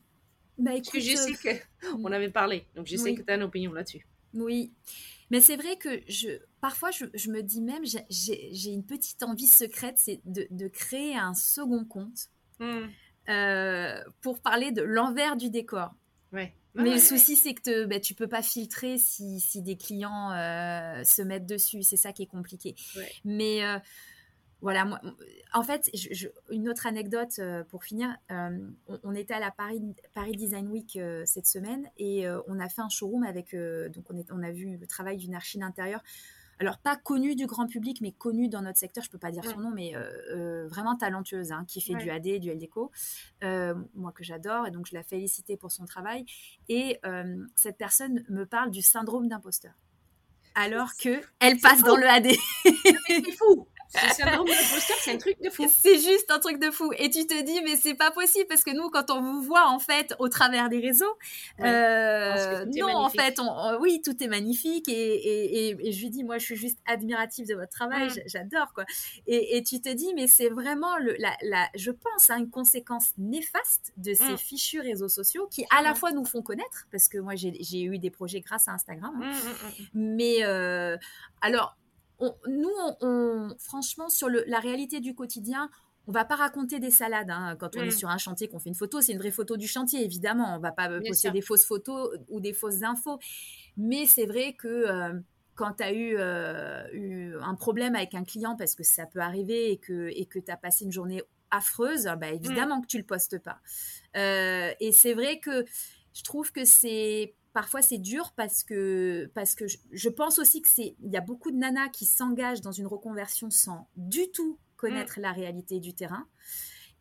bah 0.58 0.72
Parce 0.72 0.90
que 0.90 0.98
écoute, 0.98 1.10
je 1.10 1.16
sais 1.16 1.64
qu'on 1.82 2.06
avait 2.12 2.30
parlé. 2.30 2.66
Donc, 2.76 2.88
je 2.88 2.96
sais 2.96 3.04
Oui. 3.12 3.16
que 3.16 3.22
tu 3.22 3.32
as 3.32 3.36
une 3.36 3.44
opinion 3.44 3.72
là-dessus. 3.74 4.06
Oui, 4.34 4.72
mais 5.32 5.42
c'est 5.42 5.56
vrai 5.58 5.76
que 5.78 6.02
je, 6.08 6.30
parfois 6.62 6.92
je, 6.92 7.06
je 7.16 7.32
me 7.32 7.42
dis 7.42 7.62
même, 7.62 7.84
j'ai- 7.84 8.70
une 8.72 8.86
petite 8.86 9.24
envie 9.24 9.48
secrète, 9.48 9.98
c'est 9.98 10.22
de, 10.26 10.48
de 10.52 10.68
créer 10.68 11.16
un 11.16 11.34
second 11.34 11.84
compte 11.86 12.30
Hmm. 12.60 12.88
pour 14.22 14.40
parler 14.42 14.72
de 14.72 14.82
l'envers 14.82 15.38
du 15.38 15.50
décor. 15.50 15.94
Ouais. 16.34 16.54
Mais 16.80 16.90
Ouais, 16.90 16.96
le 16.96 17.02
souci, 17.02 17.36
c'est 17.36 17.54
que 17.54 17.62
te, 17.62 17.86
bah, 17.86 18.00
tu 18.00 18.14
peux 18.16 18.28
pas 18.28 18.42
filtrer 18.42 18.98
si, 18.98 19.40
si 19.40 19.62
des 19.62 19.78
clients 19.78 20.32
euh, 20.32 21.04
se 21.04 21.22
mettent 21.22 21.46
dessus. 21.46 21.84
C'est 21.84 21.98
ça 21.98 22.14
qui 22.14 22.24
est 22.24 22.28
compliqué. 22.28 22.76
Ouais. 22.96 23.12
Mais 23.26 23.64
euh, 23.66 23.78
voilà, 24.62 24.86
moi, 24.86 25.00
en 25.54 25.64
fait, 25.64 25.90
je- 25.94 26.10
je- 26.14 26.28
une 26.50 26.68
autre 26.70 26.86
anecdote 26.88 27.40
euh, 27.40 27.64
pour 27.64 27.84
finir. 27.84 28.16
on, 28.30 28.74
on 29.04 29.14
était 29.16 29.34
à 29.34 29.40
la 29.40 29.52
Paris, 29.52 29.82
Paris 30.14 30.34
Design 30.34 30.68
Week 30.68 30.98
cette 31.26 31.46
semaine 31.48 31.88
et 31.98 32.26
on 32.48 32.60
a 32.60 32.68
fait 32.70 32.82
un 32.82 32.90
showroom 32.90 33.24
avec. 33.24 33.56
donc, 33.56 34.06
on, 34.10 34.18
est, 34.18 34.32
on 34.32 34.42
a 34.44 34.52
vu 34.52 34.78
le 34.78 34.88
travail 34.88 35.18
d'une 35.18 35.36
archi 35.36 35.58
d'intérieur. 35.60 36.02
Alors, 36.60 36.78
pas 36.78 36.98
connue 36.98 37.36
du 37.36 37.46
grand 37.48 37.68
public, 37.68 38.02
mais 38.02 38.12
connue 38.12 38.50
dans 38.50 38.62
notre 38.62 38.78
secteur. 38.78 39.04
Je 39.04 39.10
peux 39.10 39.18
pas 39.18 39.32
dire 39.32 39.46
son 39.46 39.60
nom, 39.60 39.72
mais 39.72 39.96
euh, 39.96 40.12
euh, 40.36 40.68
vraiment 40.68 40.98
talentueuse, 40.98 41.54
hein, 41.54 41.64
qui 41.68 41.80
fait 41.80 41.94
Ouais. 41.94 42.04
du 42.04 42.10
AD, 42.10 42.40
du 42.40 42.52
LDECO. 42.52 42.92
Euh, 43.44 43.74
moi, 43.96 44.12
que 44.12 44.24
j'adore. 44.26 44.68
Et 44.68 44.72
donc, 44.72 44.86
je 44.88 44.94
la 44.94 45.04
félicité 45.04 45.56
pour 45.56 45.72
son 45.72 45.86
travail. 45.86 46.26
Et 46.68 47.00
cette 47.56 47.78
personne 47.78 48.26
me 48.30 48.46
parle 48.46 48.72
du 48.72 48.82
syndrome 48.82 49.28
d'imposteur. 49.28 49.74
Alors 50.56 50.90
que 51.02 51.22
elle 51.40 51.58
passe 51.60 51.84
dans 51.84 51.96
le 51.96 52.06
AD. 52.06 52.28
C'est 53.08 53.32
fou. 53.38 53.68
Ce 53.92 54.16
syndrome 54.16 54.46
d'imposteur, 54.48 54.98
c'est 55.00 55.12
un 55.14 55.18
truc 55.18 55.42
de 55.42 55.50
fou. 55.50 55.66
C'est 55.82 55.98
juste 55.98 56.30
un 56.30 56.38
truc 56.40 56.60
de 56.60 56.70
fou. 56.70 56.92
Et 56.98 57.10
tu 57.10 57.26
te 57.26 57.42
dis, 57.44 57.60
mais 57.64 57.76
c'est 57.76 57.96
pas 57.96 58.12
possible 58.12 58.46
parce 58.48 58.64
que 58.64 58.70
nous, 58.72 58.90
quand 58.92 59.10
on 59.10 59.20
vous 59.22 59.42
voit 59.42 59.68
en 59.68 59.80
fait 59.80 60.14
au 60.20 60.30
travers 60.30 60.70
des 60.70 60.80
réseaux, 60.80 61.18
Ouais. 61.58 61.66
euh, 61.68 62.66
non, 62.78 62.96
en 62.96 63.10
fait, 63.10 63.40
on- 63.40 63.50
on- 63.50 63.80
oui, 63.80 64.02
tout 64.06 64.22
est 64.24 64.28
magnifique. 64.28 64.88
Et, 64.90 64.92
et, 64.94 65.70
et- 65.70 65.88
et 65.88 65.92
je 65.92 66.00
lui 66.02 66.10
dis, 66.12 66.24
moi, 66.24 66.38
je 66.38 66.46
suis 66.46 66.56
juste 66.56 66.78
admirative 66.86 67.48
de 67.48 67.56
votre 67.56 67.72
travail, 67.72 68.08
Mm. 68.10 68.22
j'adore 68.28 68.74
quoi. 68.74 68.86
Et, 69.26 69.58
et 69.58 69.64
tu 69.64 69.82
te 69.82 69.90
dis, 69.90 70.14
mais 70.14 70.28
c'est 70.28 70.50
vraiment 70.50 70.98
le, 70.98 71.16
la, 71.18 71.36
la, 71.42 71.68
je 71.76 71.90
pense 71.92 72.30
à 72.30 72.38
une 72.38 72.50
conséquence 72.52 73.14
néfaste 73.18 73.92
de 73.98 74.14
ces 74.14 74.34
Mm. 74.34 74.38
fichus 74.38 74.82
réseaux 74.82 75.10
sociaux 75.10 75.48
qui 75.52 75.66
à 75.76 75.82
la 75.82 75.94
Mm. 75.94 75.96
fois 75.96 76.12
nous 76.12 76.26
font 76.26 76.44
connaître, 76.44 76.86
parce 76.92 77.08
que 77.08 77.18
moi, 77.18 77.34
j'ai 77.36 77.82
eu 77.82 77.98
des 77.98 78.12
projets 78.12 78.42
grâce 78.42 78.68
à 78.68 78.74
Instagram. 78.74 79.20
hein. 79.24 79.32
Mais 79.96 80.44
euh, 80.44 80.96
alors, 81.42 81.76
on- 82.20 82.36
nous, 82.48 82.70
on, 83.02 83.56
franchement, 83.60 84.10
sur 84.10 84.30
le- 84.30 84.44
la 84.48 84.60
réalité 84.60 85.00
du 85.00 85.16
quotidien, 85.16 85.70
on 86.08 86.12
va 86.12 86.26
pas 86.26 86.36
raconter 86.36 86.80
des 86.80 86.90
salades 86.92 87.30
hein. 87.30 87.56
quand 87.60 87.76
on 87.76 87.82
Mm. 87.82 87.88
est 87.88 87.92
sur 87.92 88.10
un 88.10 88.18
chantier, 88.18 88.48
qu'on 88.48 88.60
fait 88.60 88.70
une 88.70 88.76
photo. 88.76 89.00
C'est 89.02 89.12
une 89.12 89.20
vraie 89.20 89.32
photo 89.32 89.58
du 89.58 89.68
chantier, 89.68 90.04
évidemment. 90.04 90.56
On 90.56 90.60
va 90.60 90.72
pas 90.72 90.88
Bien 90.88 91.00
poster 91.00 91.28
sûr. 91.28 91.32
des 91.32 91.42
fausses 91.42 91.66
photos 91.66 92.18
ou 92.30 92.40
des 92.40 92.54
fausses 92.54 92.82
infos. 92.84 93.20
Mais 93.78 94.06
c'est 94.06 94.26
vrai 94.26 94.54
que 94.54 94.68
euh, 94.68 95.20
quand 95.56 95.74
tu 95.74 95.84
as 95.84 95.94
eu, 95.94 96.18
eu, 96.94 97.36
un 97.42 97.56
problème 97.56 97.96
avec 97.96 98.16
un 98.16 98.24
client 98.24 98.56
parce 98.56 98.76
que 98.76 98.84
ça 98.84 99.06
peut 99.06 99.20
arriver 99.20 99.72
et 99.72 99.78
que 99.78 100.10
et 100.16 100.26
que 100.26 100.40
tu 100.40 100.50
as 100.52 100.58
passé 100.58 100.86
une 100.86 100.92
journée 100.92 101.22
affreuse, 101.52 102.06
bah, 102.20 102.30
évidemment 102.30 102.80
que 102.82 102.88
tu 102.88 102.98
le 102.98 103.04
postes 103.04 103.40
pas. 103.40 103.60
et 104.16 104.92
c'est 104.94 105.14
vrai 105.14 105.40
que 105.40 105.66
je 106.14 106.24
trouve 106.24 106.52
que 106.52 106.66
c'est 106.66 107.36
parfois 107.54 107.82
c'est 107.82 107.98
dur 107.98 108.34
parce 108.36 108.64
que 108.64 109.32
parce 109.34 109.56
que 109.56 109.66
je, 109.68 110.10
pense 110.10 110.40
aussi 110.40 110.62
que 110.62 110.68
c'est 110.68 110.96
il 111.02 111.12
y 111.12 111.18
a 111.18 111.22
beaucoup 111.22 111.52
de 111.52 111.58
nanas 111.58 111.90
qui 111.90 112.06
s'engagent 112.06 112.62
dans 112.62 112.72
une 112.72 112.88
reconversion 112.88 113.50
sans 113.50 113.88
du 113.96 114.30
tout 114.32 114.60
connaître 114.78 115.20
mm. 115.20 115.24
la 115.24 115.32
réalité 115.32 115.80
du 115.80 115.94
terrain 115.94 116.28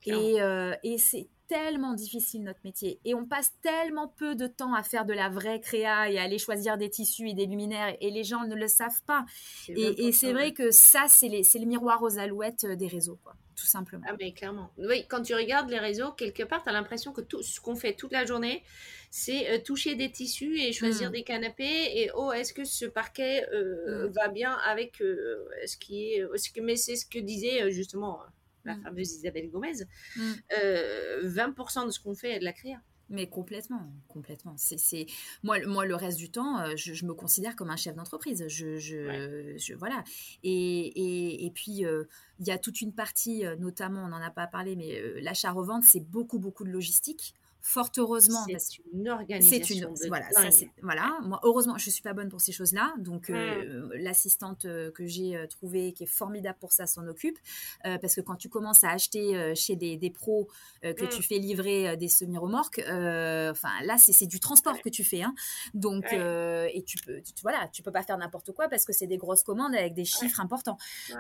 et, 0.07 0.41
euh, 0.41 0.75
et 0.83 0.97
c'est 0.97 1.29
tellement 1.49 1.95
difficile 1.95 2.45
notre 2.45 2.61
métier 2.65 3.01
et 3.05 3.15
on 3.15 3.25
passe 3.25 3.53
tellement 3.63 4.09
peu 4.09 4.35
de 4.35 4.47
temps 4.47 4.75
à 4.75 4.83
faire 4.83 5.05
de 5.05 5.15
la 5.15 5.29
vraie 5.29 5.61
créa 5.61 6.11
et 6.11 6.19
à 6.19 6.23
aller 6.23 6.39
choisir 6.39 6.79
des 6.79 6.91
tissus 6.91 7.29
et 7.29 7.35
des 7.35 7.47
luminaires 7.47 7.97
et 8.01 8.11
les 8.11 8.25
gens 8.25 8.45
ne 8.45 8.55
le 8.55 8.69
savent 8.69 9.03
pas 9.07 9.25
et, 9.69 10.13
c'est 10.13 10.33
vrai 10.33 10.53
que 10.53 10.71
ça 10.71 11.07
c'est 11.09 11.29
le 11.29 11.67
miroir 11.67 12.03
aux 12.03 12.19
alouettes 12.19 12.65
euh, 12.65 12.77
des 12.77 12.87
réseaux 12.87 13.19
quoi 13.23 13.35
tout 13.59 13.67
simplement. 13.67 14.05
Ah, 14.09 14.15
mais 14.19 14.33
clairement. 14.33 14.71
Oui, 14.79 15.05
quand 15.09 15.23
tu 15.23 15.35
regardes 15.35 15.69
les 15.69 15.81
réseaux, 15.81 16.13
quelque 16.13 16.45
part, 16.45 16.63
tu 16.63 16.69
as 16.69 16.73
l'impression 16.73 17.13
que 17.13 17.21
tout 17.21 17.43
ce 17.43 17.61
qu'on 17.61 17.75
fait 17.75 17.95
toute 17.95 18.13
la 18.13 18.25
journée, 18.25 18.63
c'est 19.11 19.51
euh, 19.51 19.59
toucher 19.59 19.97
des 19.97 20.11
tissus 20.13 20.61
et 20.61 20.73
choisir 20.73 21.09
hmm. 21.09 21.13
des 21.13 21.23
canapés. 21.25 21.99
Et 21.99 22.11
oh, 22.15 22.31
est-ce 22.31 22.53
que 22.53 22.65
ce 22.65 22.87
parquet 22.87 23.45
euh, 23.53 24.07
hmm. 24.07 24.13
va 24.13 24.29
bien 24.29 24.53
avec 24.65 25.01
euh, 25.01 25.45
ce 25.67 25.77
qui 25.77 26.05
est. 26.05 26.25
Ce 26.37 26.51
que, 26.51 26.61
mais 26.61 26.77
c'est 26.77 26.95
ce 26.95 27.05
que 27.05 27.19
disait 27.19 27.71
justement 27.73 28.21
la 28.65 28.77
hmm. 28.77 28.83
fameuse 28.83 29.13
Isabelle 29.13 29.51
Gomez 29.51 29.85
20% 30.51 31.87
de 31.87 31.91
ce 31.91 32.01
qu'on 32.01 32.15
fait 32.15 32.37
est 32.37 32.39
de 32.41 32.45
la 32.45 32.53
créa. 32.53 32.81
Mais 33.11 33.27
complètement, 33.27 33.91
complètement. 34.07 34.55
C'est, 34.59 35.07
moi, 35.43 35.59
moi, 35.67 35.87
le 35.87 35.95
reste 35.95 36.19
du 36.19 36.31
temps, 36.31 36.61
euh, 36.61 36.77
je, 36.77 37.07
me 37.07 37.15
considère 37.15 37.57
comme 37.57 37.71
un 37.71 37.77
chef 37.77 37.95
d'entreprise. 37.95 38.47
Je, 38.49 38.77
je, 38.77 39.75
voilà. 39.75 40.05
Et, 40.43 41.47
et, 41.47 41.51
puis, 41.51 41.87
euh, 41.87 42.05
il 42.39 42.47
y 42.47 42.51
a 42.51 42.59
toute 42.59 42.83
une 42.83 42.93
partie, 42.93 43.47
euh, 43.47 43.57
notamment, 43.57 44.05
on 44.05 44.09
n'en 44.09 44.21
a 44.21 44.31
pas 44.31 44.47
parlé, 44.47 44.77
mais 44.77 45.01
l'achat-revente, 45.23 45.85
c'est 45.85 46.01
beaucoup, 46.01 46.39
beaucoup 46.39 46.65
de 46.65 46.71
logistique 46.71 47.35
fort 47.69 47.91
heureusement. 47.99 48.45
C'est 48.59 48.79
une 48.93 49.09
organisation. 49.09 49.91
Une, 49.91 50.09
voilà, 50.09 50.29
voilà. 50.83 51.19
Moi, 51.23 51.39
heureusement, 51.43 51.77
je 51.77 51.91
suis 51.91 52.03
pas 52.03 52.15
bonne 52.15 52.31
pour 52.31 52.41
ces 52.41 52.53
choses-là. 52.53 52.95
Donc, 52.99 53.29
euh, 53.29 53.91
l'assistante 53.95 54.65
euh, 54.65 54.91
que 54.91 55.07
j'ai 55.07 55.37
euh, 55.37 55.47
trouvée, 55.47 55.93
qui 55.93 56.05
est 56.05 56.07
formidable 56.07 56.57
pour 56.59 56.73
ça, 56.73 56.87
s'en 56.87 57.07
occupe. 57.07 57.39
parce 57.85 58.15
que 58.15 58.21
quand 58.23 58.37
tu 58.37 58.49
commences 58.49 58.85
à 58.85 58.91
acheter 58.91 59.55
chez 59.55 59.77
des, 59.77 59.97
des 59.97 60.11
pros, 60.11 60.49
que 60.83 61.05
mm. 61.05 61.09
tu 61.09 61.23
fais 61.23 61.39
livrer 61.39 61.97
des 61.97 62.09
semi-remorques, 62.09 62.81
enfin, 62.81 63.71
là, 63.85 63.97
c'est 63.99 64.27
du 64.27 64.41
transport 64.41 64.81
que 64.81 64.89
tu 64.89 65.05
fais. 65.05 65.23
Hein. 65.23 65.35
Donc, 65.75 66.07
et 66.13 66.83
tu 66.87 66.97
peux, 67.05 67.21
tu, 67.21 67.35
voilà, 67.43 67.69
tu 67.69 67.83
peux 67.83 67.93
pas 67.93 68.03
faire 68.03 68.17
n'importe 68.19 68.53
quoi 68.53 68.69
parce 68.69 68.85
que 68.85 68.93
c'est 68.93 69.07
des 69.07 69.19
grosses 69.19 69.43
commandes 69.43 69.75
avec 69.75 69.95
des 69.95 70.05
chiffres 70.05 70.41
importants. 70.41 70.79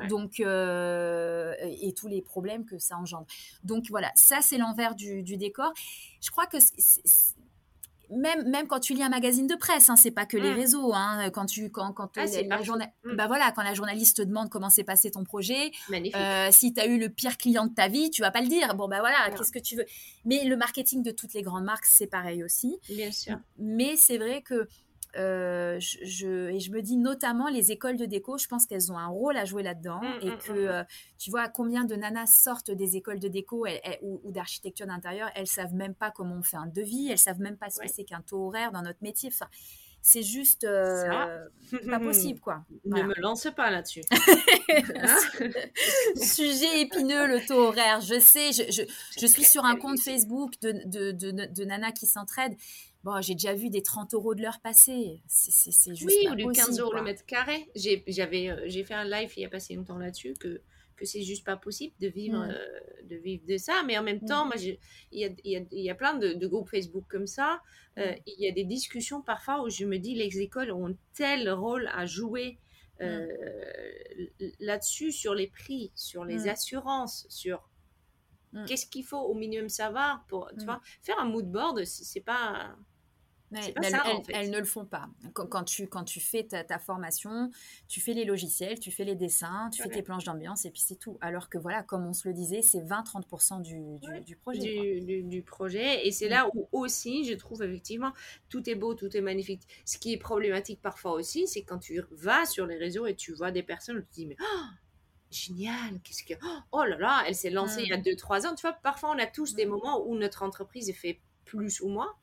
Donc, 0.09 0.41
et 0.41 1.95
tous 1.95 2.09
les 2.09 2.23
problèmes 2.23 2.65
que 2.65 2.79
ça 2.79 2.97
engendre. 2.97 3.27
Donc, 3.65 3.87
voilà, 3.91 4.11
ça, 4.15 4.39
c'est 4.41 4.59
l'envers 4.59 4.95
du, 4.95 5.23
du 5.23 5.37
décor 5.37 5.75
je 6.21 6.31
crois 6.31 6.38
que 6.47 6.59
même, 8.11 8.49
même 8.49 8.67
quand 8.67 8.81
tu 8.81 8.95
lis 8.95 9.03
un 9.03 9.09
magazine 9.09 9.47
de 9.47 9.55
presse, 9.55 9.91
hein, 9.91 9.97
c'est 9.97 10.11
pas 10.11 10.27
que 10.27 10.37
les 10.37 10.51
mm. 10.51 10.55
réseaux. 10.55 10.93
Hein, 10.95 11.31
quand 11.31 11.47
tu, 11.47 11.71
quand, 11.71 11.93
quand 11.93 12.11
ah, 12.17 12.25
la, 12.25 12.59
mm. 12.59 13.17
bah 13.17 13.27
voilà, 13.27 13.53
quand 13.53 13.63
la 13.63 13.75
journaliste 13.75 14.19
te 14.19 14.23
demande 14.23 14.49
comment 14.49 14.71
s'est 14.71 14.85
passé 14.85 15.11
ton 15.11 15.25
projet, 15.25 15.71
euh, 15.93 16.49
si 16.51 16.73
tu 16.73 16.81
as 16.81 16.87
eu 16.87 16.99
le 16.99 17.09
pire 17.11 17.37
client 17.37 17.67
de 17.67 17.75
ta 17.75 17.89
vie, 17.89 18.11
tu 18.11 18.23
vas 18.23 18.31
pas 18.31 18.41
le 18.41 18.49
dire. 18.49 18.75
Bon 18.75 18.89
bah 18.89 19.01
voilà, 19.01 19.31
qu'est-ce 19.37 19.53
que 19.53 19.59
tu 19.59 19.77
veux? 19.77 19.85
Mais 20.25 20.45
le 20.45 20.57
marketing 20.57 21.03
de 21.03 21.11
toutes 21.11 21.35
les 21.35 21.43
grandes 21.43 21.65
marques, 21.65 21.87
c'est 21.87 22.07
pareil 22.07 22.43
aussi. 22.43 22.79
Bien 22.89 23.13
sûr. 23.13 23.39
Mais 23.59 23.97
c'est 23.97 24.19
vrai 24.19 24.43
que 24.43 24.69
euh, 25.17 25.79
je, 25.81 26.51
et 26.51 26.61
je 26.61 26.71
me 26.71 26.83
dis 26.83 26.97
notamment 26.97 27.49
les 27.49 27.73
écoles 27.73 27.97
de 27.97 28.05
déco, 28.05 28.37
je 28.37 28.47
pense 28.47 28.67
qu'elles 28.67 28.93
ont 28.93 28.99
un 28.99 29.07
rôle 29.07 29.37
à 29.37 29.45
jouer 29.45 29.63
là-dedans 29.63 30.01
mmh, 30.01 30.19
et 30.23 30.31
mmh, 30.31 30.39
que 30.39 30.53
mmh. 30.53 30.69
Euh, 30.69 30.85
tu 31.19 31.31
vois 31.31 31.49
combien 31.49 31.85
de 31.85 31.95
nanas 31.95 32.27
sortent 32.27 32.71
des 32.71 32.97
écoles 32.97 33.19
de 33.19 33.29
déco 33.29 33.67
ou, 34.03 34.31
d'architecture 34.31 34.87
d'intérieur, 34.87 35.31
elles 35.35 35.47
savent 35.47 35.75
même 35.75 35.95
pas 35.95 36.11
comment 36.11 36.37
on 36.37 36.43
fait 36.43 36.59
un 36.59 36.67
devis, 36.67 37.09
elles 37.11 37.19
savent 37.19 37.41
même 37.41 37.57
pas 37.57 37.71
ce 37.71 37.81
que 37.81 37.89
c'est 37.89 38.05
qu'un 38.05 38.21
taux 38.21 38.49
horaire 38.49 38.71
dans 38.71 38.83
notre 38.83 39.03
métier. 39.03 39.31
Enfin, 39.33 39.49
c'est 40.01 40.23
juste 40.23 40.65
euh, 40.65 41.49
pas 41.89 41.99
possible 42.01 42.41
quoi. 42.41 42.65
Ne 42.85 43.03
me 43.03 43.15
lance 43.21 43.49
pas 43.55 43.71
là-dessus. 43.71 44.03
Sujet 46.17 46.83
épineux 46.83 47.27
le 47.27 47.47
taux 47.47 47.69
horaire. 47.69 48.01
Je 48.01 48.19
sais, 48.19 48.53
je, 48.53 48.71
je, 48.71 48.83
je 49.21 49.27
suis 49.27 49.45
sur 49.45 49.65
un 49.65 49.77
compte 49.77 50.01
Facebook 50.01 50.53
de, 50.63 50.73
de, 50.87 51.13
de, 51.13 51.31
de 51.31 51.65
nanas 51.65 51.93
qui 51.93 52.07
s'entraident 52.07 52.57
Bon, 53.05 53.21
j'ai 53.21 53.35
déjà 53.35 53.55
vu 53.55 53.71
des 53.71 53.83
30 53.83 54.15
euros 54.15 54.35
de 54.35 54.43
l'heure 54.43 54.61
passer. 54.61 55.23
C'est 55.29 55.95
juste. 55.95 56.05
Oui, 56.05 56.29
ou 56.31 56.35
du 56.35 56.47
15 56.47 56.81
euros 56.81 56.93
le 56.93 57.03
mètre 57.03 57.25
carré. 57.27 57.71
J'ai 57.77 58.05
euh, 58.09 58.85
fait 58.85 58.95
un 58.95 59.05
live 59.05 59.33
il 59.37 59.43
y 59.43 59.47
a 59.47 59.49
passé 59.49 59.75
longtemps 59.75 59.99
là-dessus 59.99 60.35
que, 60.35 60.61
que 60.97 61.05
c'est 61.07 61.23
juste 61.23 61.45
pas 61.45 61.57
possible 61.57 61.95
de 62.01 62.09
vivre, 62.09 62.43
euh, 62.43 63.05
de 63.05 63.15
vivre 63.17 63.45
de 63.47 63.57
ça. 63.57 63.85
Mais 63.87 63.97
en 63.97 64.03
même 64.03 64.21
temps, 64.21 64.47
moi, 64.47 64.57
il 64.57 64.79
y 65.13 65.25
a, 65.25 65.31
y, 65.45 65.57
a, 65.57 65.61
y 65.71 65.91
a, 65.91 65.95
plein 65.95 66.15
de, 66.15 66.33
de, 66.33 66.47
groupes 66.49 66.69
Facebook 66.69 67.05
comme 67.09 67.29
ça. 67.29 67.63
Euh. 67.99 68.15
Il 68.27 68.45
y 68.45 68.49
a 68.49 68.53
des 68.53 68.65
discussions 68.65 69.23
parfois 69.23 69.63
où 69.63 69.71
je 69.71 69.85
me 69.85 69.99
dis 69.99 70.15
les 70.17 70.41
écoles 70.41 70.73
ont 70.73 70.97
tel 71.15 71.49
rôle 71.51 71.89
à 71.95 72.05
jouer. 72.05 72.59
là-dessus 74.59 75.13
sur 75.13 75.37
les 75.37 75.47
prix, 75.47 75.93
sur 75.95 76.25
les 76.25 76.49
assurances, 76.49 77.27
sur 77.29 77.69
qu'est-ce 78.67 78.87
qu'il 78.87 79.05
faut 79.05 79.21
au 79.21 79.35
minimum 79.35 79.69
savoir 79.69 80.25
pour 80.27 80.51
tu 80.59 80.65
vois, 80.65 80.81
faire 81.03 81.19
un 81.21 81.27
mood 81.27 81.49
board, 81.49 81.85
c'est 81.85 82.21
pas 82.21 82.77
elles, 83.53 84.51
ne 84.51 84.59
le 84.59 84.65
font 84.65 84.85
pas. 84.85 85.09
Quand, 85.33 85.65
tu, 85.65 85.87
quand 85.87 86.05
tu 86.05 86.21
fais 86.21 86.45
ta, 86.45 86.79
formation, 86.79 87.51
tu 87.89 88.01
fais 88.01 88.13
les 88.13 88.25
logiciels, 88.25 88.79
tu 88.79 88.91
fais 88.91 89.05
les 89.05 89.15
dessins, 89.15 89.71
tu 89.73 89.83
fais 89.83 89.89
tes 89.89 90.03
planches 90.03 90.25
d'ambiance 90.25 90.65
et 90.65 90.71
puis 90.71 90.81
c'est 90.81 90.97
tout. 90.97 91.19
Alors 91.21 91.49
que 91.49 91.59
voilà, 91.59 91.83
comme 91.83 92.07
on 92.07 92.13
se 92.13 92.29
le 92.29 92.35
disait, 92.35 92.63
c'est 92.63 92.81
20-30% 92.81 93.63
du, 93.63 93.99
du, 94.25 94.37
projet. 94.37 95.01
Du, 95.23 95.43
projet. 95.43 96.07
Et 96.07 96.13
c'est 96.13 96.27
mm. 96.27 96.31
là 96.31 96.49
où 96.55 96.69
aussi, 96.73 97.25
je 97.25 97.35
trouve 97.35 97.63
effectivement, 97.63 98.13
tout 98.49 98.69
est 98.69 98.75
beau, 98.75 98.95
tout 98.95 99.15
est 99.17 99.23
magnifique. 99.23 99.63
Ce 99.85 99.99
qui 99.99 100.13
est 100.13 100.19
problématique 100.19 100.81
parfois 100.83 101.13
aussi, 101.13 101.47
c'est 101.47 101.63
quand 101.63 101.79
tu 101.79 102.01
vas 102.11 102.45
sur 102.45 102.67
les 102.67 102.77
réseaux 102.77 103.07
et 103.07 103.15
tu 103.15 103.33
vois 103.33 103.51
des 103.51 103.63
personnes 103.63 103.97
où 103.97 104.01
tu 104.01 104.07
te 104.07 104.15
dis, 104.15 104.27
mais... 104.27 104.37
Oh, 104.41 104.65
génial, 105.31 106.01
qu'est-ce 106.03 106.23
que... 106.23 106.35
Oh 106.73 106.85
là 106.85 106.99
là, 106.99 107.25
elle 107.27 107.35
s'est 107.35 107.51
lancée 107.51 107.83
il 107.83 107.89
y 107.89 107.93
a 107.93 107.99
2-3 107.99 108.43
mm. 108.43 108.47
ans. 108.47 108.55
Tu 108.55 108.63
vois, 108.63 108.73
parfois 108.73 109.11
on 109.11 109.19
a 109.19 109.27
tous 109.27 109.55
des 109.55 109.65
mm. 109.65 109.71
moments 109.71 110.07
où 110.07 110.17
notre 110.17 110.43
entreprise 110.43 110.91
est 110.91 110.95
fait 110.95 111.21
plus 111.45 111.81
ou 111.81 111.89
moins. 111.89 112.15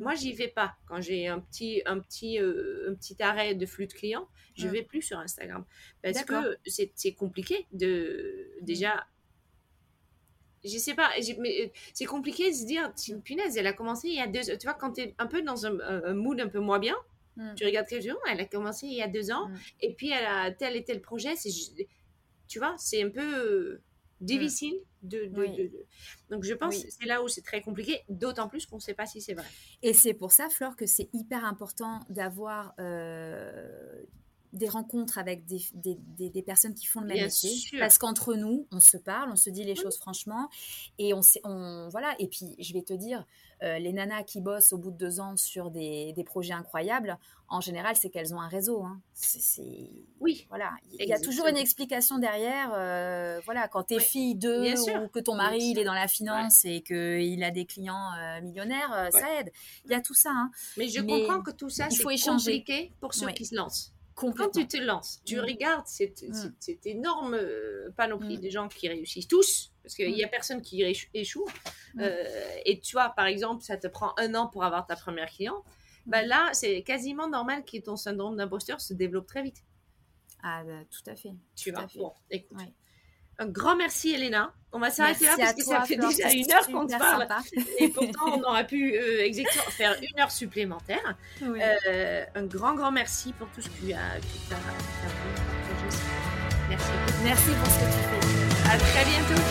Moi, 0.00 0.14
j'y 0.14 0.32
vais 0.32 0.48
pas. 0.48 0.74
Quand 0.86 1.00
j'ai 1.00 1.28
un 1.28 1.38
petit, 1.40 1.82
un, 1.84 2.00
petit, 2.00 2.40
euh, 2.40 2.90
un 2.90 2.94
petit 2.94 3.22
arrêt 3.22 3.54
de 3.54 3.66
flux 3.66 3.86
de 3.86 3.92
clients, 3.92 4.26
je 4.56 4.66
ne 4.66 4.72
vais 4.72 4.82
plus 4.82 5.02
sur 5.02 5.18
Instagram. 5.18 5.64
Parce 6.02 6.24
que 6.24 6.56
c'est 6.64 7.12
compliqué 7.12 7.66
de. 7.72 8.50
Déjà. 8.62 9.06
Je 10.62 10.76
sais 10.76 10.94
pas, 10.94 11.10
mais 11.38 11.62
euh, 11.62 11.68
c'est 11.94 12.04
compliqué 12.04 12.50
de 12.50 12.54
se 12.54 12.66
dire, 12.66 12.92
punaise, 13.24 13.56
elle 13.56 13.66
a 13.66 13.72
commencé 13.72 14.08
il 14.08 14.14
y 14.14 14.20
a 14.20 14.26
deux 14.26 14.42
Tu 14.58 14.66
vois, 14.66 14.74
quand 14.74 14.92
tu 14.92 15.00
es 15.00 15.14
un 15.18 15.26
peu 15.26 15.40
dans 15.40 15.64
un, 15.64 16.12
mood 16.12 16.38
un 16.38 16.48
peu 16.48 16.58
moins 16.58 16.78
bien, 16.78 16.96
mm. 17.36 17.54
tu 17.54 17.64
regardes 17.64 17.86
quelque 17.86 18.10
chose, 18.10 18.18
elle 18.30 18.40
a 18.40 18.44
commencé 18.44 18.86
il 18.86 18.92
y 18.92 19.00
a 19.00 19.08
deux 19.08 19.30
ans, 19.30 19.48
mm. 19.48 19.56
et 19.80 19.94
puis 19.94 20.10
elle 20.10 20.26
a 20.26 20.50
tel 20.50 20.76
et 20.76 20.84
tel 20.84 21.00
projet. 21.00 21.32
Tu 22.46 22.58
vois, 22.58 22.74
c'est 22.76 23.02
un 23.02 23.08
peu 23.08 23.80
difficile 24.20 24.74
de, 25.02 25.30
Donc 26.30 26.44
je 26.44 26.54
pense 26.54 26.82
que 26.82 26.90
c'est 26.90 27.06
là 27.06 27.22
où 27.22 27.28
c'est 27.28 27.42
très 27.42 27.62
compliqué, 27.62 28.02
d'autant 28.08 28.48
plus 28.48 28.66
qu'on 28.66 28.76
ne 28.76 28.80
sait 28.80 28.94
pas 28.94 29.06
si 29.06 29.20
c'est 29.20 29.34
vrai. 29.34 29.46
Et 29.82 29.94
c'est 29.94 30.14
pour 30.14 30.32
ça, 30.32 30.48
Flore, 30.48 30.76
que 30.76 30.86
c'est 30.86 31.08
hyper 31.12 31.44
important 31.44 32.00
d'avoir 32.08 32.74
euh, 32.78 34.02
des 34.52 34.68
rencontres 34.68 35.18
avec 35.18 35.44
des, 35.46 35.60
des, 35.74 36.30
des, 36.30 36.42
personnes 36.42 36.74
qui 36.74 36.86
font 36.86 37.00
le 37.00 37.06
même 37.06 37.24
métier. 37.24 37.52
Parce 37.78 37.98
qu'entre 37.98 38.34
nous, 38.34 38.66
on 38.72 38.80
se 38.80 38.96
parle, 38.96 39.30
on 39.30 39.36
se 39.36 39.50
dit 39.50 39.64
les 39.64 39.76
choses 39.76 39.96
franchement. 39.96 40.48
Et 40.98 41.14
on, 41.14 41.20
on 41.44 41.88
voilà. 41.90 42.14
Et 42.18 42.26
puis, 42.26 42.56
je 42.58 42.72
vais 42.72 42.82
te 42.82 42.92
dire, 42.92 43.24
euh, 43.62 43.78
les 43.78 43.92
nanas 43.92 44.24
qui 44.24 44.40
bossent 44.40 44.72
au 44.72 44.78
bout 44.78 44.90
de 44.90 44.96
deux 44.96 45.20
ans 45.20 45.36
sur 45.36 45.70
des, 45.70 46.12
des 46.14 46.24
projets 46.24 46.54
incroyables, 46.54 47.18
en 47.48 47.60
général, 47.60 47.94
c'est 47.96 48.10
qu'elles 48.10 48.32
ont 48.34 48.40
un 48.40 48.48
réseau. 48.48 48.82
Hein. 48.82 49.00
C'est, 49.12 49.90
oui. 50.20 50.46
Voilà. 50.48 50.72
Il 50.98 51.06
y 51.06 51.12
a 51.12 51.20
toujours 51.20 51.46
une 51.46 51.56
explication 51.56 52.18
derrière. 52.18 52.72
Euh, 52.74 53.40
voilà, 53.44 53.68
quand 53.68 53.84
tu 53.84 53.94
es 53.94 54.00
fille 54.00 54.34
de 54.34 55.04
ou 55.04 55.08
que 55.08 55.20
ton 55.20 55.34
mari 55.34 55.58
il 55.62 55.78
est 55.78 55.84
dans 55.84 55.94
la 55.94 56.08
finance 56.08 56.64
et 56.64 56.80
qu'il 56.80 57.42
a 57.44 57.50
des 57.50 57.66
clients 57.66 58.12
euh, 58.18 58.40
millionnaires, 58.40 59.08
ça 59.12 59.40
aide. 59.40 59.52
Il 59.84 59.90
y 59.90 59.94
a 59.94 60.00
tout 60.00 60.14
ça. 60.14 60.30
Hein. 60.32 60.50
Mais 60.76 60.88
je 60.88 61.00
comprends 61.00 61.42
que 61.42 61.50
tout 61.50 61.70
ça, 61.70 61.88
c'est 61.90 62.02
compliqué 62.02 62.92
pour 63.00 63.14
ceux 63.14 63.28
qui 63.28 63.44
se 63.44 63.54
lancent. 63.54 63.92
Quand 64.36 64.50
tu 64.50 64.66
te 64.66 64.76
lances, 64.76 65.22
tu 65.24 65.36
mm. 65.36 65.40
regardes 65.40 65.86
cette, 65.86 66.22
mm. 66.22 66.54
cette, 66.58 66.86
énorme 66.86 67.34
euh, 67.34 67.90
panoplie 67.96 68.38
mm. 68.38 68.40
de 68.40 68.50
gens 68.50 68.68
qui 68.68 68.88
réussissent 68.88 69.28
tous, 69.28 69.72
parce 69.82 69.94
qu'il 69.94 70.12
n'y 70.12 70.24
a 70.24 70.28
personne 70.28 70.62
qui 70.62 70.82
échoue. 71.14 71.46
Euh, 71.98 72.24
et 72.64 72.80
tu 72.80 72.92
vois, 72.92 73.10
par 73.10 73.26
exemple, 73.26 73.62
ça 73.62 73.76
te 73.76 73.86
prend 73.86 74.12
un 74.18 74.34
an 74.34 74.46
pour 74.46 74.64
avoir 74.64 74.86
ta 74.86 74.96
première 74.96 75.30
client. 75.30 75.64
Bah 76.06 76.22
là, 76.22 76.50
c'est 76.52 76.82
quasiment 76.82 77.28
normal 77.28 77.64
que 77.64 77.78
ton 77.78 77.96
syndrome 77.96 78.36
d'imposteur 78.36 78.80
se 78.80 78.94
développe 78.94 79.26
très 79.26 79.42
vite. 79.42 79.64
Ah, 80.42 80.64
bah, 80.64 80.84
tout 80.90 81.10
à 81.10 81.16
fait. 81.16 81.34
Tu 81.56 81.70
vois, 81.70 81.86
bon, 81.94 82.12
écoute. 82.30 82.58
Un 83.40 83.46
grand 83.46 83.74
merci, 83.74 84.12
Elena. 84.12 84.52
On 84.72 84.78
va 84.78 84.90
s'arrêter 84.90 85.24
là 85.24 85.34
parce 85.36 85.54
que 85.54 85.62
ça 85.64 85.80
fait 85.80 85.96
déjà 85.96 86.30
une 86.30 86.52
heure 86.52 86.66
qu'on 86.66 86.86
te 86.86 86.96
parle. 86.96 87.26
Et 87.78 87.88
pourtant, 87.88 88.38
on 88.38 88.42
aurait 88.42 88.66
pu 88.66 88.94
euh, 88.94 89.24
exactement 89.24 89.64
faire 89.70 89.96
une 90.00 90.20
heure 90.20 90.30
supplémentaire. 90.30 91.16
Euh, 91.42 92.24
un 92.34 92.44
grand, 92.44 92.74
grand 92.74 92.92
merci 92.92 93.32
pour 93.32 93.48
tout 93.48 93.62
ce 93.62 93.68
que 93.68 93.86
tu 93.86 93.92
as, 93.92 94.20
que 94.20 94.54
Merci. 96.68 96.90
Merci 97.24 97.50
pour 97.50 97.72
ce 97.72 97.78
que 97.80 97.84
tu 97.84 97.98
fais. 97.98 98.70
À 98.70 98.78
très 98.78 99.04
bientôt. 99.04 99.42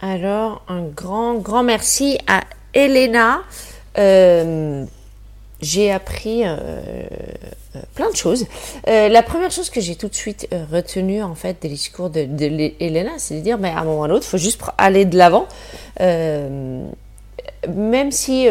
Alors, 0.00 0.64
un 0.66 0.82
grand, 0.88 1.34
grand 1.34 1.62
merci 1.62 2.18
à 2.26 2.42
Elena. 2.74 3.44
Euh, 3.98 4.84
j'ai 5.66 5.90
appris 5.90 6.44
euh, 6.44 6.56
euh, 6.56 7.80
plein 7.94 8.10
de 8.10 8.16
choses. 8.16 8.46
la 8.86 9.22
première 9.22 9.50
chose 9.50 9.68
que 9.70 9.80
j'ai 9.80 9.96
tout 9.96 10.08
de 10.08 10.14
suite 10.14 10.48
retenue 10.72 11.22
en 11.22 11.34
fait 11.34 11.56
des 11.60 11.68
discours 11.68 12.10
de, 12.10 12.24
de 12.24 12.72
c'est 13.18 13.34
de 13.36 13.40
dire, 13.40 13.58
mais 13.58 13.70
à 13.70 13.80
un 13.80 13.84
moment 13.84 14.00
ou 14.00 14.04
à 14.04 14.08
l'autre, 14.08 14.24
il 14.26 14.30
faut 14.30 14.38
juste 14.38 14.60
aller 14.78 15.04
de 15.04 15.16
l'avant, 15.16 15.46
même 16.00 16.92
si 18.10 18.48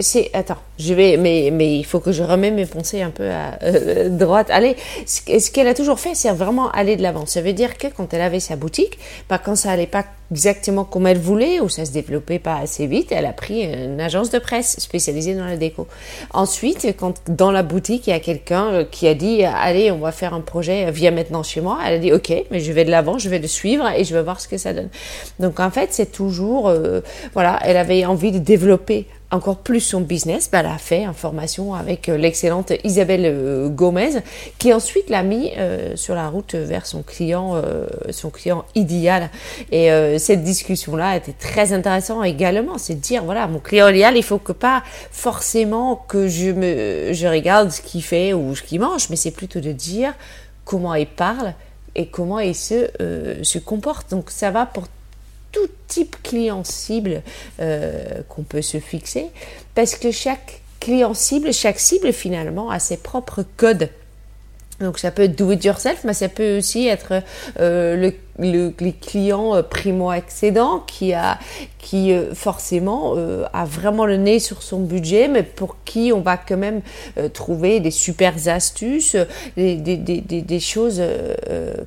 c'est 0.00 0.30
attends, 0.32 0.58
je 0.78 0.94
vais 0.94 1.16
mais 1.16 1.50
mais 1.52 1.76
il 1.76 1.84
faut 1.84 2.00
que 2.00 2.12
je 2.12 2.22
remets 2.22 2.50
mes 2.50 2.66
pensées 2.66 3.02
un 3.02 3.10
peu 3.10 3.30
à 3.30 3.58
euh, 3.62 4.08
droite. 4.08 4.48
Allez, 4.50 4.76
ce 5.06 5.50
qu'elle 5.50 5.66
a 5.66 5.74
toujours 5.74 5.98
fait, 5.98 6.14
c'est 6.14 6.30
vraiment 6.30 6.70
aller 6.70 6.96
de 6.96 7.02
l'avant. 7.02 7.26
Ça 7.26 7.40
veut 7.40 7.52
dire 7.52 7.76
que 7.78 7.88
quand 7.88 8.14
elle 8.14 8.20
avait 8.20 8.40
sa 8.40 8.56
boutique, 8.56 8.98
bah 9.28 9.38
quand 9.38 9.56
ça 9.56 9.70
allait 9.70 9.86
pas 9.86 10.04
exactement 10.30 10.84
comme 10.84 11.06
elle 11.06 11.18
voulait 11.18 11.58
ou 11.60 11.68
ça 11.68 11.84
se 11.84 11.90
développait 11.90 12.38
pas 12.38 12.56
assez 12.56 12.86
vite, 12.86 13.12
elle 13.12 13.26
a 13.26 13.32
pris 13.32 13.62
une 13.62 14.00
agence 14.00 14.30
de 14.30 14.38
presse 14.38 14.78
spécialisée 14.78 15.34
dans 15.34 15.46
la 15.46 15.56
déco. 15.56 15.88
Ensuite, 16.32 16.94
quand 16.98 17.14
dans 17.28 17.50
la 17.50 17.62
boutique 17.62 18.06
il 18.06 18.10
y 18.10 18.12
a 18.12 18.20
quelqu'un 18.20 18.66
euh, 18.66 18.84
qui 18.84 19.08
a 19.08 19.14
dit 19.14 19.42
allez, 19.44 19.90
on 19.90 19.98
va 19.98 20.12
faire 20.12 20.34
un 20.34 20.40
projet, 20.40 20.90
viens 20.92 21.10
maintenant 21.10 21.42
chez 21.42 21.60
moi, 21.60 21.78
elle 21.84 21.94
a 21.94 21.98
dit 21.98 22.12
ok, 22.12 22.32
mais 22.50 22.60
je 22.60 22.72
vais 22.72 22.84
de 22.84 22.90
l'avant, 22.90 23.18
je 23.18 23.28
vais 23.28 23.38
le 23.38 23.48
suivre 23.48 23.88
et 23.90 24.04
je 24.04 24.14
vais 24.14 24.22
voir 24.22 24.40
ce 24.40 24.46
que 24.46 24.58
ça 24.58 24.72
donne. 24.72 24.90
Donc 25.40 25.58
en 25.58 25.70
fait, 25.70 25.88
c'est 25.90 26.12
toujours 26.12 26.68
euh, 26.68 27.00
voilà, 27.34 27.58
elle 27.64 27.76
avait 27.76 28.04
envie 28.04 28.30
de 28.30 28.38
développer 28.38 29.06
encore 29.30 29.58
plus 29.58 29.80
son 29.80 30.00
business, 30.00 30.48
bah, 30.50 30.60
elle 30.60 30.66
a 30.66 30.78
fait 30.78 31.06
en 31.06 31.12
formation 31.12 31.74
avec 31.74 32.08
euh, 32.08 32.16
l'excellente 32.16 32.72
Isabelle 32.84 33.24
euh, 33.24 33.68
Gomez, 33.68 34.22
qui 34.58 34.72
ensuite 34.72 35.10
l'a 35.10 35.22
mis 35.22 35.52
euh, 35.58 35.96
sur 35.96 36.14
la 36.14 36.28
route 36.28 36.54
vers 36.54 36.86
son 36.86 37.02
client, 37.02 37.60
son 38.10 38.30
client 38.30 38.64
idéal. 38.74 39.30
Et 39.70 39.88
cette 40.18 40.42
discussion-là 40.42 41.16
était 41.16 41.32
très 41.32 41.72
intéressante 41.72 42.24
également. 42.24 42.78
C'est 42.78 42.94
de 42.94 43.00
dire, 43.00 43.24
voilà, 43.24 43.46
mon 43.46 43.58
client 43.58 43.88
idéal, 43.88 44.16
il 44.16 44.22
faut 44.22 44.38
que 44.38 44.52
pas 44.52 44.82
forcément 45.10 45.96
que 45.96 46.28
je 46.28 46.50
me, 46.50 47.12
je 47.12 47.26
regarde 47.26 47.70
ce 47.70 47.80
qu'il 47.80 48.02
fait 48.02 48.32
ou 48.32 48.54
ce 48.54 48.62
qu'il 48.62 48.80
mange, 48.80 49.10
mais 49.10 49.16
c'est 49.16 49.30
plutôt 49.30 49.60
de 49.60 49.72
dire 49.72 50.14
comment 50.64 50.94
il 50.94 51.06
parle 51.06 51.54
et 51.94 52.06
comment 52.06 52.38
il 52.38 52.54
se, 52.54 52.88
se 53.42 53.58
comporte. 53.58 54.10
Donc 54.10 54.30
ça 54.30 54.50
va 54.50 54.66
pour 54.66 54.84
tout 55.52 55.68
type 55.86 56.16
client 56.22 56.64
cible 56.64 57.22
euh, 57.60 58.22
qu'on 58.28 58.42
peut 58.42 58.62
se 58.62 58.78
fixer, 58.78 59.26
parce 59.74 59.96
que 59.96 60.10
chaque 60.10 60.60
client 60.80 61.14
cible, 61.14 61.52
chaque 61.52 61.78
cible 61.78 62.12
finalement 62.12 62.70
a 62.70 62.78
ses 62.78 62.96
propres 62.96 63.44
codes. 63.56 63.88
Donc 64.80 65.00
ça 65.00 65.10
peut 65.10 65.24
être 65.24 65.34
do 65.34 65.50
it 65.50 65.64
yourself, 65.64 66.04
mais 66.04 66.12
ça 66.12 66.28
peut 66.28 66.58
aussi 66.58 66.86
être 66.86 67.22
euh, 67.58 67.96
le 67.96 68.14
le, 68.40 68.72
euh, 69.16 69.62
primo-accédants 69.64 70.78
qui 70.86 71.12
a 71.14 71.40
qui 71.78 72.12
forcément 72.34 73.14
a 73.52 73.64
vraiment 73.64 74.04
le 74.04 74.16
nez 74.16 74.38
sur 74.38 74.62
son 74.62 74.78
budget, 74.80 75.26
mais 75.26 75.42
pour 75.42 75.76
qui 75.84 76.12
on 76.14 76.20
va 76.20 76.36
quand 76.36 76.58
même 76.58 76.82
trouver 77.32 77.80
des 77.80 77.90
super 77.90 78.34
astuces, 78.46 79.16
des, 79.56 79.76
des, 79.76 79.96
des, 79.96 80.20
des 80.20 80.60
choses 80.60 81.02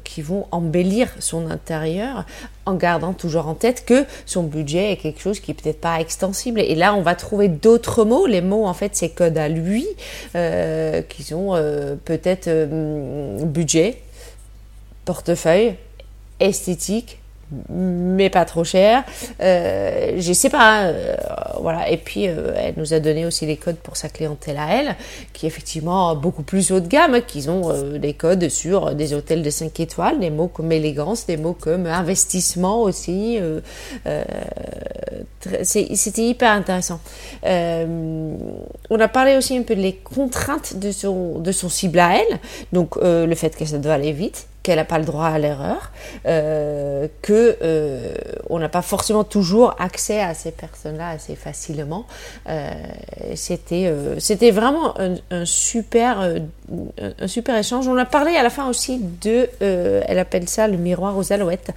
qui 0.03 0.22
vont 0.22 0.47
embellir 0.51 1.07
son 1.20 1.49
intérieur 1.49 2.26
en 2.72 2.76
gardant 2.76 3.13
toujours 3.13 3.47
en 3.47 3.53
tête 3.53 3.86
que 3.86 4.05
son 4.26 4.43
budget 4.43 4.91
est 4.91 4.97
quelque 4.97 5.22
chose 5.22 5.39
qui 5.39 5.51
est 5.51 5.53
peut-être 5.53 5.80
pas 5.80 5.99
extensible. 5.99 6.59
Et 6.59 6.76
là, 6.76 6.95
on 6.95 7.01
va 7.01 7.15
trouver 7.15 7.47
d'autres 7.47 8.03
mots. 8.03 8.26
Les 8.26 8.41
mots, 8.41 8.65
en 8.65 8.74
fait, 8.74 8.91
c'est 8.95 9.09
code 9.09 9.38
à 9.38 9.47
lui, 9.47 9.86
qui 10.34 11.24
sont 11.24 11.51
peut-être 12.05 12.49
budget, 13.45 14.01
portefeuille, 15.05 15.76
esthétique 16.39 17.19
mais 17.70 18.30
pas 18.30 18.45
trop 18.45 18.64
cher. 18.64 19.04
Euh, 19.41 20.14
je 20.18 20.34
sais 20.34 20.49
pas, 20.49 20.84
euh, 20.84 21.16
voilà. 21.60 21.89
Et 21.89 21.97
puis 21.97 22.28
euh, 22.28 22.54
elle 22.56 22.76
nous 22.78 22.93
a 22.93 22.99
donné 22.99 23.26
aussi 23.26 23.45
les 23.45 23.58
codes 23.58 23.78
pour 23.78 23.97
sa 23.97 24.10
clientèle 24.10 24.58
à 24.58 24.74
elle, 24.74 24.95
qui 25.34 25.45
est 25.45 25.49
effectivement 25.49 26.16
beaucoup 26.16 26.43
plus 26.43 26.72
haut 26.72 26.80
de 26.80 26.88
gamme, 26.88 27.22
qu'ils 27.22 27.49
ont 27.49 27.70
euh, 27.72 27.97
des 27.97 28.14
codes 28.14 28.47
sur 28.49 28.95
des 28.95 29.14
hôtels 29.14 29.41
de 29.41 29.49
5 29.49 29.80
étoiles, 29.80 30.20
des 30.20 30.30
mots 30.30 30.47
comme 30.47 30.72
élégance, 30.72 31.26
des 31.26 31.38
mots 31.38 31.58
comme 31.60 31.86
investissement 31.86 32.82
aussi. 32.82 33.39
C'était 35.64 36.24
hyper 36.24 36.52
intéressant. 36.52 37.00
on 37.44 39.00
a 39.00 39.08
parlé 39.08 39.38
aussi 39.38 39.58
un 39.58 39.64
peu 39.64 39.76
des 39.76 39.94
contraintes 39.94 40.78
de 40.78 40.92
son, 40.92 41.39
de 41.39 41.52
son 41.52 41.70
cible 41.70 42.00
à 42.00 42.18
elle, 42.18 42.39
donc 42.72 42.96
le 43.02 43.36
fait 43.36 43.56
que 43.56 43.66
ça 43.66 43.78
doit 43.78 43.94
aller 43.94 44.12
vite 44.12 44.48
qu'elle 44.64 44.76
n'a 44.78 44.86
pas 44.86 45.00
le 45.00 45.06
droit 45.06 45.26
à 45.28 45.39
l'erreur, 45.39 45.92
euh, 46.26 47.08
que 47.22 47.58
euh, 47.62 48.14
on 48.50 48.60
n'a 48.60 48.70
pas 48.70 48.82
forcément 48.82 49.24
toujours 49.24 49.76
accès 49.80 50.22
à 50.22 50.34
ces 50.34 50.52
personnes-là 50.52 51.10
assez 51.10 51.36
facilement. 51.36 52.06
Euh, 52.48 52.70
c'était 53.36 53.88
euh, 53.88 54.20
c'était 54.20 54.52
vraiment 54.52 55.00
un, 55.00 55.16
un 55.32 55.46
super 55.46 56.22
euh, 56.22 56.39
un 57.19 57.28
super 57.28 57.55
échange. 57.55 57.88
On 57.88 57.97
a 57.97 58.05
parlé 58.05 58.36
à 58.36 58.43
la 58.43 58.49
fin 58.49 58.69
aussi 58.69 58.99
de, 59.22 59.49
elle 59.59 60.19
appelle 60.19 60.47
ça 60.47 60.67
le 60.67 60.78
miroir 60.78 61.17
aux 61.17 61.34
alouettes 61.34 61.72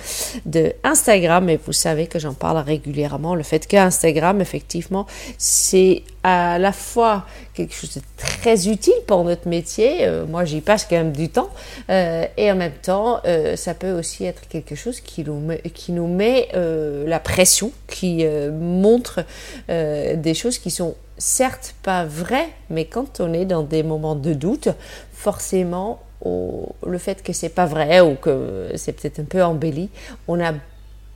de 0.47 0.73
Instagram, 0.83 1.49
et 1.49 1.59
vous 1.65 1.73
savez 1.73 2.07
que 2.07 2.19
j'en 2.19 2.35
parle 2.35 2.59
régulièrement. 2.59 3.35
Le 3.35 3.43
fait 3.43 3.67
qu'Instagram, 3.67 4.41
effectivement, 4.41 5.07
c'est 5.39 6.03
à 6.23 6.59
la 6.59 6.73
fois 6.73 7.27
quelque 7.53 7.75
chose 7.75 7.95
de 7.97 8.01
très 8.17 8.69
utile 8.69 8.95
pour 9.07 9.25
notre 9.25 9.49
métier. 9.49 10.09
moi, 10.29 10.45
j'y 10.45 10.61
passe 10.61 10.87
quand 10.89 10.97
même 10.97 11.13
du 11.13 11.29
temps, 11.29 11.51
et 11.89 12.51
en 12.51 12.57
même 12.57 12.73
temps, 12.83 13.21
euh, 13.27 13.57
ça 13.57 13.75
peut 13.75 13.93
aussi 13.93 14.25
être 14.25 14.49
quelque 14.49 14.75
chose 14.75 15.01
qui 15.01 15.25
nous 15.25 16.07
met, 16.07 16.49
euh, 16.55 17.07
la 17.07 17.21
pression, 17.21 17.73
qui 17.89 18.25
euh, 18.25 18.51
montre 18.53 19.25
des 19.69 20.35
choses 20.35 20.59
qui 20.59 20.71
sont 20.71 20.95
certes 21.19 21.75
pas 21.83 22.05
vraies, 22.05 22.49
mais 22.71 22.85
quand 22.87 23.21
on 23.21 23.33
est 23.33 23.45
dans 23.45 23.63
des 23.63 23.83
moments 23.83 24.17
de 24.17 24.33
doute, 24.33 24.69
forcément, 25.13 26.01
le 26.25 26.99
fait 26.99 27.23
que 27.23 27.33
c'est 27.33 27.51
pas 27.51 27.67
vrai 27.67 28.01
ou 28.01 28.15
que 28.15 28.71
c'est 28.77 28.93
peut-être 28.93 29.21
un 29.21 29.25
peu 29.25 29.43
embelli, 29.43 29.91
on 30.27 30.41
a 30.41 30.53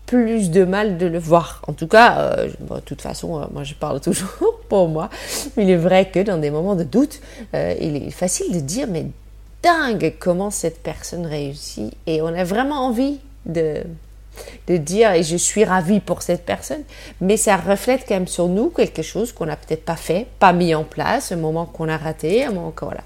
plus 0.07 0.51
de 0.51 0.65
mal 0.65 0.99
de 0.99 1.07
le 1.07 1.19
voir. 1.19 1.63
En 1.67 1.73
tout 1.73 1.87
cas, 1.87 2.37
de 2.47 2.81
toute 2.81 3.03
façon, 3.03 3.47
moi 3.53 3.65
je 3.65 3.75
parle 3.75 4.01
toujours 4.03 4.61
pour 4.69 4.89
moi, 4.89 5.11
il 5.57 5.71
est 5.71 5.77
vrai 5.77 6.11
que 6.11 6.21
dans 6.21 6.39
des 6.39 6.51
moments 6.51 6.77
de 6.77 6.85
doute, 6.85 7.21
il 7.55 7.97
est 7.97 8.11
facile 8.11 8.53
de 8.55 8.61
dire 8.61 8.87
mais 8.89 9.07
dingue 9.63 10.15
comment 10.19 10.51
cette 10.51 10.83
personne 10.83 11.27
réussit. 11.27 11.95
Et 12.07 12.23
on 12.23 12.29
a 12.29 12.45
vraiment 12.45 12.87
envie 12.87 13.19
de, 13.47 13.83
de 14.67 14.77
dire, 14.77 15.13
et 15.13 15.23
je 15.23 15.37
suis 15.37 15.65
ravie 15.65 16.01
pour 16.01 16.23
cette 16.23 16.45
personne, 16.45 16.83
mais 17.21 17.37
ça 17.37 17.57
reflète 17.57 18.05
quand 18.07 18.15
même 18.15 18.27
sur 18.27 18.49
nous 18.49 18.71
quelque 18.71 19.03
chose 19.03 19.33
qu'on 19.33 19.47
n'a 19.47 19.57
peut-être 19.57 19.85
pas 19.85 19.97
fait, 19.97 20.27
pas 20.39 20.53
mis 20.53 20.75
en 20.75 20.85
place, 20.85 21.33
un 21.33 21.37
moment 21.37 21.67
qu'on 21.67 21.89
a 21.89 21.97
raté, 21.97 22.45
un 22.45 22.53
moment 22.53 22.71
que 22.71 22.85
voilà. 22.85 23.03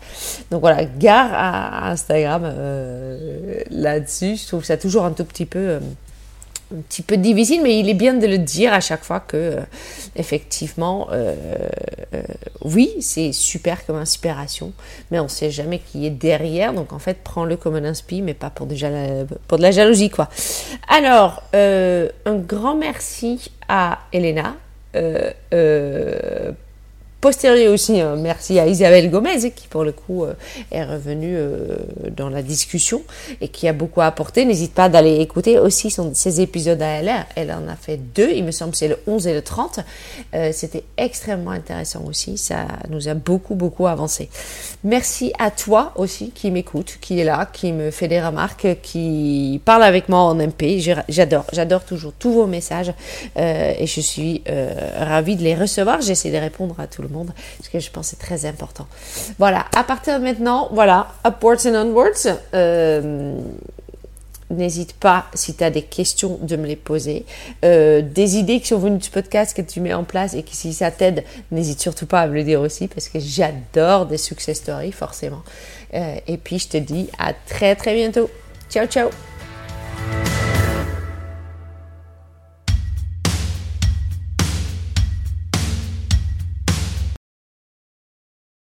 Donc 0.51 0.61
voilà, 0.61 0.85
gare 0.85 1.31
à 1.33 1.91
Instagram 1.91 2.43
euh, 2.45 3.63
là-dessus, 3.71 4.37
je 4.37 4.47
trouve 4.47 4.65
ça 4.65 4.77
toujours 4.77 5.05
un 5.05 5.13
tout 5.13 5.25
petit 5.25 5.47
peu... 5.47 5.59
Euh, 5.59 5.81
un 6.73 6.81
petit 6.83 7.03
peu 7.03 7.17
difficile, 7.17 7.63
mais 7.63 7.79
il 7.79 7.89
est 7.89 7.95
bien 7.95 8.15
de 8.15 8.27
le 8.27 8.39
dire 8.39 8.73
à 8.73 8.81
chaque 8.81 9.05
fois 9.05 9.21
que, 9.21 9.37
euh, 9.37 9.61
effectivement, 10.17 11.09
euh, 11.13 11.35
euh, 12.15 12.23
oui, 12.63 12.91
c'est 13.01 13.33
super 13.33 13.85
comme 13.87 13.97
inspiration, 13.97 14.73
mais 15.11 15.19
on 15.21 15.25
ne 15.25 15.29
sait 15.29 15.51
jamais 15.51 15.79
qui 15.81 16.07
est 16.07 16.11
derrière. 16.11 16.73
Donc, 16.73 16.93
en 16.93 16.99
fait, 16.99 17.19
prends-le 17.23 17.57
comme 17.57 17.75
un 17.75 17.85
inspi, 17.85 18.23
mais 18.23 18.35
pas 18.35 18.51
pour, 18.51 18.67
déjà 18.67 18.89
pour 19.49 19.59
de 19.59 19.63
la 19.63 19.71
jalousie, 19.71 20.11
quoi. 20.11 20.29
Alors, 20.89 21.43
un 21.53 22.37
grand 22.37 22.77
merci 22.77 23.51
à 23.69 24.01
Elena 24.13 24.57
Postérieur 27.23 27.73
aussi, 27.73 28.01
hein, 28.01 28.17
merci 28.17 28.59
à 28.59 28.67
Isabelle 28.67 29.09
Gomez 29.09 29.53
qui 29.53 29.69
pour 29.69 29.85
le 29.85 29.93
coup 29.93 30.25
euh, 30.25 30.35
est 30.73 30.83
revenue 30.83 31.37
euh, 31.37 31.77
dans 32.17 32.29
la 32.29 32.43
discussion 32.43 33.01
et 33.41 33.47
qui 33.47 33.69
a 33.69 33.73
beaucoup 33.73 34.01
apporté. 34.01 34.45
N'hésite 34.45 34.75
pas 34.75 34.89
d'aller 34.89 35.21
écouter 35.21 35.57
aussi 35.61 35.93
son, 35.93 36.15
ses 36.15 36.41
épisodes 36.41 36.83
à 36.83 36.87
elle. 36.87 37.13
Elle 37.37 37.53
en 37.53 37.69
a 37.69 37.77
fait 37.77 37.97
deux, 37.97 38.33
il 38.35 38.43
me 38.43 38.51
semble 38.51 38.75
c'est 38.75 38.89
le 38.89 38.99
11 39.07 39.29
et 39.29 39.35
le 39.35 39.43
30. 39.43 39.79
Euh, 40.35 40.51
c'était 40.53 40.83
extrêmement 40.97 41.53
intéressant 41.53 42.03
aussi, 42.09 42.37
ça 42.37 42.67
nous 42.91 43.09
a 43.09 43.15
beaucoup 43.15 43.55
beaucoup 43.55 43.87
avancé. 43.87 44.29
Merci 44.83 45.33
à 45.39 45.53
toi 45.53 45.93
aussi 45.95 46.33
qui 46.33 46.51
m'écoute, 46.51 46.99
qui 47.01 47.21
est 47.21 47.25
là, 47.25 47.49
qui 47.53 47.71
me 47.71 47.93
fait 47.93 48.09
des 48.09 48.21
remarques, 48.21 48.67
qui 48.83 49.61
parle 49.65 49.85
avec 49.85 50.09
moi 50.09 50.19
en 50.19 50.35
MP. 50.35 50.81
J'adore, 51.09 51.45
j'adore 51.53 51.85
toujours 51.85 52.15
tous 52.19 52.33
vos 52.33 52.47
messages 52.49 52.93
et 53.37 53.87
je 53.87 54.01
suis 54.01 54.43
ravie 54.99 55.37
de 55.37 55.45
les 55.45 55.55
recevoir. 55.55 56.01
J'essaie 56.01 56.33
de 56.33 56.39
répondre 56.39 56.75
à 56.81 56.89
tout 56.89 57.01
le 57.01 57.09
monde 57.09 57.12
monde, 57.13 57.31
parce 57.59 57.69
que 57.69 57.79
je 57.79 57.91
pense 57.91 58.09
c'est 58.09 58.19
très 58.19 58.47
important. 58.47 58.87
Voilà, 59.39 59.67
à 59.75 59.85
partir 59.85 60.19
de 60.19 60.25
maintenant, 60.25 60.69
voilà, 60.73 61.09
upwards 61.27 61.67
and 61.67 61.75
onwards. 61.75 62.39
Euh, 62.55 63.37
n'hésite 64.53 64.93
pas, 64.95 65.27
si 65.35 65.55
tu 65.55 65.65
as 65.65 65.71
des 65.71 65.83
questions, 65.83 66.39
de 66.43 66.57
me 66.57 66.67
les 66.67 66.77
poser. 66.77 67.25
Euh, 67.65 68.03
des 68.03 68.37
idées 68.37 68.61
qui 68.61 68.69
sont 68.69 68.79
venues 68.79 69.01
ce 69.01 69.11
podcast 69.11 69.57
que 69.57 69.63
tu 69.63 69.81
mets 69.81 69.95
en 69.95 70.05
place 70.05 70.35
et 70.35 70.43
que 70.43 70.51
si 70.53 70.73
ça 70.73 70.91
t'aide, 70.91 71.25
n'hésite 71.51 71.81
surtout 71.81 72.07
pas 72.07 72.21
à 72.21 72.27
me 72.27 72.35
le 72.35 72.45
dire 72.45 72.61
aussi 72.61 72.89
parce 72.89 73.09
que 73.09 73.19
j'adore 73.19 74.07
des 74.07 74.19
success 74.19 74.59
stories, 74.59 74.93
forcément. 74.93 75.43
Euh, 75.95 76.17
et 76.27 76.37
puis, 76.37 76.59
je 76.59 76.69
te 76.69 76.77
dis 76.77 77.09
à 77.19 77.33
très 77.33 77.75
très 77.75 77.95
bientôt. 77.95 78.31
Ciao, 78.71 78.87
ciao 78.87 79.11